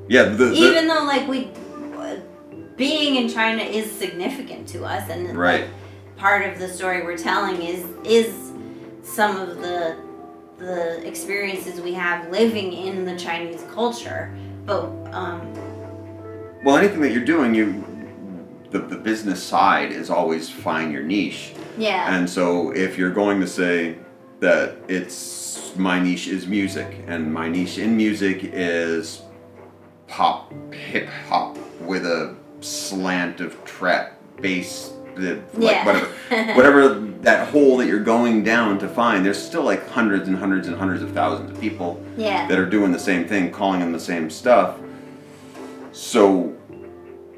Yeah, 0.09 0.24
the, 0.24 0.44
the 0.47 0.52
Even 0.52 0.86
though, 0.86 1.02
like, 1.05 1.26
we. 1.28 1.51
Being 2.76 3.16
in 3.16 3.28
China 3.30 3.62
is 3.62 3.90
significant 3.90 4.68
to 4.68 4.84
us, 4.84 5.09
and 5.09 5.28
like, 5.28 5.36
right. 5.36 5.68
part 6.16 6.47
of 6.47 6.59
the 6.59 6.68
story 6.68 7.02
we're 7.05 7.16
telling 7.16 7.62
is 7.62 7.86
is 8.05 8.52
some 9.02 9.40
of 9.40 9.62
the 9.62 9.97
the 10.59 11.06
experiences 11.06 11.80
we 11.80 11.94
have 11.94 12.30
living 12.30 12.74
in 12.74 13.06
the 13.06 13.16
Chinese 13.16 13.64
culture. 13.72 14.30
But 14.66 14.84
um, 15.12 15.55
Well, 16.64 16.76
anything 16.76 17.01
that 17.01 17.12
you're 17.12 17.24
doing, 17.24 17.55
you 17.55 17.82
the, 18.70 18.78
the 18.80 18.97
business 18.97 19.43
side 19.43 19.90
is 19.90 20.10
always 20.10 20.51
find 20.51 20.93
your 20.93 21.02
niche. 21.02 21.52
yeah, 21.78 22.14
And 22.14 22.28
so 22.28 22.72
if 22.72 22.98
you're 22.98 23.10
going 23.10 23.40
to 23.40 23.47
say 23.47 23.97
that 24.40 24.76
it's 24.88 25.65
my 25.78 25.98
niche 26.00 26.28
is 26.28 26.46
music 26.46 27.04
and 27.06 27.32
my 27.32 27.48
niche 27.48 27.78
in 27.78 27.96
music 27.96 28.40
is 28.42 29.22
pop 30.08 30.52
hip 30.72 31.08
hop 31.28 31.56
with 31.80 32.04
a 32.06 32.34
slant 32.60 33.40
of 33.40 33.62
trap 33.64 34.18
bass 34.40 34.92
the, 35.16 35.42
like 35.54 35.72
Yeah. 35.72 35.86
whatever 35.86 36.06
whatever 36.54 36.94
that 37.22 37.48
hole 37.48 37.76
that 37.78 37.86
you're 37.86 38.00
going 38.00 38.44
down 38.44 38.78
to 38.80 38.88
find 38.88 39.24
there's 39.24 39.42
still 39.42 39.62
like 39.62 39.88
hundreds 39.88 40.28
and 40.28 40.36
hundreds 40.36 40.68
and 40.68 40.76
hundreds 40.76 41.02
of 41.02 41.12
thousands 41.12 41.50
of 41.50 41.60
people 41.60 42.02
yeah, 42.16 42.46
that 42.46 42.58
are 42.58 42.68
doing 42.68 42.92
the 42.92 42.98
same 42.98 43.26
thing, 43.26 43.50
calling 43.50 43.80
them 43.80 43.92
the 43.92 44.00
same 44.00 44.30
stuff. 44.30 44.78
So 45.92 46.54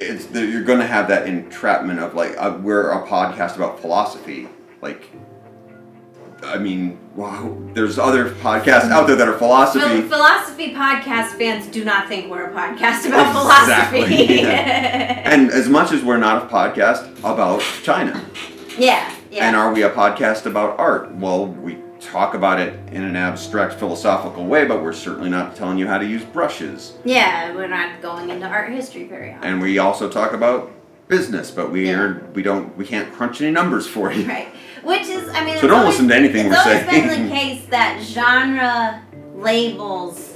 it's 0.01 0.27
the, 0.27 0.45
you're 0.45 0.65
going 0.65 0.79
to 0.81 0.87
have 0.87 1.09
that 1.09 1.27
entrapment 1.27 2.01
of 2.01 2.15
like 2.15 2.35
uh, 2.37 2.59
we're 2.61 2.91
a 2.91 3.07
podcast 3.07 3.57
about 3.57 3.81
philosophy. 3.81 4.49
Like, 4.83 5.11
I 6.43 6.57
mean, 6.59 6.99
wow, 7.17 7.57
there's 7.75 7.99
other 7.99 8.31
podcasts 8.31 8.91
out 8.91 9.07
there 9.07 9.17
that 9.17 9.27
are 9.29 9.33
Phil- 9.33 9.49
philosophy. 9.49 10.03
philosophy 10.03 10.73
podcast 10.73 11.31
fans 11.37 11.67
do 11.67 11.85
not 11.85 12.09
think 12.09 12.31
we're 12.31 12.45
a 12.45 12.53
podcast 12.55 13.07
about 13.07 13.31
Exactly, 13.63 14.03
philosophy. 14.03 14.41
And 14.43 15.51
as 15.51 15.69
much 15.69 15.93
as 15.93 16.03
we're 16.05 16.17
not 16.17 16.45
a 16.45 16.47
podcast 16.47 17.19
about 17.21 17.61
China, 17.83 18.25
yeah, 18.79 19.13
yeah. 19.31 19.47
and 19.49 19.57
are 19.57 19.73
we 19.73 19.83
a 19.83 19.91
podcast 19.91 20.47
about 20.47 20.79
art? 20.79 21.13
Well, 21.17 21.47
we 21.49 21.79
talk 22.01 22.35
about 22.35 22.61
it 22.61 22.75
in 22.93 23.03
an 23.03 23.17
abstract 23.17 23.75
philosophical 23.75 24.47
way, 24.47 24.65
but 24.65 24.83
we're 24.83 24.93
certainly 24.93 25.29
not 25.29 25.57
telling 25.57 25.77
you 25.79 25.87
how 25.89 25.99
to 25.99 26.07
use 26.07 26.23
brushes. 26.25 26.95
yeah, 27.05 27.53
we're 27.55 27.67
not 27.67 28.01
going 28.01 28.31
into 28.31 28.47
art 28.47 28.71
history 28.73 29.05
very 29.05 29.33
often. 29.35 29.49
and 29.49 29.61
we 29.61 29.79
also 29.79 30.09
talk 30.09 30.33
about 30.33 30.71
business, 31.09 31.51
but 31.51 31.73
we 31.73 31.87
Yeah. 31.89 31.99
are 32.01 32.23
we 32.35 32.43
don't 32.43 32.77
we 32.77 32.85
can't 32.87 33.13
crunch 33.13 33.41
any 33.41 33.51
numbers 33.51 33.87
for 33.89 34.13
you. 34.13 34.25
Right. 34.29 34.49
Which 34.83 35.03
is, 35.03 35.29
I 35.31 35.45
mean, 35.45 35.59
So 35.59 35.67
don't 35.69 35.81
always, 35.81 35.95
listen 35.95 36.09
to 36.09 36.15
anything 36.17 36.47
it's 36.47 36.57
we're 36.57 36.73
always 36.73 36.87
been 36.87 37.29
the 37.29 37.35
case 37.35 37.65
that 37.71 38.01
genre 38.03 39.03
labels, 39.35 40.35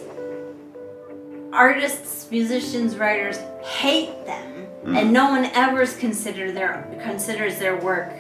artists, 1.53 2.31
musicians, 2.31 2.97
writers 2.97 3.39
hate 3.63 4.25
them, 4.27 4.67
Mm. 4.85 4.99
and 5.01 5.13
no 5.13 5.31
one 5.31 5.45
ever 5.55 5.87
consider 5.87 6.51
their 6.51 6.85
considers 7.05 7.59
their 7.59 7.77
work 7.77 8.13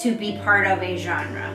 to 0.00 0.14
be 0.14 0.38
part 0.44 0.66
of 0.66 0.82
a 0.82 0.96
genre. 0.98 1.50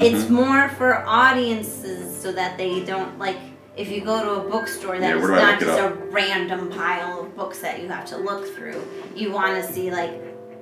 It's 0.00 0.24
Mm-hmm. 0.24 0.34
more 0.34 0.68
for 0.70 1.04
audiences 1.06 2.16
so 2.20 2.30
that 2.32 2.56
they 2.58 2.84
don't 2.84 3.18
like. 3.18 3.36
If 3.76 3.90
you 3.90 4.02
go 4.04 4.22
to 4.22 4.30
a 4.46 4.50
bookstore, 4.50 4.98
that 5.00 5.08
Yeah, 5.08 5.16
is 5.16 5.22
where 5.22 5.32
do 5.32 5.36
I 5.38 5.50
not 5.50 5.60
just 5.60 5.80
a 5.80 5.88
random 6.10 6.70
pile 6.70 7.20
of 7.22 7.34
books 7.36 7.58
that 7.60 7.80
you 7.82 7.88
have 7.88 8.04
to 8.06 8.16
look 8.16 8.46
through. 8.54 8.80
You 9.16 9.32
want 9.32 9.56
to 9.64 9.72
see 9.72 9.90
like, 9.90 10.12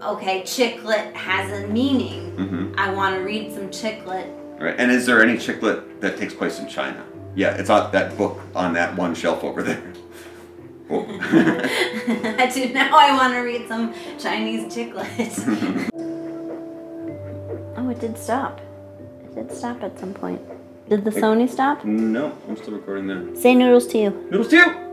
okay, 0.03 0.43
chick 0.45 0.83
lit 0.85 1.15
has 1.15 1.51
a 1.63 1.67
meaning. 1.69 2.31
hmm 2.33 2.75
I 2.79 2.93
want 2.93 3.17
to 3.17 3.23
read 3.23 3.53
some 3.53 3.71
chick 3.71 4.05
lit. 4.07 4.29
Right. 4.59 4.75
And 4.79 4.91
is 4.91 5.07
there 5.07 5.23
any 5.23 5.39
chick 5.39 5.63
lit 5.63 6.01
that 6.01 6.17
takes 6.17 6.35
place 6.35 6.59
in 6.59 6.69
China? 6.69 7.05
Yeah, 7.35 7.57
it's 7.57 7.71
on 7.71 7.91
that 7.93 8.17
book 8.17 8.41
on 8.55 8.75
that 8.75 8.97
one 8.97 9.15
shelf 9.15 9.43
over 9.43 9.63
there. 9.63 9.83
Oh. 10.91 11.07
I 12.39 12.51
do 12.53 12.73
now. 12.73 12.97
I 12.97 13.17
want 13.17 13.33
to 13.33 13.41
read 13.41 13.67
some 13.67 13.95
Chinese 14.19 14.73
chick 14.73 14.95
lit. 14.95 15.09
oh, 17.77 17.89
it 17.89 17.99
did 18.01 18.19
stop. 18.19 18.61
It 19.25 19.35
did 19.35 19.51
stop 19.53 19.83
at 19.83 19.99
some 19.99 20.13
point. 20.13 20.41
Did 20.89 21.05
the 21.05 21.11
Sony 21.11 21.49
stop? 21.49 21.85
No, 21.85 22.37
I'm 22.49 22.57
still 22.57 22.75
recording 22.75 23.07
there. 23.07 23.35
Say 23.35 23.55
noodles 23.55 23.87
to 23.89 23.99
you. 23.99 24.11
Noodles 24.31 24.49
to 24.49 24.57
you! 24.57 24.92